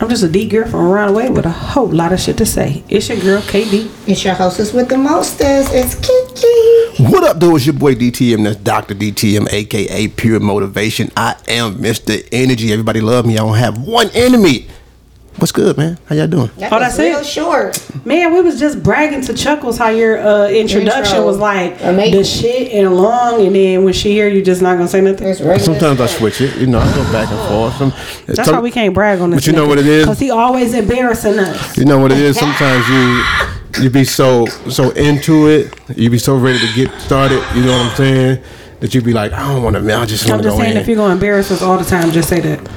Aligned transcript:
I'm 0.00 0.08
just 0.08 0.22
a 0.22 0.28
D 0.30 0.48
girl 0.48 0.66
from 0.66 0.80
around 0.86 1.08
the 1.08 1.18
way 1.18 1.28
with 1.28 1.44
a 1.44 1.50
whole 1.50 1.86
lot 1.86 2.10
of 2.14 2.20
shit 2.20 2.38
to 2.38 2.46
say. 2.46 2.82
It's 2.88 3.10
your 3.10 3.20
girl 3.20 3.42
KD. 3.42 3.90
It's 4.08 4.24
your 4.24 4.32
hostess 4.32 4.72
with 4.72 4.88
the 4.88 4.96
mostest. 4.96 5.72
It's 5.74 5.94
Kiki. 5.94 7.04
What 7.12 7.22
up, 7.22 7.38
though? 7.38 7.54
It's 7.56 7.66
your 7.66 7.74
boy 7.74 7.94
DTM. 7.96 8.42
That's 8.44 8.56
Dr. 8.56 8.94
DTM, 8.94 9.52
aka 9.52 10.08
Pure 10.08 10.40
Motivation. 10.40 11.10
I 11.18 11.36
am 11.48 11.74
Mr. 11.74 12.26
Energy. 12.32 12.72
Everybody 12.72 13.02
love 13.02 13.26
me. 13.26 13.34
I 13.34 13.42
don't 13.42 13.58
have 13.58 13.82
one 13.82 14.08
enemy. 14.14 14.68
What's 15.36 15.52
good, 15.52 15.78
man? 15.78 15.96
How 16.06 16.16
y'all 16.16 16.26
doing? 16.26 16.50
That 16.58 16.70
Oh, 16.72 16.78
was 16.78 16.96
that's 16.96 16.98
real 16.98 17.18
it? 17.20 17.26
short. 17.26 18.04
Man, 18.06 18.34
we 18.34 18.42
was 18.42 18.58
just 18.60 18.82
bragging 18.82 19.22
to 19.22 19.32
Chuckles 19.32 19.78
how 19.78 19.88
your 19.88 20.18
uh, 20.18 20.48
introduction 20.48 21.16
Intro. 21.16 21.24
was 21.26 21.38
like 21.38 21.80
Amazing. 21.82 22.18
the 22.18 22.24
shit 22.24 22.72
and 22.72 22.94
long, 22.94 23.46
and 23.46 23.54
then 23.54 23.84
when 23.84 23.94
she 23.94 24.10
hear 24.10 24.28
you, 24.28 24.42
just 24.42 24.60
not 24.60 24.76
gonna 24.76 24.88
say 24.88 25.00
nothing. 25.00 25.28
It's 25.28 25.40
regular 25.40 25.58
Sometimes 25.78 26.00
I 26.00 26.06
switch 26.06 26.40
it. 26.42 26.56
You 26.58 26.66
know, 26.66 26.78
I 26.80 26.94
go 26.94 27.04
back 27.12 27.30
and 27.30 27.48
forth. 27.48 27.74
Some, 27.76 27.92
That's 28.26 28.44
some- 28.44 28.56
why 28.56 28.60
we 28.60 28.70
can't 28.70 28.92
brag 28.92 29.20
on 29.20 29.30
this. 29.30 29.38
But 29.42 29.46
you 29.46 29.52
know 29.54 29.66
what 29.66 29.78
it 29.78 29.86
is? 29.86 30.04
Because 30.04 30.18
he 30.18 30.30
always 30.30 30.74
embarrassing 30.74 31.38
us. 31.38 31.78
You 31.78 31.84
know 31.86 31.98
what 31.98 32.12
it 32.12 32.18
is? 32.18 32.36
Sometimes 32.38 32.86
you 32.88 33.24
you 33.84 33.88
be 33.88 34.04
so 34.04 34.46
so 34.46 34.90
into 34.90 35.48
it, 35.48 35.72
you 35.96 36.10
be 36.10 36.18
so 36.18 36.36
ready 36.36 36.58
to 36.58 36.74
get 36.74 36.90
started. 37.00 37.42
You 37.54 37.62
know 37.64 37.72
what 37.78 37.90
I'm 37.92 37.96
saying? 37.96 38.42
That 38.80 38.94
you 38.94 39.00
be 39.00 39.12
like, 39.12 39.32
I 39.32 39.54
don't 39.54 39.62
want 39.62 39.76
to. 39.76 39.96
I 39.96 40.04
just 40.06 40.24
I'm 40.24 40.30
want 40.32 40.42
to 40.42 40.48
just 40.48 40.56
go 40.58 40.62
saying, 40.64 40.76
in. 40.76 40.82
if 40.82 40.88
you're 40.88 40.96
gonna 40.96 41.14
embarrass 41.14 41.50
us 41.50 41.62
all 41.62 41.78
the 41.78 41.84
time, 41.84 42.10
just 42.10 42.28
say 42.28 42.40
that. 42.40 42.68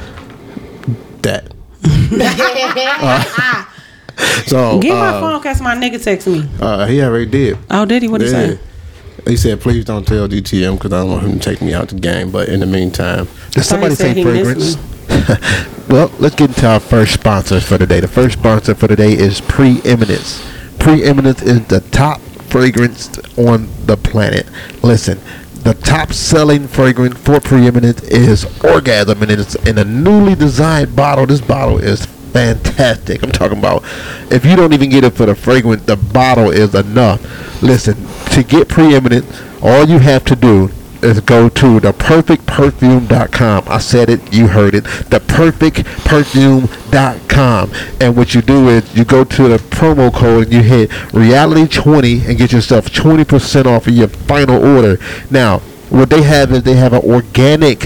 that. 1.23 1.52
So 4.45 4.79
Get 4.79 4.93
my 4.93 5.07
uh, 5.09 5.19
phone, 5.19 5.41
cause 5.41 5.59
my 5.61 5.75
nigga 5.75 6.01
text 6.01 6.27
me. 6.27 6.47
uh, 6.61 6.85
he 6.85 7.01
already 7.01 7.25
did. 7.25 7.57
Oh, 7.71 7.83
did 7.85 8.03
he? 8.03 8.07
What 8.07 8.19
did 8.19 8.27
he 8.27 8.31
say? 8.31 8.59
He 9.25 9.37
said, 9.37 9.59
"Please 9.59 9.85
don't 9.85 10.05
tell 10.05 10.27
DTM 10.27 10.75
because 10.75 10.93
I 10.93 11.01
don't 11.01 11.09
want 11.09 11.23
him 11.23 11.39
to 11.39 11.39
take 11.39 11.61
me 11.61 11.73
out 11.73 11.87
the 11.89 11.95
game." 11.95 12.29
But 12.29 12.49
in 12.49 12.59
the 12.59 12.65
meantime, 12.67 13.27
Did 13.51 13.63
somebody 13.63 13.95
say 13.95 14.21
fragrance? 14.21 14.77
well, 15.89 16.11
let's 16.19 16.35
get 16.35 16.49
into 16.49 16.67
our 16.67 16.79
first 16.79 17.13
sponsor 17.13 17.59
for 17.59 17.77
the 17.77 17.87
day. 17.87 17.99
The 18.01 18.07
first 18.07 18.37
sponsor 18.37 18.75
for 18.75 18.87
the 18.87 18.95
day 18.95 19.13
is 19.13 19.41
Preeminence. 19.41 20.45
Preeminence 20.79 21.41
is 21.41 21.65
the 21.67 21.79
top 21.91 22.19
fragrance 22.21 23.17
on 23.37 23.67
the 23.87 23.97
planet. 23.97 24.45
Listen, 24.83 25.19
the 25.63 25.73
top 25.75 26.11
selling 26.11 26.67
fragrance 26.67 27.17
for 27.17 27.39
Preeminence 27.39 28.03
is 28.03 28.45
Orgasm, 28.63 29.21
and 29.21 29.31
it's 29.31 29.55
in 29.67 29.77
a 29.77 29.85
newly 29.85 30.35
designed 30.35 30.95
bottle. 30.95 31.25
This 31.25 31.41
bottle 31.41 31.79
is 31.79 32.05
fantastic. 32.05 33.23
I'm 33.23 33.31
talking 33.31 33.59
about 33.59 33.83
if 34.31 34.45
you 34.45 34.55
don't 34.55 34.73
even 34.73 34.89
get 34.89 35.03
it 35.03 35.11
for 35.11 35.25
the 35.25 35.35
fragrance, 35.35 35.83
the 35.83 35.95
bottle 35.95 36.49
is 36.51 36.75
enough. 36.75 37.21
Listen, 37.61 37.95
to 38.31 38.43
get 38.43 38.67
Preeminent, 38.67 39.25
all 39.61 39.85
you 39.85 39.99
have 39.99 40.25
to 40.25 40.35
do 40.35 40.69
is 41.03 41.19
go 41.19 41.49
to 41.49 41.79
theperfectperfume.com. 41.79 43.63
I 43.67 43.77
said 43.79 44.09
it, 44.09 44.33
you 44.33 44.47
heard 44.47 44.75
it. 44.75 44.83
Theperfectperfume.com. 44.83 47.71
And 47.99 48.15
what 48.15 48.33
you 48.33 48.41
do 48.41 48.69
is 48.69 48.95
you 48.95 49.05
go 49.05 49.23
to 49.23 49.47
the 49.47 49.57
promo 49.57 50.13
code 50.13 50.45
and 50.45 50.53
you 50.53 50.61
hit 50.61 50.89
reality20 51.11 52.27
and 52.27 52.37
get 52.37 52.51
yourself 52.51 52.85
20% 52.85 53.65
off 53.65 53.87
of 53.87 53.93
your 53.93 54.07
final 54.07 54.63
order. 54.65 54.97
Now, 55.29 55.59
what 55.89 56.09
they 56.09 56.23
have 56.23 56.51
is 56.51 56.63
they 56.63 56.75
have 56.75 56.93
an 56.93 57.03
organic 57.03 57.83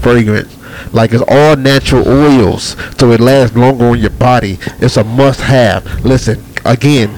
fragrance. 0.00 0.52
Like 0.92 1.12
it's 1.12 1.24
all 1.26 1.56
natural 1.56 2.06
oils, 2.06 2.76
so 2.98 3.10
it 3.10 3.20
lasts 3.20 3.56
longer 3.56 3.86
on 3.86 3.98
your 3.98 4.10
body. 4.10 4.58
It's 4.78 4.96
a 4.96 5.04
must 5.04 5.40
have. 5.40 6.04
Listen, 6.04 6.42
again, 6.64 7.08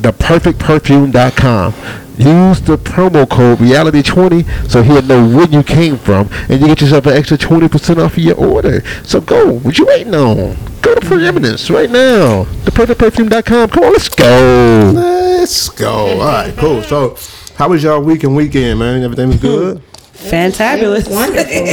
theperfectperfume.com. 0.00 1.74
Use 2.18 2.60
the 2.60 2.76
promo 2.76 3.28
code 3.28 3.58
reality20 3.58 4.70
so 4.70 4.82
he'll 4.82 5.02
know 5.02 5.26
where 5.34 5.48
you 5.48 5.62
came 5.62 5.96
from 5.96 6.28
and 6.48 6.60
you 6.60 6.66
get 6.66 6.80
yourself 6.82 7.06
an 7.06 7.14
extra 7.14 7.38
20% 7.38 8.04
off 8.04 8.12
of 8.12 8.18
your 8.18 8.36
order. 8.36 8.82
So 9.02 9.20
go. 9.20 9.54
What 9.54 9.78
you 9.78 9.86
waiting 9.86 10.14
on? 10.14 10.56
Go 10.82 10.94
to 10.94 11.00
Preeminence 11.00 11.70
right 11.70 11.90
now. 11.90 12.44
Theperfectperfume.com. 12.64 13.70
Come 13.70 13.84
on, 13.84 13.92
let's 13.92 14.08
go. 14.08 14.92
let's 14.94 15.68
go. 15.70 15.90
All 15.90 16.18
right, 16.18 16.54
cool. 16.56 16.82
So, 16.82 17.16
how 17.56 17.68
was 17.68 17.82
y'all 17.82 18.02
week 18.02 18.24
and 18.24 18.36
weekend, 18.36 18.80
man? 18.80 19.02
Everything 19.02 19.28
was 19.28 19.40
good. 19.40 19.82
Fantabulous. 20.12 21.10
Wonderful. 21.10 21.66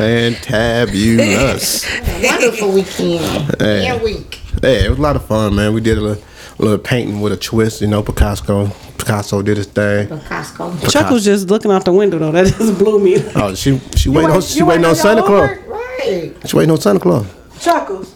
Fantabulous. 0.00 1.84
Wonderful 2.22 2.72
weekend. 2.72 3.56
Hey. 3.60 3.86
And 3.86 4.02
week. 4.02 4.40
Yeah, 4.62 4.70
it 4.70 4.90
was 4.90 4.98
a 4.98 5.02
lot 5.02 5.16
of 5.16 5.24
fun, 5.24 5.54
man. 5.54 5.72
We 5.72 5.80
did 5.80 5.98
a 5.98 6.00
little, 6.00 6.24
a 6.58 6.62
little 6.62 6.78
painting 6.78 7.20
with 7.20 7.32
a 7.32 7.36
twist. 7.36 7.80
You 7.80 7.86
know, 7.88 8.02
Picasso. 8.02 8.70
Picasso 9.04 9.42
did 9.42 9.56
his 9.58 9.66
thing. 9.66 10.08
Costco. 10.08 10.90
Chuck 10.90 11.10
was 11.10 11.24
just 11.24 11.48
looking 11.50 11.70
out 11.70 11.84
the 11.84 11.92
window 11.92 12.18
though. 12.18 12.32
That 12.32 12.46
just 12.46 12.78
blew 12.78 12.98
me. 12.98 13.16
Oh, 13.34 13.54
she 13.54 13.78
she 13.96 14.08
waiting 14.08 14.30
on 14.30 14.40
she 14.42 14.62
waiting 14.62 14.84
on 14.84 14.94
Santa 14.96 15.22
on 15.22 15.26
Claus. 15.26 15.50
Right. 15.68 16.34
She 16.46 16.56
waiting 16.56 16.70
on 16.70 16.80
Santa 16.80 17.00
Claus. 17.00 17.26
Chuckles, 17.60 18.14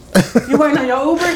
you 0.49 0.57
waiting 0.57 0.77
on 0.79 0.87
your 0.87 1.05
Uber? 1.13 1.35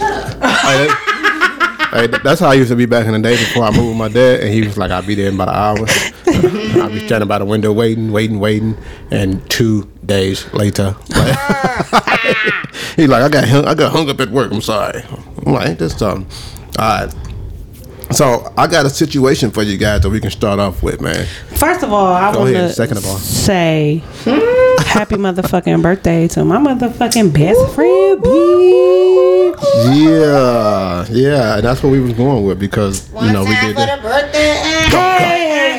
Hey, 0.00 0.86
that- 0.86 1.90
hey, 1.92 2.06
that's 2.24 2.40
how 2.40 2.48
I 2.48 2.54
used 2.54 2.70
to 2.70 2.76
be 2.76 2.86
back 2.86 3.06
in 3.06 3.12
the 3.12 3.18
day 3.18 3.36
before 3.36 3.64
I 3.64 3.70
moved 3.70 3.88
with 3.88 3.96
my 3.96 4.08
dad, 4.08 4.40
and 4.40 4.52
he 4.52 4.62
was 4.62 4.76
like, 4.78 4.90
"I'll 4.90 5.02
be 5.02 5.14
there 5.14 5.28
in 5.28 5.34
about 5.34 5.48
an 5.48 5.54
hour." 5.54 5.86
I'll 6.82 6.90
be 6.90 7.06
standing 7.06 7.28
by 7.28 7.38
the 7.38 7.44
window 7.44 7.72
waiting, 7.72 8.10
waiting, 8.12 8.38
waiting, 8.40 8.76
and 9.10 9.48
two 9.50 9.88
days 10.04 10.52
later, 10.54 10.94
like, 11.10 11.38
he's 12.96 13.08
like, 13.08 13.22
"I 13.22 13.28
got 13.28 13.44
hung, 13.48 13.64
I 13.66 13.74
got 13.74 13.92
hung 13.92 14.08
up 14.10 14.20
at 14.20 14.30
work. 14.30 14.52
I'm 14.52 14.60
sorry." 14.60 15.02
I'm 15.46 15.52
like, 15.52 15.78
this 15.78 15.96
something?" 15.96 16.26
All 16.78 17.06
right. 17.06 17.14
So 18.10 18.52
I 18.56 18.66
got 18.66 18.86
a 18.86 18.90
situation 18.90 19.50
for 19.50 19.62
you 19.62 19.76
guys 19.76 20.00
that 20.00 20.08
we 20.10 20.18
can 20.20 20.30
start 20.30 20.58
off 20.58 20.82
with, 20.82 21.00
man. 21.00 21.26
First 21.56 21.82
of 21.82 21.92
all, 21.92 22.06
I 22.14 22.34
want 22.34 22.50
to 22.54 22.72
Second 22.72 22.96
of 22.96 23.06
all. 23.06 23.18
say 23.18 24.02
happy 24.86 25.16
motherfucking 25.16 25.82
birthday 25.82 26.26
to 26.28 26.44
my 26.44 26.56
motherfucking 26.56 27.32
best 27.34 27.74
friend, 27.74 28.20
bitch. 28.22 29.62
Yeah, 29.94 31.06
yeah, 31.10 31.56
and 31.56 31.64
that's 31.64 31.82
what 31.82 31.90
we 31.90 32.00
was 32.00 32.14
going 32.14 32.44
with 32.46 32.58
because 32.58 33.08
One 33.10 33.26
you 33.26 33.32
know 33.32 33.44
we 33.44 33.54
time 33.54 33.66
did 33.66 33.74
for 33.74 33.80
that. 33.86 33.96
the 34.02 34.08
birthday. 34.08 34.54
Hey. 34.88 35.78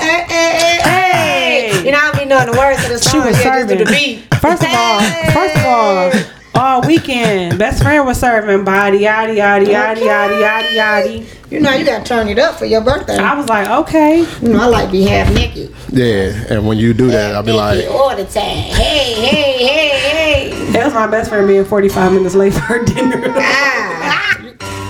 hey, 0.00 0.24
hey, 0.28 1.70
hey. 1.72 1.84
You 1.84 1.92
know, 1.92 1.98
I 2.02 2.18
be 2.18 2.24
knowing 2.24 2.50
the 2.50 2.56
words 2.58 2.82
to 2.84 2.88
the 2.94 2.98
She 2.98 3.10
song. 3.10 3.26
was 3.26 3.36
yeah, 3.38 3.64
just 3.64 3.68
do 3.68 3.76
serving. 3.76 3.84
the 3.84 3.92
beat. 3.92 4.34
First 4.40 4.62
of 4.62 4.68
all, 4.72 5.00
first 5.32 5.56
of 5.56 5.64
all, 5.66 6.10
all 6.56 6.80
weekend, 6.82 7.58
best 7.58 7.82
friend 7.82 8.06
was 8.06 8.18
serving 8.18 8.64
body, 8.64 9.00
yaddy, 9.00 9.36
yaddy, 9.36 9.66
yaddy, 9.66 9.98
yaddy, 9.98 10.40
yaddy, 10.40 10.76
yaddy. 10.76 11.50
You 11.50 11.60
know, 11.60 11.72
you 11.72 11.84
gotta 11.84 12.04
turn 12.04 12.28
it 12.28 12.38
up 12.38 12.56
for 12.56 12.64
your 12.64 12.80
birthday. 12.80 13.18
I 13.18 13.34
was 13.34 13.48
like, 13.48 13.68
okay. 13.68 14.20
You 14.40 14.48
know, 14.48 14.60
I 14.60 14.66
like 14.66 14.86
to 14.86 14.92
be 14.92 15.02
half 15.02 15.32
naked. 15.32 15.74
Yeah, 15.90 16.32
and 16.50 16.66
when 16.66 16.78
you 16.78 16.92
do 16.94 17.08
that, 17.08 17.34
I'll 17.34 17.42
be 17.42 17.52
like, 17.52 17.84
all 17.90 18.16
the 18.16 18.24
time. 18.24 18.44
Hey, 18.44 19.14
hey, 19.14 19.66
hey, 19.66 20.50
hey. 20.50 20.72
That 20.72 20.86
was 20.86 20.94
my 20.94 21.06
best 21.06 21.30
friend 21.30 21.46
being 21.46 21.64
45 21.64 22.12
minutes 22.12 22.34
late 22.34 22.54
for 22.54 22.60
her 22.60 22.84
dinner. 22.84 23.22
Ah. 23.36 24.38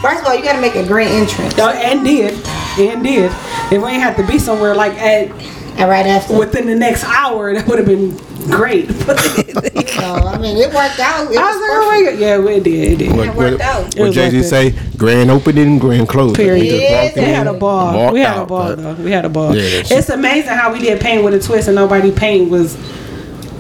First 0.01 0.21
of 0.21 0.27
all, 0.29 0.35
you 0.37 0.43
gotta 0.43 0.61
make 0.61 0.77
a 0.77 0.87
grand 0.87 1.11
entrance. 1.11 1.57
No, 1.57 1.69
and 1.71 2.05
did. 2.05 2.35
And 2.79 3.03
did. 3.03 3.33
If 3.73 3.83
we 3.83 3.89
ain't 3.91 4.03
had 4.03 4.17
to 4.17 4.27
be 4.27 4.39
somewhere 4.39 4.75
like 4.75 4.93
at 4.93 5.29
And 5.79 5.89
right 5.91 6.07
after. 6.07 6.39
within 6.39 6.67
the 6.67 6.75
next 6.75 7.05
hour, 7.05 7.53
that 7.55 7.67
would 7.67 7.79
have 7.79 7.87
been 7.87 8.17
great. 8.51 8.89
But 9.07 9.19
So, 9.97 10.03
I 10.03 10.39
mean, 10.39 10.57
it 10.57 10.73
worked 10.73 11.01
out. 11.01 11.31
It 11.31 11.37
I 11.39 11.47
was 11.47 11.57
was 11.57 11.63
like, 11.63 11.71
oh 11.71 11.91
my 11.91 12.11
god. 12.11 12.19
Yeah, 12.19 12.51
it 12.57 12.65
did. 12.65 12.93
It 12.93 12.97
did. 12.99 13.17
what, 13.17 13.27
It 13.29 13.35
worked 13.35 13.53
what, 13.59 13.61
out. 13.61 13.85
What 13.97 13.99
was 13.99 14.15
Jay 14.15 14.31
Z 14.31 14.37
worth 14.39 14.47
say? 14.47 14.75
Grand 14.97 15.31
opening, 15.31 15.79
grand 15.79 16.09
closing. 16.09 16.35
Period. 16.37 16.63
We 16.63 16.69
just 16.71 16.83
Yeah, 16.83 17.03
walked 17.05 17.17
We 17.17 17.23
in 17.23 17.29
had 17.29 17.47
a 17.47 17.53
ball. 17.55 18.13
We 18.13 18.21
had 18.21 18.39
a 18.39 18.47
ball 18.47 18.77
though. 18.77 18.95
We 18.95 19.11
had 19.11 19.25
a 19.25 19.29
ball. 19.29 19.55
Yeah, 19.57 19.63
it's- 19.63 19.91
it's 19.91 20.09
amazing 20.11 20.51
how 20.51 20.73
we 20.73 20.79
did 20.81 21.01
paint 21.01 21.25
with 21.25 21.35
a 21.35 21.41
twist 21.41 21.69
and 21.69 21.75
nobody 21.75 22.11
paint 22.13 22.51
was 22.51 22.77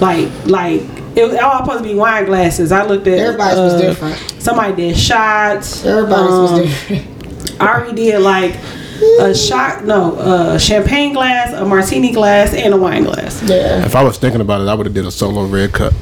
like 0.01 0.29
like 0.47 0.83
it 1.17 1.27
was 1.27 1.35
all 1.39 1.59
supposed 1.65 1.83
to 1.83 1.89
be 1.89 1.95
wine 1.95 2.27
glasses. 2.27 2.71
I 2.73 2.85
looked 2.85 3.07
at 3.07 3.19
Everybody's 3.19 3.57
was 3.59 3.75
uh, 3.75 3.81
different. 3.81 4.19
Somebody 4.43 4.75
did 4.77 4.97
shots. 4.99 5.85
Everybody's 5.85 6.31
Um, 6.31 6.43
was 6.43 6.69
different. 6.69 7.61
I 7.61 7.69
already 7.69 7.95
did 7.97 8.21
like 8.21 8.55
a 9.21 9.35
shot, 9.35 9.85
no, 9.85 10.19
a 10.55 10.59
champagne 10.59 11.13
glass, 11.13 11.53
a 11.53 11.65
martini 11.65 12.13
glass, 12.13 12.53
and 12.55 12.75
a 12.75 12.77
wine 12.77 13.05
glass. 13.05 13.43
Yeah. 13.43 13.85
If 13.85 13.95
I 13.97 14.03
was 14.03 14.19
thinking 14.19 14.41
about 14.41 14.61
it, 14.61 14.69
I 14.69 14.75
would 14.75 14.87
have 14.87 14.95
did 14.95 15.07
a 15.07 15.11
solo 15.11 15.45
red 15.47 15.73
cup. 15.73 15.93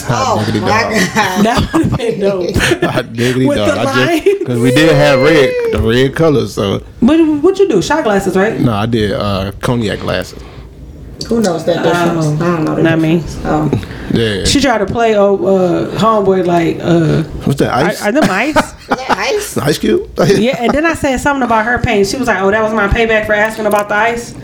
Hot 0.00 0.38
Oh, 0.38 0.44
diggity 0.44 0.60
my 0.60 0.68
dog. 0.68 0.92
God. 0.92 1.44
That 1.44 1.70
would 1.72 1.82
have 1.86 1.96
been 1.98 2.20
dope. 2.20 2.54
Hot 2.82 3.12
diggity 3.12 3.46
With 3.46 3.58
dog. 3.58 3.74
the 3.74 3.80
I 3.80 4.20
just 4.20 4.38
because 4.38 4.60
we 4.60 4.70
did 4.70 4.94
have 4.94 5.20
red, 5.20 5.52
the 5.72 5.80
red 5.82 6.14
colors. 6.14 6.54
So 6.54 6.78
What 7.00 7.18
what 7.42 7.58
you 7.58 7.68
do? 7.68 7.82
Shot 7.82 8.04
glasses, 8.04 8.36
right? 8.36 8.58
no, 8.60 8.72
I 8.72 8.86
did 8.86 9.12
uh, 9.12 9.52
cognac 9.60 9.98
glasses. 10.00 10.42
Who 11.28 11.40
knows 11.42 11.64
that 11.66 11.82
difference? 11.82 12.26
Oh, 12.26 12.34
I 12.34 12.56
don't 12.56 12.64
know 12.64 12.74
the 12.76 12.82
not 12.84 12.98
me. 13.00 13.22
Oh. 13.44 13.68
Yeah. 14.12 14.44
She 14.44 14.60
tried 14.60 14.78
to 14.78 14.86
play 14.86 15.16
oh 15.16 15.36
uh, 15.44 15.98
homeboy 15.98 16.46
like 16.46 16.78
uh 16.80 17.22
What's 17.44 17.60
that? 17.60 17.72
Ice? 17.74 18.02
are 18.02 18.12
them 18.12 18.24
ice? 18.30 18.56
Is 18.88 18.98
ice? 19.10 19.58
Ice 19.58 19.78
cube? 19.78 20.10
yeah, 20.26 20.56
and 20.58 20.72
then 20.72 20.86
I 20.86 20.94
said 20.94 21.18
something 21.18 21.42
about 21.42 21.66
her 21.66 21.78
pain. 21.78 22.04
She 22.06 22.16
was 22.16 22.26
like, 22.26 22.40
"Oh, 22.40 22.50
that 22.50 22.62
was 22.62 22.72
my 22.72 22.88
payback 22.88 23.26
for 23.26 23.34
asking 23.34 23.66
about 23.66 23.90
the 23.90 23.96
ice." 23.96 24.34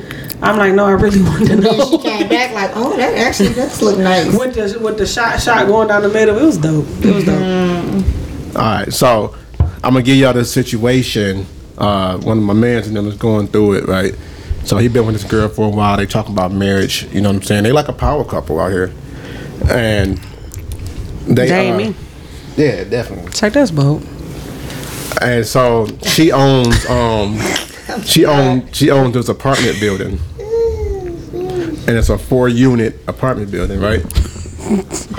I'm 0.42 0.58
like, 0.58 0.74
"No, 0.74 0.84
I 0.84 0.90
really 0.90 1.22
wanted 1.22 1.48
to 1.48 1.56
Then 1.56 1.88
she 1.88 1.98
came 1.98 2.28
back 2.28 2.52
like, 2.52 2.72
oh, 2.74 2.94
that 2.96 3.16
actually 3.16 3.54
does 3.54 3.80
look 3.80 3.98
nice. 3.98 4.26
with 4.36 4.54
the 4.54 4.78
with 4.80 4.98
the 4.98 5.06
shot 5.06 5.40
shot 5.40 5.66
going 5.66 5.88
down 5.88 6.02
the 6.02 6.10
middle, 6.10 6.36
it 6.36 6.44
was 6.44 6.58
dope. 6.58 6.86
It 7.02 7.14
was 7.14 7.24
dope. 7.24 8.56
All 8.56 8.62
right, 8.62 8.92
so 8.92 9.34
I'm 9.82 9.94
gonna 9.94 10.02
give 10.02 10.16
y'all 10.16 10.34
this 10.34 10.52
situation. 10.52 11.46
Uh, 11.78 12.18
one 12.18 12.38
of 12.38 12.44
my 12.44 12.52
mans 12.52 12.86
and 12.86 12.94
them 12.96 13.06
is 13.06 13.16
going 13.16 13.48
through 13.48 13.74
it, 13.74 13.86
right? 13.86 14.14
So 14.64 14.78
he 14.78 14.88
been 14.88 15.06
with 15.06 15.14
this 15.14 15.24
girl 15.24 15.48
for 15.48 15.66
a 15.66 15.70
while. 15.70 15.96
They 15.96 16.06
talking 16.06 16.32
about 16.32 16.52
marriage. 16.52 17.04
You 17.12 17.20
know 17.20 17.30
what 17.30 17.36
I'm 17.36 17.42
saying? 17.42 17.64
They 17.64 17.72
like 17.72 17.88
a 17.88 17.92
power 17.92 18.24
couple 18.24 18.60
out 18.60 18.70
here, 18.70 18.92
and 19.70 20.18
they. 21.26 21.48
They 21.48 21.68
ain't 21.68 21.74
uh, 21.74 21.78
me. 21.78 21.94
Yeah, 22.56 22.84
definitely. 22.84 23.32
Check 23.32 23.52
this 23.54 23.70
boat. 23.70 24.02
And 25.20 25.46
so 25.46 25.86
she 26.02 26.32
owns 26.32 26.86
um 26.86 27.38
she 28.04 28.24
owns 28.26 28.76
she 28.76 28.90
owns 28.90 29.14
this 29.14 29.28
apartment 29.28 29.80
building. 29.80 30.18
And 31.86 31.98
it's 31.98 32.08
a 32.08 32.18
four 32.18 32.48
unit 32.48 33.00
apartment 33.06 33.50
building, 33.50 33.80
right? 33.80 34.02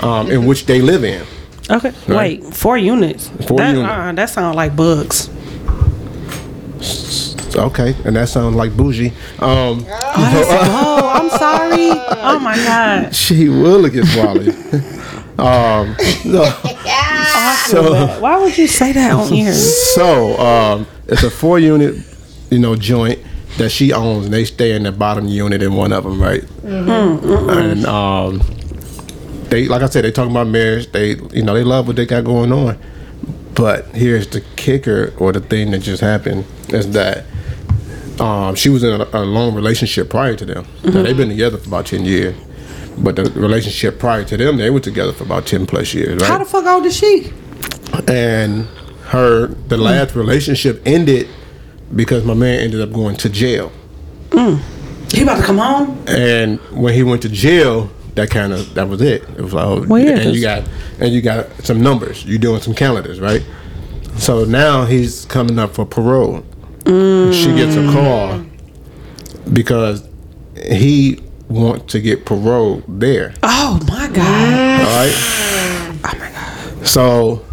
Um, 0.02 0.30
in 0.30 0.46
which 0.46 0.66
they 0.66 0.80
live 0.80 1.04
in. 1.04 1.24
Okay. 1.70 1.92
Right. 2.08 2.42
Wait, 2.42 2.54
four 2.54 2.76
units. 2.76 3.28
Four 3.46 3.58
that, 3.58 3.74
units. 3.74 3.92
Uh, 3.92 4.12
that 4.12 4.30
sounds 4.30 4.56
like 4.56 4.74
bugs. 4.74 5.28
Okay, 7.56 7.94
and 8.04 8.16
that 8.16 8.28
sounds 8.28 8.54
like 8.54 8.76
bougie. 8.76 9.08
Um, 9.38 9.84
Oh, 9.88 11.10
I'm 11.14 11.30
sorry. 11.30 11.90
Oh 12.22 12.38
my 12.38 12.56
god. 12.56 13.14
she 13.14 13.48
will 13.48 13.78
look 13.80 13.94
at 13.94 14.04
Wally. 14.16 14.48
um, 15.38 15.96
no. 16.24 16.44
so, 17.66 18.06
Why 18.20 18.38
would 18.40 18.56
you 18.56 18.66
say 18.66 18.92
that 18.92 19.12
on 19.12 19.28
here? 19.32 19.52
so 19.52 20.38
um, 20.38 20.86
it's 21.06 21.22
a 21.22 21.30
four 21.30 21.58
unit, 21.58 21.94
you 22.50 22.58
know, 22.58 22.76
joint 22.76 23.18
that 23.58 23.70
she 23.70 23.92
owns, 23.92 24.26
and 24.26 24.34
they 24.34 24.44
stay 24.44 24.72
in 24.76 24.82
the 24.82 24.92
bottom 24.92 25.26
unit 25.26 25.62
in 25.62 25.74
one 25.74 25.92
of 25.92 26.04
them, 26.04 26.20
right? 26.20 26.42
Mm-hmm. 26.42 27.48
And 27.50 27.86
um, 27.86 28.42
they, 29.48 29.66
like 29.66 29.82
I 29.82 29.86
said, 29.86 30.04
they 30.04 30.12
talking 30.12 30.30
about 30.30 30.48
marriage. 30.48 30.92
They, 30.92 31.14
you 31.32 31.42
know, 31.42 31.54
they 31.54 31.64
love 31.64 31.86
what 31.86 31.96
they 31.96 32.06
got 32.06 32.24
going 32.24 32.52
on. 32.52 32.78
But 33.54 33.86
here's 33.94 34.28
the 34.28 34.42
kicker, 34.56 35.14
or 35.18 35.32
the 35.32 35.40
thing 35.40 35.70
that 35.70 35.78
just 35.78 36.02
happened, 36.02 36.44
is 36.68 36.90
that 36.92 37.24
um, 38.20 38.54
she 38.54 38.68
was 38.68 38.82
in 38.82 39.00
a, 39.00 39.08
a 39.12 39.24
long 39.24 39.54
relationship 39.54 40.10
prior 40.10 40.34
to 40.36 40.44
them. 40.44 40.66
Now, 40.84 40.90
they've 40.90 41.04
mm-hmm. 41.04 41.16
been 41.18 41.28
together 41.28 41.58
for 41.58 41.68
about 41.68 41.86
ten 41.86 42.04
years, 42.04 42.36
but 42.98 43.16
the 43.16 43.24
relationship 43.32 43.98
prior 43.98 44.24
to 44.24 44.36
them, 44.36 44.56
they 44.56 44.70
were 44.70 44.80
together 44.80 45.12
for 45.12 45.24
about 45.24 45.46
ten 45.46 45.66
plus 45.66 45.94
years, 45.94 46.20
right? 46.20 46.30
How 46.30 46.38
the 46.38 46.44
fuck 46.44 46.66
old 46.66 46.86
is 46.86 46.96
she? 46.96 47.32
and 48.08 48.66
her 49.06 49.46
the 49.46 49.76
mm. 49.76 49.82
last 49.82 50.14
relationship 50.14 50.82
ended 50.84 51.28
because 51.94 52.24
my 52.24 52.34
man 52.34 52.60
ended 52.60 52.80
up 52.80 52.92
going 52.92 53.16
to 53.16 53.28
jail. 53.28 53.72
Mm. 54.30 54.60
He 55.12 55.22
about 55.22 55.38
to 55.38 55.44
come 55.44 55.58
home? 55.58 56.04
And 56.08 56.58
when 56.72 56.94
he 56.94 57.02
went 57.04 57.22
to 57.22 57.28
jail, 57.28 57.90
that 58.14 58.30
kind 58.30 58.52
of 58.52 58.74
that 58.74 58.88
was 58.88 59.00
it. 59.00 59.22
It 59.22 59.40
was 59.40 59.54
like, 59.54 59.64
oh, 59.64 59.86
Well, 59.86 60.02
yeah, 60.02 60.18
and 60.18 60.34
you 60.34 60.40
got 60.40 60.68
and 60.98 61.12
you 61.12 61.22
got 61.22 61.50
some 61.64 61.80
numbers. 61.80 62.24
You 62.24 62.38
doing 62.38 62.60
some 62.60 62.74
calendars, 62.74 63.20
right? 63.20 63.44
So 64.18 64.44
now 64.44 64.84
he's 64.84 65.26
coming 65.26 65.58
up 65.58 65.74
for 65.74 65.84
parole. 65.84 66.44
She 66.86 67.52
gets 67.54 67.74
a 67.74 67.84
call 67.92 68.44
because 69.52 70.08
he 70.68 71.20
wants 71.48 71.92
to 71.92 72.00
get 72.00 72.24
parole 72.24 72.82
there. 72.86 73.34
Oh 73.42 73.80
my 73.88 74.06
god. 74.08 74.80
All 74.80 74.86
right. 74.86 75.12
Oh 76.04 76.14
my 76.18 76.30
god. 76.30 76.86
So 76.86 77.44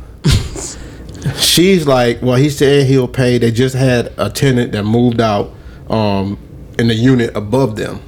she's 1.38 1.88
like, 1.88 2.21
well, 2.21 2.35
he 2.35 2.50
said 2.50 2.85
he'll 2.88 3.07
pay. 3.07 3.38
They 3.39 3.51
just 3.51 3.75
had 3.75 4.13
a 4.18 4.30
tenant 4.30 4.71
that 4.74 4.83
moved 4.83 5.19
out 5.19 5.51
um, 5.89 6.38
in 6.77 6.88
the 6.88 6.95
unit 6.95 7.35
above 7.35 7.75
them. 7.75 8.01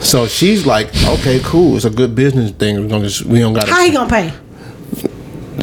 So 0.00 0.26
she's 0.26 0.66
like, 0.66 0.88
okay, 1.04 1.40
cool. 1.44 1.76
It's 1.76 1.84
a 1.84 1.90
good 1.90 2.14
business 2.14 2.50
thing. 2.52 2.80
We 2.80 2.88
don't 2.88 3.02
just 3.02 3.24
we 3.24 3.38
don't 3.38 3.52
got. 3.52 3.68
How 3.68 3.84
he 3.84 3.92
gonna 3.92 4.08
pay? 4.10 4.32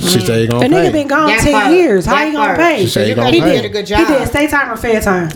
She 0.07 0.19
said 0.21 0.39
he 0.39 0.45
The 0.47 0.51
gonna 0.53 0.67
nigga 0.67 0.85
pay. 0.85 0.91
been 0.91 1.07
gone 1.07 1.27
That 1.27 1.39
ten 1.41 1.53
part. 1.53 1.71
years. 1.73 2.05
How 2.05 2.15
That 2.15 2.27
he 2.27 2.33
gonna 2.33 2.45
part. 2.45 2.57
pay? 2.59 2.81
She 2.81 2.87
said 2.87 3.07
he 3.07 3.13
gonna 3.13 3.31
He 3.31 3.41
pay. 3.41 3.55
did 3.61 3.65
a 3.65 3.69
good 3.69 3.85
job. 3.85 3.99
He 3.99 4.05
did 4.13 4.27
state 4.27 4.49
time 4.49 4.71
or 4.71 4.77
fair 4.77 5.01
time. 5.01 5.29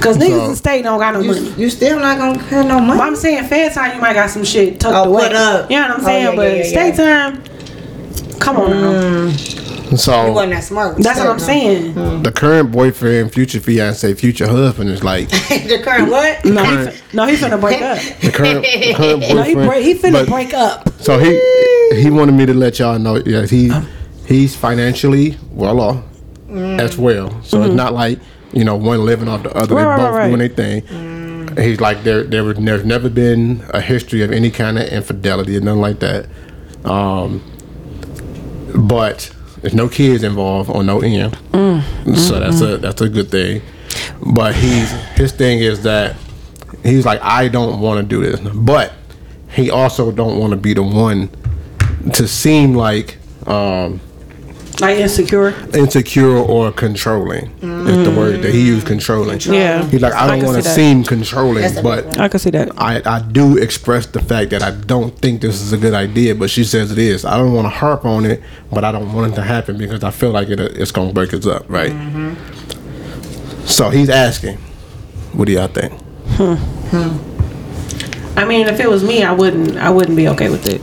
Cause 0.00 0.16
niggas 0.18 0.28
So- 0.38 0.50
in 0.50 0.56
state 0.56 0.82
don't 0.82 0.98
got 0.98 1.14
no 1.14 1.22
money. 1.22 1.40
You, 1.40 1.54
you 1.58 1.70
still 1.70 1.98
not 2.00 2.18
gonna 2.18 2.38
have 2.38 2.66
no 2.66 2.80
money. 2.80 2.98
But 2.98 3.06
I'm 3.06 3.16
saying 3.16 3.44
fair 3.44 3.70
time, 3.70 3.94
you 3.94 4.00
might 4.00 4.14
got 4.14 4.30
some 4.30 4.42
shit 4.44 4.80
tucked 4.80 4.96
Oh, 4.96 5.04
away. 5.10 5.28
put 5.28 5.36
up. 5.36 5.70
You 5.70 5.76
know 5.76 5.82
what 5.82 5.90
I'm 5.92 6.00
Oh, 6.00 6.04
saying? 6.04 6.24
yeah, 6.24 6.34
but 6.36 6.42
yeah, 6.50 6.56
yeah, 6.56 6.62
state 6.64 6.96
time, 6.96 7.42
come 8.40 8.56
on 8.56 8.70
now. 8.70 9.28
he 9.28 9.96
So 9.96 10.32
wasn't 10.32 10.52
that 10.54 10.64
smart. 10.64 10.96
That's 10.98 11.18
what 11.20 11.28
I'm 11.28 11.38
Still, 11.38 11.46
saying. 11.54 11.94
Mm. 11.94 12.24
the 12.24 12.32
current 12.32 12.72
boyfriend, 12.72 13.32
future 13.32 13.60
fiance, 13.60 14.12
future 14.14 14.48
husband 14.48 14.90
is 14.90 15.04
like 15.04 15.28
the 15.48 15.80
current 15.84 16.10
what? 16.10 16.44
No, 16.52 16.64
he, 16.64 16.84
fin- 16.90 16.94
no, 17.12 17.26
he 17.26 17.36
finna 17.36 17.60
break 17.60 17.80
up. 17.82 17.98
the 18.22 18.30
current, 18.32 18.62
the 18.62 18.94
current 18.94 19.20
boyfriend. 19.20 19.34
No, 19.36 19.42
he, 19.42 19.54
break, 19.54 19.84
he 19.84 19.94
finna 19.94 20.12
but- 20.12 20.28
break 20.28 20.52
up. 20.54 20.88
So 21.00 21.18
he 21.18 21.38
he 22.00 22.10
wanted 22.10 22.32
me 22.32 22.46
to 22.46 22.54
let 22.54 22.78
y'all 22.80 22.98
know 22.98 23.22
yeah 23.24 23.44
he 23.46 23.70
he's 24.32 24.56
financially 24.56 25.36
well 25.50 25.80
off 25.80 26.04
as 26.48 26.96
well. 26.96 27.42
So 27.42 27.62
it's 27.62 27.74
not 27.74 27.92
like 27.92 28.18
you 28.52 28.64
know 28.64 28.76
one 28.76 29.04
living 29.04 29.28
off 29.28 29.42
the 29.42 29.54
other. 29.54 29.74
Mm-hmm. 29.74 29.84
Right, 29.84 29.96
they 29.96 30.02
right, 30.02 30.10
both 30.10 30.16
right, 30.16 30.26
doing 30.28 30.38
their 30.38 31.50
thing. 31.50 31.64
He's 31.64 31.80
like 31.80 32.02
there 32.02 32.24
there 32.24 32.44
was 32.44 32.56
there's 32.58 32.84
never 32.84 33.10
been 33.10 33.62
a 33.70 33.80
history 33.80 34.22
of 34.22 34.32
any 34.32 34.50
kind 34.50 34.78
of 34.78 34.88
infidelity 34.88 35.56
or 35.56 35.60
nothing 35.60 35.80
like 35.80 36.00
that. 36.00 36.28
Um, 36.84 37.42
but 38.74 39.34
there's 39.60 39.74
no 39.74 39.88
kids 39.88 40.24
involved 40.24 40.70
on 40.70 40.86
no 40.86 41.00
end, 41.00 41.34
Mm, 41.52 42.16
so 42.16 42.40
that's 42.40 42.60
a 42.60 42.78
that's 42.78 43.00
a 43.00 43.08
good 43.08 43.30
thing. 43.30 43.62
But 44.34 44.54
he's 44.54 44.90
his 45.14 45.32
thing 45.32 45.60
is 45.60 45.82
that 45.82 46.16
he's 46.82 47.04
like 47.04 47.20
I 47.22 47.48
don't 47.48 47.80
want 47.80 48.00
to 48.00 48.06
do 48.06 48.22
this, 48.24 48.40
but 48.40 48.92
he 49.50 49.70
also 49.70 50.10
don't 50.10 50.38
want 50.38 50.52
to 50.52 50.56
be 50.56 50.72
the 50.72 50.82
one 50.82 51.28
to 52.14 52.26
seem 52.26 52.74
like 52.74 53.18
um, 53.46 54.00
Like 54.82 54.98
insecure. 54.98 55.54
insecure 55.74 56.36
or 56.36 56.72
controlling. 56.72 57.50
Is 57.62 58.04
the 58.04 58.14
word 58.16 58.42
that 58.42 58.52
he 58.52 58.66
used, 58.66 58.86
controlling. 58.86 59.38
Yeah. 59.40 59.84
He's 59.86 60.02
like 60.02 60.12
I 60.12 60.24
I 60.24 60.26
don't 60.26 60.44
want 60.44 60.62
to 60.62 60.68
seem 60.68 61.04
controlling, 61.04 61.62
That's 61.62 61.80
but 61.80 62.18
I 62.18 62.28
can 62.28 62.40
see 62.40 62.50
that. 62.50 62.70
I, 62.80 63.00
I 63.06 63.22
do 63.22 63.58
express 63.58 64.06
the 64.06 64.20
fact 64.20 64.50
that 64.50 64.62
I 64.62 64.72
don't 64.72 65.16
think 65.16 65.40
this 65.40 65.60
is 65.60 65.72
a 65.72 65.78
good 65.78 65.94
idea, 65.94 66.34
but 66.34 66.50
she 66.50 66.64
says 66.64 66.90
it 66.90 66.98
is. 66.98 67.24
I 67.24 67.38
don't 67.38 67.52
want 67.52 67.66
to 67.66 67.70
harp 67.70 68.04
on 68.04 68.24
it, 68.24 68.42
but 68.72 68.82
I 68.84 68.90
don't 68.90 69.12
want 69.12 69.32
it 69.32 69.36
to 69.36 69.42
happen 69.42 69.78
because 69.78 70.02
I 70.02 70.10
feel 70.10 70.30
like 70.30 70.48
it, 70.48 70.58
it's 70.58 70.90
going 70.90 71.08
to 71.08 71.14
break 71.14 71.32
us 71.32 71.46
up, 71.46 71.64
right? 71.68 71.92
So 73.64 73.90
he's 73.90 74.10
asking, 74.10 74.58
what 75.32 75.46
do 75.46 75.52
y'all 75.52 75.68
think? 75.68 75.92
Hmm. 76.36 77.32
I 78.36 78.44
mean, 78.44 78.66
if 78.66 78.80
it 78.80 78.88
was 78.88 79.04
me, 79.04 79.22
I 79.22 79.32
wouldn't. 79.32 79.76
I 79.76 79.90
wouldn't 79.90 80.16
be 80.16 80.28
okay 80.28 80.50
with 80.50 80.66
it. 80.66 80.80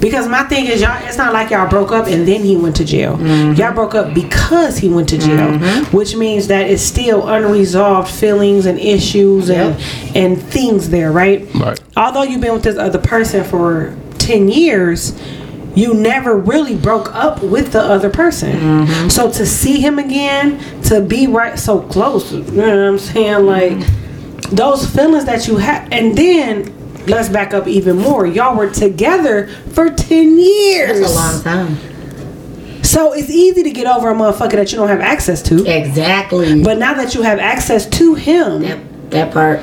Because 0.00 0.28
my 0.28 0.44
thing 0.44 0.66
is, 0.66 0.80
y'all. 0.80 0.96
It's 1.06 1.16
not 1.16 1.32
like 1.32 1.50
y'all 1.50 1.68
broke 1.68 1.92
up 1.92 2.06
and 2.06 2.26
then 2.26 2.42
he 2.42 2.56
went 2.56 2.76
to 2.76 2.84
jail. 2.84 3.16
Mm-hmm. 3.16 3.60
Y'all 3.60 3.74
broke 3.74 3.94
up 3.94 4.14
because 4.14 4.78
he 4.78 4.88
went 4.88 5.08
to 5.10 5.18
jail, 5.18 5.50
mm-hmm. 5.50 5.96
which 5.96 6.14
means 6.14 6.48
that 6.48 6.68
it's 6.70 6.82
still 6.82 7.28
unresolved 7.28 8.10
feelings 8.10 8.66
and 8.66 8.78
issues 8.78 9.50
and 9.50 9.80
and 10.14 10.40
things 10.40 10.90
there, 10.90 11.10
right? 11.12 11.46
Right. 11.54 11.80
Although 11.96 12.22
you've 12.22 12.40
been 12.40 12.54
with 12.54 12.62
this 12.62 12.78
other 12.78 12.98
person 12.98 13.44
for 13.44 13.96
ten 14.18 14.48
years, 14.48 15.18
you 15.74 15.94
never 15.94 16.36
really 16.36 16.76
broke 16.76 17.14
up 17.14 17.42
with 17.42 17.72
the 17.72 17.80
other 17.80 18.10
person. 18.10 18.52
Mm-hmm. 18.52 19.08
So 19.08 19.30
to 19.32 19.46
see 19.46 19.80
him 19.80 19.98
again, 19.98 20.60
to 20.84 21.00
be 21.00 21.26
right 21.26 21.58
so 21.58 21.80
close, 21.80 22.32
you 22.32 22.42
know 22.42 22.68
what 22.68 22.88
I'm 22.88 22.98
saying? 22.98 23.46
Like 23.46 23.78
those 24.50 24.88
feelings 24.88 25.24
that 25.26 25.46
you 25.46 25.56
had, 25.56 25.92
and 25.92 26.16
then 26.16 26.74
let's 27.08 27.28
back 27.28 27.54
up 27.54 27.66
even 27.66 27.96
more. 27.96 28.26
Y'all 28.26 28.56
were 28.56 28.70
together 28.70 29.48
for 29.72 29.90
ten 29.90 30.38
years. 30.38 31.00
That's 31.00 31.12
a 31.12 31.14
long 31.14 31.42
time. 31.42 32.82
So 32.84 33.12
it's 33.12 33.28
easy 33.30 33.62
to 33.64 33.70
get 33.70 33.86
over 33.86 34.10
a 34.10 34.14
motherfucker 34.14 34.52
that 34.52 34.72
you 34.72 34.78
don't 34.78 34.88
have 34.88 35.00
access 35.00 35.42
to. 35.42 35.66
Exactly. 35.66 36.62
But 36.62 36.78
now 36.78 36.94
that 36.94 37.14
you 37.14 37.22
have 37.22 37.38
access 37.38 37.86
to 37.90 38.14
him, 38.14 38.62
that, 38.62 39.10
that 39.10 39.32
part. 39.32 39.60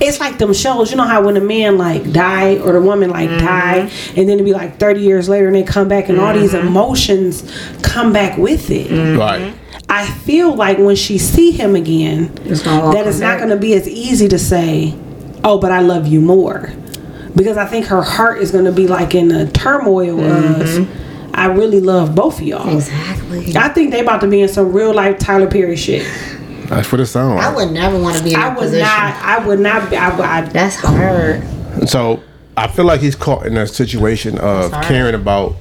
it's 0.00 0.18
like 0.18 0.38
them 0.38 0.54
shows. 0.54 0.90
You 0.90 0.96
know 0.96 1.04
how 1.04 1.22
when 1.24 1.36
a 1.36 1.40
man 1.42 1.76
like 1.76 2.10
die 2.12 2.56
or 2.58 2.72
the 2.72 2.80
woman 2.80 3.10
like 3.10 3.28
Mm-hmm. 3.28 3.46
die, 3.46 3.78
and 4.16 4.28
then 4.28 4.30
it'd 4.30 4.44
be 4.46 4.54
like 4.54 4.78
thirty 4.78 5.00
years 5.00 5.28
later 5.28 5.46
and 5.48 5.54
they 5.56 5.62
come 5.62 5.88
back 5.88 6.08
and 6.08 6.18
all 6.18 6.32
these 6.32 6.52
Mm-hmm. 6.52 6.68
emotions 6.68 7.42
come 7.82 8.12
back 8.12 8.38
with 8.38 8.70
it. 8.70 9.18
Right. 9.18 9.54
I 9.90 10.06
feel 10.06 10.54
like 10.54 10.78
when 10.78 10.96
she 10.96 11.18
see 11.18 11.50
him 11.50 11.74
again, 11.74 12.30
It's 12.44 12.62
that 12.62 12.80
come 12.80 12.94
it's 13.08 13.20
not 13.20 13.38
going 13.38 13.50
to 13.50 13.56
be 13.56 13.74
as 13.74 13.88
easy 13.88 14.28
to 14.28 14.38
say, 14.38 14.94
"Oh, 15.48 15.58
but 15.58 15.72
I 15.72 15.80
love 15.80 16.06
you 16.06 16.20
more," 16.20 16.70
because 17.34 17.56
I 17.56 17.64
think 17.66 17.86
her 17.86 18.02
heart 18.02 18.38
is 18.42 18.50
going 18.50 18.66
to 18.66 18.72
be 18.72 18.86
like 18.86 19.14
in 19.14 19.30
a 19.32 19.50
turmoil 19.50 20.20
of, 20.20 20.66
mm-hmm. 20.66 21.34
"I 21.34 21.46
really 21.46 21.80
love 21.80 22.14
both 22.14 22.40
of 22.40 22.46
y'all." 22.46 22.68
Exactly. 22.74 23.56
I 23.56 23.68
think 23.70 23.90
they 23.90 24.00
about 24.00 24.20
to 24.20 24.28
be 24.28 24.42
in 24.42 24.48
some 24.48 24.72
real 24.72 24.92
life 24.94 25.18
Tyler 25.18 25.48
Perry 25.48 25.76
shit. 25.76 26.06
That's 26.66 26.92
what 26.92 27.00
it 27.00 27.06
sounds 27.06 27.36
like. 27.36 27.46
I 27.46 27.56
would 27.56 27.72
never 27.72 27.98
want 27.98 28.18
to 28.18 28.22
be 28.22 28.34
in 28.34 28.36
I 28.36 28.50
that 28.50 28.56
would 28.58 28.64
position. 28.64 28.86
not. 28.86 29.14
I 29.22 29.46
would 29.46 29.58
not. 29.60 29.88
Be, 29.90 29.96
I, 29.96 30.10
would- 30.14 30.24
I, 30.24 30.42
That's 30.42 30.76
hard. 30.76 31.42
So 31.88 32.22
I 32.58 32.66
feel 32.68 32.84
like 32.84 33.00
he's 33.00 33.16
caught 33.16 33.46
in 33.46 33.56
a 33.56 33.66
situation 33.66 34.36
of 34.38 34.70
caring 34.82 35.14
about 35.14 35.56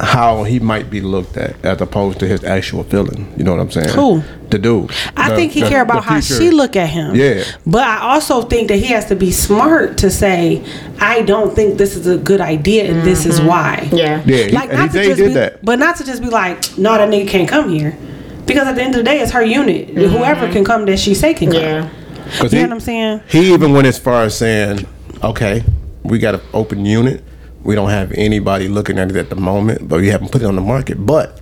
how 0.00 0.44
he 0.44 0.58
might 0.58 0.88
be 0.90 1.00
looked 1.00 1.36
at 1.36 1.62
as 1.64 1.80
opposed 1.80 2.18
to 2.20 2.26
his 2.26 2.42
actual 2.44 2.84
feeling. 2.84 3.32
You 3.36 3.44
know 3.44 3.52
what 3.52 3.60
I'm 3.60 3.70
saying? 3.70 3.90
Who? 3.90 4.22
The 4.50 4.58
dude. 4.58 4.90
I 5.16 5.28
The- 5.30 5.36
think 5.36 5.52
he 5.52 5.60
the- 5.62 5.68
care 5.68 5.82
about 5.82 6.04
how 6.04 6.20
she 6.20 6.50
look 6.50 6.74
at 6.76 6.88
him. 6.88 7.14
Yeah. 7.14 7.44
But 7.66 7.82
I 7.82 7.98
also 8.12 8.42
think 8.42 8.68
that 8.68 8.76
he 8.78 8.86
has 8.86 9.04
to 9.06 9.14
be 9.16 9.30
smart 9.30 9.98
to 9.98 10.10
say, 10.10 10.62
"I 10.98 11.22
don't 11.22 11.54
think 11.54 11.78
this 11.78 11.96
is 11.96 12.06
a 12.06 12.16
good 12.16 12.40
idea, 12.40 12.90
and 12.90 13.02
this 13.02 13.26
is 13.26 13.38
mm-hmm. 13.38 13.48
why." 13.48 13.88
Yeah. 13.92 14.22
Yeah, 14.26 14.46
like 14.52 14.70
and 14.70 14.78
not 14.78 14.92
he 14.92 14.98
to 14.98 15.04
just 15.04 15.16
did 15.18 15.26
be, 15.28 15.32
that. 15.34 15.64
but 15.64 15.78
not 15.78 15.96
to 15.96 16.04
just 16.04 16.22
be 16.22 16.28
like, 16.28 16.76
no, 16.78 16.94
that 16.96 17.08
nigga 17.08 17.28
can't 17.28 17.48
come 17.48 17.68
here, 17.70 17.96
because 18.46 18.66
at 18.66 18.74
the 18.76 18.82
end 18.82 18.94
of 18.94 18.98
the 18.98 19.04
day, 19.04 19.20
it's 19.20 19.32
her 19.32 19.42
unit. 19.44 19.88
Mm-hmm. 19.94 20.16
Whoever 20.16 20.50
can 20.50 20.64
come 20.64 20.86
that 20.86 20.98
she 20.98 21.14
say 21.14 21.34
can 21.34 21.50
come. 21.52 21.60
Yeah. 21.60 21.88
'Cause 22.38 22.52
You 22.52 22.58
he, 22.60 22.62
know 22.64 22.68
what 22.70 22.74
I'm 22.74 22.80
saying? 22.80 23.20
He 23.28 23.52
even 23.52 23.72
went 23.72 23.86
as 23.86 23.98
far 23.98 24.22
as 24.22 24.36
saying, 24.36 24.86
"Okay, 25.22 25.64
we 26.04 26.18
got 26.18 26.34
an 26.34 26.40
open 26.54 26.86
unit, 26.86 27.22
we 27.62 27.74
don't 27.74 27.90
have 27.90 28.12
anybody 28.12 28.68
looking 28.68 28.98
at 28.98 29.10
it 29.10 29.16
at 29.16 29.30
the 29.30 29.36
moment, 29.36 29.88
but 29.88 30.00
we 30.00 30.08
haven't 30.08 30.32
put 30.32 30.42
it 30.42 30.46
on 30.46 30.56
the 30.56 30.62
market. 30.62 31.04
But 31.04 31.40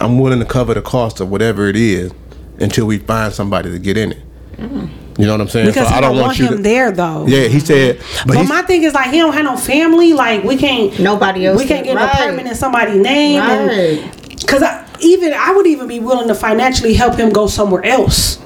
I'm 0.00 0.18
willing 0.18 0.40
to 0.40 0.44
cover 0.44 0.74
the 0.74 0.82
cost 0.82 1.20
of 1.20 1.30
whatever 1.30 1.68
it 1.68 1.76
is 1.76 2.12
until 2.58 2.86
we 2.86 2.98
find 2.98 3.32
somebody 3.32 3.70
to 3.70 3.78
get 3.78 3.96
in 3.96 4.12
it. 4.12 4.22
Mm-hmm. 4.56 5.20
You 5.20 5.26
know 5.26 5.32
what 5.32 5.40
I'm 5.42 5.48
saying? 5.48 5.66
Because 5.66 5.90
I 5.90 6.00
don't 6.00 6.16
want, 6.16 6.38
you 6.38 6.46
him 6.46 6.56
to- 6.56 6.62
there 6.62 6.90
though. 6.90 7.26
Yeah, 7.26 7.48
he 7.48 7.58
mm-hmm. 7.58 7.66
said, 7.66 7.98
but, 8.26 8.34
But 8.34 8.48
my 8.48 8.62
thing 8.62 8.82
is 8.82 8.94
like 8.94 9.10
he 9.10 9.18
don't 9.18 9.32
have 9.34 9.44
no 9.44 9.56
family. 9.56 10.12
Like 10.12 10.44
we 10.44 10.56
can't. 10.56 10.98
Nobody 10.98 11.46
else 11.46 11.60
We 11.60 11.66
can't 11.66 11.84
can- 11.84 11.96
get 11.96 12.02
an 12.02 12.08
apartment 12.08 12.48
in 12.48 12.54
somebody's 12.54 12.96
name. 12.96 13.40
Right. 13.40 14.28
Because 14.38 14.62
I, 14.62 14.86
even 15.00 15.32
I 15.34 15.52
would 15.52 15.66
even 15.66 15.86
be 15.86 16.00
willing 16.00 16.28
to 16.28 16.34
financially 16.34 16.94
help 16.94 17.16
him 17.16 17.30
go 17.30 17.46
somewhere 17.46 17.84
else. 17.84 18.38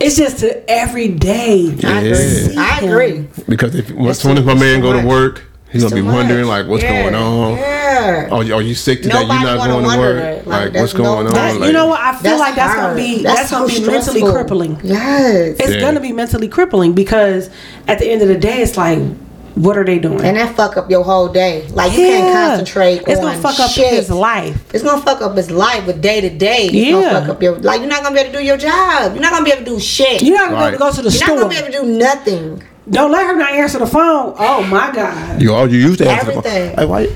It's 0.00 0.16
just 0.16 0.40
to 0.40 0.70
every 0.70 1.08
day. 1.08 1.76
I 1.82 2.00
agree. 2.00 2.56
I 2.56 2.80
agree. 2.80 3.28
because 3.48 3.74
if 3.74 3.90
as 3.90 3.96
That's 3.96 4.20
soon 4.20 4.38
as 4.38 4.44
my 4.44 4.54
man 4.54 4.80
go 4.80 4.92
to 4.92 4.98
much. 4.98 5.06
work, 5.06 5.44
he's 5.70 5.82
gonna 5.82 5.96
Too 5.96 6.02
be 6.02 6.08
wondering 6.08 6.46
like 6.46 6.66
what's 6.66 6.82
Yeah. 6.82 7.02
going 7.02 7.14
on. 7.14 7.56
Yeah. 7.56 8.28
Are, 8.30 8.42
you- 8.42 8.54
are 8.54 8.62
you 8.62 8.74
sick 8.74 9.02
today? 9.02 9.14
Nobody 9.20 9.40
You're 9.40 9.56
not 9.56 9.66
going 9.68 9.90
to 9.90 9.98
work. 9.98 10.16
Like, 10.22 10.46
Like, 10.46 10.62
what's 10.64 10.72
there's 10.72 10.94
no- 10.94 11.02
going 11.04 11.26
on? 11.26 11.32
That, 11.34 11.56
Like, 11.56 11.66
you 11.66 11.72
know 11.72 11.86
what? 11.86 12.00
I 12.00 12.14
feel 12.16 12.38
like 12.38 12.54
that's 12.54 12.74
gonna 12.74 12.94
be 12.94 13.22
that's, 13.22 13.50
gonna 13.50 13.68
so 13.68 13.80
be 13.80 13.86
mentally 13.86 14.22
crippling. 14.22 14.80
Yes. 14.82 15.56
It's 15.58 15.74
Yeah. 15.74 15.80
gonna 15.80 16.00
be 16.00 16.12
mentally 16.12 16.48
crippling 16.48 16.92
because 16.92 17.50
at 17.86 17.98
the 17.98 18.06
end 18.10 18.22
of 18.22 18.28
the 18.28 18.36
day, 18.36 18.58
it's 18.62 18.76
like, 18.76 18.98
what 19.54 19.76
are 19.76 19.84
they 19.84 19.98
doing? 19.98 20.20
And 20.24 20.36
that 20.36 20.54
fuck 20.54 20.76
up 20.76 20.88
your 20.88 21.02
whole 21.02 21.26
day. 21.26 21.64
Like 21.72 21.90
you 21.92 21.98
can't 22.06 22.32
concentrate 22.32 23.02
It's 23.08 23.18
on 23.18 23.26
gonna 23.26 23.38
fuck 23.38 23.58
up 23.58 23.70
shit. 23.72 23.92
his 23.92 24.08
life. 24.08 24.56
It's 24.72 24.84
gonna 24.84 25.02
fuck 25.02 25.20
up 25.20 25.36
his 25.36 25.50
life, 25.50 25.84
with 25.86 26.00
day 26.00 26.20
to 26.20 26.30
day, 26.30 26.66
it's 26.66 26.72
Yeah. 26.74 26.92
gonna 26.92 27.20
fuck 27.20 27.28
up 27.30 27.42
your 27.42 27.56
like. 27.56 27.80
You're 27.80 27.88
not 27.90 28.04
gonna 28.04 28.14
be 28.14 28.20
able 28.20 28.32
to 28.34 28.38
do 28.38 28.44
your 28.44 28.56
job. 28.56 29.14
You're 29.14 29.22
not 29.22 29.32
gonna 29.32 29.44
be 29.44 29.50
able 29.50 29.64
to 29.64 29.70
do 29.72 29.80
shit. 29.80 30.22
You're 30.22 30.36
not 30.36 30.50
gonna 30.50 30.60
be 30.60 30.76
able 30.76 30.78
to 30.78 30.78
go 30.78 30.92
to 30.92 31.02
the 31.02 31.10
You're 31.10 31.26
not 31.28 31.36
gonna 31.38 31.48
be 31.48 31.56
able 31.56 31.72
to 31.72 31.78
do 31.80 31.84
nothing. 31.98 32.62
Don't 32.90 33.12
let 33.12 33.26
her 33.26 33.36
not 33.36 33.52
answer 33.52 33.78
the 33.78 33.86
phone. 33.86 34.34
Oh 34.38 34.62
my 34.64 34.90
god. 34.92 35.40
You 35.42 35.54
all 35.54 35.70
you 35.70 35.78
used 35.78 35.98
to 35.98 36.08
answer 36.08 36.26
the 36.26 36.32
phone. 36.32 36.46
Everything. 36.46 36.76
Hey, 36.76 36.86
why? 36.86 37.08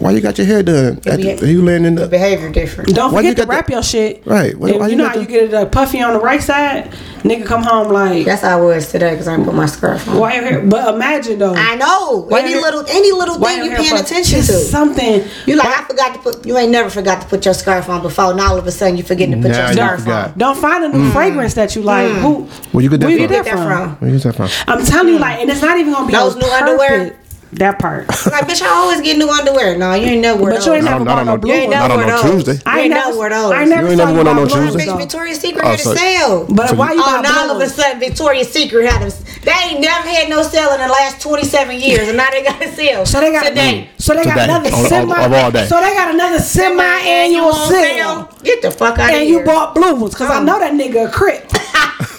Why 0.00 0.12
you 0.12 0.20
got 0.20 0.38
your 0.38 0.46
hair 0.46 0.62
done? 0.62 0.98
At 1.06 1.18
be- 1.18 1.34
the, 1.34 1.46
you 1.52 1.62
laying 1.62 1.84
in 1.84 1.94
The 1.94 2.02
the 2.02 2.08
behavior 2.08 2.50
different. 2.50 2.94
Don't 2.94 3.12
Why 3.12 3.20
you 3.20 3.30
forget 3.30 3.42
to 3.42 3.46
got 3.46 3.54
wrap 3.54 3.66
the- 3.66 3.72
your 3.74 3.82
shit. 3.82 4.22
Right. 4.26 4.56
Why- 4.58 4.72
why 4.72 4.86
you 4.86 4.92
you 4.92 4.96
know 4.96 5.04
got 5.04 5.14
how 5.16 5.20
you 5.20 5.26
get 5.26 5.44
it 5.44 5.54
a 5.54 5.66
puffy 5.66 6.00
on 6.00 6.14
the 6.14 6.20
right 6.20 6.42
side? 6.42 6.90
Nigga 7.22 7.44
come 7.44 7.62
home 7.62 7.92
like 7.92 8.24
That's 8.24 8.40
how 8.40 8.56
I 8.56 8.60
was 8.62 8.90
today 8.90 9.10
because 9.10 9.28
I 9.28 9.32
didn't 9.32 9.44
put 9.44 9.54
my 9.54 9.66
scarf 9.66 10.08
on. 10.08 10.16
why 10.18 10.34
your 10.36 10.42
hair? 10.44 10.62
But 10.62 10.94
imagine 10.94 11.38
though. 11.38 11.52
I 11.54 11.76
know. 11.76 12.24
Why 12.28 12.40
any 12.40 12.52
your- 12.52 12.62
little 12.62 12.84
any 12.88 13.12
little 13.12 13.38
thing 13.38 13.62
you 13.62 13.70
hair 13.72 13.78
paying 13.78 13.98
attention 14.00 14.38
to. 14.38 14.52
Something. 14.52 15.24
You 15.44 15.56
like 15.56 15.68
I 15.68 15.84
forgot 15.84 16.14
to 16.14 16.20
put. 16.20 16.46
You 16.46 16.56
ain't 16.56 16.72
never 16.72 16.88
forgot 16.88 17.20
to 17.20 17.26
put 17.28 17.44
your 17.44 17.52
scarf 17.52 17.90
on 17.90 18.00
before. 18.00 18.32
Now 18.32 18.52
all 18.52 18.56
of 18.58 18.66
a 18.66 18.72
sudden 18.72 18.96
you 18.96 19.02
forgetting 19.02 19.32
to 19.42 19.48
put 19.48 19.50
Now 19.54 19.64
your 19.66 19.72
scarf 19.74 20.00
forgot. 20.00 20.28
on. 20.30 20.38
Don't 20.38 20.56
find 20.56 20.82
a 20.84 20.88
Mm. 20.88 20.94
new 20.94 21.10
fragrance 21.10 21.52
that 21.54 21.76
you 21.76 21.82
like. 21.82 22.10
Who? 22.10 22.48
Where 22.72 22.82
you 22.82 22.88
get 22.88 23.00
that 23.00 23.06
Where 23.06 23.18
you 23.18 23.26
from? 23.28 23.34
get 23.36 23.44
Get 23.44 23.54
that 23.54 23.66
from. 23.68 23.96
Where 23.96 24.10
you 24.10 24.16
get 24.16 24.22
that 24.24 24.34
from? 24.36 24.48
I'm 24.66 24.84
telling 24.86 25.12
you, 25.12 25.18
like, 25.18 25.40
and 25.40 25.50
it's 25.50 25.60
not 25.60 25.78
even 25.78 25.92
gonna 25.92 26.06
be 26.06 26.12
Those 26.14 26.34
on 26.36 26.40
new 26.40 26.48
underwear? 26.50 27.16
Purpose. 27.50 27.58
That 27.58 27.78
part. 27.78 28.06
Like 28.30 28.46
bitch, 28.46 28.62
I 28.62 28.68
always 28.68 29.00
get 29.00 29.18
new 29.18 29.28
underwear. 29.28 29.76
No, 29.76 29.92
you 29.94 30.06
ain't 30.06 30.22
never 30.22 30.40
wear 30.40 30.52
But 30.52 30.56
those. 30.58 30.66
you 30.66 30.74
ain't 30.74 30.84
never 30.84 30.96
on- 31.00 31.04
bought 31.04 31.18
on 31.18 31.26
no 31.26 31.32
no- 31.34 31.38
blue 31.40 31.50
You 31.52 31.56
ain't 31.60 31.72
ones. 31.72 31.88
Not 31.88 31.90
on 31.90 32.06
no. 32.06 32.22
Tuesday. 32.22 32.58
I 32.64 32.70
ain't 32.70 32.84
ain't 32.84 32.90
never, 32.94 33.06
never 33.08 33.18
wear 33.18 33.30
those. 33.30 33.52
I 33.52 33.64
never 33.64 33.82
You 33.82 33.88
ain't 33.88 33.98
never 33.98 34.10
you 34.10 34.16
went 34.16 34.28
on 34.28 34.36
no 34.36 34.46
blue 34.46 34.60
ones, 34.60 34.72
Tuesday? 34.74 34.86
though. 34.86 34.96
Victoria's 34.96 35.38
oh, 35.38 35.40
Secret 35.40 35.64
Oh, 35.64 35.68
had 35.70 35.80
a 35.80 35.82
sale. 35.82 36.46
But 36.48 36.76
why 36.76 36.92
you 36.92 37.02
Oh, 37.02 37.06
buy 37.10 37.18
and 37.18 37.26
all 37.26 37.50
of 37.56 37.60
a 37.62 37.68
sudden 37.68 37.98
Victoria's 38.00 38.50
Secret 38.52 38.86
had 38.88 39.02
them. 39.02 39.10
They 39.42 39.52
ain't 39.52 39.80
never 39.80 40.08
had 40.08 40.28
no 40.28 40.42
sale 40.42 40.70
in 40.74 40.80
the 40.80 40.86
last 40.88 41.20
27 41.22 41.80
years, 41.80 42.08
and 42.08 42.16
now 42.16 42.30
they 42.30 42.42
got 42.44 42.62
a 42.62 42.68
sale. 42.72 43.04
So 43.06 43.20
they 43.20 43.32
got 43.32 43.46
today. 43.46 43.88
So 43.98 44.14
they 44.14 44.24
got 44.24 44.38
another 44.38 44.68
On- 44.70 44.74
on- 44.80 44.86
semi. 44.88 45.24
of 45.24 45.32
all 45.32 45.50
day. 45.50 45.66
So 45.66 45.80
they 45.80 45.92
got 45.94 46.14
another 46.14 46.38
semi-annual 46.38 47.52
sale. 47.52 48.30
Get 48.44 48.62
the 48.62 48.70
fuck 48.70 48.98
out 48.98 49.10
of 49.10 49.16
here. 49.16 49.20
And 49.20 49.28
you 49.28 49.42
bought 49.44 49.74
blue 49.74 49.94
ones 49.96 50.14
because 50.14 50.30
I 50.30 50.42
know 50.44 50.58
that 50.60 50.72
nigga 50.72 51.08
a 51.08 51.10
crip. 51.10 51.50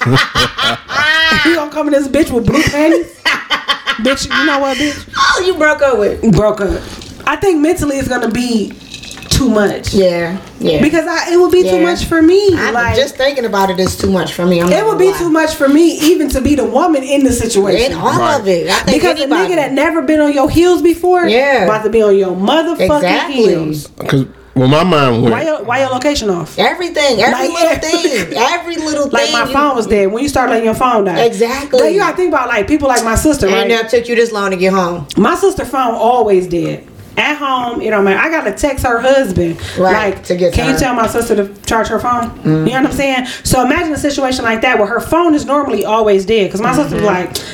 he 1.43 1.53
gonna 1.55 1.71
come 1.71 1.87
in 1.87 1.93
this 1.93 2.07
bitch 2.07 2.31
with 2.31 2.45
blue 2.47 2.61
panties. 2.63 3.20
Bitch, 3.97 4.25
you 4.29 4.45
know 4.45 4.59
what, 4.59 4.77
bitch? 4.77 5.13
Oh, 5.17 5.43
you 5.45 5.55
broke 5.57 5.81
up 5.81 5.97
with? 5.99 6.21
Broke 6.35 6.61
up. 6.61 6.81
I 7.27 7.35
think 7.35 7.59
mentally 7.61 7.97
it's 7.97 8.07
gonna 8.07 8.29
be 8.31 8.73
too 9.29 9.49
much. 9.49 9.93
Yeah, 9.93 10.37
yeah. 10.59 10.81
Because 10.81 11.05
I, 11.07 11.31
it 11.33 11.37
would 11.37 11.51
be 11.51 11.63
too 11.63 11.77
Yeah. 11.77 11.83
much 11.83 12.05
for 12.05 12.21
me. 12.21 12.49
I'm 12.55 12.73
like 12.73 12.95
just 12.95 13.15
thinking 13.15 13.45
about 13.45 13.69
it 13.69 13.79
is 13.79 13.97
too 13.97 14.09
much 14.11 14.33
for 14.33 14.45
me. 14.45 14.61
I'm 14.61 14.67
it 14.67 14.71
not 14.77 14.87
would 14.87 14.97
be 14.99 15.05
gonna 15.05 15.17
too 15.19 15.25
lie. 15.25 15.31
much 15.45 15.55
for 15.55 15.67
me 15.69 15.97
even 15.99 16.29
to 16.29 16.41
be 16.41 16.55
the 16.55 16.65
woman 16.65 17.03
in 17.03 17.23
the 17.23 17.31
situation. 17.31 17.93
And 17.93 18.01
all 18.01 18.17
Right. 18.19 18.39
of 18.39 18.47
it. 18.47 18.69
I 18.69 18.73
think 18.83 19.01
Because 19.01 19.19
a 19.19 19.23
anybody. 19.23 19.49
nigga 19.53 19.55
that 19.55 19.71
never 19.73 20.01
been 20.01 20.19
on 20.19 20.33
your 20.33 20.49
heels 20.49 20.81
before, 20.81 21.25
Yeah. 21.27 21.63
about 21.65 21.83
to 21.83 21.89
be 21.89 22.01
on 22.01 22.15
your 22.17 22.35
motherfucking 22.35 22.97
Exactly. 22.97 23.35
heels. 23.35 23.87
Because 23.87 24.25
well, 24.55 24.67
my 24.67 24.83
mind 24.83 25.21
went. 25.23 25.33
Why 25.33 25.43
your 25.43 25.63
why 25.63 25.79
your 25.81 25.89
location 25.89 26.29
off? 26.29 26.57
Everything, 26.59 27.19
every 27.21 27.47
Like, 27.47 27.49
little 27.81 27.89
thing, 27.89 28.33
every 28.37 28.75
little 28.77 29.09
Like 29.09 29.23
thing. 29.25 29.33
my 29.33 29.45
phone 29.51 29.75
was 29.75 29.87
dead 29.87 30.11
when 30.11 30.21
you 30.23 30.29
start 30.29 30.49
letting 30.49 30.65
your 30.65 30.73
phone 30.75 31.05
die. 31.05 31.21
Exactly. 31.21 31.79
Then 31.79 31.93
you 31.93 31.99
gotta 31.99 32.17
think 32.17 32.29
about 32.29 32.47
like 32.49 32.67
people 32.67 32.87
like 32.87 33.03
my 33.03 33.15
sister, 33.15 33.45
And 33.47 33.55
right? 33.55 33.67
now 33.67 33.81
took 33.83 34.07
you 34.07 34.15
this 34.15 34.31
long 34.31 34.51
to 34.51 34.57
get 34.57 34.73
home. 34.73 35.07
My 35.17 35.35
sister 35.35 35.63
phone 35.65 35.93
always 35.95 36.47
dead. 36.47 36.85
At 37.21 37.35
home, 37.37 37.81
it 37.81 37.91
don't 37.91 38.03
matter. 38.03 38.19
I 38.19 38.29
gotta 38.29 38.51
text 38.53 38.83
her 38.85 38.99
husband. 38.99 39.57
Right, 39.77 40.15
Like, 40.15 40.23
to 40.23 40.35
get 40.35 40.53
to 40.53 40.55
can 40.59 40.73
you 40.73 40.79
tell 40.79 40.95
my 40.95 41.05
sister 41.07 41.35
to 41.35 41.61
charge 41.63 41.87
her 41.89 41.99
phone? 41.99 42.29
Mm-hmm. 42.31 42.49
You 42.49 42.55
know 42.73 42.81
what 42.81 42.85
I'm 42.87 42.91
saying? 42.93 43.25
So 43.43 43.63
imagine 43.63 43.93
a 43.93 43.97
situation 43.97 44.43
like 44.43 44.61
that 44.61 44.77
where 44.79 44.87
her 44.87 44.99
phone 44.99 45.35
is 45.35 45.45
normally 45.45 45.85
always 45.85 46.25
dead. 46.25 46.49
Cause 46.51 46.61
my 46.61 46.73
sister's 46.73 47.01
mm-hmm. 47.01 47.05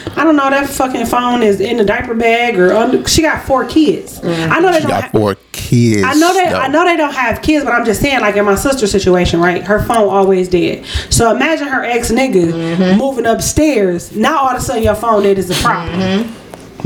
like, 0.08 0.18
I 0.18 0.24
don't 0.24 0.36
know, 0.38 0.50
that 0.50 0.70
fucking 0.70 1.06
phone 1.08 1.44
is 1.44 1.60
in 1.60 1.76
the 1.78 1.84
diaper 1.84 2.14
bag 2.14 2.58
or 2.58 2.72
under. 2.74 3.06
She 3.08 3.22
got 3.22 3.46
four 3.46 3.66
kids. 3.66 4.20
Mm-hmm. 4.22 4.54
I 4.54 4.60
know 4.60 4.72
they 4.72 4.78
She 4.78 4.84
don't. 4.84 4.92
got 4.92 5.04
ha- 5.04 5.10
four 5.12 5.36
kids. 5.52 6.04
I 6.04 6.14
know 6.14 6.34
they 6.34 6.50
though. 6.50 6.60
I 6.60 6.68
know 6.70 6.86
they 6.86 6.96
don't 6.96 7.14
have 7.14 7.42
kids, 7.42 7.66
but 7.66 7.74
I'm 7.74 7.84
just 7.86 8.00
saying, 8.02 8.22
like 8.22 8.36
in 8.38 8.46
my 8.46 8.56
sister's 8.56 8.92
situation, 8.92 9.42
right? 9.42 9.62
Her 9.64 9.80
phone 9.84 10.08
always 10.08 10.48
dead. 10.48 10.86
So 11.10 11.30
imagine 11.36 11.68
her 11.68 11.84
ex 11.84 12.10
nigga 12.12 12.38
Mm-hmm. 12.38 12.98
moving 12.98 13.26
upstairs. 13.26 14.16
Now 14.16 14.38
all 14.40 14.50
of 14.50 14.58
a 14.58 14.62
sudden 14.62 14.84
your 14.84 14.96
phone 14.96 15.24
dead 15.24 15.38
is 15.38 15.50
a 15.50 15.56
problem. 15.64 16.34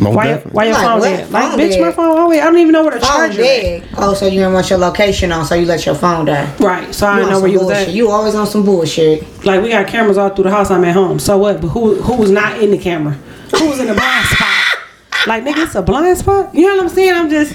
Most 0.02 0.16
Why, 0.16 0.26
definitely. 0.28 0.52
why 0.54 0.64
your 0.66 0.74
Like, 0.74 0.84
phone 0.84 1.00
what? 1.00 1.06
dead? 1.10 1.32
Like, 1.32 1.44
Phone 1.52 1.60
bitch, 1.60 1.80
my 1.80 1.86
dead. 1.86 1.96
phone 1.96 2.18
always. 2.20 2.40
I 2.42 2.44
don't 2.46 2.58
even 2.58 2.72
know 2.72 2.84
where 2.84 2.94
the 3.00 3.06
Phone 3.06 3.10
charger. 3.10 3.42
is. 3.42 3.82
dead. 3.82 3.84
Oh, 3.98 4.14
so 4.16 4.26
you 4.26 4.32
didn't 4.40 4.54
want 4.54 4.70
your 4.70 4.80
location 4.80 5.32
on, 5.32 5.46
so 5.46 5.54
you 5.56 5.66
let 5.68 5.86
your 5.86 5.94
phone 5.96 6.26
die. 6.26 6.52
Right. 6.60 6.94
So 6.94 7.06
I 7.08 7.16
You 7.18 7.22
don't 7.22 7.30
know 7.32 7.40
where 7.40 7.52
you 7.52 7.60
was 7.60 7.70
at. 7.70 7.90
You 7.92 8.10
always 8.10 8.34
on 8.34 8.48
some 8.48 8.66
bullshit. 8.66 9.46
Like 9.46 9.62
we 9.62 9.70
got 9.70 9.88
cameras 9.88 10.18
all 10.18 10.30
through 10.30 10.46
the 10.46 10.50
house. 10.52 10.72
I'm 10.72 10.84
at 10.86 10.94
home. 10.96 11.20
So 11.20 11.38
what? 11.38 11.62
But 11.62 11.68
who 11.68 11.96
who 12.02 12.16
was 12.18 12.32
not 12.32 12.60
in 12.62 12.72
the 12.72 12.78
camera? 12.80 13.14
Who 13.58 13.70
was 13.70 13.80
in 13.80 13.88
the 13.88 13.94
blind 13.94 14.26
spot? 14.28 14.48
Like 15.28 15.44
nigga, 15.44 15.66
it's 15.66 15.76
a 15.76 15.84
blind 15.84 16.18
spot. 16.18 16.56
You 16.56 16.66
know 16.68 16.78
what 16.78 16.84
I'm 16.86 16.90
saying? 16.90 17.14
I'm 17.14 17.30
just. 17.30 17.52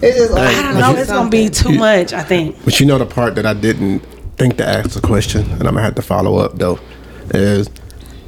It's 0.00 0.16
just 0.18 0.30
like, 0.30 0.54
I 0.56 0.62
don't 0.62 0.80
know. 0.80 0.94
It's 0.94 1.10
gonna 1.10 1.28
be 1.28 1.48
too 1.48 1.72
much. 1.72 2.12
I 2.12 2.22
think. 2.22 2.64
But 2.64 2.78
you 2.78 2.86
know 2.86 2.96
the 2.96 3.06
part 3.06 3.34
that 3.34 3.44
I 3.44 3.54
didn't 3.54 3.98
think 4.36 4.56
to 4.58 4.64
ask 4.64 4.90
the 4.90 5.00
question, 5.00 5.40
and 5.50 5.62
I'm 5.66 5.74
gonna 5.74 5.82
have 5.82 5.96
to 5.96 6.02
follow 6.02 6.36
up 6.38 6.56
though, 6.58 6.78
is 7.34 7.68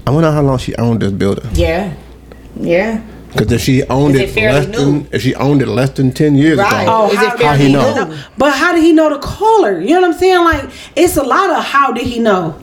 I 0.08 0.10
wonder 0.10 0.32
how 0.32 0.42
long 0.42 0.58
she 0.58 0.74
owned 0.74 1.02
this 1.02 1.12
building. 1.12 1.48
Yeah. 1.54 1.94
Yeah. 2.58 3.00
Because 3.32 3.52
if 3.52 3.60
she 3.60 3.82
owned 3.84 4.16
it, 4.16 4.22
it 4.22 4.30
fairly 4.30 4.66
less 4.66 4.76
than 4.76 5.08
if 5.12 5.22
she 5.22 5.34
owned 5.36 5.62
it 5.62 5.66
less 5.68 5.90
than 5.90 6.10
ten 6.12 6.34
years 6.34 6.58
Right. 6.58 6.82
ago, 6.82 6.92
Oh, 6.92 7.10
Is 7.12 7.16
how, 7.18 7.34
it 7.34 7.40
How 7.42 7.54
he 7.54 7.72
know? 7.72 8.04
new? 8.06 8.16
But 8.36 8.52
how 8.54 8.72
did 8.72 8.82
he 8.82 8.92
know 8.92 9.08
to 9.08 9.18
call 9.18 9.64
her? 9.64 9.80
You 9.80 9.94
know 9.94 10.00
what 10.02 10.12
I'm 10.14 10.18
saying? 10.18 10.44
Like 10.44 10.70
it's 10.96 11.16
a 11.16 11.22
lot 11.22 11.50
of 11.50 11.64
how 11.64 11.92
did 11.92 12.06
he 12.06 12.18
know? 12.18 12.56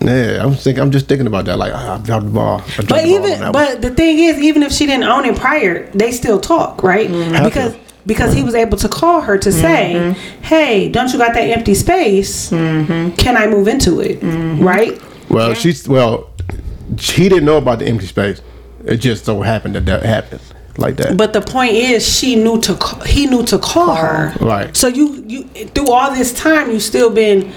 yeah, 0.00 0.42
I'm 0.44 0.54
thinking, 0.54 0.82
I'm 0.82 0.90
just 0.90 1.06
thinking 1.08 1.26
about 1.26 1.44
that. 1.46 1.56
Like 1.58 1.72
I 1.72 1.98
dropped 1.98 2.24
the 2.26 2.30
ball. 2.32 2.58
Dropped 2.58 2.76
But 2.76 2.86
the 2.86 2.92
ball 2.94 3.06
even 3.06 3.30
that 3.40 3.42
one. 3.42 3.52
but 3.52 3.82
the 3.82 3.90
thing 3.90 4.18
is, 4.18 4.38
even 4.38 4.62
if 4.62 4.72
she 4.72 4.86
didn't 4.86 5.04
own 5.04 5.24
it 5.24 5.36
prior, 5.36 5.88
they 5.92 6.12
still 6.12 6.40
talk, 6.40 6.82
right? 6.82 7.08
Mm-hmm. 7.08 7.34
Have 7.34 7.44
Because 7.44 7.72
to. 7.74 7.80
because 8.06 8.32
he 8.34 8.42
was 8.42 8.54
able 8.54 8.76
to 8.78 8.88
call 8.88 9.20
her 9.20 9.38
to 9.38 9.52
say, 9.52 9.92
mm-hmm. 9.96 10.42
"Hey, 10.42 10.88
don't 10.90 11.12
you 11.12 11.18
got 11.18 11.32
that 11.34 11.48
empty 11.48 11.74
space? 11.74 12.50
Mm-hmm. 12.50 13.16
Can 13.16 13.36
I 13.36 13.46
move 13.46 13.68
into 13.68 14.00
it?" 14.00 14.18
Right? 14.62 14.98
well, 15.30 15.54
she's 15.54 15.86
well, 15.88 16.30
he 16.98 17.28
didn't 17.28 17.44
know 17.44 17.56
about 17.58 17.78
the 17.80 17.86
empty 17.86 18.06
space. 18.06 18.40
It 18.86 18.98
just 18.98 19.24
so 19.24 19.42
happened 19.42 19.74
that 19.76 19.86
that 19.86 20.02
happened 20.04 20.40
like 20.76 20.96
that. 20.96 21.16
But 21.16 21.32
the 21.32 21.40
point 21.40 21.72
is, 21.72 22.06
she 22.06 22.36
knew 22.36 22.60
to 22.62 22.74
ca- 22.74 23.04
he 23.04 23.26
knew 23.26 23.44
to 23.44 23.58
call 23.58 23.94
her. 23.94 24.34
Right. 24.40 24.76
So 24.76 24.88
you 24.88 25.24
you 25.26 25.44
through 25.44 25.90
all 25.90 26.14
this 26.14 26.32
time, 26.32 26.70
you 26.70 26.80
still 26.80 27.10
been 27.10 27.52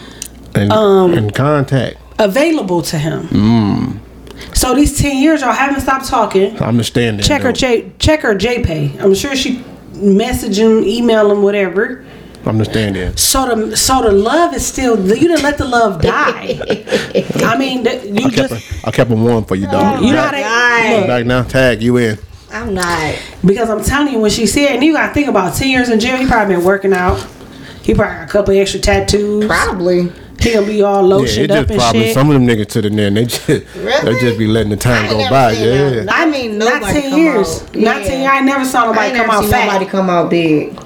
and, 0.56 0.72
um, 0.72 1.14
in 1.14 1.32
contact, 1.32 1.98
available 2.20 2.82
to 2.84 2.98
him. 2.98 4.00
So 4.54 4.76
these 4.76 4.98
ten 4.98 5.18
years, 5.18 5.42
y'all 5.42 5.52
haven't 5.52 5.82
stopped 5.82 6.06
talking. 6.08 6.58
I 6.62 6.68
understand 6.68 7.20
that. 7.20 7.26
Check 7.26 7.42
her. 7.42 7.52
J 7.52 7.92
check 8.00 8.22
her 8.22 8.36
JPay. 8.36 9.02
I'm 9.02 9.16
sure 9.16 9.36
she 9.36 9.64
message 9.96 10.60
him, 10.60 10.84
email 10.86 11.32
him, 11.32 11.42
whatever. 11.42 12.06
I 12.48 12.52
understand 12.52 12.96
that. 12.96 13.20
So 13.20 13.54
the 13.56 13.76
so 13.78 14.02
the 14.02 14.12
love 14.12 14.54
is 14.54 14.66
still 14.66 14.98
you 15.06 15.28
didn't 15.28 15.44
let 15.44 15.58
the 15.58 15.66
love 15.66 16.02
die. 16.02 16.58
I 17.44 17.58
mean 17.58 17.84
you 17.86 18.26
I 18.26 18.30
kept, 18.30 18.36
just 18.36 18.54
her, 18.82 18.88
I 18.88 18.92
kept 18.92 19.10
them 19.10 19.24
warm 19.24 19.44
for 19.46 19.56
you, 19.56 19.68
dog. 19.68 20.02
you 20.04 20.14
know 20.14 20.22
how 20.22 20.32
back, 20.32 20.34
they 20.34 20.44
Right. 20.44 20.98
look, 21.00 21.08
back 21.08 21.26
now, 21.26 21.44
tag 21.44 21.82
you 21.82 21.98
in. 21.98 22.18
I'm 22.52 22.74
not. 22.74 23.16
because 23.44 23.70
I'm 23.70 23.84
telling 23.84 24.14
you 24.14 24.20
when 24.20 24.32
she 24.32 24.46
said 24.48 24.70
and 24.76 24.84
you 24.84 24.94
gotta 24.94 25.14
think 25.14 25.28
about 25.28 25.56
ten 25.56 25.70
years 25.70 25.90
in 25.90 26.00
jail. 26.00 26.18
He 26.18 26.26
probably 26.26 26.56
been 26.56 26.64
working 26.64 26.94
out. 26.94 27.20
He 27.84 27.94
probably 27.94 28.16
got 28.16 28.30
a 28.30 28.32
couple 28.32 28.58
extra 28.60 28.80
tattoos. 28.80 29.46
Probably. 29.46 30.12
He 30.40 30.54
gonna 30.54 30.68
be 30.68 30.82
all 30.84 31.04
Yeah, 31.08 31.16
lotioned 31.26 31.44
it 31.46 31.52
up 31.52 31.58
just 31.68 31.72
and 31.72 31.80
probably 31.80 32.04
shit. 32.06 32.14
some 32.14 32.30
of 32.30 32.34
them 32.36 32.48
niggas 32.48 32.68
to 32.68 32.82
the 32.84 32.90
end. 33.02 33.18
They 33.18 33.26
just 33.26 33.48
they 33.48 34.20
just 34.22 34.38
be 34.38 34.46
letting 34.48 34.70
the 34.70 34.78
time 34.78 35.06
ain't 35.06 35.12
go 35.14 35.30
by. 35.30 35.54
seen 35.56 35.64
Yeah. 35.66 36.06
I 36.10 36.24
I 36.24 36.26
mean, 36.28 36.52
mean, 36.52 36.60
not 36.60 36.82
ten 36.84 37.10
come 37.10 37.20
years. 37.20 37.64
out. 37.64 37.76
Not 37.76 38.04
ten. 38.04 38.22
Yeah. 38.22 38.32
I 38.32 38.42
never 38.42 38.64
saw 38.64 38.86
nobody 38.86 39.08
ain't 39.08 39.18
come 39.18 39.28
never 39.28 39.38
out 39.38 39.42
seen 39.44 39.52
fat. 39.52 39.66
nobody 39.66 39.86
come 39.86 40.10
out 40.10 40.30
big. 40.30 40.80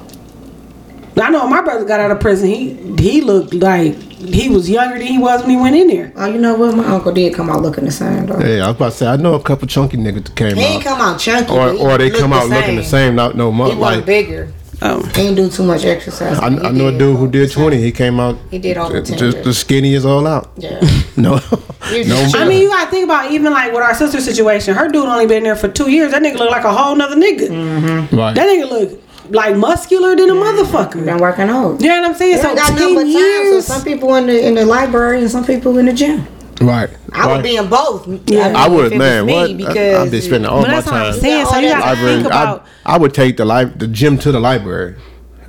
I 1.18 1.30
know 1.30 1.48
my 1.48 1.62
brother 1.62 1.86
got 1.86 2.00
out 2.00 2.12
of 2.12 2.20
prison. 2.20 2.48
He 2.50 2.74
he 2.98 3.22
looked 3.22 3.54
like 3.54 3.96
he 3.96 4.50
was 4.50 4.70
younger 4.70 4.98
than 4.98 5.08
he 5.08 5.18
was 5.18 5.42
when 5.42 5.50
he 5.50 5.58
went 5.58 5.76
in 5.76 5.88
there. 5.88 6.14
Oh, 6.16 6.28
you 6.28 6.38
know 6.40 6.56
what? 6.56 6.76
My 6.76 6.86
uncle 6.86 7.12
did 7.12 7.34
come 7.34 7.50
out 7.50 7.62
looking 7.62 7.86
the 7.86 7.92
same 7.92 8.28
though. 8.28 8.40
Yeah, 8.40 8.66
I 8.66 8.68
was 8.68 8.76
about 8.78 8.92
to 8.92 8.98
say 8.98 9.08
I 9.08 9.16
know 9.18 9.34
a 9.34 9.42
couple 9.44 9.68
chunky 9.68 9.98
niggas 9.98 10.26
that 10.26 10.36
came 10.36 10.56
He 10.56 10.64
ain't 10.64 10.86
out, 10.86 10.98
come 10.98 11.02
out 11.02 11.20
chunky. 11.20 11.52
or 11.52 11.72
or 11.72 11.98
they 11.98 12.10
come 12.12 12.32
out 12.34 12.48
looking 12.48 12.76
the 12.76 12.84
same, 12.84 13.16
not 13.16 13.36
no 13.36 13.52
more. 13.52 13.68
He 13.68 13.74
was 13.76 13.98
like. 13.98 14.06
bigger. 14.06 14.54
Oh, 14.84 15.04
He 15.16 15.22
ain't 15.28 15.36
do 15.36 15.48
too 15.48 15.64
much 15.64 15.86
exercise. 15.86 16.40
I, 16.40 16.48
I 16.48 16.72
know 16.72 16.88
a 16.88 16.98
dude 16.98 17.16
who 17.16 17.30
did 17.30 17.52
20. 17.52 17.78
He 17.78 17.92
came 17.92 18.20
out 18.20 18.36
He 18.50 18.58
did 18.58 18.78
over 18.78 19.00
just, 19.00 19.12
10 19.12 19.18
just 19.20 19.44
the 19.44 19.54
skinny 19.54 19.94
is 19.94 20.06
all 20.06 20.26
out. 20.26 20.52
Yeah. 20.58 20.80
No, 21.18 21.36
no. 21.36 22.32
I 22.36 22.48
mean, 22.48 22.62
you 22.64 22.70
gotta 22.70 22.90
think 22.90 23.04
about 23.04 23.32
even 23.32 23.52
like 23.52 23.74
with 23.74 23.82
our 23.84 23.94
sister 23.94 24.22
situation. 24.22 24.74
Her 24.74 24.88
dude 24.88 25.06
only 25.06 25.28
been 25.28 25.44
there 25.44 25.56
for 25.58 25.68
two 25.68 25.92
years. 25.92 26.12
That 26.14 26.24
nigga 26.24 26.38
look 26.40 26.50
like 26.50 26.64
a 26.64 26.74
whole 26.74 26.96
nother 26.96 27.16
nigga. 27.18 27.50
Mm-hmm. 27.50 28.16
Right. 28.16 28.34
That 28.34 28.48
nigga 28.48 28.70
look 28.70 29.02
like 29.32 29.56
muscular 29.58 30.16
than 30.16 30.30
a 30.30 30.34
motherfucker. 30.34 31.04
Been 31.06 31.18
working 31.18 31.50
out. 31.50 31.82
You 31.82 31.88
know 31.88 32.02
what 32.02 32.10
I'm 32.12 32.16
saying? 32.16 32.36
They 32.38 32.42
So 32.42 32.56
got 32.56 32.74
nothing 32.74 32.96
but 32.96 33.04
ten 33.04 33.44
time. 33.54 33.54
So 33.54 33.62
some 33.62 33.84
people 33.84 34.16
in 34.16 34.26
the 34.28 34.48
in 34.48 34.56
the 34.56 34.66
library 34.66 35.22
and 35.22 35.30
some 35.32 35.46
people 35.46 35.78
in 35.78 35.86
the 35.88 35.94
gym. 35.94 36.28
right. 36.62 36.90
I 37.14 37.26
right. 37.28 37.36
would 37.36 37.44
be 37.44 37.56
in 37.58 37.68
both. 37.70 38.08
Yeah. 38.30 38.54
I 38.56 38.68
mean, 38.68 38.78
would, 38.78 38.86
if 38.88 38.92
it 38.94 38.98
man. 38.98 39.26
What? 39.28 39.50
I- 39.50 39.54
Because 39.54 40.08
I'd 40.08 40.12
be 40.12 40.22
spending 40.22 40.50
all 40.50 40.62
But 40.62 40.68
my 40.70 40.74
that's 40.76 40.88
what 40.88 40.96
I'm 40.96 41.12
time. 41.12 41.22
saying. 41.22 41.46
So 41.48 41.60
you 41.60 41.70
gotta 41.70 41.86
library. 41.86 42.16
think 42.16 42.26
about. 42.28 42.66
I, 42.86 42.96
I 42.96 42.98
would 42.98 43.14
take 43.14 43.38
the 43.38 43.46
li- 43.46 43.72
the 43.76 43.88
gym 43.88 44.18
to 44.20 44.32
the 44.32 44.40
library, 44.40 44.96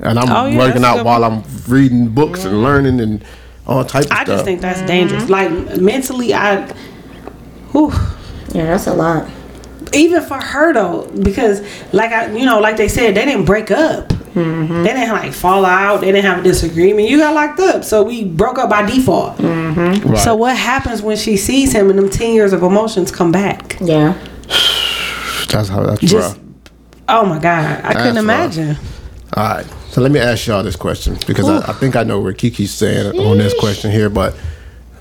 and 0.00 0.18
I'm 0.18 0.30
Oh, 0.30 0.46
yeah, 0.46 0.58
working 0.58 0.84
out 0.84 1.04
while 1.04 1.22
I'm 1.24 1.42
reading 1.68 2.08
books 2.08 2.44
and 2.44 2.62
learning 2.62 3.00
and 3.00 3.24
all 3.66 3.84
type 3.84 4.02
of 4.02 4.06
stuff. 4.06 4.18
I 4.18 4.24
stuff. 4.24 4.34
just 4.34 4.44
think 4.44 4.60
that's 4.60 4.82
dangerous. 4.82 5.28
Like 5.28 5.50
mentally, 5.80 6.34
I. 6.34 6.66
Whew. 7.72 7.92
yeah, 8.54 8.66
that's 8.66 8.86
a 8.86 8.94
lot. 8.94 9.28
Even 9.94 10.22
for 10.22 10.38
her 10.40 10.72
though, 10.72 11.08
because 11.22 11.60
like 11.92 12.12
I, 12.12 12.30
you 12.36 12.44
know, 12.46 12.60
like 12.60 12.76
they 12.76 12.88
said, 12.88 13.14
they 13.14 13.24
didn't 13.24 13.44
break 13.44 13.70
up. 13.70 14.08
Mm-hmm. 14.08 14.82
They 14.82 14.92
didn't 14.94 15.10
like 15.10 15.32
fall 15.32 15.64
out. 15.66 16.00
They 16.00 16.06
didn't 16.10 16.24
have 16.24 16.38
a 16.38 16.42
disagreement. 16.42 17.08
You 17.10 17.18
got 17.18 17.34
locked 17.34 17.60
up, 17.60 17.84
so 17.84 18.02
we 18.02 18.24
broke 18.24 18.58
up 18.58 18.70
by 18.70 18.82
default. 18.90 19.36
Mm-hmm. 19.36 20.08
Right. 20.08 20.18
So 20.18 20.34
what 20.34 20.56
happens 20.56 21.02
when 21.02 21.16
she 21.18 21.36
sees 21.36 21.72
him 21.72 21.90
and 21.90 21.98
them 21.98 22.08
ten 22.08 22.34
years 22.34 22.52
of 22.54 22.62
emotions 22.62 23.10
come 23.10 23.30
back? 23.30 23.76
Yeah. 23.80 24.14
that's 25.50 25.68
how 25.68 25.82
that's 25.84 26.00
Just, 26.00 26.36
rough. 26.36 26.44
oh 27.08 27.26
my 27.26 27.38
god, 27.38 27.84
I 27.84 27.92
couldn't 27.92 28.14
That's 28.26 28.56
rough. 28.56 28.64
imagine. 28.66 28.76
All 29.34 29.44
right. 29.48 29.66
So 29.90 30.00
let 30.00 30.10
me 30.10 30.20
ask 30.20 30.46
y'all 30.46 30.62
this 30.62 30.76
question 30.76 31.18
because 31.26 31.46
I, 31.48 31.58
I 31.68 31.72
think 31.74 31.96
I 31.96 32.02
know 32.02 32.18
where 32.20 32.32
Kiki's 32.32 32.72
saying 32.72 33.18
on 33.18 33.36
this 33.36 33.52
question 33.60 33.90
here, 33.90 34.08
but 34.08 34.34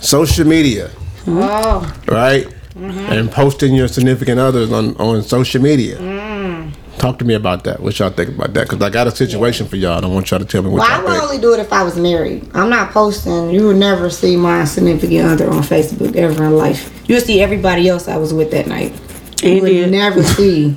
social 0.01 0.45
media, 0.45 0.89
Oh. 1.27 1.89
right? 2.07 2.45
Mm-hmm. 2.75 2.99
And 3.11 3.31
posting 3.31 3.75
your 3.75 3.87
significant 3.87 4.39
others 4.39 4.71
on, 4.71 4.95
on 4.97 5.21
social 5.23 5.61
media. 5.61 5.97
Mm. 5.97 6.73
Talk 6.97 7.17
to 7.19 7.25
me 7.25 7.33
about 7.33 7.63
that. 7.63 7.79
What 7.81 7.97
y'all 7.99 8.11
think 8.11 8.29
about 8.29 8.53
that? 8.53 8.69
Because 8.69 8.81
I 8.81 8.89
got 8.89 9.07
a 9.07 9.11
situation 9.11 9.67
for 9.67 9.75
y'all. 9.75 9.97
I 9.97 10.01
don't 10.01 10.13
want 10.13 10.29
y'all 10.29 10.39
to 10.39 10.45
tell 10.45 10.61
me 10.61 10.69
what 10.69 10.79
Well, 10.81 10.89
I 10.91 10.95
y'all 10.95 11.03
would 11.03 11.11
think. 11.13 11.23
only 11.23 11.37
do 11.39 11.53
it 11.53 11.59
if 11.59 11.73
I 11.73 11.83
was 11.83 11.97
married. 11.97 12.47
I'm 12.53 12.69
not 12.69 12.91
posting. 12.91 13.49
You 13.49 13.67
would 13.67 13.77
never 13.77 14.09
see 14.09 14.37
my 14.37 14.65
significant 14.65 15.25
other 15.25 15.49
on 15.49 15.63
Facebook 15.63 16.15
ever 16.15 16.43
in 16.45 16.55
life. 16.57 16.93
You'll 17.09 17.21
see 17.21 17.41
everybody 17.41 17.89
else 17.89 18.07
I 18.07 18.17
was 18.17 18.33
with 18.33 18.51
that 18.51 18.67
night. 18.67 18.93
You 19.41 19.53
And 19.53 19.61
would 19.63 19.69
did. 19.69 19.91
never 19.91 20.21
see 20.37 20.75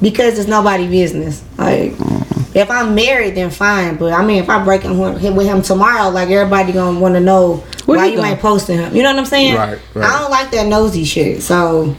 because 0.00 0.38
it's 0.38 0.48
nobody 0.48 0.86
business. 0.88 1.42
Like 1.56 1.92
if 2.54 2.70
I'm 2.70 2.94
married, 2.94 3.34
then 3.36 3.50
fine. 3.50 3.96
But 3.96 4.12
I 4.12 4.24
mean, 4.24 4.42
if 4.42 4.50
I 4.50 4.62
break 4.62 4.82
him 4.82 4.98
with 4.98 5.22
with 5.34 5.46
him 5.46 5.62
tomorrow, 5.62 6.10
like 6.10 6.28
everybody 6.28 6.72
gonna 6.72 7.00
want 7.00 7.14
to 7.14 7.20
know 7.20 7.64
Where 7.86 7.98
why 7.98 8.06
you 8.06 8.12
you, 8.12 8.18
go? 8.18 8.24
ain't 8.24 8.40
posting 8.40 8.78
him. 8.78 8.94
You 8.94 9.02
know 9.02 9.10
what 9.10 9.18
I'm 9.18 9.26
saying? 9.26 9.56
Right, 9.56 9.78
right. 9.94 10.10
I 10.10 10.18
don't 10.20 10.30
like 10.30 10.50
that 10.52 10.66
nosy 10.66 11.04
shit. 11.04 11.42
So. 11.42 11.96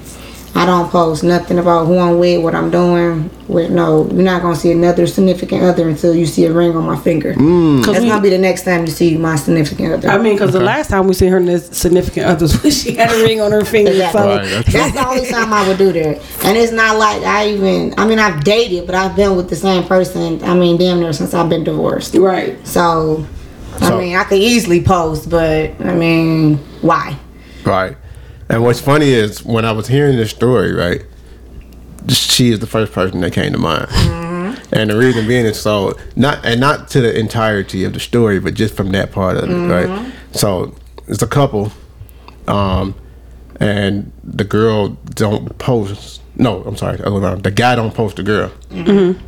I 0.55 0.67
don't 0.67 0.89
post 0.91 1.23
nothing 1.23 1.57
about 1.57 1.87
who 1.87 1.97
I'm 1.97 2.19
with, 2.19 2.43
what 2.43 2.53
I'm 2.53 2.69
doing. 2.69 3.31
With 3.47 3.71
no, 3.71 4.05
you're 4.11 4.21
not 4.21 4.43
gonna 4.43 4.55
see 4.55 4.71
another 4.71 5.07
significant 5.07 5.63
other 5.63 5.89
until 5.89 6.13
you 6.13 6.27
see 6.27 6.45
a 6.45 6.53
ring 6.53 6.77
on 6.77 6.85
my 6.85 6.95
finger. 6.95 7.33
Mm. 7.33 7.83
Cause 7.83 7.93
That's 7.93 8.03
we, 8.03 8.09
gonna 8.09 8.21
be 8.21 8.29
the 8.29 8.37
next 8.37 8.63
time 8.63 8.85
you 8.85 8.91
see 8.91 9.17
my 9.17 9.35
significant 9.35 9.93
other. 9.93 10.09
I 10.09 10.19
mean, 10.19 10.35
because 10.35 10.53
the 10.53 10.59
last 10.59 10.91
time 10.91 11.07
we 11.07 11.15
seen 11.15 11.31
her 11.31 11.41
this 11.41 11.67
significant 11.69 12.27
others, 12.27 12.53
she 12.83 12.95
had 12.95 13.11
a 13.11 13.23
ring 13.23 13.41
on 13.41 13.51
her 13.51 13.65
finger. 13.65 13.91
Exactly. 13.91 14.21
So 14.21 14.27
Right, 14.27 14.47
that's 14.47 14.73
that's 14.73 14.93
the 14.93 15.07
only 15.07 15.25
time 15.27 15.51
I 15.51 15.67
would 15.67 15.79
do 15.79 15.91
that. 15.91 16.21
And 16.45 16.55
it's 16.55 16.71
not 16.71 16.97
like 16.97 17.23
I 17.23 17.49
even. 17.49 17.95
I 17.97 18.05
mean, 18.05 18.19
I've 18.19 18.43
dated, 18.43 18.85
but 18.85 18.93
I've 18.93 19.15
been 19.15 19.35
with 19.35 19.49
the 19.49 19.55
same 19.55 19.83
person. 19.85 20.43
I 20.43 20.53
mean, 20.53 20.77
damn 20.77 20.99
near 20.99 21.13
since 21.13 21.33
I've 21.33 21.49
been 21.49 21.63
divorced. 21.63 22.13
right. 22.13 22.65
So, 22.65 23.25
I 23.81 23.99
mean, 23.99 24.15
I 24.15 24.23
could 24.23 24.39
easily 24.39 24.81
post, 24.81 25.29
but 25.29 25.71
I 25.81 25.95
mean, 25.95 26.57
why? 26.81 27.17
Right. 27.63 27.97
And 28.49 28.63
what's 28.63 28.79
funny 28.81 29.09
is 29.09 29.43
when 29.43 29.65
I 29.65 29.71
was 29.71 29.87
hearing 29.87 30.17
this 30.17 30.31
story, 30.31 30.73
right? 30.73 31.05
She 32.07 32.51
is 32.51 32.59
the 32.59 32.67
first 32.67 32.91
person 32.91 33.21
that 33.21 33.33
came 33.33 33.53
to 33.53 33.57
mind. 33.57 33.87
Mm-hmm. 33.87 34.75
And 34.75 34.89
the 34.89 34.97
reason 34.97 35.27
being 35.27 35.45
is 35.45 35.59
so 35.59 35.97
not 36.15 36.43
and 36.45 36.59
not 36.59 36.89
to 36.89 37.01
the 37.01 37.17
entirety 37.17 37.83
of 37.83 37.93
the 37.93 37.99
story, 37.99 38.39
but 38.39 38.53
just 38.53 38.75
from 38.75 38.91
that 38.91 39.11
part 39.11 39.37
of 39.37 39.49
it, 39.49 39.53
right? 39.53 39.87
Mm-hmm. 39.87 40.33
So 40.33 40.75
it's 41.07 41.21
a 41.21 41.27
couple, 41.27 41.71
um, 42.47 42.95
and 43.59 44.11
the 44.23 44.43
girl 44.43 44.89
don't 44.89 45.57
post. 45.59 46.21
No, 46.35 46.63
I'm 46.63 46.75
sorry, 46.75 46.97
the 46.97 47.07
other 47.07 47.19
way 47.19 47.41
the 47.41 47.51
guy 47.51 47.75
don't 47.75 47.93
post 47.93 48.15
the 48.15 48.23
girl, 48.23 48.51
mm-hmm. 48.69 49.19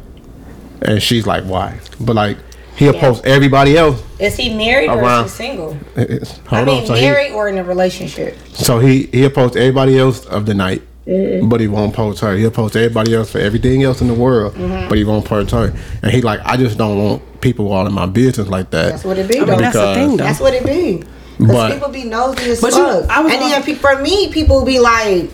and 0.82 1.02
she's 1.02 1.28
like, 1.28 1.44
"Why?" 1.44 1.80
But 2.00 2.16
like 2.16 2.38
he'll 2.76 2.94
post 2.94 3.26
everybody 3.26 3.78
else. 3.78 4.02
Is 4.20 4.36
he 4.38 4.54
married 4.54 4.90
or 4.90 5.04
is 5.04 5.24
he 5.24 5.30
single? 5.30 5.78
It's- 5.96 6.40
I 6.52 6.56
Hold 6.58 6.68
mean, 6.68 6.82
on, 6.82 6.86
so 6.88 6.94
he, 6.94 7.02
married 7.02 7.32
or 7.34 7.48
in 7.48 7.58
a 7.58 7.64
relationship? 7.64 8.38
so 8.54 8.80
he 8.80 9.08
he'll 9.08 9.30
post 9.30 9.56
everybody 9.56 9.98
else 10.00 10.26
of 10.26 10.46
the 10.46 10.54
night, 10.54 10.82
mm-hmm. 11.08 11.50
but 11.50 11.60
he 11.60 11.68
won't 11.68 11.94
post 11.94 12.22
her. 12.22 12.36
He'll 12.36 12.52
post 12.52 12.76
everybody 12.76 13.14
else 13.16 13.32
for 13.32 13.40
everything 13.40 13.84
else 13.84 14.02
in 14.02 14.08
the 14.08 14.14
world, 14.14 14.54
mm-hmm. 14.56 14.88
but 14.90 14.98
he 14.98 15.04
won't 15.04 15.26
post 15.26 15.52
her. 15.52 15.74
And 16.02 16.12
he 16.12 16.22
like, 16.22 16.40
I 16.46 16.58
just 16.58 16.78
don't 16.78 16.98
want 16.98 17.42
people 17.42 17.72
all 17.72 17.86
in 17.88 17.94
my 17.94 18.06
business 18.06 18.48
like 18.48 18.72
that. 18.72 18.90
That's 18.92 19.04
what 19.04 19.18
it 19.18 19.30
be. 19.30 19.40
I 19.40 19.46
mean, 19.46 19.58
that's 19.60 19.76
the 19.76 19.94
thing, 19.94 20.10
though. 20.18 20.24
That's 20.24 20.40
what 20.40 20.54
it 20.54 20.66
be. 20.66 21.04
Because 21.38 21.54
But- 21.54 21.74
people 21.74 21.90
be 21.90 22.04
nosy 22.06 22.52
as 22.52 22.62
But 22.62 22.72
you- 22.74 22.78
fuck. 22.84 23.10
I 23.10 23.22
and 23.22 23.30
then 23.30 23.64
pe- 23.64 23.74
for 23.76 24.02
me, 24.02 24.30
people 24.32 24.64
be 24.66 24.80
like 24.80 25.30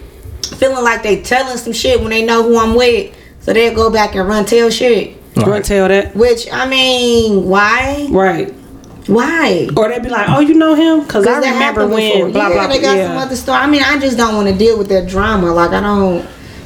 feeling 0.58 0.84
like 0.84 1.04
they 1.04 1.22
telling 1.22 1.58
some 1.58 1.74
shit 1.74 2.00
when 2.02 2.10
they 2.10 2.24
know 2.26 2.44
who 2.44 2.58
I'm 2.58 2.76
with. 2.76 3.16
So 3.42 3.54
they'll 3.54 3.74
go 3.76 3.90
back 3.90 4.16
and 4.16 4.28
run 4.28 4.46
tell 4.46 4.70
shit. 4.70 5.18
You 5.36 5.46
want 5.46 5.64
to 5.66 5.68
tell 5.68 5.88
that? 5.88 6.16
Which 6.16 6.48
I 6.52 6.68
mean, 6.68 7.46
why? 7.48 8.08
Right. 8.12 8.54
Why? 9.08 9.70
Or 9.76 9.90
they'd 9.90 10.04
be 10.04 10.10
like, 10.10 10.30
oh, 10.30 10.40
you 10.42 10.54
know 10.54 10.76
him? 10.76 11.02
Because 11.06 11.26
I 11.26 11.40
that 11.40 11.54
remember 11.54 11.88
when, 11.88 12.14
before. 12.14 12.30
blah, 12.32 12.48
yeah, 12.50 12.54
blah, 12.54 12.68
they 12.68 12.80
blah. 12.80 12.94
got 12.94 13.06
some 13.08 13.16
Yeah. 13.16 13.22
other 13.24 13.36
story. 13.36 13.58
I 13.58 13.68
mean, 13.68 13.82
I 13.84 14.00
just 14.00 14.18
don't 14.18 14.36
want 14.36 14.48
to 14.50 14.56
deal 14.58 14.78
with 14.78 14.90
that 14.90 15.08
drama. 15.08 15.52
Like 15.54 15.72
I 15.72 15.82
don't. 15.82 16.26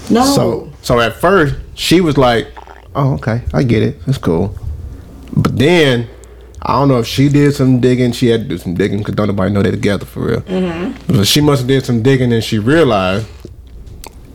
No. 0.10 0.24
So 0.26 0.72
so 0.82 1.00
at 1.00 1.14
first 1.16 1.56
she 1.76 2.02
was 2.02 2.18
like, 2.18 2.48
"Oh, 2.96 3.14
okay, 3.16 3.42
I 3.54 3.64
get 3.64 3.82
it. 3.84 4.04
That's 4.06 4.18
cool." 4.18 4.54
But 5.36 5.58
then 5.58 6.08
I 6.62 6.74
don't 6.74 6.88
know 6.90 7.00
if 7.00 7.08
she 7.08 7.30
did 7.30 7.54
some 7.56 7.80
digging. 7.80 8.12
She 8.12 8.28
had 8.28 8.42
to 8.42 8.48
do 8.48 8.58
some 8.58 8.74
digging 8.74 9.00
because 9.00 9.16
don't 9.16 9.28
nobody 9.28 9.54
know 9.54 9.62
they 9.64 9.72
together 9.72 10.06
for 10.06 10.22
real. 10.28 10.42
Mm-hmm. 10.42 11.18
But 11.18 11.28
she 11.28 11.40
must 11.42 11.62
have 11.62 11.68
did 11.68 11.86
some 11.86 12.02
digging 12.04 12.34
and 12.34 12.44
she 12.44 12.60
realized 12.60 13.28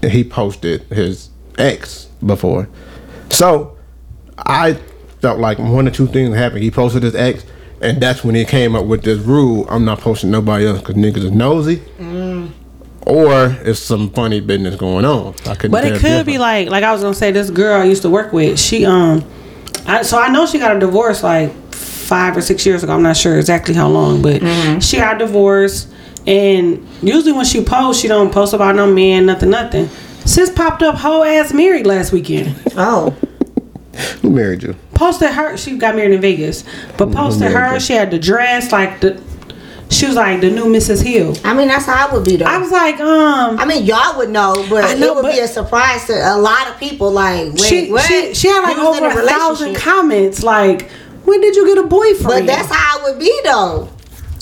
that 0.00 0.10
he 0.12 0.24
posted 0.24 0.82
his 0.84 1.28
ex 1.58 2.06
before. 2.24 2.68
So 3.30 3.76
I 4.46 4.74
felt 5.20 5.38
like 5.38 5.58
one 5.58 5.86
or 5.86 5.90
two 5.90 6.06
things 6.06 6.34
happened. 6.36 6.62
He 6.62 6.70
posted 6.70 7.02
his 7.02 7.14
ex. 7.14 7.44
And 7.82 7.98
that's 8.00 8.22
when 8.22 8.34
he 8.34 8.44
came 8.44 8.76
up 8.76 8.84
with 8.84 9.02
this 9.04 9.18
rule: 9.20 9.66
I'm 9.70 9.86
not 9.86 10.00
posting 10.00 10.30
nobody 10.30 10.66
else 10.66 10.80
because 10.80 10.96
niggas 10.96 11.24
is 11.24 11.30
nosy, 11.30 11.80
or 13.06 13.56
it's 13.62 13.80
some 13.80 14.10
funny 14.10 14.40
business 14.40 14.76
going 14.76 15.06
on. 15.06 15.34
I 15.46 15.54
couldn't 15.54 15.70
But 15.70 15.86
it 15.86 15.94
the 15.94 15.98
could 16.00 16.26
be 16.26 16.36
like, 16.36 16.68
like 16.68 16.84
I 16.84 16.92
was 16.92 17.00
gonna 17.00 17.14
say, 17.14 17.32
this 17.32 17.48
girl 17.48 17.80
I 17.80 17.84
used 17.84 18.02
to 18.02 18.10
work 18.10 18.34
with, 18.34 18.60
she 18.60 18.84
um, 18.84 19.24
I, 19.86 20.02
so 20.02 20.18
I 20.18 20.28
know 20.28 20.44
she 20.44 20.58
got 20.58 20.76
a 20.76 20.78
divorce 20.78 21.22
like 21.22 21.50
five 21.72 22.36
or 22.36 22.42
six 22.42 22.66
years 22.66 22.82
ago. 22.82 22.92
I'm 22.92 23.02
not 23.02 23.16
sure 23.16 23.38
exactly 23.38 23.72
how 23.72 23.88
long, 23.88 24.20
but 24.20 24.40
she 24.82 24.98
got 24.98 25.18
divorced. 25.18 25.88
And 26.26 26.86
usually 27.00 27.32
when 27.32 27.46
she 27.46 27.64
posts, 27.64 28.02
she 28.02 28.08
don't 28.08 28.30
post 28.30 28.52
about 28.52 28.74
no 28.76 28.92
man, 28.92 29.24
nothing, 29.24 29.48
nothing. 29.48 29.88
Sis 30.26 30.50
popped 30.50 30.82
up 30.82 30.96
whole 30.96 31.24
ass 31.24 31.54
married 31.54 31.86
last 31.86 32.12
weekend. 32.12 32.54
oh. 32.76 33.16
Who 34.22 34.30
married 34.30 34.62
you? 34.62 34.74
Posted 34.94 35.30
her. 35.30 35.56
She 35.56 35.76
got 35.76 35.94
married 35.96 36.12
in 36.12 36.20
Vegas, 36.20 36.64
but 36.96 37.12
posted 37.12 37.40
married 37.42 37.54
her. 37.54 37.68
her? 37.74 37.80
She 37.80 37.92
had 37.94 38.10
the 38.10 38.18
dress 38.18 38.72
like 38.72 39.00
the. 39.00 39.20
She 39.90 40.06
was 40.06 40.14
like 40.14 40.40
the 40.40 40.50
new 40.50 40.66
Mrs. 40.66 41.02
Hill. 41.04 41.34
I 41.44 41.52
mean, 41.52 41.66
that's 41.66 41.84
how 41.84 42.06
I 42.08 42.14
would 42.14 42.24
be 42.24 42.36
though. 42.36 42.44
I 42.44 42.58
was 42.58 42.70
like, 42.70 43.00
um, 43.00 43.58
I 43.58 43.64
mean, 43.64 43.84
y'all 43.84 44.16
would 44.18 44.30
know, 44.30 44.64
but 44.70 44.84
I 44.84 44.94
know, 44.94 45.08
it 45.10 45.14
would 45.16 45.22
but- 45.22 45.32
be 45.32 45.40
a 45.40 45.48
surprise 45.48 46.06
to 46.06 46.12
a 46.12 46.38
lot 46.38 46.68
of 46.68 46.78
people. 46.78 47.10
Like, 47.10 47.54
wait, 47.54 47.60
she, 47.60 47.90
what? 47.90 48.04
she 48.04 48.32
she 48.34 48.46
had 48.48 48.60
like 48.62 48.76
You 48.76 48.86
over 48.86 49.20
a 49.20 49.26
thousand 49.26 49.74
comments. 49.74 50.44
Like, 50.44 50.88
when 51.24 51.40
did 51.40 51.56
you 51.56 51.66
get 51.66 51.78
a 51.78 51.88
boyfriend? 51.88 52.46
But 52.46 52.46
that's 52.46 52.72
how 52.72 52.98
it 53.04 53.10
would 53.10 53.18
be 53.18 53.40
though. 53.42 53.88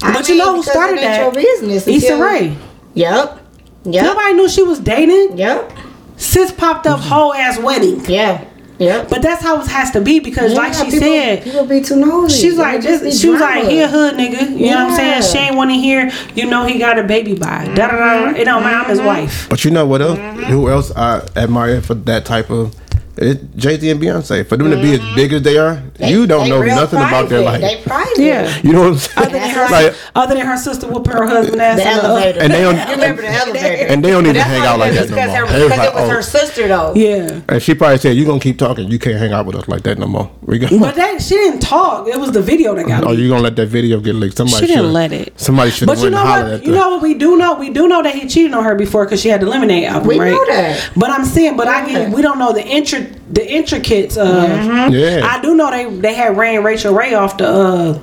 I 0.02 0.12
But 0.12 0.28
you 0.28 0.36
know 0.36 0.56
who 0.56 0.62
started 0.62 0.98
that? 0.98 1.22
Your 1.22 1.32
business. 1.32 1.86
Issa 1.88 2.12
until- 2.12 2.20
Rae. 2.20 2.56
Yep. 2.94 3.44
Yep. 3.84 4.04
Nobody 4.04 4.34
knew 4.34 4.48
she 4.50 4.62
was 4.62 4.80
dating. 4.80 5.38
Yep. 5.38 5.72
Sis 6.18 6.52
popped 6.52 6.86
up 6.86 7.00
whole 7.00 7.32
ass 7.32 7.58
wedding. 7.58 8.04
Yeah. 8.04 8.44
Yep. 8.78 9.08
But 9.08 9.22
that's 9.22 9.42
how 9.42 9.60
it 9.60 9.66
has 9.68 9.90
to 9.92 10.00
be 10.00 10.20
because, 10.20 10.54
like 10.54 10.72
she 10.72 10.84
people, 10.84 10.98
said, 11.00 11.42
people 11.42 11.66
be 11.66 11.80
too 11.80 11.96
nosy. 11.96 12.40
she's 12.40 12.56
like 12.56 12.80
just 12.80 13.02
this. 13.02 13.14
be 13.16 13.20
She 13.20 13.28
was 13.28 13.40
like, 13.40 13.62
drama. 13.62 13.70
he 13.70 13.80
a 13.80 13.88
hood 13.88 14.14
nigga. 14.14 14.50
You 14.58 14.70
know 14.70 14.84
what 14.84 14.90
I'm 14.92 14.96
saying? 14.96 15.10
Yeah. 15.10 15.20
She 15.20 15.38
ain't 15.38 15.56
want 15.56 15.70
to 15.70 15.76
hear. 15.76 16.10
You 16.34 16.46
know 16.46 16.64
he 16.64 16.78
got 16.78 16.98
a 16.98 17.02
baby 17.02 17.34
by. 17.34 17.64
Da 17.74 17.88
da 17.88 17.96
da. 17.96 18.30
It 18.38 18.44
don't 18.44 18.62
matter. 18.62 18.76
I'm 18.76 18.90
his 18.90 19.00
wife. 19.00 19.48
But 19.50 19.64
you 19.64 19.70
know 19.70 19.86
what 19.86 20.00
else? 20.00 20.18
Mm-hmm. 20.18 20.44
Who 20.44 20.68
else 20.68 20.92
I 20.94 21.26
admire 21.36 21.80
for 21.80 21.94
that 21.94 22.24
type 22.24 22.50
of 22.50 22.74
It's 23.20 23.42
Jay 23.56 23.76
Z 23.78 23.90
and 23.90 24.00
Beyonce. 24.00 24.46
For 24.46 24.56
them 24.56 24.70
to 24.70 24.76
be 24.80 24.92
as 24.94 25.00
big 25.16 25.32
as 25.32 25.42
they 25.42 25.58
are, 25.58 25.82
you 25.98 26.24
don't 26.26 26.48
know 26.48 26.60
real 26.60 26.76
nothing 26.76 27.00
about 27.00 27.28
their 27.28 27.40
life. 27.40 27.60
They 27.60 27.82
private. 27.82 28.16
Yeah. 28.18 28.56
You 28.62 28.72
know 28.72 28.82
what 28.82 28.92
I'm 28.92 28.98
saying? 28.98 29.18
Other 29.26 29.38
than 29.38 29.50
her, 29.50 29.68
Like, 29.70 29.94
other 30.14 30.34
than 30.36 30.46
her 30.46 30.56
sister 30.56 30.86
whooping 30.86 31.12
her 31.12 31.26
husband 31.26 31.60
ass. 31.60 31.78
The 31.78 31.90
in 31.90 31.96
the- 31.96 32.02
elevator. 32.04 32.40
And 32.40 32.52
they 32.52 32.60
don't- 32.62 32.76
You 32.88 32.94
remember 32.94 33.22
the 33.22 33.28
elevator. 33.28 33.86
and 33.92 34.04
they 34.04 34.10
don't 34.10 34.22
even 34.24 34.36
That's 34.36 34.48
hang 34.48 34.62
out 34.64 34.78
like 34.78 34.92
that 34.92 35.10
no 35.10 35.16
because 35.16 35.28
more. 35.30 35.36
her- 35.46 35.46
Because 35.64 35.78
like, 35.78 35.88
it 35.88 35.94
was 35.94 36.04
oh. 36.04 36.08
her 36.10 36.22
sister 36.22 36.68
though. 36.68 36.92
Yeah. 36.94 37.40
and 37.48 37.60
she 37.62 37.74
probably 37.74 37.98
said, 37.98 38.16
You're 38.16 38.26
gonna 38.26 38.38
keep 38.40 38.56
talking? 38.58 38.88
You 38.88 38.98
can't 39.00 39.16
hang 39.18 39.32
out 39.32 39.46
with 39.46 39.56
us 39.56 39.66
like 39.66 39.82
that 39.82 39.98
no 39.98 40.06
more." 40.06 40.30
We 40.42 40.60
go. 40.60 40.68
But 40.78 40.94
that 40.94 41.20
she 41.20 41.34
didn't 41.34 41.60
talk. 41.60 42.06
It 42.06 42.18
was 42.20 42.30
the 42.30 42.40
video 42.42 42.74
that 42.76 42.86
got 42.86 43.02
Oh, 43.04 43.08
leaked. 43.08 43.20
you 43.22 43.28
gonna 43.28 43.42
let 43.42 43.56
that 43.56 43.66
video 43.66 43.98
get 44.00 44.14
leaked? 44.14 44.36
Somebody 44.36 44.58
She 44.60 44.66
didn't 44.68 44.82
shoulda- 44.84 44.92
let 44.92 45.12
it. 45.12 45.32
Somebody 45.40 45.70
should 45.72 45.86
But 45.86 45.98
have 45.98 46.04
you 46.04 46.12
went 46.12 46.14
know 46.14 46.20
and 46.20 46.28
hollered 46.28 46.44
what? 46.52 46.60
at 46.60 46.64
You 46.66 46.72
know 46.72 46.88
what 46.90 47.02
we 47.02 47.14
do 47.14 47.36
know? 47.36 47.54
We 47.54 47.70
do 47.70 47.88
know 47.88 48.00
that 48.02 48.14
he 48.14 48.28
cheated 48.28 48.54
on 48.54 48.62
her 48.62 48.76
before 48.76 49.04
because 49.06 49.20
she 49.20 49.28
had 49.28 49.40
the 49.40 49.46
lemonade 49.46 49.84
album, 49.84 50.06
We 50.08 50.20
right? 50.20 50.30
know 50.30 50.46
that. 50.46 50.90
But 50.96 51.10
I'm 51.10 51.24
saying, 51.24 51.56
but 51.56 51.66
I 51.66 51.84
get 51.84 52.10
we 52.12 52.22
don't 52.22 52.38
know 52.38 52.52
the 52.52 52.64
intri- 53.08 53.34
the 53.34 53.50
intricates 53.50 54.16
of. 54.16 54.28
Mm-hmm. 54.28 54.92
Yeah. 54.94 55.26
I 55.26 55.40
do 55.40 55.54
know 55.54 55.70
they 55.70 55.84
they 56.00 56.14
had 56.14 56.36
ran 56.36 56.62
Rachel 56.62 56.94
Ray 56.94 57.14
off 57.14 57.36
the 57.38 57.48
uh 57.48 57.98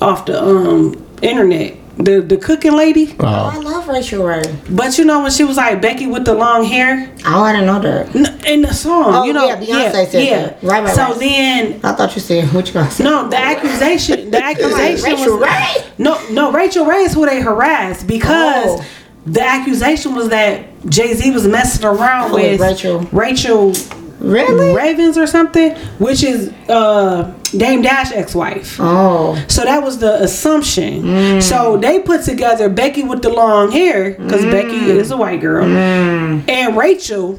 off 0.00 0.26
the 0.26 0.42
um 0.42 1.06
internet. 1.22 1.76
The 1.96 2.22
the 2.22 2.38
cooking 2.38 2.72
lady. 2.72 3.14
Oh, 3.20 3.26
Oh, 3.26 3.50
I 3.52 3.56
love 3.58 3.86
Rachel 3.86 4.24
Ray. 4.24 4.42
But 4.70 4.96
you 4.96 5.04
know 5.04 5.20
when 5.20 5.30
she 5.30 5.44
was 5.44 5.58
like 5.58 5.82
Becky 5.82 6.06
with 6.06 6.24
the 6.24 6.32
long 6.32 6.64
hair 6.64 7.12
Oh, 7.26 7.42
I 7.42 7.52
didn't 7.52 7.66
know 7.66 7.78
that. 7.80 8.16
N- 8.16 8.40
in 8.46 8.62
the 8.62 8.72
song, 8.72 9.04
Oh, 9.14 9.24
you 9.24 9.34
know, 9.34 9.44
yeah, 9.46 9.60
Beyonce 9.60 10.06
said 10.10 10.12
that. 10.12 10.62
Right, 10.62 10.82
right, 10.82 10.94
So 10.94 11.02
right. 11.10 11.18
then 11.20 11.80
I 11.84 11.92
thought 11.92 12.14
you 12.14 12.22
said 12.22 12.50
what 12.54 12.66
you 12.68 12.72
gonna 12.72 12.90
say. 12.90 13.04
No, 13.04 13.28
the 13.28 13.36
accusation. 13.36 14.30
The 14.30 14.42
accusation 14.50 14.92
was 14.94 15.04
Rachel 15.04 15.38
was 15.38 15.42
Ray? 15.42 15.92
no, 15.98 16.28
no. 16.30 16.52
Rachel 16.52 16.86
Ray 16.86 17.02
is 17.02 17.12
who 17.12 17.26
they 17.26 17.42
harassed 17.42 18.06
because 18.06 18.80
Oh. 18.80 18.84
the 19.26 19.42
accusation 19.42 20.14
was 20.14 20.30
that 20.30 20.64
Jay 20.88 21.12
Z 21.12 21.30
was 21.32 21.46
messing 21.46 21.84
around 21.84 22.32
with 22.32 22.52
with 22.52 22.60
Rachel. 22.62 23.00
Rachel 23.12 23.74
Really? 24.20 24.74
Ravens 24.74 25.16
or 25.18 25.26
something, 25.26 25.74
which 25.98 26.22
is 26.22 26.52
uh, 26.68 27.32
Dame 27.56 27.82
Dash 27.82 28.12
ex-wife. 28.12 28.76
Oh. 28.78 29.42
So 29.48 29.62
that 29.64 29.82
was 29.82 29.98
the 29.98 30.22
assumption. 30.22 31.02
Mm. 31.02 31.42
So 31.42 31.76
they 31.78 32.00
put 32.00 32.22
together 32.24 32.68
Becky 32.68 33.02
with 33.02 33.22
the 33.22 33.30
long 33.30 33.72
hair 33.72 34.10
because 34.12 34.42
Mm. 34.42 34.50
Becky 34.52 34.90
is 34.90 35.10
a 35.10 35.16
white 35.16 35.40
girl, 35.40 35.64
and 35.64 36.76
Rachel, 36.76 37.38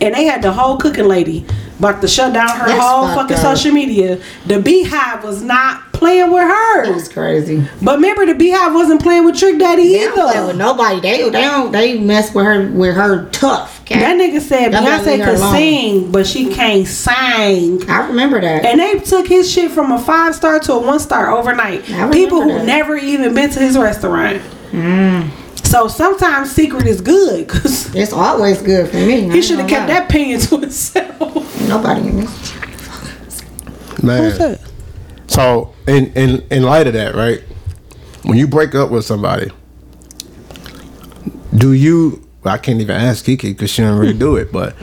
and 0.00 0.14
they 0.14 0.24
had 0.24 0.42
the 0.42 0.52
whole 0.52 0.76
cooking 0.78 1.06
lady 1.08 1.46
about 1.78 2.00
to 2.02 2.08
shut 2.08 2.32
down 2.32 2.48
her 2.48 2.66
That's 2.66 2.80
whole 2.82 3.06
fucking 3.14 3.36
up. 3.36 3.42
social 3.56 3.72
media. 3.72 4.20
The 4.46 4.60
Beehive 4.60 5.22
was 5.24 5.42
not 5.42 5.92
playing 5.92 6.30
with 6.32 6.42
her, 6.42 6.86
That's 6.92 7.08
crazy. 7.08 7.66
but 7.82 7.96
remember 7.96 8.26
the 8.26 8.34
Beehive 8.34 8.74
wasn't 8.74 9.02
playing 9.02 9.24
with 9.24 9.36
Trick 9.38 9.58
Daddy 9.58 9.92
They 9.92 10.04
don't 10.04 10.30
play 10.32 10.46
with 10.46 10.56
nobody. 10.56 11.00
They 11.00 11.22
they 11.30 11.40
don't 11.42 11.72
they 11.72 11.98
mess 11.98 12.34
with 12.34 12.44
her 12.44 12.68
with 12.70 12.94
her 12.96 13.26
tough. 13.30 13.77
Cat. 13.88 14.00
That 14.00 14.16
nigga 14.18 14.40
said 14.40 14.72
Y'all 14.72 14.82
gotta 14.82 15.04
Beyonce 15.04 15.24
could 15.24 15.34
alone. 15.36 15.54
sing, 15.54 16.12
but 16.12 16.26
she 16.26 16.52
can't 16.52 16.86
sing. 16.86 17.88
I 17.90 18.06
remember 18.08 18.40
that. 18.40 18.64
And 18.64 18.78
they 18.80 18.98
took 19.00 19.26
his 19.26 19.50
shit 19.50 19.70
from 19.70 19.92
a 19.92 19.98
five 19.98 20.34
star 20.34 20.58
to 20.60 20.72
a 20.74 20.78
one 20.78 21.00
star 21.00 21.30
overnight. 21.30 21.84
People 22.12 22.42
who 22.42 22.52
that. 22.52 22.66
never 22.66 22.96
even 22.96 23.34
been 23.34 23.50
to 23.50 23.60
his 23.60 23.76
restaurant. 23.78 24.42
Mm. 24.70 25.30
So 25.66 25.86
sometimes 25.88 26.50
secret 26.50 26.86
is 26.86 27.00
good 27.00 27.46
because 27.46 27.94
it's 27.94 28.12
always 28.12 28.62
good 28.62 28.88
for 28.90 28.96
me. 28.96 29.28
he 29.30 29.42
should 29.42 29.58
have 29.58 29.68
kept 29.68 29.88
that 29.88 30.04
opinion 30.08 30.40
to 30.40 30.58
himself. 30.60 31.68
Nobody 31.68 32.00
in 32.08 32.16
this. 32.20 34.02
man. 34.02 34.58
So 35.26 35.74
in 35.86 36.06
in 36.14 36.46
in 36.50 36.62
light 36.62 36.86
of 36.86 36.94
that, 36.94 37.14
right? 37.14 37.42
When 38.22 38.36
you 38.38 38.46
break 38.46 38.74
up 38.74 38.90
with 38.90 39.04
somebody, 39.04 39.50
do 41.56 41.72
you? 41.72 42.26
I 42.44 42.58
can't 42.58 42.80
even 42.80 42.96
ask 42.96 43.24
Kiki 43.24 43.52
because 43.52 43.70
she 43.70 43.82
don't 43.82 43.98
really 43.98 44.14
do 44.16 44.36
it. 44.36 44.52
But 44.52 44.74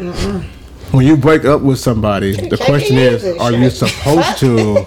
when 0.92 1.06
you 1.06 1.18
break 1.18 1.46
up 1.46 1.62
with 1.62 1.80
somebody, 1.80 2.34
the 2.34 2.58
Kiki 2.58 2.66
question 2.66 2.98
is: 2.98 3.24
is. 3.24 3.38
Are 3.40 3.52
you 3.52 3.70
supposed 3.70 4.38
to 4.40 4.86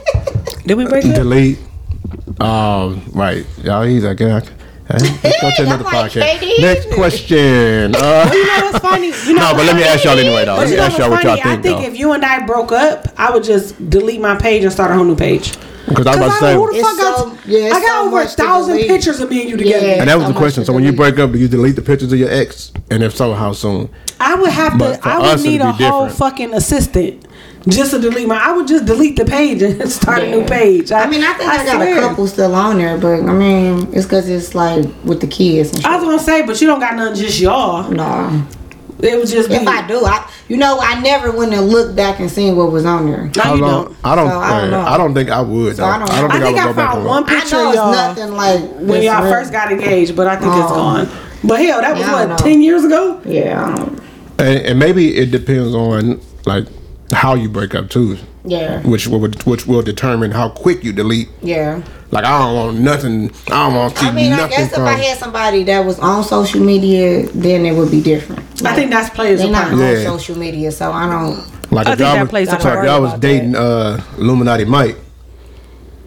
Did 0.66 0.76
we 0.76 0.87
break 0.87 1.04
delete? 1.04 1.59
Um, 2.40 3.02
right, 3.14 3.44
y'all. 3.64 3.83
He's 3.83 4.04
like, 4.04 4.20
yeah, 4.20 4.37
okay. 4.37 4.54
let's 4.90 5.40
go 5.40 5.50
to 5.57 5.62
another 5.64 5.85
like, 5.85 6.12
podcast. 6.12 6.61
Next 6.61 6.92
question. 6.94 7.94
Uh, 7.98 8.31
You 8.33 8.46
know 8.46 8.70
what's 8.70 8.78
funny? 8.78 9.09
You 9.26 9.35
know 9.35 9.50
no, 9.50 9.54
but 9.54 9.66
let 9.66 9.76
me 9.76 9.83
ask 9.83 10.04
y'all 10.04 10.18
anyway, 10.18 10.44
though. 10.44 10.57
Let 10.57 10.70
me 10.70 10.76
ask 10.78 10.98
y'all 10.98 11.11
what's 11.11 11.24
what 11.24 11.37
y'all 11.37 11.42
funny? 11.42 11.57
think, 11.57 11.59
I 11.59 11.62
think 11.62 11.81
though. 11.81 11.92
if 11.92 11.98
you 11.98 12.12
and 12.12 12.24
I 12.24 12.46
broke 12.46 12.72
up, 12.72 13.07
I 13.16 13.31
would 13.33 13.42
just 13.42 13.90
delete 13.90 14.20
my 14.20 14.37
page 14.37 14.62
and 14.62 14.72
start 14.72 14.90
a 14.90 14.94
whole 14.94 15.04
new 15.04 15.16
page. 15.16 15.54
Because 15.88 16.07
I 16.07 16.11
was 16.11 16.18
about 16.18 16.35
to 16.35 16.40
say, 16.40 16.53
I, 16.53 16.55
who 16.55 16.72
the 16.72 16.81
fuck 16.81 16.96
got? 16.98 17.18
so- 17.18 17.38
yeah, 17.46 17.66
I 17.68 17.81
got 17.81 17.83
so 17.83 18.07
over 18.07 18.20
a 18.22 18.27
thousand 18.27 18.79
pictures 18.79 19.20
of 19.20 19.31
me 19.31 19.40
and 19.42 19.51
you 19.51 19.57
together. 19.57 19.87
Yeah. 19.87 19.92
and 20.01 20.09
that 20.09 20.16
was 20.16 20.27
so 20.27 20.33
the 20.33 20.38
question. 20.38 20.64
So 20.64 20.72
when 20.72 20.85
you 20.85 20.92
break 20.92 21.18
up, 21.18 21.33
do 21.33 21.38
you 21.38 21.48
delete 21.48 21.77
the 21.77 21.83
pictures 21.83 22.12
of 22.12 22.18
your 22.18 22.31
ex? 22.31 22.72
And 22.90 23.03
if 23.03 23.16
so, 23.16 23.35
how 23.35 23.53
soon? 23.53 23.88
I 24.20 24.35
would 24.35 24.51
have 24.51 24.79
But 24.79 25.03
to. 25.03 25.09
I 25.09 25.18
would 25.35 25.42
need 25.44 25.61
a 25.61 25.72
whole 25.72 26.07
different. 26.07 26.18
fucking 26.18 26.55
assistant 26.55 27.24
just 27.68 27.90
to 27.92 27.98
delete 28.01 28.27
my. 28.27 28.37
I 28.37 28.53
would 28.53 28.66
just 28.66 28.85
delete 28.87 29.16
the 29.16 29.24
page 29.24 29.62
and 29.62 29.88
start 30.01 30.22
a 30.22 30.31
new 30.31 30.44
page. 30.44 30.90
I 30.90 31.07
mean, 31.09 31.22
I 31.22 31.33
think 31.35 31.51
I, 31.51 31.64
got 31.64 31.74
swear. 31.77 31.98
a 31.98 32.01
couple 32.01 32.27
still 32.27 32.55
on 32.55 32.79
there, 32.79 32.98
but 32.98 33.20
I 33.22 33.33
mean, 33.33 33.88
it's 33.94 34.07
because 34.07 34.29
it's 34.29 34.55
like 34.55 34.85
with 35.05 35.20
the 35.20 35.27
kids 35.27 35.70
and 35.70 35.79
shit. 35.83 35.87
I 35.87 35.96
was 35.96 36.05
gonna 36.05 36.18
say, 36.18 36.42
but 36.46 36.61
you 36.61 36.66
don't 36.66 36.81
got 36.81 36.96
none 36.96 37.14
just 37.14 37.38
y'all. 37.40 37.88
no. 37.90 38.46
It 39.00 39.18
was 39.18 39.30
just 39.30 39.48
If 39.50 39.61
be- 39.61 39.66
I 39.66 39.87
do, 39.87 40.04
I 40.04 40.28
you 40.48 40.56
know 40.56 40.78
I 40.80 41.00
never 41.00 41.30
went 41.30 41.54
and 41.54 41.68
looked 41.68 41.94
back 41.94 42.18
and 42.20 42.28
seen 42.30 42.56
what 42.56 42.72
was 42.72 42.84
on 42.84 43.06
there. 43.11 43.30
No, 43.37 43.42
How 43.42 43.54
you 43.54 43.61
long? 43.61 43.84
don't. 43.84 43.96
I 44.04 44.14
don't. 44.16 44.28
So, 44.28 44.38
I 44.40 44.61
don't 44.61 44.70
know. 44.72 44.80
I 44.80 44.96
don't 44.98 45.14
think 45.14 45.30
I 45.30 45.40
would. 45.40 45.76
So 45.76 45.82
though. 45.82 45.88
I 45.88 45.98
don't 45.98 46.11
I 46.11 46.20
don't 46.20 46.30
think 46.30 46.42
I 46.42 46.46
I, 46.46 46.50
would 46.50 46.58
I 46.58 46.64
go 46.64 46.74
back 46.74 46.87
found 46.88 46.98
and 46.98 47.06
one 47.08 47.24
picture 47.24 47.56
I 47.56 47.62
know 47.62 47.68
it's 47.68 47.76
y'all 47.76 47.92
nothing 47.92 48.32
like 48.32 48.61
when 48.88 49.02
y'all 49.02 49.22
this 49.22 49.32
first 49.32 49.52
got 49.52 49.70
engaged, 49.70 50.16
but 50.16 50.26
I 50.26 50.37
think 50.37 50.52
it's 50.54 50.66
gone. 50.72 51.08
But 51.44 51.61
hell, 51.61 51.80
that 51.80 51.92
was 51.96 52.00
Yeah, 52.00 52.26
what 52.26 52.38
ten 52.40 52.61
years 52.62 52.82
ago. 52.84 53.20
Yeah, 53.24 53.76
And, 54.38 54.58
and 54.66 54.78
maybe 54.80 55.16
it 55.16 55.30
depends 55.30 55.74
on 55.74 56.20
like 56.46 56.66
how 57.12 57.34
you 57.34 57.48
break 57.48 57.76
up 57.76 57.90
too, 57.90 58.18
yeah, 58.44 58.80
which 58.82 59.06
will 59.06 59.20
which 59.44 59.66
will 59.66 59.82
determine 59.82 60.32
how 60.32 60.48
quick 60.48 60.82
you 60.82 60.92
delete. 60.92 61.28
yeah. 61.40 61.82
Like 62.11 62.25
I 62.25 62.38
don't 62.38 62.55
want 62.55 62.79
nothing. 62.81 63.31
I 63.49 63.66
don't 63.66 63.75
want 63.75 63.94
to 63.94 64.01
see 64.01 64.07
I 64.07 64.12
mean, 64.12 64.33
I 64.33 64.37
nothing 64.37 64.57
guess 64.57 64.73
if. 64.73 64.79
I 64.79 64.92
had 64.92 65.18
somebody 65.18 65.62
that 65.64 65.85
was 65.85 65.99
on 65.99 66.25
social 66.25 66.61
media, 66.61 67.27
then 67.29 67.66
it 67.66 67.73
would 67.75 67.90
be 67.90 68.01
different. 68.03 68.40
I 68.64 68.75
think 68.75 68.90
that's 68.90 69.11
players 69.11 69.40
they're 69.40 69.51
not 69.51 69.64
part. 69.68 69.75
on 69.75 69.79
Yeah. 69.81 70.05
social 70.05 70.37
media, 70.38 70.73
so 70.73 70.90
I 70.90 71.07
don't. 71.07 71.37
like 71.71 71.87
I 71.87 71.92
if 71.92 71.99
think 71.99 72.07
y'all 72.07 72.14
that 72.14 72.21
was, 72.23 72.31
plays 72.31 72.49
a 72.49 72.51
so 72.53 72.57
if 72.57 72.62
part 72.62 72.85
y'all 72.87 73.01
was 73.03 73.11
about 73.11 73.21
dating 73.21 73.55
uh, 73.57 74.03
Illuminati 74.16 74.64
Mike, 74.64 74.97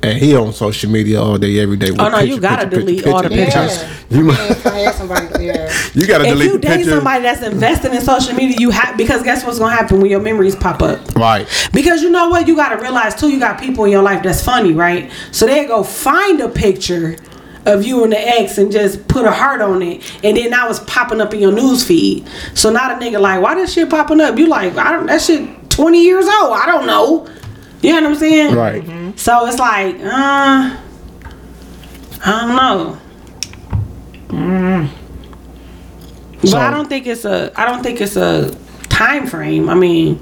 and 0.03 0.17
he 0.17 0.35
on 0.35 0.51
social 0.53 0.89
media 0.89 1.21
all 1.21 1.37
day 1.37 1.59
every 1.59 1.77
day. 1.77 1.89
Oh, 1.89 1.91
with 1.91 1.99
Oh, 2.01 2.09
no, 2.09 2.19
you 2.19 2.39
gotta 2.39 2.63
picture, 2.63 2.79
delete 2.79 2.97
picture, 3.03 3.11
all 3.11 3.23
the 3.23 3.29
pictures. 3.29 3.77
pictures. 3.83 4.05
You 4.09 4.17
Yeah, 4.17 4.23
might, 4.37 4.51
if 4.51 4.67
I 4.67 4.69
had 4.79 4.95
somebody, 4.95 5.27
yeah. 5.45 5.73
you 5.93 6.07
gotta 6.07 6.23
If 6.25 6.29
delete 6.31 6.51
you 6.51 6.57
date 6.59 6.77
picture. 6.77 6.89
somebody 6.91 7.23
that's 7.23 7.41
invested 7.43 7.93
in 7.93 8.01
social 8.01 8.33
media, 8.33 8.57
you 8.59 8.69
have 8.71 8.97
because 8.97 9.23
guess 9.23 9.45
what's 9.45 9.59
gonna 9.59 9.75
happen 9.75 10.01
when 10.01 10.09
your 10.09 10.19
memories 10.21 10.55
pop 10.55 10.81
up. 10.81 11.15
Right. 11.15 11.47
Because 11.71 12.01
you 12.01 12.09
know 12.09 12.29
what, 12.29 12.47
you 12.47 12.55
gotta 12.55 12.77
realize 12.81 13.15
too, 13.15 13.29
you 13.29 13.39
got 13.39 13.59
people 13.59 13.85
in 13.85 13.91
your 13.91 14.03
life 14.03 14.23
that's 14.23 14.43
funny, 14.43 14.73
right? 14.73 15.11
So 15.31 15.45
they 15.45 15.65
go 15.65 15.83
find 15.83 16.41
a 16.41 16.49
picture 16.49 17.17
of 17.67 17.85
you 17.85 18.03
and 18.03 18.11
the 18.11 18.19
ex 18.19 18.57
and 18.57 18.71
just 18.71 19.07
put 19.07 19.23
a 19.23 19.31
heart 19.31 19.61
on 19.61 19.83
it, 19.83 20.01
and 20.23 20.35
then 20.35 20.49
now 20.49 20.67
was 20.67 20.79
popping 20.81 21.21
up 21.21 21.31
in 21.35 21.39
your 21.39 21.51
news 21.51 21.83
feed. 21.83 22.27
So 22.55 22.71
now 22.71 22.97
the 22.97 23.05
nigga 23.05 23.21
like, 23.21 23.39
why 23.39 23.53
this 23.53 23.73
shit 23.73 23.87
popping 23.87 24.19
up? 24.19 24.35
You 24.39 24.47
like, 24.47 24.75
I 24.77 24.91
don't 24.93 25.05
that 25.05 25.21
shit 25.21 25.69
twenty 25.69 26.03
years 26.03 26.25
old. 26.25 26.53
I 26.53 26.65
don't 26.65 26.87
know. 26.87 27.27
You 27.81 27.93
know 27.93 28.01
what 28.01 28.09
I'm 28.11 28.15
saying? 28.15 28.55
Right. 28.55 29.19
So 29.19 29.45
it's 29.47 29.57
like, 29.59 29.95
uh, 30.03 30.77
I 32.23 32.39
don't 32.41 32.55
know. 32.55 32.97
But 36.41 36.49
So- 36.49 36.57
I 36.59 36.71
don't 36.71 36.87
think 36.89 37.07
it's 37.07 37.25
a. 37.25 37.51
I 37.55 37.65
don't 37.65 37.83
think 37.83 38.01
it's 38.01 38.15
a 38.15 38.55
time 38.89 39.27
frame. 39.27 39.69
I 39.69 39.75
mean, 39.75 40.19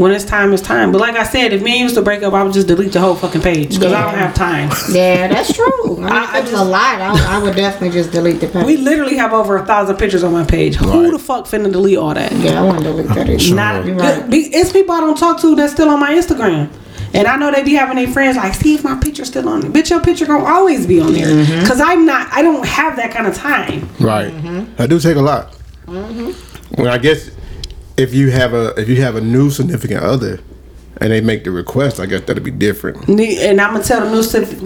when 0.00 0.12
it's 0.12 0.24
time, 0.24 0.50
it's 0.54 0.62
time. 0.62 0.92
But 0.92 1.00
like 1.02 1.14
I 1.14 1.24
said, 1.24 1.52
if 1.52 1.60
me 1.62 1.72
and 1.72 1.80
used 1.82 1.94
to 1.96 2.00
break 2.00 2.22
up, 2.22 2.32
I 2.32 2.42
would 2.42 2.54
just 2.54 2.66
delete 2.66 2.92
the 2.92 3.00
whole 3.00 3.14
fucking 3.14 3.42
page 3.42 3.74
because 3.74 3.92
I 3.92 4.00
don't 4.02 4.14
have 4.18 4.34
time. 4.34 4.70
Yeah, 4.90 5.28
that's 5.28 5.52
true. 5.52 5.66
I 5.98 6.00
mean, 6.00 6.04
I- 6.06 6.24
if 6.24 6.30
I 6.30 6.40
just- 6.40 6.52
a 6.54 6.64
lot, 6.64 7.00
I, 7.02 7.36
I 7.36 7.42
would 7.42 7.54
definitely 7.54 7.90
just 7.90 8.10
delete 8.10 8.40
the 8.40 8.48
page. 8.48 8.64
We 8.64 8.78
literally 8.78 9.16
have 9.18 9.34
over 9.34 9.58
a 9.58 9.66
thousand 9.66 9.96
pictures 9.98 10.24
on 10.24 10.32
my 10.32 10.44
page. 10.46 10.76
Who 10.76 11.10
the 11.10 11.18
fuck 11.18 11.44
finna 11.44 11.70
delete 11.70 11.98
all 11.98 12.14
that? 12.14 12.32
yeah, 12.32 12.62
I 12.62 12.64
want 12.64 12.78
to 12.78 12.84
delete 12.84 13.08
that. 13.08 13.28
Issue. 13.28 13.54
Not 13.54 13.84
You're 13.84 13.96
right. 13.96 14.24
it's 14.30 14.72
people 14.72 14.94
I 14.94 15.00
don't 15.00 15.18
talk 15.18 15.38
to 15.42 15.54
that's 15.54 15.74
still 15.74 15.90
on 15.90 16.00
my 16.00 16.12
Instagram. 16.12 16.70
And 17.12 17.26
I 17.26 17.36
know 17.36 17.50
they 17.52 17.62
be 17.62 17.74
having 17.74 17.96
their 17.96 18.08
friends 18.08 18.38
like, 18.38 18.54
see 18.54 18.76
if 18.76 18.84
my 18.84 18.96
picture's 18.98 19.28
still 19.28 19.48
on 19.50 19.60
there. 19.60 19.70
Bitch, 19.70 19.90
your 19.90 20.00
picture 20.00 20.24
gonna 20.24 20.44
always 20.44 20.86
be 20.86 20.98
on 21.00 21.12
there. 21.12 21.26
Mm-hmm. 21.26 21.66
Cause 21.66 21.78
I'm 21.80 22.06
not 22.06 22.32
I 22.32 22.40
don't 22.40 22.64
have 22.64 22.96
that 22.96 23.10
kind 23.10 23.26
of 23.26 23.34
time. 23.34 23.86
Right. 24.00 24.32
Mm-hmm. 24.32 24.76
That 24.76 24.88
do 24.88 24.98
take 24.98 25.16
a 25.16 25.20
lot. 25.20 25.54
Well, 25.86 26.88
I 26.88 26.96
guess 26.98 27.30
if 28.00 28.14
you 28.14 28.30
have 28.30 28.54
a 28.54 28.74
if 28.80 28.88
you 28.88 29.02
have 29.02 29.16
a 29.16 29.20
new 29.20 29.50
significant 29.50 30.02
other, 30.02 30.40
and 31.00 31.12
they 31.12 31.20
make 31.20 31.44
the 31.44 31.50
request, 31.50 32.00
I 32.00 32.06
guess 32.06 32.22
that'd 32.22 32.42
be 32.42 32.50
different. 32.50 33.08
And 33.08 33.60
I'm 33.60 33.72
gonna 33.72 33.84
tell 33.84 34.04
the 34.04 34.10
new 34.10 34.22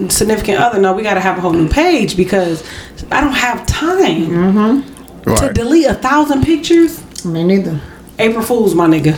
significant 0.09 0.59
other, 0.59 0.79
no, 0.79 0.93
we 0.93 1.03
gotta 1.03 1.19
have 1.19 1.37
a 1.37 1.41
whole 1.41 1.53
new 1.53 1.69
page 1.69 2.17
because 2.17 2.63
I 3.11 3.21
don't 3.21 3.33
have 3.33 3.65
time 3.65 4.27
mm-hmm. 4.27 5.21
to 5.23 5.31
Right. 5.31 5.53
delete 5.53 5.87
a 5.87 5.95
thousand 5.95 6.43
pictures. 6.43 7.01
Me 7.25 7.43
neither. 7.43 7.79
April 8.19 8.43
Fools, 8.43 8.75
my 8.75 8.87
nigga. 8.87 9.17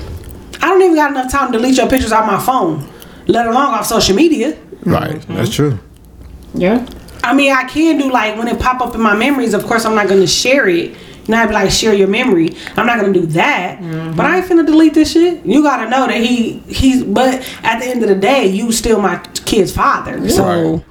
I 0.62 0.67
don't 0.67 0.82
even 0.82 0.95
got 0.95 1.12
enough 1.12 1.32
time 1.32 1.51
to 1.51 1.58
delete 1.58 1.77
your 1.77 1.89
pictures 1.89 2.12
off 2.12 2.25
my 2.25 2.39
phone, 2.39 2.88
let 3.27 3.45
alone 3.45 3.73
off 3.73 3.86
social 3.86 4.15
media. 4.15 4.58
Right. 4.86 5.15
Mm-hmm. 5.15 5.36
That's 5.36 5.53
true. 5.53 5.77
Yeah. 6.53 6.88
I 7.23 7.34
mean, 7.34 7.51
I 7.51 7.65
can 7.65 7.97
do 7.97 8.12
like 8.12 8.38
when 8.38 8.47
it 8.47 8.60
pop 8.60 8.80
up 8.80 8.95
in 8.95 9.01
my 9.01 9.15
memories. 9.15 9.53
Of 9.53 9.65
course, 9.65 9.86
I'm 9.86 9.95
not 9.95 10.08
gonna 10.08 10.27
share 10.27 10.67
it. 10.69 10.95
Now 11.28 11.44
I'd 11.44 11.48
be 11.48 11.54
like, 11.54 11.72
share 11.72 11.94
your 11.94 12.08
memory. 12.08 12.50
I'm 12.76 12.86
not 12.86 13.00
gonna 13.00 13.13
do 13.13 13.26
that, 13.28 13.80
Mm-hmm. 13.80 14.16
but 14.16 14.26
I 14.26 14.38
ain't 14.38 14.46
finna 14.48 14.66
delete 14.66 14.94
this 14.94 15.12
shit. 15.12 15.46
You 15.46 15.62
gotta 15.63 15.90
know 15.90 16.08
that 16.08 16.18
he 16.22 16.60
he's. 16.60 17.04
But 17.04 17.36
at 17.63 17.80
the 17.80 17.86
end 17.88 18.02
of 18.04 18.10
the 18.10 18.16
day, 18.16 18.48
you 18.48 18.72
still 18.72 19.00
my 19.02 19.18
kid's 19.46 19.72
father. 19.72 20.28
So 20.30 20.44
Right. 20.76 20.86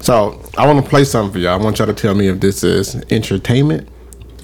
So 0.00 0.40
I 0.56 0.66
want 0.66 0.82
to 0.84 0.88
play 0.88 1.04
something 1.04 1.32
for 1.32 1.38
y'all. 1.38 1.60
I 1.60 1.62
want 1.62 1.78
y'all 1.78 1.86
to 1.88 1.92
tell 1.92 2.14
me 2.14 2.28
if 2.28 2.40
this 2.40 2.62
is 2.62 2.94
entertainment 3.10 3.88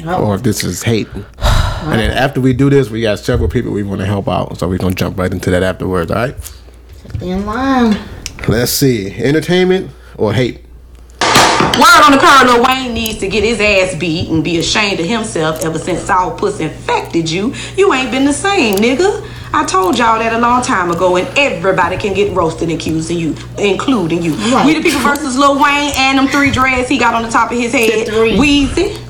Oh. 0.05 0.25
or 0.27 0.35
if 0.35 0.43
this 0.43 0.65
is 0.65 0.83
hate. 0.83 1.09
And 1.85 2.01
then 2.01 2.13
after 2.13 2.41
we 2.41 2.55
do 2.55 2.71
this, 2.71 2.89
we 2.89 3.03
got 3.03 3.19
several 3.19 3.47
people 3.47 3.71
we 3.71 3.83
want 3.83 4.01
to 4.01 4.07
help 4.07 4.27
out. 4.27 4.59
So 4.59 4.67
we're 4.67 4.79
gonna 4.79 4.95
jump 4.95 5.19
right 5.19 5.31
into 5.31 5.51
that 5.51 5.63
afterwards. 5.63 6.11
All 6.11 6.17
right. 6.17 6.35
In 7.21 7.45
line. 7.45 7.99
Let's 8.49 8.73
see, 8.73 9.15
entertainment 9.15 9.91
or 10.17 10.33
hate. 10.33 10.63
Word 11.81 12.03
on 12.05 12.13
the 12.13 12.19
curb, 12.19 12.47
Lil 12.47 12.65
Wayne 12.65 12.95
needs 12.95 13.19
to 13.19 13.29
get 13.29 13.43
his 13.43 13.61
ass 13.61 13.99
beat 13.99 14.31
and 14.31 14.45
be 14.45 14.59
ashamed 14.59 15.01
of 15.01 15.07
himself 15.07 15.65
ever 15.65 15.79
since 15.79 16.03
Sour 16.03 16.37
Puss 16.39 16.61
infected 16.61 17.29
you. 17.29 17.53
You 17.77 17.93
ain't 17.93 18.13
been 18.13 18.25
the 18.25 18.33
same, 18.33 18.77
nigga. 18.77 19.29
I 19.53 19.65
told 19.65 19.99
y'all 19.99 20.19
that 20.19 20.33
a 20.33 20.39
long 20.39 20.63
time 20.63 20.91
ago, 20.91 21.17
and 21.17 21.27
everybody 21.39 21.97
can 21.97 22.15
get 22.15 22.35
roasted 22.35 22.71
accusing 22.71 23.19
you, 23.19 23.37
including 23.59 24.23
you. 24.23 24.35
Right. 24.35 24.67
We 24.67 24.75
the 24.75 24.83
people 24.83 25.01
versus 25.01 25.37
Lil 25.37 25.55
Wayne 25.63 25.93
and 25.97 26.19
them 26.19 26.29
three 26.29 26.51
dreads 26.51 26.89
he 26.89 26.99
got 26.99 27.15
on 27.15 27.23
the 27.23 27.29
top 27.29 27.51
of 27.51 27.59
his 27.59 27.73
head. 27.73 28.07
Weezy. 28.09 29.01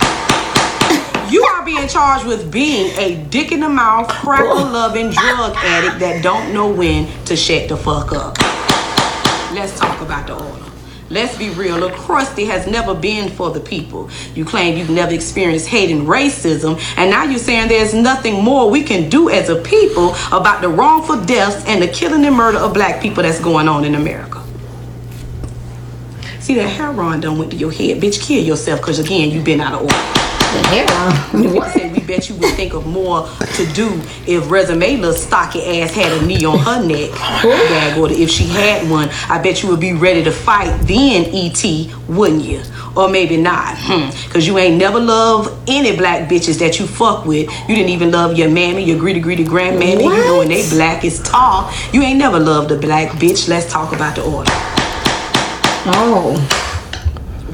You 1.31 1.43
are 1.45 1.65
being 1.65 1.89
charged 1.89 2.27
with 2.27 2.53
being 2.53 2.97
a 2.99 3.25
dick 3.29 3.53
in 3.53 3.61
the 3.61 3.69
mouth, 3.69 4.09
cracker 4.09 4.45
loving 4.45 5.11
drug 5.11 5.55
addict 5.57 5.99
that 5.99 6.23
don't 6.23 6.53
know 6.53 6.71
when 6.71 7.09
to 7.25 7.37
shut 7.37 7.69
the 7.69 7.77
fuck 7.77 8.13
up. 8.13 8.39
Let's 9.53 9.79
talk 9.79 10.01
about 10.01 10.27
the 10.27 10.35
order. 10.35 10.74
Let's 11.11 11.37
be 11.37 11.51
real. 11.51 11.77
Lil 11.77 11.91
Krusty 11.91 12.47
has 12.47 12.67
never 12.67 12.95
been 12.95 13.29
for 13.31 13.51
the 13.51 13.61
people. 13.61 14.09
You 14.35 14.45
claim 14.45 14.79
you've 14.79 14.91
never 14.91 15.13
experienced 15.13 15.69
hate 15.69 15.91
and 15.91 16.07
racism, 16.07 16.81
and 16.97 17.11
now 17.11 17.25
you're 17.25 17.39
saying 17.39 17.69
there's 17.69 17.93
nothing 17.93 18.43
more 18.43 18.71
we 18.71 18.83
can 18.83 19.11
do 19.11 19.29
as 19.29 19.51
a 19.51 19.57
people 19.57 20.15
about 20.33 20.63
the 20.63 20.69
wrongful 20.69 21.23
deaths 21.25 21.63
and 21.67 21.83
the 21.83 21.89
killing 21.89 22.25
and 22.25 22.35
murder 22.35 22.59
of 22.59 22.73
black 22.73 23.03
people 23.03 23.23
that's 23.23 23.41
going 23.41 23.69
on 23.69 23.85
in 23.85 23.95
America. 23.95 24.43
See 26.41 26.55
that 26.57 26.69
hair 26.69 26.93
heroin 26.93 27.21
done 27.21 27.39
went 27.39 27.51
to 27.53 27.57
your 27.57 27.73
head, 27.73 28.03
bitch. 28.03 28.21
Kill 28.21 28.43
yourself, 28.43 28.81
cause 28.81 28.99
again 28.99 29.31
you've 29.31 29.45
been 29.45 29.61
out 29.61 29.75
of 29.75 29.83
order. 29.83 29.95
The 29.95 30.85
hell. 30.87 31.43
They 31.43 31.61
said 31.71 31.93
we 31.93 31.94
bet 32.07 32.29
you 32.29 32.37
would 32.37 32.55
think 32.55 32.75
of 32.75 32.87
more 32.87 33.29
to 33.57 33.67
do 33.73 33.89
if 34.27 34.51
Resume 34.51 34.97
little 34.97 35.13
stocky 35.13 35.81
ass 35.81 35.93
had 35.93 36.13
a 36.13 36.27
knee 36.27 36.45
on 36.45 36.59
her 36.59 36.87
neck. 36.87 37.11
Gag 37.43 37.99
order. 37.99 38.15
If 38.15 38.31
she 38.31 38.45
had 38.45 38.89
one, 38.91 39.09
I 39.29 39.41
bet 39.43 39.63
you 39.63 39.69
would 39.71 39.81
be 39.81 39.93
ready 39.93 40.23
to 40.25 40.31
fight 40.31 40.77
then, 40.87 41.27
E.T., 41.35 41.93
wouldn't 42.09 42.43
you? 42.43 42.63
Or 42.97 43.09
maybe 43.09 43.37
not. 43.37 43.77
Hmm. 43.79 44.11
Cause 44.31 44.47
you 44.47 44.57
ain't 44.59 44.77
never 44.77 45.01
loved 45.01 45.69
any 45.69 45.97
black 45.97 46.29
bitches 46.29 46.59
that 46.61 46.79
you 46.79 46.87
fuck 46.87 47.25
with. 47.25 47.51
You 47.69 47.75
didn't 47.75 47.91
even 47.91 48.11
love 48.11 48.39
your 48.39 48.51
mammy, 48.51 48.85
your 48.85 48.99
greedy 48.99 49.21
greedy 49.21 49.45
grandmammy. 49.45 50.05
You 50.05 50.11
know, 50.11 50.41
and 50.43 50.51
they 50.51 50.69
black 50.71 51.05
is 51.05 51.21
tall. 51.23 51.73
You 51.93 52.03
ain't 52.03 52.19
never 52.19 52.39
loved 52.39 52.71
a 52.71 52.77
black 52.77 53.11
bitch. 53.19 53.49
Let's 53.49 53.71
talk 53.71 53.93
about 53.95 54.15
the 54.15 54.25
order. 54.25 54.51
Oh. 55.87 56.71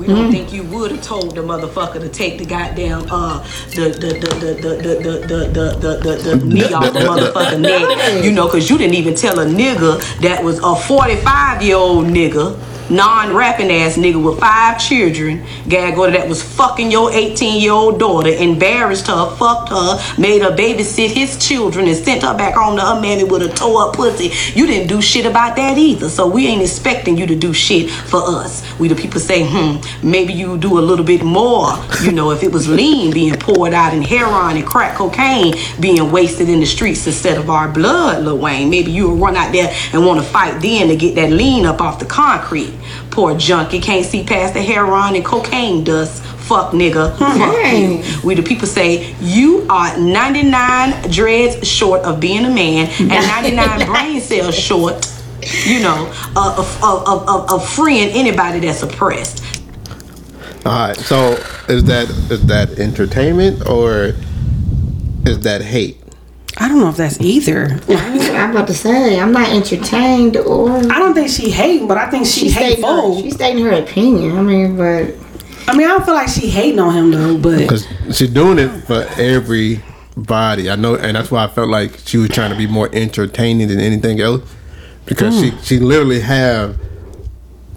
We 0.01 0.07
don't 0.07 0.33
think 0.33 0.51
you 0.51 0.63
would 0.65 0.93
have 0.93 1.03
told 1.03 1.35
the 1.35 1.43
motherfucker 1.43 2.01
to 2.01 2.09
take 2.09 2.39
the 2.39 2.47
goddamn 2.47 3.07
uh 3.11 3.41
the 3.75 3.91
the 3.91 4.09
the 4.23 4.31
the 4.41 4.55
the 4.55 4.73
the 4.75 4.95
the 5.05 5.41
the 5.53 5.67
the, 5.79 5.97
the, 6.03 6.37
the 6.37 6.47
knee 6.47 6.73
off 6.73 6.93
the 6.95 7.01
motherfucker 7.01 7.61
neck. 7.61 8.25
You 8.25 8.33
know, 8.33 8.49
cause 8.49 8.71
you 8.71 8.79
didn't 8.79 8.95
even 8.95 9.15
tell 9.15 9.39
a 9.41 9.45
nigga 9.45 10.01
that 10.23 10.43
was 10.43 10.59
a 10.65 10.75
45 10.75 11.63
year 11.63 11.77
old 11.77 12.07
nigga. 12.07 12.59
Non-rapping 12.91 13.71
ass 13.71 13.97
nigga 13.97 14.23
with 14.23 14.41
five 14.41 14.81
children, 14.81 15.45
gag 15.69 15.97
order 15.97 16.13
that 16.13 16.29
was 16.29 16.43
fucking 16.43 16.91
your 16.91 17.13
18 17.13 17.61
year 17.61 17.73
old 17.73 17.99
daughter, 17.99 18.31
embarrassed 18.31 19.07
her, 19.07 19.35
fucked 19.37 19.71
her, 19.71 19.99
made 20.19 20.43
her 20.43 20.51
babysit 20.51 21.11
his 21.11 21.37
children, 21.39 21.87
and 21.87 21.97
sent 21.97 22.23
her 22.23 22.37
back 22.37 22.55
home 22.55 22.77
to 22.77 22.83
her 22.83 23.01
mammy 23.01 23.25
with 23.25 23.43
a 23.43 23.49
toe 23.49 23.89
up 23.89 23.95
pussy. 23.95 24.33
You 24.59 24.67
didn't 24.67 24.89
do 24.89 25.01
shit 25.01 25.25
about 25.25 25.57
that 25.57 25.79
either, 25.79 26.09
so 26.09 26.29
we 26.29 26.47
ain't 26.49 26.63
expecting 26.63 27.17
you 27.17 27.27
to 27.27 27.37
do 27.37 27.53
shit 27.55 27.91
for 27.91 28.21
us. 28.23 28.63
We 28.79 28.89
the 28.89 28.97
people 28.97 29.21
say, 29.21 29.47
hmm, 29.49 29.79
maybe 30.03 30.33
you 30.33 30.59
do 30.59 30.79
a 30.79 30.81
little 30.81 31.05
bit 31.05 31.23
more. 31.23 31.69
You 32.01 32.13
know, 32.13 32.31
if 32.31 32.43
it 32.43 32.51
was 32.51 32.67
lean 32.67 33.13
being 33.13 33.35
poured 33.35 33.75
out 33.75 33.93
in 33.93 34.03
heroin 34.03 34.57
and 34.57 34.67
crack 34.67 34.97
cocaine 34.97 35.55
being 35.79 36.11
wasted 36.11 36.49
in 36.49 36.59
the 36.59 36.67
streets 36.67 37.07
instead 37.07 37.37
of 37.39 37.51
our 37.51 37.69
blood, 37.69 38.25
Lil 38.25 38.39
Wayne, 38.39 38.71
maybe 38.71 38.91
you 38.91 39.11
would 39.11 39.21
run 39.21 39.37
out 39.37 39.53
there 39.53 39.73
and 39.93 40.05
want 40.05 40.19
to 40.19 40.27
fight 40.27 40.61
then 40.61 40.89
to 40.89 40.97
get 40.97 41.15
that 41.17 41.31
lean 41.31 41.67
up 41.67 41.81
off 41.81 41.99
the 41.99 42.07
concrete. 42.07 42.73
Poor 43.11 43.37
junkie 43.37 43.81
can't 43.81 44.05
see 44.05 44.25
past 44.25 44.55
the 44.55 44.63
heroin 44.63 45.17
and 45.17 45.25
cocaine 45.25 45.85
dust. 45.85 46.23
Fuck 46.23 46.73
nigga. 46.73 47.17
Fuck 47.19 47.73
you. 47.73 48.27
We 48.27 48.35
the 48.35 48.43
people 48.43 48.67
say 48.67 49.15
you 49.21 49.67
are 49.71 49.97
99 49.99 51.11
dreads 51.11 51.67
short 51.67 52.03
of 52.03 52.21
being 52.21 52.45
a 52.45 52.51
man 52.51 52.89
and 52.99 53.09
99 53.57 53.87
brain 53.87 54.21
cells 54.21 54.55
short 54.55 55.07
you 55.65 55.81
know, 55.81 56.07
of, 56.37 56.83
of, 56.83 57.09
of, 57.09 57.29
of, 57.29 57.51
of 57.51 57.69
freeing 57.69 58.11
anybody 58.11 58.61
that's 58.61 58.83
oppressed. 58.83 59.45
All 60.67 60.89
right. 60.89 60.97
So 60.97 61.33
is 61.69 61.85
that 61.85 62.11
is 62.31 62.47
that 62.47 62.79
entertainment 62.79 63.67
or 63.67 64.13
is 65.25 65.41
that 65.41 65.63
hate? 65.63 65.97
I 66.57 66.69
don't 66.69 66.81
know 66.81 66.89
if 66.89 66.97
that's 66.97 67.21
either. 67.21 67.81
I'm 67.89 68.51
about 68.51 68.67
to 68.67 68.75
say, 68.75 69.19
I'm 69.19 69.33
not 69.33 69.49
entertained 69.51 70.37
or. 70.37 70.71
I 70.71 70.99
don't 70.99 71.15
think 71.15 71.31
she 71.31 71.51
hating, 71.51 71.87
but 71.89 71.97
I 71.97 72.11
think 72.11 72.27
she 72.27 72.41
She's 72.41 72.55
stating, 72.55 72.85
her, 72.85 73.21
she's 73.21 73.35
stating 73.35 73.65
her 73.65 73.71
opinion. 73.71 74.37
I 74.37 74.43
mean, 74.43 74.77
but 74.77 75.15
I 75.69 75.77
mean, 75.77 75.87
I 75.87 75.91
don't 75.91 76.05
feel 76.05 76.15
like 76.15 76.29
she 76.29 76.49
hating 76.49 76.81
on 76.81 76.95
him 76.95 77.11
though, 77.13 77.39
but 77.39 77.59
Because 77.59 77.87
she's 78.13 78.31
doing 78.31 78.59
it 78.59 78.69
for 78.85 79.07
everybody. 79.17 80.69
I 80.69 80.77
know, 80.77 80.97
and 80.97 81.17
that's 81.17 81.31
why 81.31 81.45
I 81.45 81.49
felt 81.49 81.69
like 81.69 81.99
she 82.05 82.19
was 82.19 82.31
trying 82.31 82.51
to 82.51 82.57
be 82.57 82.67
more 82.67 82.91
entertaining 82.93 83.69
than 83.69 83.81
anything 83.81 84.21
else. 84.21 84.43
Because 85.07 85.39
she 85.39 85.51
mm. 85.51 85.65
she 85.65 85.79
literally 85.79 86.21
have 86.21 86.77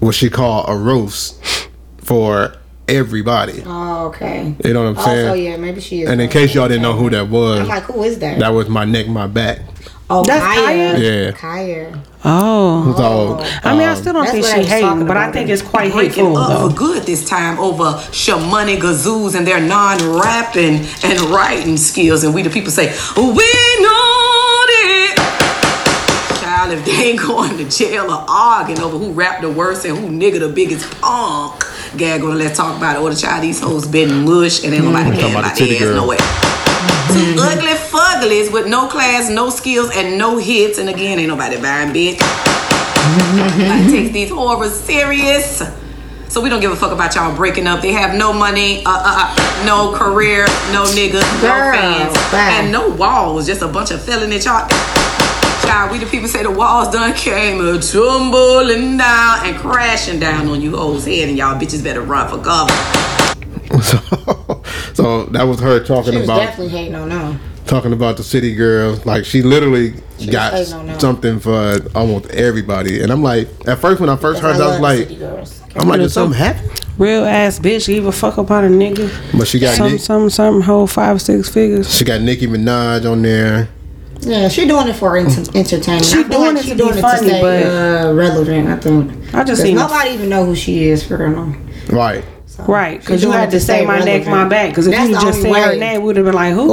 what 0.00 0.14
she 0.14 0.28
call 0.28 0.66
a 0.66 0.76
roast 0.76 1.68
for 1.98 2.54
everybody. 2.88 3.62
oh, 3.66 4.06
okay. 4.08 4.54
You 4.64 4.72
know 4.74 4.82
what 4.84 4.88
I'm 4.90 4.98
Oh, 4.98 5.04
saying? 5.04 5.26
so 5.28 5.34
yeah, 5.34 5.56
maybe 5.56 5.80
she 5.80 6.02
is. 6.02 6.10
And 6.10 6.20
in 6.20 6.28
case 6.28 6.54
y'all 6.54 6.68
didn't 6.68 6.82
know 6.82 6.92
who 6.94 7.10
that 7.10 7.28
was, 7.28 7.60
I'm 7.60 7.68
like, 7.68 7.84
who 7.84 8.02
is 8.02 8.18
that? 8.20 8.38
that 8.38 8.50
was 8.50 8.68
my 8.68 8.84
neck, 8.84 9.08
my 9.08 9.26
back. 9.26 9.60
oh, 10.10 10.22
That's 10.24 10.44
Kaya. 10.44 10.92
Kaya? 10.92 10.98
Yeah. 10.98 11.30
Kaya. 11.32 12.02
oh, 12.24 12.94
So, 12.96 13.44
I 13.68 13.72
mean, 13.72 13.82
I 13.88 13.92
um, 13.92 13.96
still 13.96 14.12
don't 14.12 14.26
think 14.26 14.42
what 14.44 14.52
I 14.52 14.54
she 14.54 14.58
was 14.60 14.68
hating, 14.68 15.06
but 15.06 15.16
I 15.16 15.32
think 15.32 15.48
it's 15.50 15.62
quite 15.62 15.92
Breaking 15.92 16.24
hateful 16.26 16.36
up 16.36 16.48
though. 16.48 16.68
for 16.70 16.74
good 16.76 17.02
this 17.04 17.26
time 17.28 17.58
over 17.58 17.84
Shamani 18.12 18.76
Gazoos 18.78 19.34
and 19.34 19.46
their 19.46 19.60
non-rapping 19.60 20.84
and 21.04 21.20
writing 21.30 21.76
skills. 21.76 22.22
And 22.24 22.34
we 22.34 22.42
the 22.42 22.50
people 22.50 22.70
say, 22.70 22.86
we 23.16 23.82
know 23.82 24.64
it. 24.68 25.16
Child, 26.40 26.72
if 26.72 26.84
they 26.84 26.92
ain't 27.10 27.20
going 27.26 27.56
to 27.58 27.64
jail 27.68 28.04
or 28.10 28.24
arguing 28.28 28.80
over 28.80 28.98
who 28.98 29.10
rap 29.12 29.40
the 29.40 29.50
worst 29.50 29.84
and 29.86 29.96
who 29.98 30.08
nigga 30.08 30.38
the 30.38 30.48
biggest 30.48 30.90
punk, 31.00 31.62
gag 31.96 32.22
on 32.22 32.38
let's 32.38 32.56
talk 32.56 32.76
about 32.76 32.96
it. 32.96 33.02
Or 33.02 33.10
the 33.10 33.16
child, 33.16 33.42
these 33.42 33.60
hoes 33.60 33.86
been 33.86 34.24
mush 34.24 34.64
and 34.64 34.74
ain't 34.74 34.84
nobody 34.84 35.04
Talking 35.10 35.20
care 35.20 35.30
about 35.30 35.44
about 35.44 35.56
the 35.58 35.64
their 35.66 35.74
ass 35.76 35.82
girl. 35.82 35.96
no 35.96 36.06
way. 36.06 36.16
Two 37.12 37.36
ugly 37.40 37.76
fuglies 37.90 38.52
with 38.52 38.66
no 38.66 38.88
class, 38.88 39.30
no 39.30 39.50
skills, 39.50 39.90
and 39.94 40.18
no 40.18 40.36
hits. 40.38 40.78
And 40.78 40.88
again, 40.88 41.18
ain't 41.18 41.28
nobody 41.28 41.60
buying 41.60 41.92
bitch. 41.92 42.18
I 42.20 43.86
take 43.90 44.12
these 44.12 44.30
horrors 44.30 44.72
serious. 44.74 45.62
So 46.28 46.40
we 46.40 46.48
don't 46.48 46.60
give 46.60 46.72
a 46.72 46.76
fuck 46.76 46.90
about 46.90 47.14
y'all 47.14 47.36
breaking 47.36 47.66
up. 47.68 47.80
They 47.80 47.92
have 47.92 48.16
no 48.18 48.32
money, 48.32 48.82
uh, 48.84 48.90
uh, 48.90 49.36
uh, 49.36 49.64
no 49.66 49.92
career, 49.96 50.46
no 50.72 50.82
nigga, 50.84 51.22
Girl, 51.40 51.72
no 51.72 51.78
fans, 51.78 52.14
bye. 52.32 52.50
and 52.58 52.72
no 52.72 52.88
walls. 52.90 53.46
Just 53.46 53.62
a 53.62 53.68
bunch 53.68 53.90
of 53.92 54.02
felony 54.02 54.38
y'all. 54.38 54.66
Child, 55.66 55.92
we 55.92 55.98
the 55.98 56.06
people 56.06 56.28
say 56.28 56.42
the 56.42 56.50
walls 56.50 56.90
done 56.90 57.14
came 57.14 57.60
a 57.60 57.78
tumbling 57.80 58.96
down 58.98 59.46
and 59.46 59.56
crashing 59.56 60.20
down 60.20 60.48
on 60.48 60.60
you 60.60 60.76
hoes 60.76 61.04
head, 61.06 61.28
and 61.28 61.38
y'all 61.38 61.58
bitches 61.58 61.82
better 61.82 62.02
run 62.02 62.28
for 62.28 62.42
cover. 62.42 62.72
So, 63.82 64.62
so 64.94 65.24
that 65.26 65.44
was 65.44 65.60
her 65.60 65.82
talking 65.82 66.12
She 66.12 66.18
was 66.18 66.26
about 66.26 66.38
definitely 66.38 66.68
hating 66.68 66.94
on 66.94 67.08
them. 67.08 67.40
talking 67.66 67.92
about 67.92 68.16
the 68.16 68.22
city 68.22 68.54
girls. 68.54 69.04
Like 69.06 69.24
she 69.24 69.42
literally 69.42 69.94
got 70.30 70.52
hating 70.52 70.74
on 70.74 71.00
something 71.00 71.40
for 71.40 71.78
almost 71.94 72.26
everybody. 72.30 73.02
And 73.02 73.10
I'm 73.10 73.22
like, 73.22 73.48
at 73.66 73.78
first 73.78 74.00
when 74.00 74.08
I 74.10 74.16
first 74.16 74.40
heard, 74.42 74.56
that, 74.56 74.62
I 74.62 74.66
was 74.68 74.80
like, 74.80 75.18
girls. 75.18 75.62
I'm 75.76 75.88
like, 75.88 76.00
did 76.00 76.10
something 76.10 76.38
happen? 76.38 76.70
Real 76.98 77.24
ass 77.24 77.58
bitch, 77.58 77.86
give 77.86 78.06
a 78.06 78.12
fuck 78.12 78.38
about 78.38 78.62
a 78.64 78.68
nigga. 78.68 79.10
But 79.36 79.48
she 79.48 79.58
got 79.58 79.76
Some, 79.76 79.92
Nick, 79.92 80.00
some, 80.00 80.30
some 80.30 80.60
whole 80.60 80.86
five, 80.86 81.20
six 81.20 81.48
figures. 81.48 81.92
she 81.92 82.04
got 82.04 82.20
Nicki 82.20 82.46
Minaj 82.46 83.10
on 83.10 83.22
there. 83.22 83.68
Yeah, 84.20 84.48
she 84.48 84.66
doing 84.66 84.88
it 84.88 84.96
for 84.96 85.16
ent- 85.18 85.54
entertainment. 85.54 86.04
She 86.06 86.24
doing 86.24 86.54
like 86.54 86.56
it 86.56 86.62
she 86.64 86.70
to 86.70 86.76
doing 86.76 86.92
be 86.94 86.98
it 86.98 87.02
funny, 87.02 87.20
to 87.20 87.28
stay 87.28 87.40
but- 87.40 88.06
uh, 88.10 88.12
relevant. 88.14 88.68
I 88.68 88.76
think. 88.76 89.10
I 89.34 89.44
just 89.44 89.60
'Cause 89.60 89.62
seen- 89.62 89.76
nobody 89.76 90.10
even 90.10 90.28
know 90.28 90.44
who 90.46 90.54
she 90.54 90.84
is 90.88 91.02
for 91.02 91.16
real. 91.18 91.30
no. 91.30 91.54
Right. 91.90 92.24
Right, 92.68 93.00
because 93.00 93.20
you 93.20 93.28
doing 93.28 93.38
had 93.40 93.50
to 93.50 93.58
to 93.58 93.64
say 93.64 93.78
stay 93.78 93.86
my 93.86 93.98
neck, 93.98 94.06
relevant. 94.26 94.30
my 94.30 94.44
back. 94.48 94.68
Because 94.70 94.86
if 94.86 94.92
That's 94.94 95.08
you 95.10 95.20
just 95.20 95.42
say 95.42 95.48
only 95.48 95.60
her 95.60 95.70
way. 95.70 95.78
name, 95.80 96.02
would 96.04 96.16
have 96.16 96.24
been 96.24 96.34
like, 96.34 96.54
who? 96.54 96.68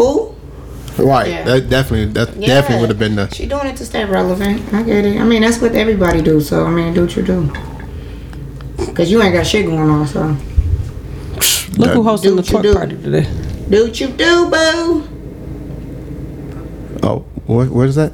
Who? 0.98 1.04
Right. 1.04 1.28
Yeah. 1.30 1.44
That 1.44 1.70
definitely 1.72 2.14
that 2.14 2.40
definitely 2.40 2.82
would 2.82 2.90
have 2.90 3.00
been 3.00 3.16
the 3.16 3.28
She 3.34 3.48
doing 3.48 3.66
it 3.66 3.78
to 3.78 3.86
stay 3.86 4.06
relevant. 4.06 4.62
I 4.74 4.84
get 4.84 5.06
it. 5.06 5.20
I 5.20 5.24
mean, 5.24 5.42
that's 5.42 5.60
what 5.60 5.74
everybody 5.74 6.22
do. 6.22 6.40
So 6.40 6.66
I 6.66 6.70
mean, 6.70 6.94
do 6.94 7.02
what 7.02 7.16
you 7.16 7.24
do. 7.24 7.52
Cause 8.94 9.10
you 9.10 9.22
ain't 9.24 9.34
got 9.34 9.48
shit 9.48 9.66
going 9.66 9.90
on. 9.90 10.06
So 10.08 10.20
Look 11.78 11.90
who 11.92 12.04
that- 12.04 12.10
hosting 12.10 12.36
the 12.36 12.42
what 12.42 12.50
you 12.52 12.58
twerk 12.58 12.62
do. 12.62 12.74
party 12.76 12.96
today. 12.98 13.28
Do 13.70 13.84
what 13.86 14.00
you 14.00 14.08
do, 14.10 14.50
boo. 14.52 15.04
Where, 17.52 17.66
where's 17.68 17.96
that? 17.96 18.14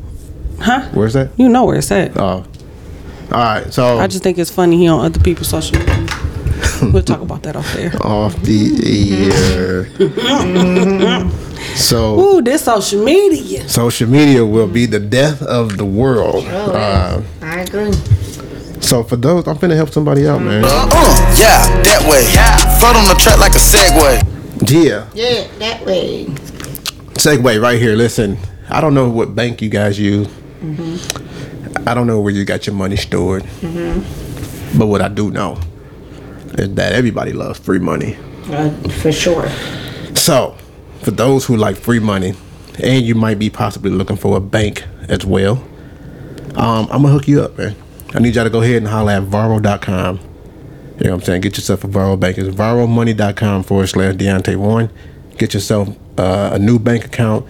Huh? 0.59 0.87
Where's 0.93 1.13
that? 1.13 1.29
You 1.37 1.47
know 1.49 1.65
where 1.65 1.77
it's 1.77 1.91
at. 1.91 2.17
Oh, 2.17 2.43
all 3.31 3.37
right. 3.37 3.71
So 3.71 3.99
I 3.99 4.07
just 4.07 4.23
think 4.23 4.37
it's 4.39 4.49
funny 4.49 4.77
he 4.77 4.87
on 4.87 5.05
other 5.05 5.19
people's 5.19 5.49
social 5.49 5.77
media. 5.77 6.07
we'll 6.91 7.03
talk 7.03 7.21
about 7.21 7.43
that 7.43 7.55
off 7.55 7.71
there. 7.73 7.91
off 8.01 8.35
the 8.41 9.29
air. 9.53 9.85
so 11.75 12.19
Ooh, 12.19 12.41
this 12.41 12.63
social 12.63 13.03
media. 13.03 13.67
social 13.69 14.09
media 14.09 14.43
will 14.43 14.67
be 14.67 14.87
the 14.87 14.99
death 14.99 15.41
of 15.43 15.77
the 15.77 15.85
world. 15.85 16.45
Uh, 16.47 17.21
I 17.41 17.59
agree. 17.59 17.93
so 18.81 19.03
for 19.03 19.17
those, 19.17 19.47
I'm 19.47 19.57
finna 19.57 19.75
help 19.75 19.89
somebody 19.89 20.27
out, 20.27 20.41
man. 20.41 20.63
Uh, 20.65 20.89
yeah, 21.37 21.61
that 21.83 22.01
way. 22.09 22.25
Float 22.79 22.95
on 22.95 23.07
the 23.07 23.15
track 23.21 23.37
like 23.39 23.53
a 23.53 23.59
Segway. 23.59 24.23
Yeah, 24.67 25.07
Yeah, 25.13 25.47
that 25.59 25.85
way. 25.85 26.25
segue 27.13 27.61
right 27.61 27.79
here. 27.79 27.95
Listen, 27.95 28.37
I 28.69 28.81
don't 28.81 28.93
know 28.93 29.09
what 29.09 29.33
bank 29.35 29.61
you 29.61 29.69
guys 29.69 29.99
use. 29.99 30.27
I 31.85 31.93
don't 31.93 32.07
know 32.07 32.19
where 32.19 32.33
you 32.33 32.43
got 32.45 32.67
your 32.67 32.75
money 32.75 32.95
stored. 32.97 33.43
But 34.77 34.87
what 34.87 35.01
I 35.01 35.07
do 35.07 35.31
know 35.31 35.59
is 36.57 36.73
that 36.75 36.91
everybody 36.93 37.33
loves 37.33 37.59
free 37.59 37.79
money. 37.79 38.17
Uh, 38.51 38.69
for 39.01 39.11
sure. 39.11 39.49
So, 40.15 40.55
for 41.01 41.11
those 41.11 41.45
who 41.45 41.55
like 41.57 41.75
free 41.77 41.99
money, 41.99 42.33
and 42.83 43.05
you 43.05 43.15
might 43.15 43.39
be 43.39 43.49
possibly 43.49 43.91
looking 43.91 44.17
for 44.17 44.37
a 44.37 44.39
bank 44.39 44.83
as 45.09 45.25
well, 45.25 45.63
um, 46.55 46.87
I'm 46.91 47.01
gonna 47.03 47.09
hook 47.09 47.27
you 47.27 47.41
up, 47.41 47.57
man. 47.57 47.75
I 48.13 48.19
need 48.19 48.35
y'all 48.35 48.43
to 48.45 48.49
go 48.49 48.61
ahead 48.61 48.77
and 48.77 48.87
holler 48.87 49.13
at 49.13 49.23
Varo.com. 49.23 50.17
You 50.17 51.03
know 51.05 51.11
what 51.11 51.13
I'm 51.13 51.21
saying? 51.21 51.41
Get 51.41 51.57
yourself 51.57 51.83
a 51.83 51.87
Varo 51.87 52.15
bank. 52.17 52.37
It's 52.37 52.49
VaroMoney.com 52.55 53.63
forward 53.63 53.87
slash 53.87 54.15
Deontay 54.15 54.55
Warren. 54.55 54.89
Get 55.37 55.53
yourself 55.53 55.89
uh, 56.17 56.51
a 56.53 56.59
new 56.59 56.79
bank 56.79 57.05
account. 57.05 57.45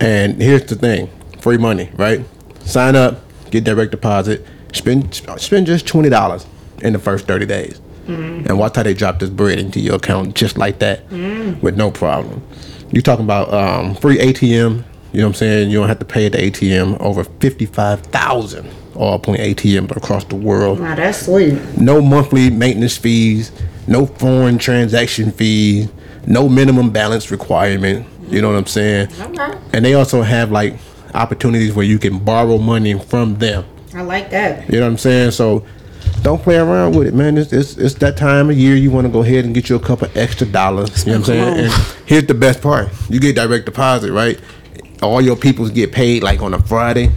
And 0.00 0.40
here's 0.40 0.64
the 0.64 0.74
thing 0.76 1.08
free 1.40 1.56
money, 1.58 1.90
right? 1.96 2.24
Sign 2.64 2.96
up, 2.96 3.20
get 3.50 3.64
direct 3.64 3.90
deposit, 3.92 4.44
spend 4.72 5.14
spend 5.38 5.66
just 5.66 5.86
$20 5.86 6.46
in 6.82 6.92
the 6.92 6.98
first 6.98 7.26
30 7.26 7.46
days. 7.46 7.80
And 8.08 8.56
watch 8.56 8.76
how 8.76 8.84
they 8.84 8.94
drop 8.94 9.18
this 9.18 9.30
bread 9.30 9.58
into 9.58 9.80
your 9.80 9.96
account 9.96 10.36
just 10.36 10.56
like 10.56 10.78
that 10.78 11.10
with 11.10 11.76
no 11.76 11.90
problem. 11.90 12.40
You're 12.92 13.02
talking 13.02 13.24
about 13.24 13.52
um, 13.52 13.96
free 13.96 14.16
ATM. 14.18 14.84
You 15.12 15.20
know 15.22 15.26
what 15.26 15.30
I'm 15.30 15.34
saying? 15.34 15.70
You 15.70 15.78
don't 15.80 15.88
have 15.88 15.98
to 15.98 16.04
pay 16.04 16.26
at 16.26 16.32
the 16.32 16.38
ATM. 16.38 17.00
Over 17.00 17.24
55,000 17.24 18.64
Allpoint 18.94 19.38
ATMs 19.38 19.96
across 19.96 20.24
the 20.24 20.36
world. 20.36 20.80
Now 20.80 20.94
that's 20.94 21.26
sweet. 21.26 21.54
No 21.76 22.00
monthly 22.00 22.48
maintenance 22.48 22.96
fees, 22.96 23.50
no 23.88 24.06
foreign 24.06 24.58
transaction 24.58 25.32
fees, 25.32 25.88
no 26.26 26.48
minimum 26.48 26.90
balance 26.90 27.30
requirement. 27.32 28.06
You 28.28 28.42
know 28.42 28.48
what 28.50 28.58
I'm 28.58 28.66
saying? 28.66 29.08
Okay. 29.20 29.58
And 29.72 29.84
they 29.84 29.94
also 29.94 30.22
have 30.22 30.50
like 30.50 30.74
opportunities 31.14 31.74
where 31.74 31.84
you 31.84 31.98
can 31.98 32.18
borrow 32.18 32.58
money 32.58 32.98
from 32.98 33.36
them. 33.36 33.64
I 33.94 34.02
like 34.02 34.30
that. 34.30 34.68
You 34.68 34.80
know 34.80 34.86
what 34.86 34.92
I'm 34.92 34.98
saying? 34.98 35.30
So 35.30 35.64
don't 36.22 36.42
play 36.42 36.56
around 36.56 36.96
with 36.96 37.06
it, 37.06 37.14
man. 37.14 37.38
It's 37.38 37.52
it's, 37.52 37.76
it's 37.76 37.94
that 37.96 38.16
time 38.16 38.50
of 38.50 38.56
year 38.58 38.74
you 38.76 38.90
want 38.90 39.06
to 39.06 39.12
go 39.12 39.22
ahead 39.22 39.44
and 39.44 39.54
get 39.54 39.68
you 39.68 39.76
a 39.76 39.80
couple 39.80 40.08
extra 40.14 40.46
dollars. 40.46 41.06
You 41.06 41.12
know 41.12 41.20
what 41.20 41.28
I'm 41.30 41.34
saying? 41.34 41.64
And 41.66 41.96
here's 42.06 42.26
the 42.26 42.34
best 42.34 42.60
part: 42.60 42.88
you 43.08 43.20
get 43.20 43.36
direct 43.36 43.64
deposit, 43.66 44.12
right? 44.12 44.40
All 45.02 45.20
your 45.20 45.36
peoples 45.36 45.70
get 45.70 45.92
paid 45.92 46.22
like 46.22 46.42
on 46.42 46.54
a 46.54 46.62
Friday. 46.62 47.10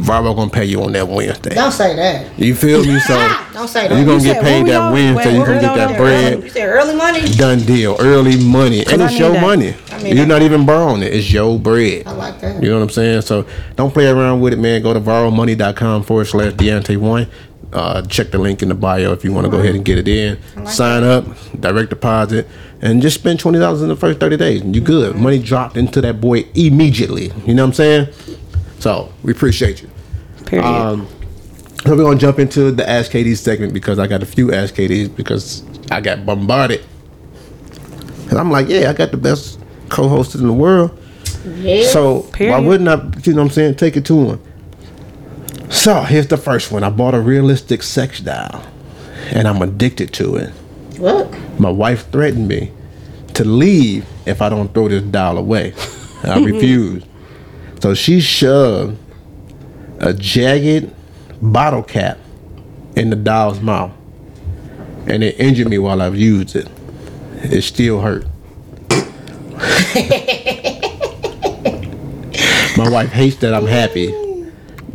Varo 0.00 0.34
gonna 0.34 0.50
pay 0.50 0.64
you 0.64 0.82
on 0.82 0.92
that 0.92 1.06
Wednesday. 1.08 1.54
Don't 1.54 1.72
say 1.72 1.94
that. 1.96 2.38
You 2.38 2.54
feel 2.54 2.84
me? 2.84 2.98
So 3.06 3.14
Don't 3.52 3.68
say 3.68 3.88
that. 3.88 3.96
you're 3.96 4.04
gonna 4.06 4.18
You 4.18 4.24
get 4.24 4.36
said, 4.36 4.42
paid 4.44 4.66
that 4.66 4.90
going? 4.90 4.92
Wednesday. 5.14 5.30
Wait, 5.30 5.36
You're 5.36 5.46
gonna 5.46 5.60
get 5.60 5.74
that 5.76 5.86
going? 5.88 5.98
bread. 6.00 6.42
You 6.44 6.50
said 6.50 6.66
early 6.68 6.94
money? 6.94 7.20
Done 7.32 7.58
deal. 7.60 7.96
Early 8.00 8.42
money, 8.44 8.84
and 8.86 9.02
it's 9.02 9.18
your 9.18 9.32
that. 9.32 9.40
money. 9.42 9.74
I 9.92 9.96
mean 10.02 10.16
You're 10.16 10.26
that. 10.26 10.32
not 10.32 10.42
even 10.42 10.64
borrowing 10.66 11.02
it. 11.02 11.12
It's 11.12 11.32
your 11.32 11.58
bread. 11.58 12.06
I 12.06 12.12
like 12.12 12.40
that. 12.40 12.62
You 12.62 12.70
know 12.70 12.76
what 12.76 12.82
I'm 12.84 12.90
saying? 12.90 13.22
So 13.22 13.46
don't 13.76 13.92
play 13.92 14.06
around 14.08 14.40
with 14.40 14.52
it, 14.52 14.58
man. 14.58 14.82
Go 14.82 14.92
to 14.94 15.00
VaroMoney.com 15.00 16.02
forward 16.04 16.26
slash 16.26 16.52
Deontay 16.52 16.96
one. 16.96 17.28
Uh, 17.72 18.02
check 18.02 18.30
the 18.32 18.38
link 18.38 18.62
in 18.62 18.68
the 18.68 18.74
bio 18.74 19.12
if 19.12 19.22
you 19.24 19.32
want 19.32 19.44
to 19.44 19.50
go 19.50 19.58
ahead 19.60 19.76
and 19.76 19.84
get 19.84 19.96
it 19.96 20.08
in. 20.08 20.36
Sign 20.66 21.04
up, 21.04 21.24
direct 21.60 21.90
deposit, 21.90 22.48
and 22.82 23.00
just 23.00 23.16
spend 23.20 23.38
twenty 23.38 23.58
dollars 23.60 23.80
in 23.82 23.88
the 23.88 23.94
first 23.96 24.18
thirty 24.18 24.36
days. 24.36 24.60
And 24.62 24.74
you 24.74 24.80
good. 24.80 25.14
Money 25.16 25.38
dropped 25.38 25.76
into 25.76 26.00
that 26.00 26.20
boy 26.20 26.46
immediately. 26.54 27.30
You 27.46 27.54
know 27.54 27.62
what 27.62 27.68
I'm 27.68 27.74
saying? 27.74 28.08
So 28.80 29.12
we 29.22 29.32
appreciate 29.32 29.82
you. 29.82 29.90
Period. 30.46 30.66
Um, 30.66 31.06
so 31.84 31.96
we're 31.96 32.02
gonna 32.04 32.18
jump 32.18 32.38
into 32.38 32.72
the 32.72 32.88
Ask 32.88 33.12
KD 33.12 33.36
segment 33.36 33.72
because 33.72 33.98
I 33.98 34.06
got 34.06 34.22
a 34.22 34.26
few 34.26 34.52
Ask 34.52 34.74
KDs 34.74 35.14
because 35.14 35.62
I 35.90 36.00
got 36.00 36.26
bombarded. 36.26 36.84
And 38.30 38.38
I'm 38.38 38.50
like, 38.50 38.68
yeah, 38.68 38.90
I 38.90 38.92
got 38.92 39.10
the 39.10 39.16
best 39.16 39.58
co-host 39.88 40.34
in 40.34 40.46
the 40.46 40.52
world. 40.52 40.96
Yeah. 41.56 41.86
So 41.88 42.22
Period. 42.32 42.52
why 42.52 42.60
wouldn't 42.60 42.88
I? 42.88 42.94
You 43.22 43.34
know 43.34 43.42
what 43.42 43.48
I'm 43.48 43.50
saying? 43.50 43.74
Take 43.76 43.96
it 43.96 44.04
to 44.06 44.30
him. 44.32 44.40
So 45.70 46.02
here's 46.02 46.26
the 46.26 46.36
first 46.36 46.72
one. 46.72 46.82
I 46.82 46.90
bought 46.90 47.14
a 47.14 47.20
realistic 47.20 47.82
sex 47.82 48.20
doll, 48.20 48.62
and 49.32 49.46
I'm 49.46 49.62
addicted 49.62 50.12
to 50.14 50.36
it. 50.36 50.50
what? 50.98 51.30
My 51.58 51.70
wife 51.70 52.10
threatened 52.10 52.48
me 52.48 52.72
to 53.34 53.44
leave 53.44 54.06
if 54.26 54.42
I 54.42 54.48
don't 54.48 54.72
throw 54.74 54.88
this 54.88 55.02
doll 55.02 55.38
away. 55.38 55.74
I 56.24 56.38
refused. 56.44 57.06
So 57.80 57.94
she 57.94 58.20
shoved 58.20 58.98
a 59.98 60.12
jagged 60.12 60.94
bottle 61.40 61.82
cap 61.82 62.18
in 62.94 63.10
the 63.10 63.16
doll's 63.16 63.60
mouth, 63.60 63.92
and 65.06 65.22
it 65.22 65.40
injured 65.40 65.68
me 65.68 65.78
while 65.78 66.02
I've 66.02 66.16
used 66.16 66.56
it. 66.56 66.68
It 67.42 67.62
still 67.62 68.00
hurt. 68.00 68.26
My 72.76 72.88
wife 72.88 73.10
hates 73.10 73.36
that 73.36 73.54
I'm 73.54 73.66
happy, 73.66 74.08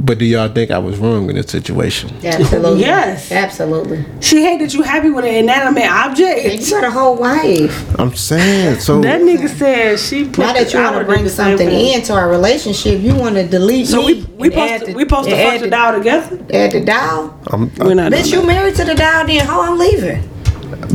but 0.05 0.19
do 0.19 0.25
y'all 0.25 0.47
think 0.49 0.71
I 0.71 0.77
was 0.77 0.97
wrong 0.99 1.29
in 1.29 1.35
this 1.35 1.47
situation? 1.49 2.11
Absolutely. 2.23 2.81
Yes. 2.81 3.31
Absolutely. 3.31 4.05
she 4.21 4.43
hated 4.43 4.73
you 4.73 4.83
happy 4.83 5.09
with 5.09 5.25
an 5.25 5.33
inanimate 5.33 5.83
You 5.83 5.89
object. 5.89 6.69
got 6.69 6.83
a 6.83 6.91
whole 6.91 7.15
wife. 7.17 7.99
I'm 7.99 8.13
saying 8.15 8.79
so. 8.79 9.01
That 9.01 9.21
nigga 9.21 9.49
said 9.49 9.99
she 9.99 10.25
put 10.25 10.37
Now 10.39 10.53
that 10.53 10.71
you 10.73 10.79
want 10.79 10.97
to 10.99 11.03
bring 11.05 11.19
did 11.19 11.25
the 11.27 11.29
same 11.31 11.57
something 11.57 11.69
into 11.69 12.13
our 12.13 12.29
relationship, 12.29 13.01
you 13.01 13.15
want 13.15 13.35
to 13.35 13.47
delete 13.47 13.87
So 13.87 14.01
me. 14.05 14.23
we 14.37 14.49
we 14.49 14.53
and 14.53 14.83
supposed 14.83 14.85
to, 14.85 14.93
we 14.93 15.03
supposed 15.03 15.29
to 15.29 15.35
and 15.35 15.43
fuck 15.43 15.53
add 15.55 15.61
the 15.61 15.69
doll 15.69 15.97
together. 15.97 16.45
Add 16.53 16.71
the 16.73 16.85
doll. 16.85 17.39
I'm, 17.47 17.71
We're 17.75 17.93
not 17.95 18.11
Bitch, 18.11 18.29
doing 18.31 18.41
you 18.41 18.47
married 18.47 18.75
to 18.75 18.83
the 18.85 18.95
doll, 18.95 19.25
then 19.25 19.45
how 19.45 19.61
I'm 19.61 19.77
leaving? 19.79 20.29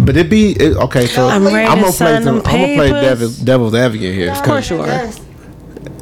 But 0.04 0.16
it 0.16 0.28
be 0.30 0.52
it, 0.52 0.76
okay. 0.76 1.06
So 1.06 1.26
I'm 1.28 1.46
I'm, 1.46 1.52
ready 1.54 1.66
to 1.68 1.74
gonna 1.74 1.82
play. 1.82 1.92
sign 1.92 2.22
Some, 2.22 2.36
I'm 2.38 2.42
gonna 2.42 2.58
play 2.76 2.76
papers. 2.90 3.02
devil's, 3.02 3.38
devil's 3.38 3.74
advocate 3.74 4.14
here. 4.14 4.30
Of 4.32 4.42
course 4.42 4.70
you 4.70 4.80
are. 4.80 5.10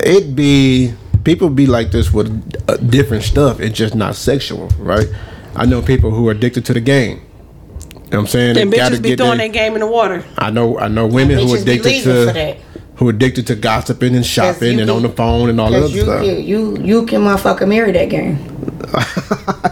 It 0.01 0.35
be 0.37 0.93
people 1.29 1.51
be 1.51 1.67
like 1.67 1.91
this 1.91 2.11
with 2.11 2.29
uh, 2.69 2.77
different 2.79 3.23
stuff. 3.23 3.61
It's 3.61 3.77
just 3.77 3.95
not 3.95 4.15
sexual, 4.17 4.69
right? 4.79 5.07
I 5.55 5.67
know 5.67 5.83
people 5.83 6.11
who 6.11 6.27
are 6.29 6.33
addicted 6.33 6.65
to 6.67 6.73
the 6.73 6.81
game. 6.81 7.19
You 7.19 7.91
know 7.91 8.01
what 8.01 8.19
I'm 8.21 8.27
saying? 8.29 8.57
And 8.57 8.73
gotta 8.73 8.97
bitches 8.97 9.03
be 9.03 9.09
get 9.11 9.19
throwing 9.19 9.37
their- 9.37 9.49
their 9.49 9.53
game 9.61 9.75
in 9.75 9.81
the 9.81 9.87
water. 9.87 10.25
I 10.39 10.51
know. 10.51 10.79
I 10.79 10.89
know 10.89 11.07
women 11.07 11.37
who 11.39 11.45
Bitches 11.49 11.63
addicted 11.63 12.03
to 12.05 12.25
that. 12.33 12.57
who 12.97 13.11
addicted 13.11 13.47
to 13.49 13.55
gossiping 13.57 14.17
and 14.17 14.25
shopping 14.25 14.81
and 14.81 14.89
can- 14.89 14.97
on 14.97 15.03
the 15.03 15.11
phone 15.11 15.51
and 15.51 15.61
all 15.61 15.71
that 15.71 15.91
you, 15.91 16.03
stuff. 16.05 16.25
can, 16.25 16.43
you 16.43 16.79
you 16.83 17.05
can 17.05 17.21
motherfucker 17.21 17.69
marry 17.69 17.93
that 17.93 18.09
game. 18.09 18.39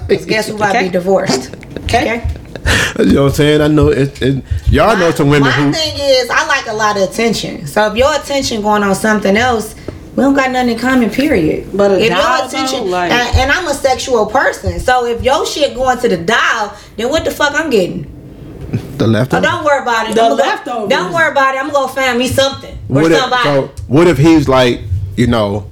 'Cause 0.08 0.26
guess 0.26 0.48
who 0.48 0.56
about 0.56 0.72
to 0.72 0.78
Okay. 0.78 0.86
be 0.88 0.92
divorced? 0.92 1.54
Okay. 1.84 2.22
You 2.98 3.04
know 3.14 3.22
what 3.24 3.28
I'm 3.30 3.34
saying? 3.34 3.60
I 3.62 3.68
know 3.68 3.88
it. 3.88 4.20
it 4.20 4.44
y'all 4.70 4.96
know 4.98 5.10
some 5.12 5.28
women 5.28 5.48
My 5.48 5.52
who. 5.52 5.72
thing 5.72 5.94
is, 5.98 6.28
I 6.28 6.46
like 6.48 6.66
a 6.66 6.74
lot 6.74 6.96
of 6.98 7.02
attention. 7.08 7.66
So 7.66 7.86
if 7.90 7.96
your 7.96 8.12
attention 8.14 8.60
going 8.60 8.82
on 8.82 8.94
something 8.94 9.36
else, 9.36 9.74
we 10.16 10.22
don't 10.22 10.34
got 10.34 10.50
nothing 10.50 10.70
in 10.74 10.78
common. 10.78 11.10
Period. 11.10 11.68
But 11.76 11.90
a 11.92 12.00
if 12.00 12.08
doll, 12.10 12.38
your 12.38 12.46
attention, 12.48 12.78
though, 12.84 12.90
like- 12.90 13.12
and, 13.12 13.36
and 13.38 13.52
I'm 13.52 13.68
a 13.68 13.74
sexual 13.74 14.26
person, 14.26 14.80
so 14.80 15.04
if 15.06 15.22
your 15.22 15.46
shit 15.46 15.74
going 15.74 15.98
to 15.98 16.08
the 16.08 16.16
dial, 16.16 16.76
then 16.96 17.10
what 17.10 17.24
the 17.24 17.30
fuck 17.30 17.52
I'm 17.54 17.70
getting? 17.70 18.12
The 18.96 19.06
left. 19.06 19.32
Oh, 19.34 19.40
don't 19.40 19.64
worry 19.64 19.82
about 19.82 20.08
it. 20.08 20.14
The 20.14 20.22
I'ma 20.22 20.30
go- 20.30 20.42
leftovers. 20.42 20.88
don't 20.88 21.12
worry 21.12 21.30
about 21.30 21.54
it. 21.54 21.58
I'm 21.58 21.70
gonna 21.70 21.86
go 21.86 21.92
find 21.92 22.18
me 22.18 22.26
something 22.28 22.72
or 22.88 23.02
what 23.02 23.12
if, 23.12 23.42
so 23.42 23.70
what 23.88 24.06
if 24.08 24.16
he's 24.18 24.48
like, 24.48 24.80
you 25.16 25.26
know, 25.26 25.70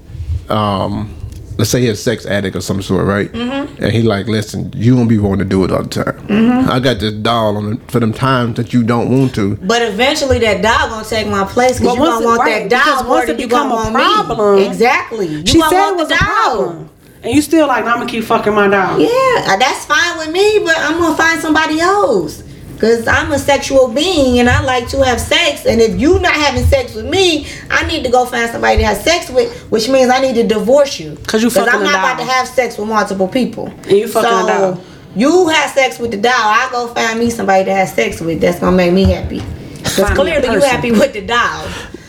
um, 0.49 1.15
let's 1.59 1.71
say 1.71 1.81
he's 1.81 1.91
a 1.91 1.97
sex 1.97 2.27
addict 2.27 2.57
or 2.57 2.61
some 2.61 2.83
sort, 2.83 3.07
right? 3.07 3.31
Mm-hmm. 3.33 3.83
And 3.83 3.93
he 3.93 4.03
like, 4.03 4.27
listen, 4.27 4.73
you 4.75 4.97
won't 4.97 5.09
be 5.09 5.19
wanting 5.19 5.41
to 5.41 5.45
do 5.45 5.65
it 5.65 5.71
all 5.71 5.83
the 5.83 5.89
time. 5.89 6.27
Mm-hmm. 6.27 6.71
I 6.71 6.81
got 6.81 7.01
this 7.01 7.13
doll 7.15 7.57
on 7.57 7.71
the, 7.71 7.77
for 7.89 8.01
them 8.01 8.13
times 8.13 8.57
that 8.57 8.73
you 8.73 8.83
don't 8.83 9.11
want 9.11 9.35
to. 9.37 9.57
But 9.57 9.83
eventually 9.83 10.39
that 10.41 10.63
doll 10.63 10.89
gonna 10.89 11.05
take 11.05 11.29
my 11.29 11.45
place 11.45 11.79
because 11.79 11.93
But 11.93 11.95
you 11.95 12.01
once 12.01 12.15
gonna 12.15 12.27
want 12.27 12.41
right, 12.41 12.69
that 12.69 12.81
because 12.81 13.01
doll 13.01 13.05
more 13.05 13.17
once 13.17 13.29
it 13.29 13.33
gonna 13.33 13.47
become 13.47 13.73
a 13.73 13.91
problem, 13.99 14.57
me. 14.57 14.67
Exactly. 14.67 15.27
You 15.27 15.47
She 15.47 15.61
said 15.61 15.91
it 15.91 15.97
was 15.97 16.11
a 16.11 16.17
problem. 16.17 16.91
And 17.23 17.35
you 17.35 17.41
still 17.41 17.67
like, 17.67 17.85
I'm 17.85 17.99
gonna 17.99 18.07
keep 18.07 18.25
fucking 18.25 18.55
my 18.55 18.69
dog. 18.69 19.01
Yeah, 19.01 19.57
that's 19.57 19.87
fine 19.87 20.19
with 20.19 20.31
me, 20.31 20.61
but 20.63 20.77
I'm 20.77 20.99
gonna 20.99 21.17
find 21.17 21.41
somebody 21.41 21.81
else. 21.81 22.44
Cause 22.85 23.07
I'm 23.09 23.33
a 23.33 23.39
sexual 23.39 23.89
being 23.89 24.41
and 24.41 24.51
I 24.51 24.63
like 24.63 24.89
to 24.89 25.03
have 25.03 25.19
sex. 25.19 25.65
And 25.65 25.81
if 25.81 25.99
you're 25.99 26.21
not 26.21 26.35
having 26.35 26.67
sex 26.67 26.95
with 26.95 27.07
me, 27.07 27.47
I 27.71 27.87
need 27.87 28.05
to 28.05 28.11
go 28.11 28.27
find 28.27 28.51
somebody 28.51 28.77
to 28.77 28.85
have 28.85 28.99
sex 28.99 29.31
with, 29.31 29.51
which 29.71 29.89
means 29.89 30.11
I 30.11 30.21
need 30.21 30.35
to 30.35 30.47
divorce 30.47 31.01
you. 31.01 31.17
Cause 31.27 31.43
you 31.43 31.49
fucking 31.49 31.73
I'm 31.73 31.81
a 31.81 31.85
not 31.85 31.95
about 31.95 32.19
to 32.19 32.25
have 32.31 32.47
sex 32.47 32.77
with 32.77 32.87
multiple 32.87 33.27
people. 33.27 33.69
And 33.69 33.93
you 33.93 34.07
fucking 34.07 34.29
a 34.29 34.47
doll. 34.75 34.85
You 35.17 35.49
have 35.49 35.71
sex 35.71 35.99
with 35.99 36.11
the 36.11 36.19
doll. 36.19 36.33
I 36.35 36.69
go 36.73 36.89
find 36.89 37.19
me 37.19 37.31
somebody 37.31 37.65
to 37.65 37.73
have 37.75 37.89
sex 37.89 38.21
with. 38.21 38.43
That's 38.43 38.59
gonna 38.61 38.77
make 38.77 38.93
me 38.93 39.05
happy. 39.05 39.41
Cause 39.83 40.01
Find 40.01 40.15
clearly 40.15 40.47
you 40.49 40.53
person. 40.53 40.69
happy 40.69 40.93
with 40.93 41.15
the 41.15 41.23
doll. 41.23 41.65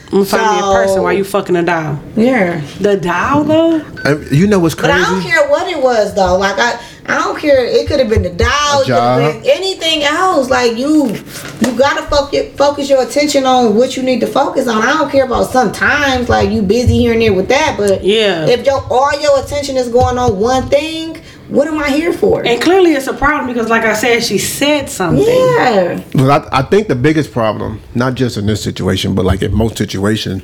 I'm 0.08 0.12
gonna 0.12 0.26
find 0.26 0.44
me 0.44 0.58
a 0.58 0.62
So- 0.62 0.74
person 0.74 1.04
while 1.04 1.14
you 1.14 1.24
fucking 1.24 1.56
a 1.56 1.64
doll. 1.64 2.00
Yeah. 2.18 2.60
The 2.82 2.98
doll 2.98 3.46
though? 3.46 3.76
And 4.04 4.30
you 4.30 4.46
know 4.48 4.60
what's 4.60 4.76
crazy? 4.76 4.92
But 4.92 5.02
I 5.02 5.10
don't 5.10 5.22
care 5.22 5.48
what 5.48 5.70
it 5.70 5.82
was 5.82 6.14
though. 6.16 6.38
Like 6.38 6.60
I, 6.60 6.82
I 7.08 7.20
don't 7.20 7.38
care. 7.40 7.64
It 7.66 7.88
could 7.88 8.00
have 8.00 8.10
been 8.10 8.24
the 8.24 8.32
dial, 8.32 8.84
job. 8.84 9.20
been 9.20 9.50
anything 9.50 10.04
else. 10.04 10.50
Like 10.50 10.76
you, 10.76 11.08
you 11.10 11.78
gotta 11.78 12.04
focus 12.04 12.56
focus 12.56 12.90
your 12.90 13.04
attention 13.04 13.46
on 13.46 13.76
what 13.76 13.96
you 13.96 14.04
need 14.04 14.20
to 14.22 14.28
focus 14.28 14.68
on. 14.68 14.82
I 14.82 14.94
don't 14.94 15.12
care 15.12 15.26
about 15.26 15.52
sometimes 15.52 16.30
like 16.30 16.50
you 16.50 16.62
busy 16.64 16.98
here 16.98 17.14
and 17.14 17.22
there 17.22 17.34
with 17.34 17.48
that, 17.50 17.76
but 17.78 18.04
Yeah. 18.04 18.48
if 18.48 18.66
your 18.66 18.84
all 18.90 19.20
your 19.22 19.40
attention 19.44 19.78
is 19.78 19.88
going 19.90 20.18
on 20.18 20.40
one 20.40 20.68
thing, 20.68 21.22
what 21.48 21.68
am 21.68 21.78
I 21.78 21.90
here 21.92 22.12
for? 22.12 22.44
And 22.44 22.60
clearly 22.60 22.94
it's 22.94 23.06
a 23.06 23.14
problem 23.14 23.46
because, 23.54 23.70
like 23.70 23.84
I 23.84 23.94
said, 23.94 24.24
she 24.24 24.40
said 24.40 24.90
something. 24.90 25.24
yeah, 25.24 26.02
Well, 26.16 26.32
I, 26.32 26.48
I 26.60 26.62
think 26.64 26.88
the 26.88 26.96
biggest 26.96 27.32
problem, 27.32 27.82
not 27.94 28.16
just 28.16 28.36
in 28.38 28.48
this 28.48 28.64
situation, 28.64 29.14
but 29.14 29.26
like 29.26 29.44
in 29.44 29.54
most 29.54 29.78
situations, 29.78 30.42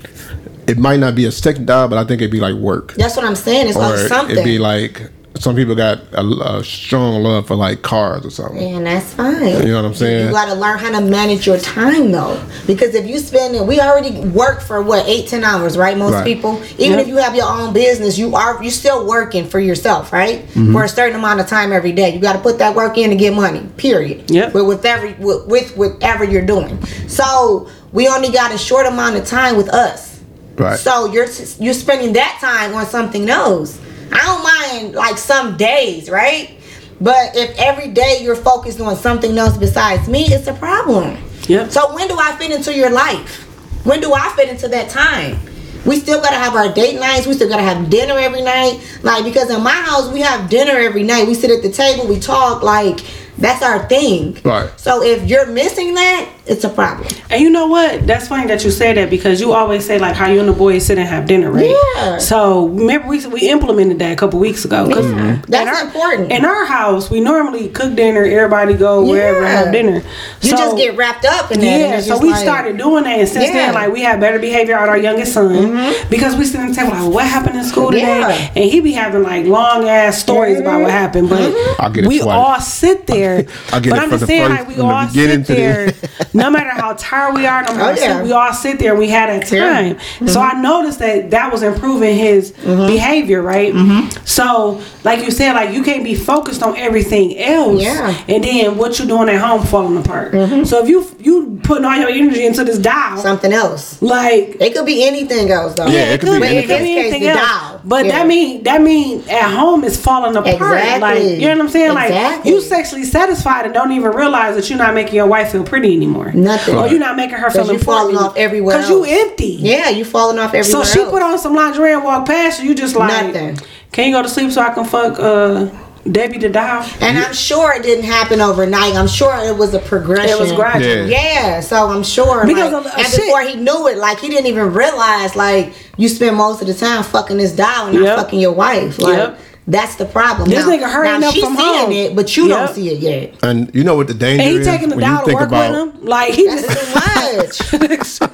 it 0.68 0.78
might 0.78 0.99
not 0.99 1.16
be 1.16 1.26
a 1.26 1.32
sex 1.32 1.57
job, 1.57 1.89
but 1.89 1.97
I 1.97 2.03
think 2.03 2.22
it'd 2.22 2.32
be 2.32 2.39
like 2.39 2.53
work. 2.53 2.93
that's 2.93 3.16
what 3.18 3.26
I'm 3.26 3.36
saying. 3.36 3.68
It's 3.70 3.78
or 3.78 3.84
on 3.84 3.97
something. 4.07 4.34
it'd 4.36 4.45
be 4.45 4.59
like 4.59 5.09
some 5.41 5.55
people 5.55 5.73
got 5.73 5.99
a, 6.13 6.21
a 6.57 6.63
strong 6.63 7.23
love 7.23 7.47
for 7.47 7.55
like 7.55 7.81
cars 7.81 8.23
or 8.23 8.29
something. 8.29 8.75
And 8.75 8.85
that's 8.85 9.11
fine. 9.11 9.65
You 9.65 9.69
know 9.69 9.77
what 9.77 9.85
I'm 9.85 9.95
saying? 9.95 10.27
You 10.27 10.31
gotta 10.31 10.53
learn 10.53 10.77
how 10.77 10.91
to 10.91 11.01
manage 11.03 11.47
your 11.47 11.57
time 11.57 12.11
though. 12.11 12.39
Because 12.67 12.93
if 12.93 13.07
you 13.07 13.17
spend 13.17 13.55
it, 13.55 13.65
we 13.65 13.79
already 13.79 14.19
work 14.29 14.61
for 14.61 14.83
what, 14.83 15.07
eight, 15.07 15.27
ten 15.27 15.43
hours, 15.43 15.79
right? 15.79 15.97
Most 15.97 16.13
Right. 16.13 16.23
people. 16.25 16.61
Even 16.77 16.99
if 16.99 17.07
you 17.07 17.17
have 17.17 17.35
your 17.35 17.47
own 17.49 17.73
business, 17.73 18.19
you 18.19 18.35
are 18.35 18.61
you 18.63 18.69
still 18.69 19.07
working 19.07 19.47
for 19.47 19.59
yourself, 19.59 20.13
right? 20.13 20.45
Mm-hmm. 20.49 20.73
For 20.73 20.83
a 20.83 20.89
certain 20.89 21.17
amount 21.17 21.39
of 21.39 21.47
time 21.47 21.73
every 21.73 21.91
day. 21.91 22.13
You 22.13 22.19
gotta 22.19 22.39
put 22.39 22.59
that 22.59 22.75
work 22.75 22.99
in 22.99 23.09
to 23.09 23.15
get 23.15 23.33
money. 23.33 23.67
Period. 23.77 24.29
Yeah. 24.29 24.51
But 24.53 24.65
with 24.65 24.85
every 24.85 25.13
with, 25.13 25.47
with 25.47 25.75
whatever 25.75 26.23
you're 26.23 26.45
doing. 26.45 26.85
So 27.07 27.67
we 27.91 28.07
only 28.07 28.29
got 28.29 28.53
a 28.53 28.59
short 28.59 28.85
amount 28.85 29.15
of 29.15 29.25
time 29.25 29.57
with 29.57 29.69
us. 29.69 30.21
Right. 30.55 30.77
So 30.77 31.11
you're 31.11 31.27
you're 31.59 31.73
spending 31.73 32.13
that 32.13 32.37
time 32.39 32.75
on 32.75 32.85
something 32.85 33.27
else. 33.27 33.79
I 34.12 34.18
don't 34.18 34.43
mind 34.43 34.95
like 34.95 35.18
some 35.18 35.57
days, 35.57 36.09
right? 36.09 36.57
But 36.99 37.36
if 37.36 37.57
every 37.57 37.89
day 37.89 38.20
you're 38.22 38.36
focused 38.36 38.80
on 38.80 38.95
something 38.95 39.38
else 39.38 39.57
besides 39.57 40.07
me, 40.07 40.26
it's 40.26 40.47
a 40.47 40.53
problem. 40.53 41.18
Yep. 41.47 41.72
So 41.72 41.95
when 41.95 42.07
do 42.07 42.18
I 42.20 42.36
fit 42.38 42.51
into 42.51 42.76
your 42.76 42.91
life? 42.91 43.47
When 43.86 43.99
do 43.99 44.14
I 44.14 44.32
fit 44.36 44.49
into 44.49 44.68
that 44.68 44.89
time? 44.89 45.39
We 45.86 45.99
still 45.99 46.22
gotta 46.22 46.36
have 46.36 46.55
our 46.55 46.72
date 46.72 46.99
nights. 46.99 47.26
We 47.26 47.34
still 47.34 47.49
gotta 47.49 47.64
have 47.64 47.89
dinner 47.89 48.14
every 48.18 48.43
night. 48.43 48.80
Like 49.01 49.24
because 49.24 49.49
in 49.49 49.64
my 49.64 49.72
house 49.72 50.12
we 50.14 50.22
have 50.22 50.49
dinner 50.49 50.74
every 50.74 51.03
night. 51.03 51.28
We 51.28 51.34
sit 51.34 51.49
at 51.49 51.64
the 51.64 51.72
table, 51.72 52.07
we 52.07 52.20
talk. 52.20 52.62
Like 52.62 52.99
that's 53.41 53.61
our 53.63 53.87
thing. 53.89 54.37
Right. 54.43 54.69
So 54.79 55.03
if 55.03 55.27
you're 55.29 55.47
missing 55.47 55.93
that, 55.95 56.29
it's 56.45 56.63
a 56.63 56.69
problem. 56.69 57.07
And 57.29 57.41
you 57.41 57.49
know 57.49 57.67
what? 57.67 58.05
That's 58.07 58.27
funny 58.27 58.47
that 58.47 58.63
you 58.63 58.71
say 58.71 58.93
that 58.93 59.09
because 59.09 59.39
you 59.41 59.53
always 59.53 59.85
say 59.85 59.99
like 59.99 60.15
how 60.15 60.27
you 60.27 60.39
and 60.39 60.49
the 60.49 60.53
boys 60.53 60.85
sit 60.85 60.97
and 60.97 61.07
have 61.07 61.25
dinner, 61.27 61.51
right? 61.51 61.75
Yeah. 61.95 62.17
So 62.17 62.67
remember 62.67 63.07
we 63.07 63.25
we 63.27 63.49
implemented 63.49 63.99
that 63.99 64.11
a 64.11 64.15
couple 64.15 64.39
weeks 64.39 64.65
ago. 64.65 64.87
Yeah. 64.89 65.35
in 65.35 65.41
That's 65.47 65.77
our- 65.79 65.85
important. 65.85 66.31
In 66.31 66.45
our 66.45 66.65
house, 66.65 67.09
we 67.09 67.19
normally 67.21 67.69
cook 67.69 67.95
dinner. 67.95 68.23
Everybody 68.25 68.73
go 68.73 69.03
wherever 69.05 69.41
Yeah. 69.41 69.63
have 69.63 69.71
dinner. 69.71 70.01
You 70.41 70.49
So- 70.49 70.57
just 70.57 70.77
get 70.77 70.97
wrapped 70.97 71.25
up 71.25 71.51
in 71.51 71.59
that. 71.59 71.65
Yeah, 71.79 71.97
it's 71.97 72.07
so 72.07 72.17
we 72.17 72.31
like- 72.31 72.39
started 72.41 72.77
doing 72.77 73.03
that, 73.03 73.19
and 73.19 73.27
since 73.29 73.45
Yeah. 73.47 73.53
then, 73.53 73.73
like 73.73 73.91
we 73.93 74.01
have 74.01 74.19
better 74.19 74.39
behavior 74.39 74.75
out 74.77 74.89
our 74.89 74.97
youngest 74.97 75.33
son 75.33 75.93
because 76.09 76.35
we 76.35 76.43
sit 76.45 76.59
and 76.61 76.73
tell 76.73 76.89
like, 76.89 77.13
what 77.13 77.25
happened 77.25 77.57
in 77.57 77.63
school 77.63 77.91
today, 77.91 78.01
Mm-hmm. 78.05 78.29
Yeah. 78.29 78.61
and 78.63 78.65
he 78.71 78.79
be 78.81 78.91
having 78.91 79.23
like 79.23 79.45
long 79.45 79.87
ass 79.87 80.17
stories 80.17 80.59
about 80.59 80.81
what 80.81 80.91
happened, 80.91 81.29
but 81.29 81.39
Mm-hmm. 81.39 81.81
I'll 81.81 81.89
get 81.91 82.03
it 82.05 82.07
we 82.07 82.19
all 82.21 82.59
sit 82.59 83.07
there. 83.07 83.30
I'll 83.73 83.82
get 83.82 83.89
but 83.91 83.97
it 83.99 84.01
I'm 84.03 84.09
from 84.09 84.09
just 84.11 84.21
the 84.21 84.27
saying, 84.27 84.47
first- 84.49 84.59
like 84.59 84.67
we 84.67 84.73
the 84.75 84.84
all 84.86 85.07
sit 85.07 85.45
the 85.47 85.53
there, 85.53 85.93
no 86.34 86.49
matter 86.49 86.69
how 86.69 86.93
tired 86.93 87.36
we 87.36 87.45
are, 87.45 87.63
no 87.63 87.69
oh, 87.71 87.75
matter 87.75 88.01
Oh, 88.01 88.03
yeah. 88.05 88.23
we 88.23 88.32
all 88.32 88.53
sit 88.53 88.79
there 88.79 88.91
and 88.91 88.99
we 88.99 89.07
had 89.07 89.29
Yeah. 89.51 89.71
time. 89.95 89.99
So 90.27 90.39
mm-hmm. 90.39 90.57
I 90.57 90.61
noticed 90.61 90.99
that 90.99 91.32
that 91.32 91.51
was 91.51 91.63
improving 91.63 92.15
his 92.17 92.51
Mm-hmm. 92.51 92.88
behavior, 92.88 93.41
right? 93.41 93.73
Mm-hmm. 93.73 94.25
So, 94.25 94.82
like 95.03 95.23
you 95.25 95.32
said, 95.32 95.53
like 95.53 95.73
you 95.73 95.84
can't 95.84 96.03
be 96.03 96.15
focused 96.15 96.61
on 96.63 96.75
everything 96.77 97.38
else, 97.39 97.82
Yeah. 97.82 98.15
and 98.27 98.43
then 98.43 98.77
what 98.77 98.97
you're 98.99 99.07
doing 99.07 99.29
at 99.29 99.41
home 99.41 99.65
falling 99.65 99.97
apart. 99.97 100.32
Mm-hmm. 100.34 100.63
So 100.65 100.82
if 100.84 100.89
you 100.89 101.05
you 101.19 101.59
putting 101.63 101.86
all 101.86 101.97
your 101.97 102.09
energy 102.09 102.45
into 102.45 102.63
this 102.63 102.77
dial, 102.77 103.17
something 103.17 103.51
else. 103.51 104.01
like 104.01 104.57
It 104.59 104.73
could 104.75 104.86
be 104.86 105.03
anything 105.05 105.49
else 105.51 105.73
though. 105.75 105.88
Yeah, 105.88 106.13
it 106.13 106.21
could 106.21 106.41
be 106.41 106.47
anything. 106.47 106.77
case, 106.86 107.13
the 107.13 107.19
dial. 107.34 107.82
But 107.84 108.05
Yeah. 108.05 108.11
that 108.19 108.27
mean 108.27 108.63
that 108.63 108.82
mean 108.82 109.27
at 109.29 109.49
home 109.59 109.84
is 109.84 109.97
falling 109.97 110.36
apart. 110.36 110.55
Exactly. 110.55 110.99
Like 111.01 111.23
you 111.41 111.47
know 111.47 111.55
what 111.57 111.61
I'm 111.61 111.69
saying? 111.69 111.93
Like 111.93 112.45
you 112.45 112.61
sexually 112.61 113.03
satisfied 113.26 113.65
and 113.65 113.74
don't 113.74 113.91
even 113.91 114.11
realize 114.11 114.55
that 114.55 114.69
you're 114.69 114.78
not 114.80 114.93
making 114.93 115.15
your 115.15 115.28
wife 115.28 115.51
feel 115.51 115.63
pretty 115.63 115.95
anymore. 115.95 116.32
Nothing. 116.34 116.76
Or 116.76 116.88
you're 116.88 116.99
not 116.99 117.15
making 117.15 117.38
her 117.38 117.49
feel 117.49 117.72
you 117.72 117.78
falling 117.80 118.15
important 118.15 118.32
off 118.32 118.38
everywhere 118.38 118.78
Because 118.78 118.89
you 118.89 119.05
else. 119.05 119.07
empty. 119.30 119.57
Yeah, 119.59 119.89
you 119.89 120.05
falling 120.05 120.39
off 120.39 120.53
everywhere. 120.53 120.63
So 120.63 120.84
she 120.84 120.99
else. 121.01 121.11
put 121.11 121.22
on 121.22 121.38
some 121.38 121.53
lingerie 121.55 121.93
and 121.93 122.03
walk 122.03 122.26
past 122.26 122.61
you. 122.61 122.69
You 122.69 122.76
just 122.76 122.95
like, 122.95 123.34
Nothing. 123.34 123.57
can 123.91 124.07
you 124.07 124.13
go 124.15 124.22
to 124.22 124.30
sleep 124.30 124.51
so 124.51 124.61
I 124.61 124.74
can 124.74 124.86
fuck 124.86 125.19
uh, 125.19 125.69
Debbie 126.11 126.39
the 126.39 126.49
doll? 126.49 126.84
And 126.99 127.17
I'm 127.19 127.34
sure 127.34 127.74
it 127.76 127.84
didn't 127.84 128.05
happen 128.05 128.41
overnight. 128.41 128.95
I'm 128.95 129.07
sure 129.07 129.34
it 129.45 129.55
was 129.55 129.74
a 129.74 129.80
progression. 129.80 130.30
It 130.32 130.39
was 130.39 130.51
gradual. 130.53 131.07
Yeah. 131.07 131.22
Yeah, 131.34 131.59
so 131.59 131.88
I'm 131.89 132.03
sure. 132.03 132.45
Because 132.45 132.72
like, 132.74 132.86
of- 132.86 132.91
of 132.91 132.97
and 132.97 133.07
shit. 133.07 133.22
before 133.22 133.41
he 133.41 133.55
knew 133.55 133.88
it, 133.88 133.97
like 133.97 134.19
he 134.19 134.30
didn't 134.30 134.47
even 134.47 134.74
realize, 134.74 135.36
like 135.36 135.74
you 135.97 136.07
spend 136.09 136.36
most 136.38 136.61
of 136.61 136.67
the 136.67 136.74
time 136.74 137.03
fucking 137.03 137.38
this 137.38 137.51
doll 137.51 137.88
and 137.88 137.95
not 137.97 138.03
Yep. 138.03 138.17
fucking 138.17 138.39
your 138.39 138.53
wife. 138.53 138.97
Like 138.99 139.17
Yep. 139.17 139.39
That's 139.68 139.95
the 139.95 140.05
problem. 140.05 140.49
This 140.49 140.66
now, 140.66 140.72
nigga 140.74 140.91
hurrying 140.91 141.22
now 141.22 141.28
up 141.28 141.34
she's 141.34 141.43
from 141.43 141.55
seeing 141.55 141.80
home. 141.80 141.91
it, 141.91 142.16
but 142.16 142.36
you 142.36 142.47
Yep. 142.47 142.57
don't 142.68 142.76
see 142.76 142.89
it 142.89 142.99
yet. 142.99 143.36
And 143.43 143.70
you 143.74 143.84
know 143.84 143.95
what 143.95 144.07
the 144.07 144.14
danger 144.14 144.41
And 144.43 144.51
he 144.51 144.57
is? 144.57 144.66
taking 144.66 144.89
the 144.89 144.95
When 144.95 145.05
doll 145.05 145.26
to 145.26 145.34
work 145.34 145.47
about- 145.47 145.72
with 145.72 145.95
him. 145.95 146.05
Like 146.05 146.34
he 146.34 146.45
just 146.45 146.68
too 146.68 146.95
much. 146.95 147.57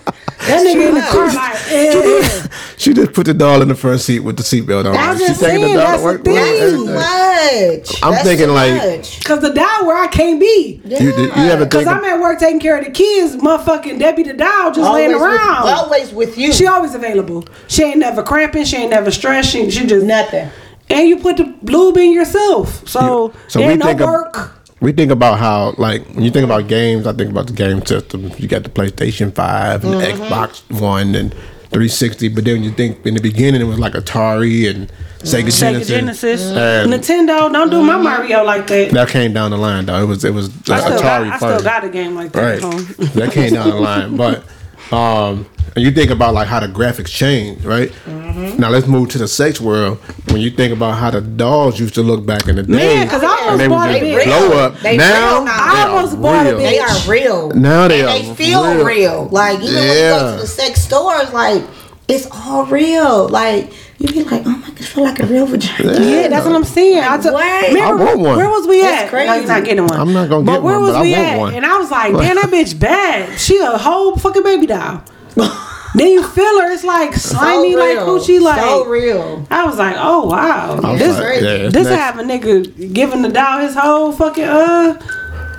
that 0.47 0.65
nigga 0.65 0.87
in 0.89 0.95
the 0.95 1.01
car 1.01 1.33
like, 1.33 1.57
eh. 1.71 2.47
She 2.77 2.93
just 2.93 3.11
put 3.11 3.25
the 3.25 3.33
doll 3.33 3.61
in 3.61 3.67
the 3.67 3.75
front 3.75 3.99
seat 4.01 4.19
with 4.19 4.37
the 4.37 4.43
seatbelt 4.43 4.85
on. 4.85 4.93
That's 4.93 5.19
She 5.19 5.27
just 5.27 5.39
taking 5.41 5.61
saying, 5.63 5.75
the 5.75 5.81
doll 5.81 5.97
to 5.97 6.03
work. 6.03 6.23
with 6.23 6.35
her. 6.37 6.43
That's 6.43 6.71
too 6.71 6.85
much. 6.85 8.03
I'm 8.03 8.11
That's 8.13 8.23
thinking 8.23 8.47
too 8.47 8.51
like- 8.53 9.23
Cause 9.25 9.39
the 9.41 9.49
doll 9.53 9.85
where 9.87 9.97
I 10.01 10.07
can't 10.07 10.39
be. 10.39 10.81
You, 10.85 10.97
did, 11.11 11.17
you 11.35 11.43
ever 11.51 11.65
Cause? 11.65 11.87
I'm 11.87 12.03
at 12.05 12.19
work 12.21 12.39
taking 12.39 12.59
care 12.61 12.77
of 12.77 12.85
the 12.85 12.91
kids, 12.91 13.35
motherfucking 13.35 13.99
Debbie 13.99 14.23
the 14.23 14.33
doll 14.33 14.71
just 14.71 14.79
laying 14.91 15.13
Always 15.13 15.21
with- 15.31 15.41
around. 15.41 15.67
always 15.67 16.13
with 16.13 16.37
you. 16.37 16.53
She 16.53 16.65
always 16.67 16.95
available. 16.95 17.43
She 17.67 17.83
ain't 17.83 17.97
never 17.97 18.23
cramping. 18.23 18.63
She 18.63 18.77
ain't 18.77 18.91
never 18.91 19.11
stressed. 19.11 19.49
She, 19.51 19.69
she 19.71 19.85
just 19.85 20.05
Nothing. 20.05 20.49
And 20.89 21.07
you 21.09 21.17
put 21.17 21.37
the 21.37 21.53
lube 21.63 21.97
in 21.97 22.11
yourself, 22.13 22.87
so, 22.87 23.33
So 23.47 23.59
ain't 23.59 23.71
we 23.73 23.75
no 23.77 23.85
think 23.85 24.01
of- 24.01 24.07
work. 24.07 24.53
we 24.79 24.91
think 24.93 25.11
about 25.11 25.37
how, 25.39 25.73
like, 25.77 26.05
when 26.13 26.23
you 26.23 26.31
think 26.31 26.45
about 26.45 26.67
games, 26.67 27.05
I 27.05 27.13
think 27.13 27.29
about 27.29 27.47
the 27.47 27.53
game 27.53 27.85
system. 27.85 28.31
You 28.37 28.47
got 28.47 28.63
the 28.63 28.69
PlayStation 28.69 29.33
5 29.35 29.83
and 29.83 29.93
Mm-hmm. 29.95 30.23
Xbox 30.23 30.61
One 30.81 31.13
and 31.15 31.33
360, 31.71 32.29
but 32.29 32.45
then 32.45 32.63
you 32.63 32.71
think 32.71 33.05
in 33.05 33.13
the 33.15 33.21
beginning 33.21 33.59
it 33.59 33.65
was 33.65 33.77
like 33.79 33.93
Atari 33.93 34.69
and 34.69 34.89
Sega, 35.19 35.47
Sega 35.47 35.85
Genesis. 35.85 35.87
Genesis, 35.89 36.41
And 36.45 36.93
Nintendo. 36.93 37.51
Don't 37.51 37.69
do 37.69 37.81
my 37.83 37.97
Mario 37.97 38.43
like 38.45 38.67
that. 38.67 38.91
that 38.91 39.09
came 39.09 39.33
down 39.33 39.51
the 39.51 39.57
line, 39.57 39.85
though. 39.87 40.01
It 40.01 40.05
was 40.05 40.23
it 40.23 40.33
was 40.33 40.47
uh, 40.69 40.73
I 40.73 40.79
still, 40.79 40.99
got, 41.01 41.21
Atari 41.23 41.27
I 41.31 41.37
first. 41.39 41.41
still 41.59 41.63
got 41.63 41.83
a 41.83 41.89
game 41.89 42.15
like 42.15 42.31
that 42.31 42.41
Right. 42.41 42.55
at 42.55 42.61
home. 42.61 42.85
that 43.15 43.31
came 43.33 43.53
down 43.53 43.69
the 43.71 43.75
line. 43.75 44.15
But 44.23 44.43
um 44.91 45.45
and 45.75 45.85
you 45.85 45.91
think 45.91 46.09
about 46.09 46.33
like 46.33 46.47
how 46.47 46.59
the 46.59 46.67
graphics 46.67 47.07
change, 47.07 47.63
right? 47.63 47.89
Mm-hmm. 48.05 48.59
Now 48.59 48.69
let's 48.69 48.87
move 48.87 49.09
to 49.09 49.19
the 49.19 49.27
sex 49.27 49.61
world. 49.61 49.99
When 50.31 50.41
you 50.41 50.49
think 50.49 50.73
about 50.73 50.93
how 50.93 51.11
the 51.11 51.21
dolls 51.21 51.79
used 51.79 51.93
to 51.95 52.01
look 52.01 52.25
back 52.25 52.47
in 52.47 52.55
the 52.55 52.63
day, 52.63 53.03
because 53.03 53.21
I 53.23 53.51
and 53.51 53.59
they 53.59 53.65
almost 53.65 53.69
was 53.69 53.69
bought 53.69 53.89
a 53.89 53.99
just 53.99 54.27
bitch. 54.27 54.47
blow 54.49 54.57
up. 54.59 54.79
They 54.79 54.97
now 54.97 55.35
real 55.35 55.45
now. 55.45 55.51
they 55.53 55.61
I 55.61 55.83
are 55.83 55.89
almost 55.95 56.21
bought 56.21 56.47
a 56.47 56.49
real. 56.49 56.59
bitch. 56.59 56.69
They 56.71 56.79
are 56.79 57.11
real. 57.11 57.49
Now 57.51 57.87
they 57.87 57.99
and 58.01 58.09
are 58.09 58.19
they 58.19 58.35
feel 58.35 58.73
real. 58.75 58.85
real. 58.85 59.25
Like 59.29 59.59
even 59.59 59.75
when 59.75 59.83
you 59.83 59.89
go 60.09 60.35
to 60.35 60.41
the 60.41 60.47
sex 60.47 60.81
stores, 60.81 61.31
like 61.31 61.63
it's 62.07 62.27
all 62.31 62.65
real. 62.65 63.27
Like 63.29 63.71
you 63.99 64.07
be 64.09 64.23
like, 64.23 64.43
oh 64.45 64.49
my 64.49 64.67
god, 64.69 64.79
I 64.79 64.81
feel 64.83 65.03
like 65.03 65.19
a 65.19 65.25
real 65.25 65.45
vagina. 65.47 65.93
Yeah, 65.99 66.27
that's 66.27 66.45
what 66.45 66.55
I'm 66.55 66.63
saying. 66.63 67.03
I 67.03 67.17
took. 67.17 67.33
What? 67.33 67.67
Remember, 67.69 68.03
I 68.03 68.05
want 68.05 68.19
one. 68.19 68.37
Where 68.37 68.49
was 68.49 68.67
we 68.67 68.81
That's 68.81 69.03
at? 69.03 69.09
crazy. 69.09 69.27
No, 69.27 69.33
you're 69.35 69.47
not 69.47 69.63
getting 69.65 69.85
one. 69.87 69.99
I'm 69.99 70.13
not 70.13 70.29
gonna 70.29 70.45
but 70.45 70.53
get 70.53 70.61
where 70.63 70.75
one, 70.75 70.83
was 70.83 70.91
but 70.93 70.99
I 70.99 71.01
we 71.01 71.11
want 71.13 71.25
at? 71.27 71.39
one. 71.39 71.53
And 71.55 71.65
I 71.65 71.77
was 71.77 71.89
like, 71.91 72.11
damn, 72.13 72.35
that 72.35 72.45
bitch 72.51 72.79
bad. 72.79 73.39
She 73.39 73.57
a 73.57 73.77
whole 73.77 74.15
fucking 74.17 74.43
baby 74.43 74.67
doll. 74.67 75.03
then 75.95 76.07
you 76.09 76.21
feel 76.27 76.61
her. 76.61 76.71
It's 76.71 76.83
like 76.83 77.13
slimy, 77.15 77.71
so 77.73 77.79
like 77.79 77.97
real. 77.97 78.05
coochie, 78.07 78.41
like. 78.41 78.59
so 78.61 78.85
real. 78.85 79.47
I 79.49 79.65
was 79.65 79.77
like, 79.77 79.95
oh 79.97 80.25
wow, 80.27 80.75
this 80.97 81.17
like, 81.17 81.41
yeah, 81.41 81.69
this 81.69 81.87
next- 81.87 81.89
have 81.89 82.19
a 82.19 82.23
nigga 82.23 82.93
giving 82.93 83.21
the 83.23 83.29
doll 83.29 83.59
his 83.59 83.75
whole 83.75 84.11
fucking 84.11 84.43
uh 84.43 84.99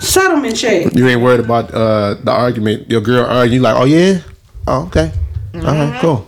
settlement 0.01 0.57
check. 0.57 0.95
You 0.95 1.09
ain't 1.09 1.21
worried 1.23 1.41
about 1.41 1.75
uh, 1.75 2.15
the 2.23 2.31
argument. 2.31 2.89
Your 2.89 3.01
girl 3.01 3.25
argue. 3.27 3.57
You 3.57 3.61
like, 3.63 3.77
oh 3.77 3.85
yeah, 3.85 4.21
oh 4.69 4.87
okay, 4.87 5.11
all 5.55 5.61
Mm-hmm. 5.61 5.91
right, 5.93 6.01
cool. 6.01 6.28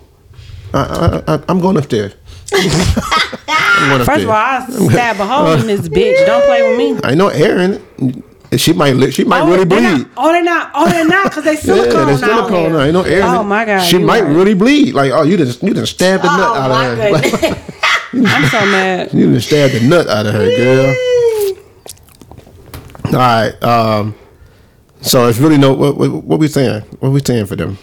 I, 0.73 1.23
I, 1.27 1.35
I, 1.35 1.45
I'm 1.49 1.61
going 1.61 1.77
upstairs. 1.77 2.15
First 2.51 4.25
of 4.25 4.29
all, 4.29 4.35
I 4.37 4.67
stab 4.69 5.21
a 5.21 5.27
hole 5.27 5.53
in 5.53 5.67
this 5.67 5.89
bitch. 5.89 6.25
Don't 6.27 6.45
play 6.45 6.63
with 6.63 6.79
me. 6.79 7.01
I 7.05 7.15
know 7.15 7.29
Aaron. 7.29 7.83
She 8.57 8.73
might 8.73 8.97
li- 8.97 9.13
she 9.13 9.23
might 9.23 9.49
really 9.49 9.65
bleed. 9.65 9.83
Not, 9.83 10.09
oh, 10.17 10.33
they're 10.33 10.43
not. 10.43 10.73
Oh, 10.75 10.91
they're 10.91 11.07
not 11.07 11.25
because 11.31 11.45
they 11.45 11.55
silicone. 11.69 12.09
yeah, 12.09 12.17
now. 12.17 12.17
silicone. 12.17 12.73
now. 12.73 12.81
Ain't 12.81 12.93
no 12.95 13.03
air. 13.03 13.21
in 13.21 13.25
Oh 13.25 13.45
my 13.45 13.65
god. 13.65 13.85
She 13.85 13.97
might 13.99 14.25
right. 14.25 14.35
really 14.35 14.55
bleed. 14.55 14.93
Like, 14.95 15.13
oh, 15.13 15.23
you 15.23 15.37
just 15.37 15.63
you 15.63 15.73
just 15.73 15.93
stabbed 15.95 16.25
the 16.25 16.37
nut 16.37 16.51
Oh 16.51 16.55
out 16.57 16.99
of 16.99 16.99
her. 16.99 17.63
I'm 18.13 18.51
so 18.51 18.61
mad. 18.67 19.15
you 19.15 19.33
just 19.35 19.47
stabbed 19.47 19.75
the 19.75 19.87
nut 19.87 20.09
out 20.09 20.27
of 20.27 20.35
her, 20.35 20.47
girl. 20.57 20.97
All 23.07 23.13
right. 23.13 23.63
Um. 23.63 24.15
So 25.03 25.29
it's 25.29 25.39
really 25.39 25.57
no. 25.57 25.73
What, 25.73 25.97
what, 25.97 26.11
what 26.11 26.41
we 26.41 26.49
saying? 26.49 26.83
What 26.99 27.11
we 27.13 27.21
saying 27.25 27.47
for 27.47 27.55
them? 27.55 27.79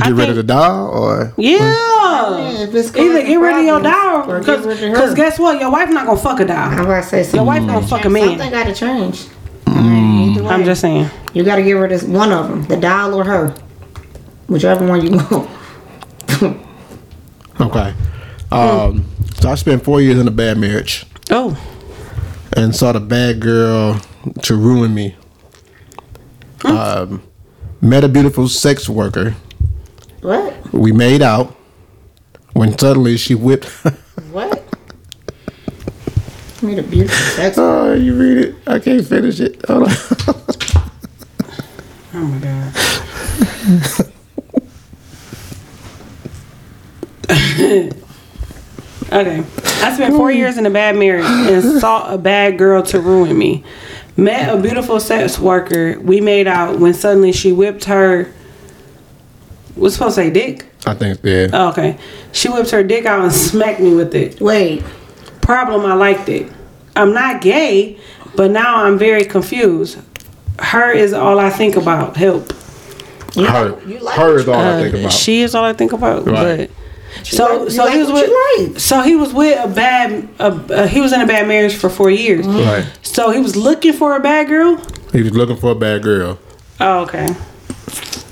I 0.00 0.08
Get 0.08 0.14
rid 0.14 0.28
of 0.30 0.36
think- 0.36 0.36
the 0.36 0.42
doll, 0.54 0.88
or 0.88 1.32
Yeah. 1.36 1.60
if 2.62 2.74
it's 2.74 2.88
Either 2.96 3.22
get 3.22 3.36
rid 3.40 3.56
of 3.58 3.64
your 3.64 3.80
doll, 3.80 4.30
or 4.30 4.40
get 4.40 4.60
rid 4.64 4.70
of 4.72 4.78
her. 4.80 4.90
because 4.90 5.14
guess 5.14 5.38
what? 5.38 5.60
Your 5.60 5.70
wife 5.70 5.90
not 5.90 6.06
gonna 6.06 6.18
fuck 6.18 6.40
a 6.40 6.44
doll. 6.44 6.56
I'm 6.56 6.80
about 6.80 7.02
to 7.02 7.08
say 7.08 7.16
Your 7.18 7.24
something. 7.24 7.46
wife 7.46 7.66
gonna 7.66 7.86
fuck 7.86 8.04
a 8.04 8.10
man. 8.10 8.28
Something 8.38 8.50
gotta 8.50 8.74
change. 8.74 9.26
Either 9.66 10.42
way, 10.42 10.48
I'm 10.50 10.64
just 10.64 10.80
saying. 10.80 11.08
You 11.34 11.42
gotta 11.44 11.62
get 11.62 11.72
rid 11.72 11.92
of 11.92 12.08
one 12.08 12.32
of 12.32 12.48
them, 12.48 12.64
the 12.64 12.76
doll 12.76 13.14
or 13.14 13.24
her, 13.24 13.54
whichever 14.48 14.86
one 14.86 15.04
you 15.04 15.12
want. 15.16 15.48
okay. 17.60 17.94
Um, 18.52 19.04
so 19.40 19.50
I 19.50 19.54
spent 19.54 19.84
four 19.84 20.00
years 20.00 20.18
in 20.18 20.26
a 20.26 20.30
bad 20.32 20.58
marriage 20.58 21.06
Oh, 21.30 21.56
and 22.56 22.74
saw 22.74 22.92
the 22.92 23.00
bad 23.00 23.40
girl 23.40 24.00
to 24.42 24.56
ruin 24.56 24.92
me. 24.94 25.14
Um, 26.64 27.22
met 27.80 28.02
a 28.04 28.08
beautiful 28.08 28.48
sex 28.48 28.88
worker. 28.88 29.34
What? 30.20 30.72
We 30.72 30.92
made 30.92 31.22
out. 31.22 31.56
When 32.52 32.76
suddenly 32.76 33.16
she 33.16 33.34
whipped. 33.34 33.68
What? 34.30 34.62
Made 36.62 36.78
a 36.78 36.84
beautiful 36.84 37.16
sex. 37.34 37.58
oh, 37.58 37.94
you 37.94 38.14
read 38.14 38.38
it? 38.38 38.54
I 38.64 38.78
can't 38.78 39.04
finish 39.04 39.40
it. 39.40 39.60
Hold 39.66 39.88
on. 39.88 39.88
oh 42.14 42.20
my 42.20 42.38
god. 42.38 44.10
okay, 49.12 49.44
I 49.82 49.94
spent 49.94 50.14
four 50.14 50.30
years 50.30 50.58
in 50.58 50.66
a 50.66 50.70
bad 50.70 50.96
marriage 50.96 51.24
and 51.24 51.80
saw 51.80 52.12
a 52.12 52.18
bad 52.18 52.56
girl 52.56 52.82
to 52.84 53.00
ruin 53.00 53.36
me. 53.36 53.64
Met 54.16 54.52
a 54.52 54.60
beautiful 54.60 55.00
sex 55.00 55.38
worker. 55.38 55.98
We 56.00 56.20
made 56.20 56.46
out 56.46 56.78
when 56.78 56.94
suddenly 56.94 57.32
she 57.32 57.52
whipped 57.52 57.84
her. 57.84 58.32
What's 59.80 59.94
supposed 59.94 60.16
to 60.16 60.22
say 60.22 60.30
dick? 60.30 60.66
I 60.86 60.94
think 60.94 61.20
yeah. 61.22 61.48
Oh, 61.52 61.68
okay. 61.70 61.96
She 62.32 62.48
whipped 62.48 62.70
her 62.70 62.82
dick 62.82 63.06
out 63.06 63.22
and 63.22 63.32
smacked 63.32 63.80
me 63.80 63.94
with 63.94 64.14
it. 64.14 64.40
Wait, 64.40 64.82
Problem, 65.40 65.84
I 65.84 65.94
liked 65.94 66.28
it. 66.28 66.50
I'm 66.94 67.12
not 67.12 67.40
gay, 67.40 67.98
but 68.36 68.50
now 68.50 68.84
I'm 68.84 68.98
very 68.98 69.24
confused. 69.24 69.98
Her 70.58 70.92
is 70.92 71.12
all 71.12 71.38
I 71.38 71.50
think 71.50 71.76
about. 71.76 72.16
Help. 72.16 72.52
her, 73.36 73.80
you 73.86 73.98
like 74.00 74.16
her 74.18 74.32
what 74.32 74.40
is 74.40 74.48
all 74.48 74.54
I 74.54 74.70
Uh, 74.72 74.80
think 74.82 74.94
about. 74.96 75.12
She 75.12 75.40
is 75.42 75.54
all 75.54 75.64
I 75.64 75.72
think 75.72 75.92
about. 75.92 76.26
Right. 76.26 76.70
But 77.14 77.26
so 77.26 77.62
like- 77.64 77.70
so 77.70 77.84
like 77.84 77.92
he 77.94 77.98
was 78.00 78.12
with 78.12 78.30
like. 78.70 78.78
so 78.80 79.00
he 79.02 79.16
was 79.16 79.32
with 79.32 79.58
a 79.64 79.68
bad 79.68 80.28
a, 80.38 80.44
uh, 80.44 80.86
he 80.86 81.00
was 81.00 81.12
in 81.12 81.20
a 81.20 81.26
bad 81.26 81.48
marriage 81.48 81.74
for 81.74 81.88
four 81.90 82.10
years. 82.10 82.46
right. 82.46 82.84
So 83.02 83.30
he 83.30 83.40
was 83.40 83.56
looking 83.56 83.92
for 83.94 84.14
a 84.14 84.20
bad 84.20 84.46
girl. 84.48 84.76
He 85.12 85.22
was 85.22 85.32
looking 85.32 85.56
for 85.56 85.72
a 85.72 85.74
bad 85.74 86.02
girl. 86.02 86.38
Oh, 86.80 87.00
okay. 87.04 87.28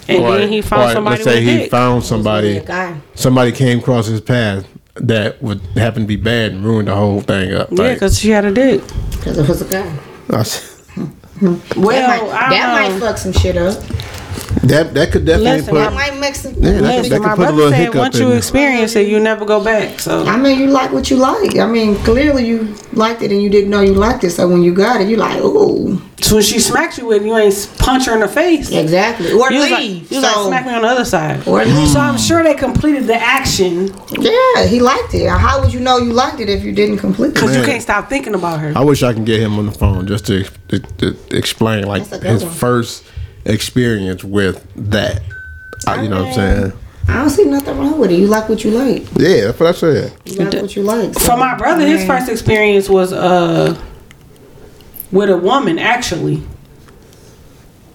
And 0.09 0.24
Or- 0.24 0.38
then 0.38 0.48
he 0.48 0.62
found 0.62 0.90
or 0.90 0.94
somebody 0.94 1.16
Let's 1.16 1.24
say 1.24 1.34
with 1.44 1.48
he 1.48 1.59
dick. 1.59 1.70
found 1.70 2.02
somebody. 2.04 2.56
a 2.56 2.62
guy. 2.64 2.94
Somebody 3.14 3.52
came 3.52 3.78
across 3.80 4.06
his 4.06 4.20
path 4.20 4.64
that 4.96 5.42
would 5.42 5.61
happen 5.76 6.02
to 6.02 6.09
be 6.09 6.16
bad 6.16 6.52
and 6.52 6.64
ruin 6.64 6.86
the 6.86 6.94
whole 6.94 7.20
thing 7.20 7.52
up. 7.54 7.68
yeah, 7.70 7.82
Like, 7.82 7.94
because 7.94 8.18
she 8.18 8.30
had 8.30 8.44
a 8.44 8.50
dick. 8.52 8.80
Because 9.11 9.38
it 9.38 9.46
was 9.48 9.62
a 9.62 9.66
guy. 9.66 9.92
Well, 11.40 11.52
that 11.86 12.20
might, 12.22 12.50
that 12.50 12.90
might 12.90 12.98
fuck 13.00 13.16
some 13.18 13.32
shit 13.32 13.56
up. 13.56 13.76
That 14.62 14.94
that 14.94 15.12
could 15.12 15.24
definitely 15.24 15.59
Listen, 15.59 15.74
put. 15.74 15.78
That 15.80 15.92
might 15.94 16.18
make 16.18 16.34
some. 16.34 16.54
Yeah, 16.54 16.61
that 16.61 16.72
could, 16.72 16.82
Listen, 16.82 17.11
that 17.11 17.20
my 17.20 17.28
could 17.28 17.30
put 17.30 17.32
a 17.32 17.36
brother 17.36 17.52
little 17.56 17.70
said 17.70 17.78
hiccup 17.80 17.94
once 17.96 18.18
you 18.18 18.32
experience 18.32 18.96
it, 18.96 19.06
you 19.09 19.20
never 19.20 19.44
go 19.44 19.62
back. 19.62 20.00
So 20.00 20.24
I 20.24 20.36
mean, 20.36 20.59
you 20.59 20.66
like 20.68 20.92
what 20.92 21.11
you 21.11 21.16
like. 21.16 21.56
I 21.59 21.66
mean, 21.66 21.96
clearly 21.96 22.46
you 22.46 22.74
liked 22.92 23.22
it 23.22 23.30
and 23.32 23.42
you 23.42 23.50
didn't 23.50 23.70
know 23.70 23.80
you 23.80 23.94
liked 23.94 24.24
it. 24.24 24.30
So 24.30 24.48
when 24.48 24.62
you 24.62 24.74
got 24.74 25.00
it, 25.00 25.09
you 25.09 25.16
like, 25.16 25.40
ooh, 25.42 26.00
So 26.20 26.36
when 26.36 26.42
she 26.44 26.59
smacks 26.59 26.98
you 26.98 27.06
with, 27.06 27.22
it, 27.22 27.26
you 27.26 27.36
ain't 27.36 27.74
punch 27.78 28.06
her 28.06 28.14
in 28.14 28.20
the 28.20 28.28
face. 28.28 28.70
exactly. 28.72 29.32
Or 29.32 29.50
You 29.52 29.61
was 29.61 29.70
like, 29.70 29.80
leave. 29.80 30.11
you 30.11 30.16
was 30.18 30.24
like 30.24 30.34
so, 30.34 30.46
smack 30.48 30.66
me 30.66 30.72
on 30.74 30.82
the 30.82 30.88
other 30.88 31.04
side. 31.04 31.46
or 31.46 31.64
leave. 31.64 31.88
So 31.88 32.00
I'm 32.00 32.18
sure 32.18 32.42
they 32.42 32.54
completed 32.54 33.06
the 33.06 33.16
action 33.16 33.94
Yeah, 34.18 34.66
he 34.66 34.80
liked 34.80 35.14
it. 35.14 35.28
How 35.28 35.61
would 35.61 35.72
you 35.72 35.80
know 35.80 35.98
you 35.98 36.12
liked 36.12 36.40
it 36.40 36.48
if 36.48 36.64
you 36.64 36.72
didn't 36.72 36.98
complete 36.98 37.28
it? 37.28 37.34
because 37.34 37.56
you 37.56 37.62
can't 37.62 37.82
stop 37.82 38.09
thinking 38.09 38.34
about 38.34 38.61
her. 38.61 38.72
I 38.76 38.82
wish 38.84 39.02
I 39.02 39.12
can 39.12 39.24
get 39.24 39.40
him 39.40 39.59
on 39.59 39.66
the 39.66 39.72
phone 39.72 40.06
just 40.06 40.26
to, 40.26 40.44
to, 40.68 40.78
to 40.80 41.16
explain 41.36 41.84
like 41.86 42.02
That's 42.04 42.12
a 42.12 42.18
good 42.22 42.30
his 42.32 42.44
one. 42.44 42.52
first 42.54 43.04
experience 43.49 44.22
with 44.22 44.64
that. 44.90 45.22
I, 45.86 46.03
you 46.03 46.09
know 46.09 46.22
what 46.24 46.28
I'm 46.28 46.34
saying? 46.34 46.72
I 47.09 47.14
don't 47.14 47.30
see 47.30 47.44
nothing 47.44 47.78
wrong 47.78 47.99
with 47.99 48.11
it. 48.11 48.18
You 48.18 48.26
like 48.26 48.49
what 48.49 48.62
you 48.64 48.70
like. 48.70 49.03
Yeah, 49.16 49.46
that's 49.46 49.59
what 49.61 49.68
I 49.70 49.72
said. 49.72 50.12
You 50.26 50.36
like 50.44 50.55
what 50.62 50.76
you 50.76 50.82
like. 50.82 51.14
So, 51.14 51.20
For 51.20 51.36
my 51.38 51.57
brother, 51.57 51.86
his 51.86 52.05
first 52.07 52.28
experience 52.28 52.88
was 52.88 53.12
uh 53.12 53.80
with 55.11 55.30
a 55.30 55.36
woman 55.36 55.78
actually, 55.78 56.42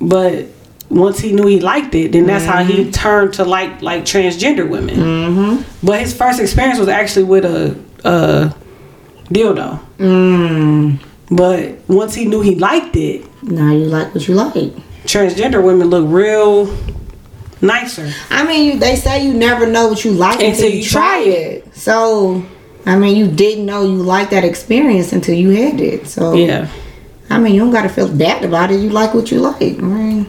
but 0.01 0.47
once 0.89 1.19
he 1.19 1.31
knew 1.31 1.45
he 1.47 1.59
liked 1.59 1.93
it, 1.95 2.11
then 2.11 2.25
that's 2.25 2.45
how 2.45 2.63
he 2.63 2.91
turned 2.91 3.33
to 3.35 3.43
like 3.43 3.81
like 3.81 4.03
transgender 4.03 4.67
women. 4.67 4.95
Mm-hmm. 4.95 5.85
But 5.85 5.99
his 6.01 6.15
first 6.15 6.39
experience 6.39 6.79
was 6.79 6.87
actually 6.87 7.25
with 7.25 7.45
a 7.45 7.79
a 8.03 8.55
dildo. 9.29 9.79
Mm, 9.99 10.99
But 11.29 11.77
once 11.87 12.15
he 12.15 12.25
knew 12.25 12.41
he 12.41 12.55
liked 12.55 12.95
it, 12.95 13.25
now 13.43 13.71
you 13.71 13.85
like 13.85 14.13
what 14.15 14.27
you 14.27 14.33
like. 14.33 14.73
Transgender 15.05 15.63
women 15.63 15.89
look 15.89 16.05
real 16.07 16.75
nicer. 17.61 18.11
I 18.29 18.45
mean, 18.45 18.73
you, 18.73 18.79
they 18.79 18.95
say 18.95 19.25
you 19.25 19.33
never 19.33 19.65
know 19.65 19.87
what 19.87 20.03
you 20.05 20.11
like 20.11 20.41
until, 20.41 20.69
you, 20.69 20.83
try 20.83 21.19
it. 21.19 21.75
So, 21.75 22.45
I 22.85 22.97
mean, 22.97 23.15
you 23.15 23.27
didn't 23.31 23.65
know 23.65 23.83
you 23.83 24.03
liked 24.03 24.31
that 24.31 24.43
experience 24.43 25.13
until 25.13 25.35
you 25.35 25.49
had 25.49 25.79
it. 25.79 26.07
So, 26.07 26.33
Yeah. 26.33 26.69
I 27.29 27.39
mean, 27.39 27.55
you 27.55 27.61
don't 27.61 27.71
gotta 27.71 27.89
feel 27.89 28.13
bad 28.13 28.43
about 28.43 28.69
it. 28.69 28.79
You 28.79 28.89
like 28.89 29.13
what 29.13 29.31
you 29.31 29.39
like. 29.39 29.61
I 29.61 29.81
mean, 29.81 30.27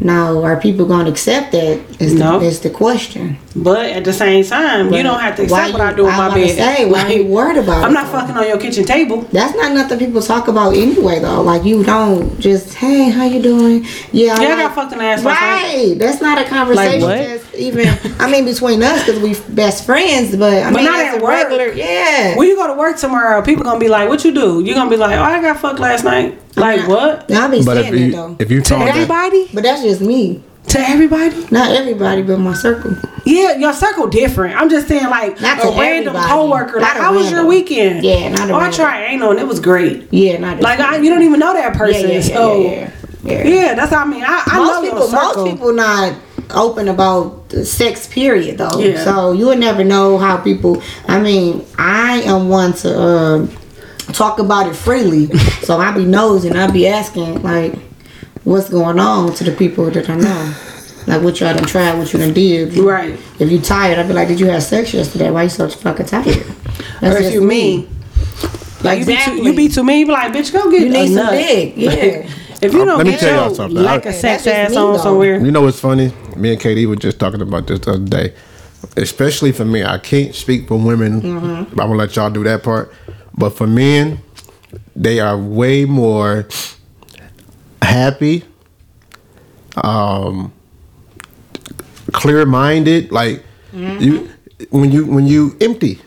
now 0.00 0.42
are 0.42 0.56
people 0.56 0.86
gonna 0.86 1.08
accept 1.10 1.52
that? 1.52 1.78
Is 2.00 2.14
No. 2.14 2.38
the, 2.40 2.46
is 2.46 2.60
the 2.60 2.70
question. 2.70 3.38
But 3.54 3.86
at 3.86 4.04
the 4.04 4.12
same 4.12 4.42
time, 4.44 4.92
you 4.92 5.02
don't 5.02 5.20
have 5.20 5.36
to 5.36 5.42
accept 5.42 5.72
what 5.74 5.82
I 5.82 5.90
you- 5.90 5.96
do 5.96 6.04
with 6.04 6.14
I 6.14 6.28
my 6.28 6.34
bed. 6.34 6.56
say, 6.56 6.84
why 6.90 7.06
you 7.12 7.26
worried 7.26 7.58
about 7.58 7.84
I'm 7.84 7.92
not 7.92 8.06
though? 8.10 8.18
fucking 8.20 8.36
on 8.36 8.48
your 8.48 8.56
kitchen 8.58 8.84
table. 8.84 9.26
That's 9.30 9.54
not 9.54 9.72
nothing 9.72 9.98
people 9.98 10.22
talk 10.22 10.48
about 10.48 10.74
anyway, 10.74 11.20
though. 11.20 11.42
Like 11.42 11.64
you 11.64 11.84
don't 11.84 12.40
just, 12.40 12.74
hey, 12.74 13.10
how 13.10 13.24
you 13.26 13.42
doing? 13.42 13.86
Yeah, 14.10 14.34
I 14.38 14.42
Yeah, 14.42 14.48
I 14.48 14.50
like- 14.54 14.58
got 14.58 14.74
fucked 14.74 14.92
ass. 15.02 15.22
Right, 15.22 15.94
that's 15.98 16.20
not 16.22 16.40
a 16.40 16.44
conversation. 16.44 17.02
what? 17.02 17.18
That's 17.18 17.44
even, 17.56 17.88
I 18.18 18.30
mean, 18.30 18.44
between 18.46 18.82
us 18.82 19.04
because 19.04 19.20
we 19.20 19.36
best 19.54 19.84
friends, 19.84 20.34
but 20.34 20.52
I 20.62 20.70
But 20.70 20.76
mean, 20.76 20.84
not 20.86 21.04
at 21.04 21.22
work. 21.22 21.30
regular, 21.50 21.72
yeah. 21.72 22.34
When 22.36 22.48
you 22.48 22.56
go 22.56 22.66
to 22.68 22.74
work 22.74 22.96
tomorrow, 22.96 23.42
people 23.42 23.62
gonna 23.64 23.78
be 23.78 23.88
like, 23.88 24.08
"What 24.08 24.24
you 24.24 24.32
do?" 24.32 24.62
You 24.64 24.72
gonna 24.74 24.88
be 24.90 24.96
like, 24.96 25.16
"Oh, 25.18 25.22
I 25.22 25.40
got 25.42 25.60
fucked 25.60 25.78
last 25.78 26.04
night." 26.04 26.38
Like 26.56 26.86
what? 26.88 27.30
I'll 27.32 27.50
be 27.50 27.62
But 27.64 27.76
saying 27.76 27.86
if 27.86 27.90
that 27.92 27.98
you 27.98 28.12
though. 28.12 28.36
if 28.38 28.50
you 28.50 28.60
To 28.62 28.68
found 28.70 28.82
that, 28.88 28.94
everybody? 28.96 29.48
but 29.54 29.62
that's 29.62 29.82
just 29.82 30.00
me. 30.00 30.42
To 30.68 30.78
everybody? 30.78 31.46
Not 31.50 31.72
everybody, 31.74 32.22
but 32.22 32.38
my 32.38 32.54
circle. 32.54 32.94
Yeah, 33.24 33.56
your 33.56 33.72
circle 33.72 34.06
different. 34.06 34.56
I'm 34.60 34.68
just 34.70 34.86
saying, 34.88 35.04
like 35.10 35.40
Not 35.40 35.58
a 35.58 35.68
random 35.78 36.14
everybody. 36.14 36.28
coworker. 36.28 36.80
Like, 36.80 36.94
Not 36.94 36.96
a 36.96 37.02
how 37.02 37.14
was 37.14 37.30
your 37.30 37.46
weekend? 37.46 38.04
Yeah, 38.04 38.28
not 38.28 38.48
a 38.48 38.52
Oh, 38.52 38.56
I 38.56 38.60
random. 38.62 38.76
tried 38.80 39.04
anal 39.06 39.30
and 39.32 39.40
it 39.40 39.46
was 39.46 39.58
great. 39.60 40.06
Yeah, 40.12 40.38
not 40.38 40.60
Like 40.60 40.78
I, 40.78 40.98
you 40.98 41.10
don't 41.10 41.22
even 41.22 41.40
know 41.40 41.52
that 41.52 41.74
person. 41.76 42.08
yeah, 42.10 42.16
yeah, 42.16 42.20
so 42.20 42.60
yeah, 42.60 42.92
yeah. 43.24 43.42
yeah, 43.46 43.74
that's 43.74 43.92
how 43.92 44.04
I 44.04 44.06
mean. 44.06 44.22
I, 44.24 44.42
I 44.46 44.58
most 44.58 44.68
know 44.68 44.82
people, 44.82 44.98
your 45.00 45.08
circle. 45.08 45.44
most 45.44 45.50
people 45.52 45.72
not 45.72 46.14
open 46.50 46.88
about 46.88 47.48
the 47.48 47.64
sex 47.64 48.06
period 48.06 48.58
though. 48.58 48.78
Yeah. 48.78 49.02
So 49.04 49.32
you 49.32 49.46
would 49.46 49.58
never 49.58 49.82
know 49.84 50.16
how 50.18 50.36
people. 50.36 50.80
I 51.08 51.18
mean, 51.20 51.64
I 51.78 52.20
am 52.22 52.48
one 52.48 52.72
to 52.74 53.00
uh, 53.00 53.46
talk 54.06 54.38
about 54.38 54.66
it 54.68 54.74
freely. 54.74 55.26
so 55.62 55.78
I 55.78 55.92
be 55.92 56.04
nosing 56.04 56.52
and 56.52 56.60
I 56.60 56.70
be 56.70 56.86
asking 56.86 57.42
like, 57.42 57.74
what's 58.44 58.68
going 58.68 58.98
on 58.98 59.34
to 59.34 59.44
the 59.44 59.52
people 59.52 59.90
that 59.90 60.08
I 60.10 60.16
know. 60.16 60.54
Like 61.06 61.22
what 61.22 61.40
y'all 61.40 61.52
done 61.54 61.64
tried, 61.66 61.98
what 61.98 62.12
you 62.12 62.18
done 62.20 62.32
did. 62.32 62.76
Right. 62.78 63.18
If 63.40 63.50
you 63.50 63.60
tired, 63.60 63.98
I'd 63.98 64.06
be 64.06 64.14
like, 64.14 64.28
did 64.28 64.38
you 64.38 64.46
have 64.46 64.62
sex 64.62 64.94
yesterday? 64.94 65.30
Why 65.30 65.44
you 65.44 65.48
so 65.48 65.68
fucking 65.68 66.06
tired? 66.06 66.26
That's 67.00 67.02
Or 67.02 67.18
if 67.18 67.22
just 67.24 67.32
you 67.34 67.42
mean, 67.42 67.88
like 68.84 69.00
you 69.00 69.06
be 69.06 69.12
too, 69.14 69.18
Exactly. 69.20 69.42
you 69.42 69.56
be 69.56 69.68
too 69.68 69.82
mean. 69.84 69.98
You 70.00 70.06
be 70.06 70.12
like, 70.12 70.32
bitch, 70.32 70.52
go 70.52 70.70
get 70.70 70.80
You 70.82 70.86
a 70.86 70.90
need 70.90 71.14
some 71.14 71.30
dick, 71.34 71.72
yeah. 71.76 71.90
if 72.62 72.72
you 72.72 72.84
don't 72.84 72.98
let 72.98 73.06
me 73.06 73.12
get 73.12 73.20
tell 73.20 73.34
y'all 73.34 73.46
your 73.46 73.54
something. 73.56 73.82
like 73.82 74.06
I- 74.06 74.10
a 74.10 74.12
sex 74.12 74.46
ass 74.46 74.70
me, 74.70 74.76
on 74.76 74.98
somewhere. 75.00 75.40
you 75.40 75.50
know 75.50 75.62
what's 75.62 75.80
funny? 75.80 76.12
Me 76.36 76.52
and 76.52 76.60
Katie 76.60 76.86
were 76.86 76.94
just 76.96 77.18
talking 77.18 77.42
about 77.42 77.66
this 77.66 77.80
the 77.80 77.92
other 77.92 78.04
day. 78.04 78.34
Especially 78.96 79.52
for 79.52 79.64
me, 79.64 79.82
I 79.84 79.98
can't 79.98 80.34
speak 80.34 80.68
for 80.68 80.76
women. 80.78 81.20
Mm-hmm. 81.20 81.46
I'm 81.46 81.74
gonna 81.88 81.94
let 81.94 82.14
y'all 82.16 82.30
do 82.30 82.44
that 82.44 82.62
part. 82.62 82.92
But 83.36 83.50
for 83.50 83.66
men, 83.66 84.20
they 84.94 85.20
are 85.20 85.36
way 85.38 85.84
more 85.84 86.46
happy, 87.80 88.44
um, 89.82 90.52
clear 92.12 92.44
minded. 92.46 93.10
Like 93.12 93.44
Mm-hmm. 93.72 94.02
you, 94.04 94.28
when 94.68 94.92
you 94.92 95.06
when 95.06 95.26
you 95.26 95.56
empty, 95.62 95.98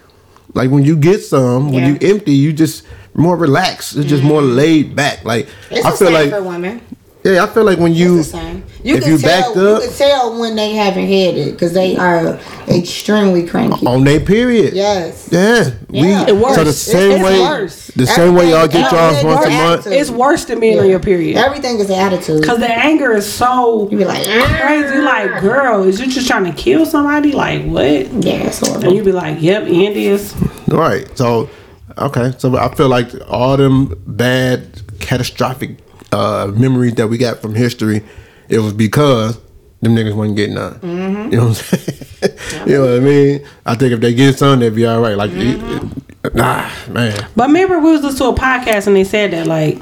like 0.54 0.70
when 0.70 0.84
you 0.86 0.96
get 0.96 1.24
some, 1.24 1.72
when 1.72 1.84
you 1.90 1.98
empty, 2.08 2.32
you 2.34 2.54
just 2.54 2.86
more 3.16 3.36
relaxed. 3.36 3.96
It's 3.96 4.06
just 4.08 4.22
more 4.24 4.44
laid 4.44 4.96
back. 4.96 5.26
Like 5.26 5.48
It's 5.72 5.84
I 5.84 5.90
the 5.90 5.98
feel 5.98 6.08
same 6.10 6.14
like 6.14 6.30
for 6.30 6.44
women. 6.44 6.80
yeah, 7.24 7.44
I 7.44 7.48
feel 7.48 7.64
like 7.64 7.80
when 7.80 7.96
you 7.96 8.20
It's 8.20 8.32
the 8.32 8.38
same. 8.38 8.64
You 8.86 8.98
if 8.98 9.04
can 9.04 9.12
you 9.14 9.18
tell, 9.18 9.54
backed 9.56 9.56
you 9.84 9.90
can 9.90 9.98
tell 9.98 10.40
when 10.40 10.56
they 10.56 10.74
haven't 10.76 11.08
had 11.08 11.34
it 11.36 11.54
because 11.54 11.74
they 11.74 11.98
are 11.98 12.40
extremely 12.68 13.46
cranky. 13.48 13.84
on 13.88 14.04
their 14.04 14.20
period. 14.20 14.74
Yes. 14.76 15.28
Yeah, 15.32 15.72
Yeah. 15.90 16.26
we 16.26 16.32
It 16.32 16.36
works. 16.36 16.56
so 16.56 16.64
the 16.64 16.72
same 16.74 17.12
it's 17.14 17.24
way, 17.24 17.40
worse. 17.40 17.88
the 17.96 18.06
same 18.06 18.36
way 18.36 18.52
y'all 18.52 18.68
get 18.68 18.94
Everything- 18.94 19.00
y'all's 19.00 19.24
once 19.24 19.46
a 19.48 19.50
month. 19.50 19.88
It's 19.88 20.12
worse 20.12 20.46
than 20.46 20.60
being 20.60 20.80
on 20.80 20.88
your 20.88 21.00
period. 21.00 21.36
Everything 21.36 21.80
is 21.80 21.90
an 21.90 21.96
attitude. 22.00 22.44
Cause 22.46 22.60
the 22.60 22.70
anger 22.72 23.14
is 23.14 23.26
so 23.32 23.90
You 23.92 23.98
be 23.98 24.06
like, 24.06 24.24
crazy. 24.24 24.98
Like, 25.00 25.42
girl, 25.42 25.84
is 25.84 26.00
you 26.00 26.06
just 26.08 26.28
trying 26.28 26.46
to 26.46 26.54
kill 26.54 26.86
somebody? 26.86 27.32
Like, 27.32 27.64
what? 27.66 27.84
yeah, 28.24 28.34
it's 28.48 28.60
And 28.62 28.68
horrible. 28.70 28.94
you 28.94 29.04
be 29.04 29.12
like, 29.12 29.42
yep, 29.42 29.64
and 29.64 29.72
is. 29.98 30.34
Right. 30.68 31.08
So, 31.18 31.50
okay. 31.98 32.34
So 32.38 32.56
I 32.56 32.74
feel 32.76 32.90
like 32.90 33.08
all 33.28 33.58
them 33.58 33.96
bad, 34.06 34.68
catastrophic 35.00 35.78
uh, 36.12 36.52
memories 36.56 36.94
that 36.96 37.08
we 37.08 37.18
got 37.18 37.42
from 37.42 37.56
history, 37.56 38.04
it 38.50 38.60
was 38.60 38.74
because 38.74 39.40
them 39.82 39.96
niggas 39.96 40.16
wasn't 40.16 40.38
getting 40.38 40.56
none. 40.56 40.74
Mm-hmm. 40.80 41.32
You 41.32 41.38
know 41.38 41.48
what 41.48 41.70
I'm 41.74 41.80
saying? 41.80 42.68
you 42.68 42.74
know 42.78 42.86
what 42.86 42.96
I 42.96 43.00
mean? 43.00 43.48
I 43.66 43.76
think 43.76 43.94
if 43.94 44.00
they 44.00 44.14
get 44.14 44.38
some, 44.38 44.60
they'd 44.60 44.74
be 44.76 44.86
all 44.86 45.02
right. 45.02 45.16
Like, 45.18 45.32
it- 45.32 45.60
Mm-hmm. 45.60 46.00
it- 46.26 46.36
nah, 46.36 46.70
man. 46.92 47.28
But 47.36 47.48
remember, 47.48 47.80
we 47.80 47.92
was 47.92 48.02
listening 48.04 48.36
to 48.36 48.42
a 48.42 48.46
podcast 48.46 48.88
and 48.88 48.96
they 48.96 49.04
said 49.04 49.32
that 49.32 49.46
like 49.48 49.80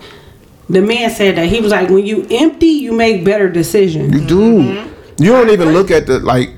the 0.70 0.82
man 0.82 1.10
said 1.10 1.38
that 1.38 1.48
he 1.48 1.62
was 1.62 1.72
like, 1.72 1.90
when 1.90 2.06
you 2.06 2.26
empty, 2.32 2.68
you 2.68 2.92
make 2.94 3.24
better 3.24 3.50
decisions. 3.50 4.14
You 4.14 4.28
do. 4.28 4.92
You 5.20 5.30
don't 5.32 5.50
even 5.52 5.70
look 5.74 5.92
at 5.92 6.08
the 6.08 6.20
like. 6.20 6.50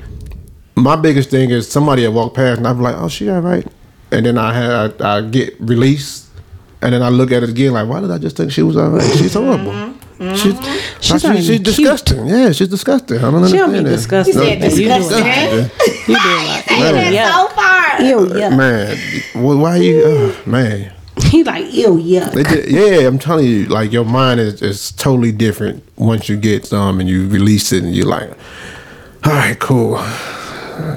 My 0.77 0.95
biggest 0.97 1.29
thing 1.29 1.51
is 1.51 1.69
somebody 1.71 2.03
had 2.03 2.13
walked 2.13 2.35
past 2.35 2.57
and 2.57 2.67
I'm 2.67 2.81
like, 2.81 2.95
oh, 2.97 3.07
she 3.07 3.29
all 3.29 3.39
right, 3.41 3.65
and 4.11 4.25
then 4.25 4.37
I 4.37 4.53
had 4.53 5.01
I, 5.01 5.17
I 5.17 5.21
get 5.21 5.55
released, 5.59 6.27
and 6.81 6.93
then 6.93 7.01
I 7.01 7.07
look 7.09 7.31
at 7.31 7.43
it 7.43 7.49
again 7.49 7.71
like, 7.73 7.87
why 7.87 8.01
did 8.01 8.11
I 8.11 8.17
just 8.17 8.35
think 8.37 8.51
she 8.51 8.61
was 8.61 8.75
all 8.75 8.89
right? 8.89 9.17
She's 9.17 9.33
horrible. 9.33 9.93
She's 10.17 10.27
mm-hmm. 10.27 10.63
She's 11.01 11.05
she's, 11.05 11.23
not 11.25 11.35
she's, 11.35 11.49
even 11.49 11.63
cute. 11.63 11.75
disgusting. 11.75 12.27
Yeah, 12.27 12.51
she's 12.53 12.69
disgusting. 12.69 13.17
I 13.17 13.31
don't 13.31 13.47
She 13.47 13.57
don't 13.57 13.73
be 13.73 13.83
disgusting. 13.83 14.33
You 14.33 14.39
said 14.39 14.63
You 14.63 14.69
do 14.69 14.69
disgusting. 14.69 15.25
Eh? 15.25 15.69
you 16.07 16.15
do 16.15 16.37
like, 16.47 16.69
ew, 16.69 16.77
Man. 16.77 16.93
That's 16.93 17.15
yuck. 17.17 17.31
so 17.31 17.55
far. 17.55 18.01
Ew, 18.01 18.17
yuck. 18.27 18.51
Uh, 18.51 18.55
man, 18.55 18.97
wh- 19.33 19.61
why 19.61 19.75
you, 19.77 20.05
uh, 20.05 20.49
man? 20.49 20.93
He 21.25 21.43
like, 21.43 21.73
ew, 21.73 21.95
yuck. 21.97 22.31
They 22.31 22.69
yeah, 22.69 23.07
I'm 23.07 23.19
telling 23.19 23.45
you, 23.45 23.65
like 23.65 23.91
your 23.91 24.05
mind 24.05 24.39
is, 24.39 24.61
is 24.61 24.91
totally 24.93 25.33
different 25.33 25.83
once 25.97 26.29
you 26.29 26.37
get 26.37 26.65
some 26.65 27.01
and 27.01 27.09
you 27.09 27.27
release 27.27 27.73
it, 27.73 27.83
and 27.83 27.93
you're 27.93 28.05
like, 28.05 28.29
all 29.25 29.33
right, 29.33 29.59
cool. 29.59 29.93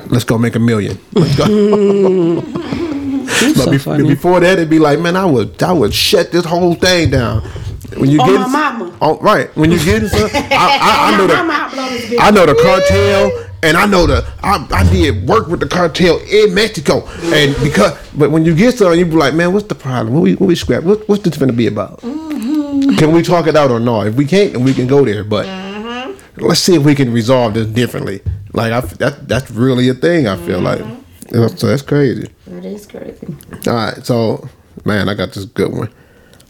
Let's 0.07 0.25
go 0.25 0.39
make 0.39 0.55
a 0.55 0.61
million. 0.61 0.97
Let's 1.13 1.37
go. 1.37 2.41
But 2.41 3.55
so 3.55 3.71
bef- 3.71 3.81
funny. 3.83 4.09
before 4.09 4.41
that, 4.41 4.55
it'd 4.59 4.71
be 4.71 4.79
like, 4.79 5.01
man, 5.01 5.17
I 5.17 5.25
would, 5.25 5.63
I 5.63 5.73
would 5.73 5.95
shut 5.95 6.31
this 6.33 6.45
whole 6.45 6.75
thing 6.75 7.11
down. 7.11 7.49
When 7.97 8.11
you 8.11 8.21
On 8.21 8.29
get 8.29 8.41
my 8.41 8.47
mama. 8.49 8.97
oh, 9.01 9.19
right? 9.21 9.55
When 9.57 9.71
you 9.71 9.79
get 9.85 10.03
into, 10.03 10.17
I, 10.17 10.49
I, 10.53 11.13
I 11.13 11.17
know 11.19 11.27
the. 11.27 12.19
I 12.21 12.31
know 12.31 12.47
the 12.47 12.55
cartel, 12.55 13.49
and 13.63 13.77
I 13.77 13.87
know 13.87 14.07
the, 14.07 14.27
I, 14.43 14.67
I 14.71 14.91
did 14.91 15.27
work 15.27 15.49
with 15.49 15.61
the 15.61 15.67
cartel 15.67 16.19
in 16.21 16.55
Mexico, 16.55 17.07
and 17.25 17.55
because, 17.63 17.99
but 18.17 18.31
when 18.31 18.45
you 18.45 18.55
get 18.55 18.77
some, 18.79 18.95
you 18.95 19.05
be 19.05 19.13
like, 19.13 19.35
man, 19.35 19.53
what's 19.53 19.67
the 19.67 19.75
problem? 19.75 20.15
What 20.15 20.23
we, 20.23 20.35
what 20.35 20.47
we 20.47 20.55
scrap? 20.55 20.85
What, 20.85 21.09
what's 21.09 21.23
this 21.23 21.37
gonna 21.37 21.53
be 21.53 21.67
about? 21.67 22.01
Mm-hmm. 22.01 22.97
Can 22.97 23.13
we 23.13 23.23
talk 23.23 23.47
it 23.47 23.57
out 23.57 23.71
or 23.71 23.81
not? 23.81 24.07
If 24.07 24.15
we 24.15 24.27
can't, 24.27 24.53
then 24.53 24.65
we 24.65 24.75
can 24.75 24.87
go 24.87 25.05
there. 25.05 25.25
But 25.25 25.47
mm-hmm. 25.47 26.41
let's 26.45 26.61
see 26.61 26.75
if 26.75 26.83
we 26.85 26.95
can 26.95 27.13
resolve 27.13 27.55
this 27.55 27.67
differently. 27.67 28.23
Like 28.53 28.73
I, 28.73 28.81
that, 28.81 29.29
that's 29.29 29.51
really 29.51 29.89
a 29.89 29.95
thing. 29.95 30.27
I 30.27 30.37
feel 30.37 30.61
like. 30.61 30.81
Mm-hmm. 30.81 30.95
Know, 31.31 31.49
so 31.49 31.67
that's 31.67 31.83
crazy. 31.83 32.31
That 32.47 32.65
is 32.65 32.87
crazy. 32.87 33.27
All 33.67 33.75
right, 33.75 34.07
so 34.07 34.49
man, 34.85 35.09
I 35.09 35.15
got 35.15 35.33
this 35.33 35.45
good 35.45 35.73
one. 35.73 35.93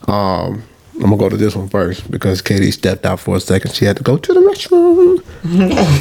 Um, 0.06 0.62
I'm 0.98 1.04
gonna 1.04 1.16
go 1.16 1.28
to 1.28 1.36
this 1.36 1.54
one 1.54 1.68
first 1.68 2.10
because 2.10 2.42
Katie 2.42 2.72
stepped 2.72 3.06
out 3.06 3.20
for 3.20 3.36
a 3.36 3.40
second. 3.40 3.72
She 3.72 3.84
had 3.84 3.96
to 3.98 4.02
go 4.02 4.16
to 4.16 4.34
the 4.34 4.40
restroom. 4.40 5.22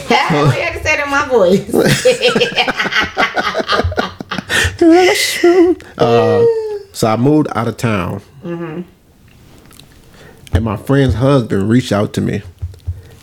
I 0.10 0.56
had 0.56 0.74
to 0.74 0.84
say 0.84 0.93
it 0.93 1.04
in 1.04 1.10
my 1.12 1.28
voice. 1.28 1.74
Uh, 5.98 6.45
so 6.93 7.08
I 7.08 7.16
moved 7.18 7.48
out 7.56 7.68
of 7.68 7.78
town, 7.78 8.22
mm-hmm. 8.43 8.82
and 10.54 10.66
my 10.66 10.78
friend's 10.78 11.16
husband 11.16 11.70
reached 11.70 11.91
out 11.91 12.14
to 12.14 12.22
me, 12.22 12.41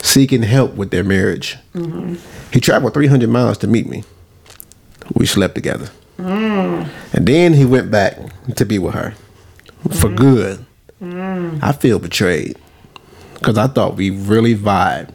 seeking 0.03 0.43
help 0.43 0.75
with 0.75 0.91
their 0.91 1.05
marriage. 1.05 1.57
Mm-hmm. 1.75 2.17
He 2.53 2.61
traveled 2.61 2.95
300 2.95 3.29
miles 3.29 3.59
to 3.59 3.67
meet 3.67 3.89
me. 3.89 4.05
We 5.15 5.27
slept 5.27 5.55
together, 5.55 5.91
mm. 6.19 6.89
and 7.13 7.27
then 7.27 7.55
he 7.55 7.65
went 7.65 7.91
back 7.91 8.19
to 8.57 8.65
be 8.65 8.79
with 8.79 8.95
her 8.95 9.15
for 9.91 10.09
mm-hmm. 10.09 10.17
good. 10.17 10.67
I 11.63 11.73
feel 11.73 11.99
betrayed 11.99 12.57
because 13.35 13.59
I 13.59 13.67
thought 13.67 13.97
we 13.97 14.11
really 14.11 14.55
vibed, 14.55 15.11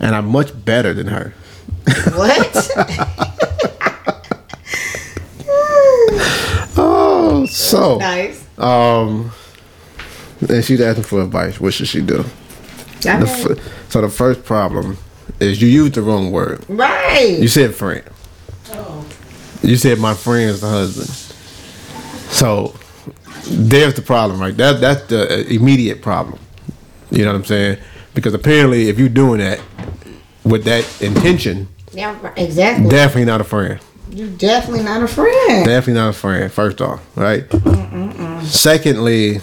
and 0.00 0.14
I'm 0.14 0.26
much 0.26 0.50
better 0.64 0.94
than 0.94 1.08
her. 1.08 1.34
what? 2.14 2.70
Oh, 6.76 7.46
so 7.48 7.98
nice. 7.98 8.44
Um, 8.58 9.30
and 10.48 10.64
she's 10.64 10.80
asking 10.80 11.04
for 11.04 11.22
advice. 11.22 11.60
What 11.60 11.72
should 11.74 11.88
she 11.88 12.00
do? 12.00 12.24
The 13.00 13.10
f- 13.60 13.90
so 13.90 14.00
the 14.00 14.08
first 14.08 14.44
problem 14.44 14.98
is 15.40 15.60
you 15.62 15.68
used 15.68 15.94
the 15.94 16.02
wrong 16.02 16.32
word. 16.32 16.64
Right. 16.68 17.36
You 17.38 17.48
said 17.48 17.74
friend. 17.74 18.02
You 19.62 19.76
said 19.76 19.98
my 19.98 20.14
friend's 20.14 20.60
the 20.60 20.68
husband. 20.68 21.08
So 22.30 22.74
there's 23.46 23.94
the 23.94 24.02
problem, 24.02 24.40
right? 24.40 24.56
That 24.56 24.80
that's 24.80 25.06
the 25.06 25.22
uh, 25.22 25.42
immediate 25.48 26.02
problem. 26.02 26.38
You 27.10 27.24
know 27.24 27.32
what 27.32 27.38
I'm 27.38 27.44
saying? 27.44 27.78
Because 28.14 28.34
apparently, 28.34 28.88
if 28.88 28.98
you're 28.98 29.08
doing 29.08 29.40
that 29.40 29.60
with 30.44 30.64
that 30.64 31.02
intention, 31.02 31.68
yeah, 31.92 32.32
exactly. 32.36 32.88
definitely 32.88 33.24
not 33.26 33.40
a 33.40 33.44
friend. 33.44 33.80
You're 34.10 34.28
definitely 34.28 34.84
not 34.84 35.02
a 35.02 35.08
friend. 35.08 35.64
Definitely 35.64 35.94
not 35.94 36.10
a 36.10 36.12
friend. 36.12 36.52
First 36.52 36.80
off, 36.80 37.04
right? 37.16 37.44
Secondly, 38.44 39.40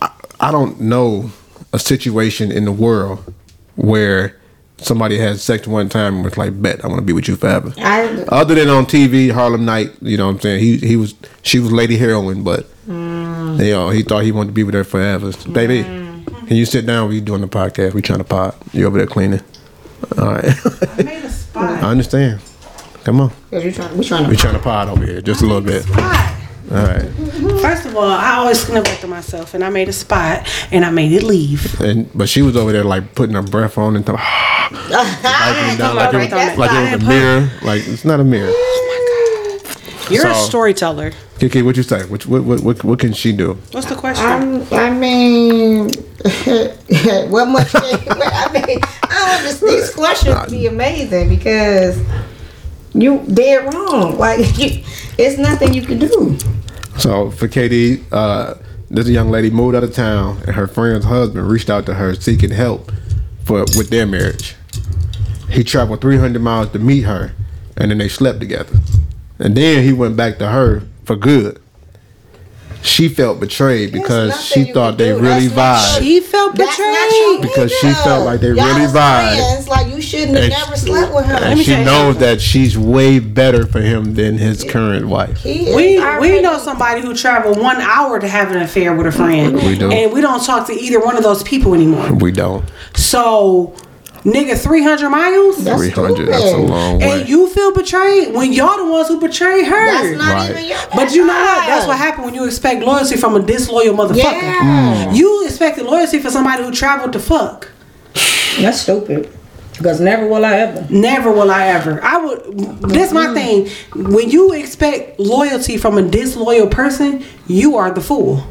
I, 0.00 0.10
I 0.38 0.52
don't 0.52 0.80
know 0.80 1.30
a 1.72 1.78
situation 1.78 2.52
in 2.52 2.64
the 2.64 2.72
world 2.72 3.32
where 3.76 4.36
somebody 4.78 5.18
had 5.18 5.38
sex 5.38 5.66
one 5.66 5.88
time 5.88 6.16
and 6.16 6.24
was 6.24 6.36
like, 6.36 6.60
"Bet 6.60 6.84
I 6.84 6.88
want 6.88 7.00
to 7.00 7.04
be 7.04 7.12
with 7.12 7.28
you 7.28 7.36
forever." 7.36 7.72
I, 7.78 8.24
Other 8.28 8.54
than 8.54 8.68
on 8.68 8.86
TV, 8.86 9.30
Harlem 9.30 9.64
Night, 9.64 9.90
you 10.00 10.16
know 10.16 10.26
what 10.26 10.34
I'm 10.34 10.40
saying? 10.40 10.60
He 10.60 10.76
he 10.78 10.96
was 10.96 11.14
she 11.42 11.58
was 11.58 11.72
Lady 11.72 11.96
Heroin, 11.96 12.42
but 12.42 12.66
Mm. 13.40 13.64
you 13.64 13.72
know 13.72 13.90
he 13.90 14.02
thought 14.02 14.24
he 14.24 14.32
wanted 14.32 14.48
to 14.48 14.54
be 14.54 14.64
with 14.64 14.74
her 14.74 14.84
forever. 14.84 15.32
Baby, 15.50 15.82
can 15.82 16.56
you 16.56 16.64
sit 16.64 16.86
down? 16.86 17.08
We 17.08 17.20
doing 17.20 17.40
the 17.40 17.48
podcast. 17.48 17.94
We 17.94 18.02
trying 18.02 18.18
to 18.18 18.24
pod. 18.24 18.54
You 18.72 18.86
over 18.86 18.98
there 18.98 19.06
cleaning? 19.06 19.40
All 20.18 20.32
right. 20.32 20.44
I 20.44 21.02
made 21.02 21.24
a 21.24 21.30
spot. 21.30 21.64
I 21.84 21.90
understand. 21.90 22.40
Come 23.04 23.20
on. 23.20 23.30
Cause 23.50 23.62
trying, 23.74 23.96
we 23.96 24.04
trying 24.04 24.28
We 24.28 24.36
to. 24.36 24.42
trying 24.42 24.54
to 24.54 24.60
pod 24.60 24.88
over 24.88 25.04
here 25.06 25.20
just 25.22 25.42
a 25.42 25.46
little 25.46 25.62
bit. 25.62 25.88
All 26.70 26.76
right. 26.76 27.10
First 27.60 27.86
of 27.86 27.96
all, 27.96 28.04
I 28.04 28.36
always 28.36 28.68
after 28.70 29.08
myself, 29.08 29.54
and 29.54 29.64
I 29.64 29.70
made 29.70 29.88
a 29.88 29.92
spot, 29.92 30.46
and 30.70 30.84
I 30.84 30.90
made 30.90 31.12
it 31.12 31.24
leave. 31.24 31.80
And 31.80 32.08
but 32.14 32.28
she 32.28 32.42
was 32.42 32.56
over 32.56 32.72
there 32.72 32.84
like 32.84 33.14
putting 33.14 33.34
her 33.34 33.42
breath 33.42 33.76
on 33.78 33.96
and 33.96 34.06
wiping 34.06 34.20
it 34.70 35.78
down 35.78 35.96
like, 35.96 36.14
it, 36.14 36.32
was, 36.32 36.58
like 36.58 36.70
it 36.70 36.92
was 36.92 37.02
a 37.02 37.06
mirror. 37.06 37.50
Like 37.62 37.82
it's 37.88 38.04
not 38.04 38.20
a 38.20 38.24
mirror. 38.24 38.52
You're 40.10 40.28
a 40.28 40.34
storyteller. 40.34 41.12
Kiki, 41.40 41.62
what 41.62 41.74
you 41.74 41.82
say? 41.82 42.04
What 42.04 42.26
what 42.26 42.44
what 42.44 42.60
what, 42.60 42.84
what 42.84 42.98
can 42.98 43.14
she 43.14 43.32
do? 43.32 43.54
What's 43.72 43.88
the 43.88 43.94
question? 43.94 44.26
I'm, 44.26 44.62
I 44.74 44.90
mean, 44.90 45.84
what 47.30 47.48
much? 47.48 47.70
I 47.74 48.50
mean, 48.52 48.78
I 49.04 49.26
want 49.30 49.42
this, 49.44 49.60
these 49.60 49.94
questions 49.94 50.38
to 50.44 50.50
be 50.50 50.66
amazing 50.66 51.30
because 51.30 51.98
you 52.92 53.24
dead 53.32 53.72
wrong. 53.72 54.18
Like 54.18 54.40
you, 54.58 54.84
it's 55.16 55.38
nothing 55.38 55.72
you 55.72 55.80
can 55.80 55.98
do. 55.98 56.36
So 56.98 57.30
for 57.30 57.48
Katie, 57.48 58.04
uh, 58.12 58.56
this 58.90 59.08
young 59.08 59.30
lady 59.30 59.48
moved 59.48 59.74
out 59.74 59.82
of 59.82 59.94
town, 59.94 60.42
and 60.46 60.54
her 60.54 60.66
friend's 60.66 61.06
husband 61.06 61.48
reached 61.48 61.70
out 61.70 61.86
to 61.86 61.94
her 61.94 62.14
seeking 62.16 62.50
help 62.50 62.92
for 63.46 63.60
with 63.78 63.88
their 63.88 64.04
marriage. 64.04 64.56
He 65.48 65.64
traveled 65.64 66.02
300 66.02 66.42
miles 66.42 66.70
to 66.72 66.78
meet 66.78 67.04
her, 67.04 67.32
and 67.78 67.90
then 67.90 67.96
they 67.96 68.08
slept 68.08 68.40
together. 68.40 68.78
And 69.38 69.56
then 69.56 69.82
he 69.84 69.94
went 69.94 70.18
back 70.18 70.36
to 70.36 70.48
her 70.48 70.82
for 71.04 71.16
good. 71.16 71.60
She 72.82 73.10
felt 73.10 73.40
betrayed 73.40 73.92
because 73.92 74.42
she 74.42 74.72
thought 74.72 74.96
they 74.96 75.08
do. 75.10 75.18
really 75.20 75.48
That's 75.48 75.98
vibed. 75.98 76.02
she 76.02 76.20
felt 76.20 76.54
betrayed. 76.56 77.42
Because 77.42 77.70
she 77.72 77.90
felt 77.92 78.24
like 78.24 78.40
they 78.40 78.48
Y'all 78.54 78.64
really 78.68 78.82
was 78.82 78.92
vibe. 78.94 79.36
friends, 79.36 79.68
Like 79.68 79.94
you 79.94 80.00
shouldn't 80.00 80.30
have 80.36 80.44
And 80.44 80.52
never 80.54 80.76
she- 80.76 80.86
slept 80.86 81.14
with 81.14 81.26
her. 81.26 81.34
And 81.44 81.60
she 81.60 81.72
knows 81.72 82.14
something. 82.14 82.20
that 82.22 82.40
she's 82.40 82.78
way 82.78 83.18
better 83.18 83.66
for 83.66 83.82
him 83.82 84.14
than 84.14 84.38
his 84.38 84.64
current 84.64 85.08
wife. 85.08 85.44
We 85.44 86.00
we 86.20 86.40
know 86.40 86.56
somebody 86.58 87.02
who 87.02 87.14
traveled 87.14 87.58
one 87.58 87.82
hour 87.82 88.18
to 88.18 88.26
have 88.26 88.50
an 88.50 88.62
affair 88.62 88.94
with 88.94 89.06
a 89.06 89.12
friend, 89.12 89.56
We 89.56 89.76
do. 89.76 89.90
and 89.90 90.10
we 90.10 90.22
don't 90.22 90.42
talk 90.42 90.66
to 90.68 90.72
either 90.72 91.00
one 91.00 91.18
of 91.18 91.22
those 91.22 91.42
people 91.42 91.74
anymore. 91.74 92.14
We 92.14 92.32
don't. 92.32 92.64
So, 92.96 93.74
nigga, 94.24 94.56
three 94.58 94.82
hundred 94.82 95.10
miles, 95.10 95.64
That's 95.64 95.80
300, 95.80 96.28
that's 96.28 96.44
a 96.52 96.56
long 96.56 96.98
way. 96.98 97.20
and 97.20 97.28
you 97.28 97.48
feel 97.48 97.72
betrayed 97.72 98.34
when 98.34 98.52
y'all 98.52 98.76
the 98.76 98.90
ones 98.90 99.08
who 99.08 99.20
betrayed 99.20 99.66
her. 99.66 99.86
That's 99.86 100.18
not 100.18 100.34
Right. 100.34 100.50
even 100.50 100.64
your. 100.66 100.78
But 100.94 101.12
you 101.14 101.26
know 101.26 101.32
what? 101.34 101.66
That's 101.66 101.86
what 101.86 101.96
happened 101.98 102.26
when 102.26 102.34
you 102.34 102.44
expect 102.44 102.82
loyalty 102.82 103.16
from 103.16 103.36
a 103.36 103.40
disloyal 103.40 103.94
motherfucker. 103.94 104.16
Yeah, 104.16 105.06
mm. 105.06 105.16
You 105.16 105.44
expected 105.46 105.84
loyalty 105.86 106.18
for 106.18 106.30
somebody 106.30 106.62
who 106.62 106.70
traveled 106.70 107.12
to 107.14 107.18
fuck. 107.18 107.68
that's 108.60 108.80
stupid. 108.80 109.30
Because 109.78 109.98
never 109.98 110.26
will 110.26 110.44
I 110.44 110.56
ever. 110.58 110.86
Never 110.92 111.32
will 111.32 111.50
I 111.50 111.68
ever. 111.68 112.04
I 112.04 112.18
would. 112.18 112.58
This 112.90 113.12
my 113.12 113.32
thing. 113.32 113.66
When 113.94 114.28
you 114.28 114.52
expect 114.52 115.18
loyalty 115.18 115.78
from 115.78 115.96
a 115.96 116.02
disloyal 116.02 116.66
person, 116.66 117.24
you 117.46 117.76
are 117.78 117.90
the 117.90 118.02
fool. 118.02 118.44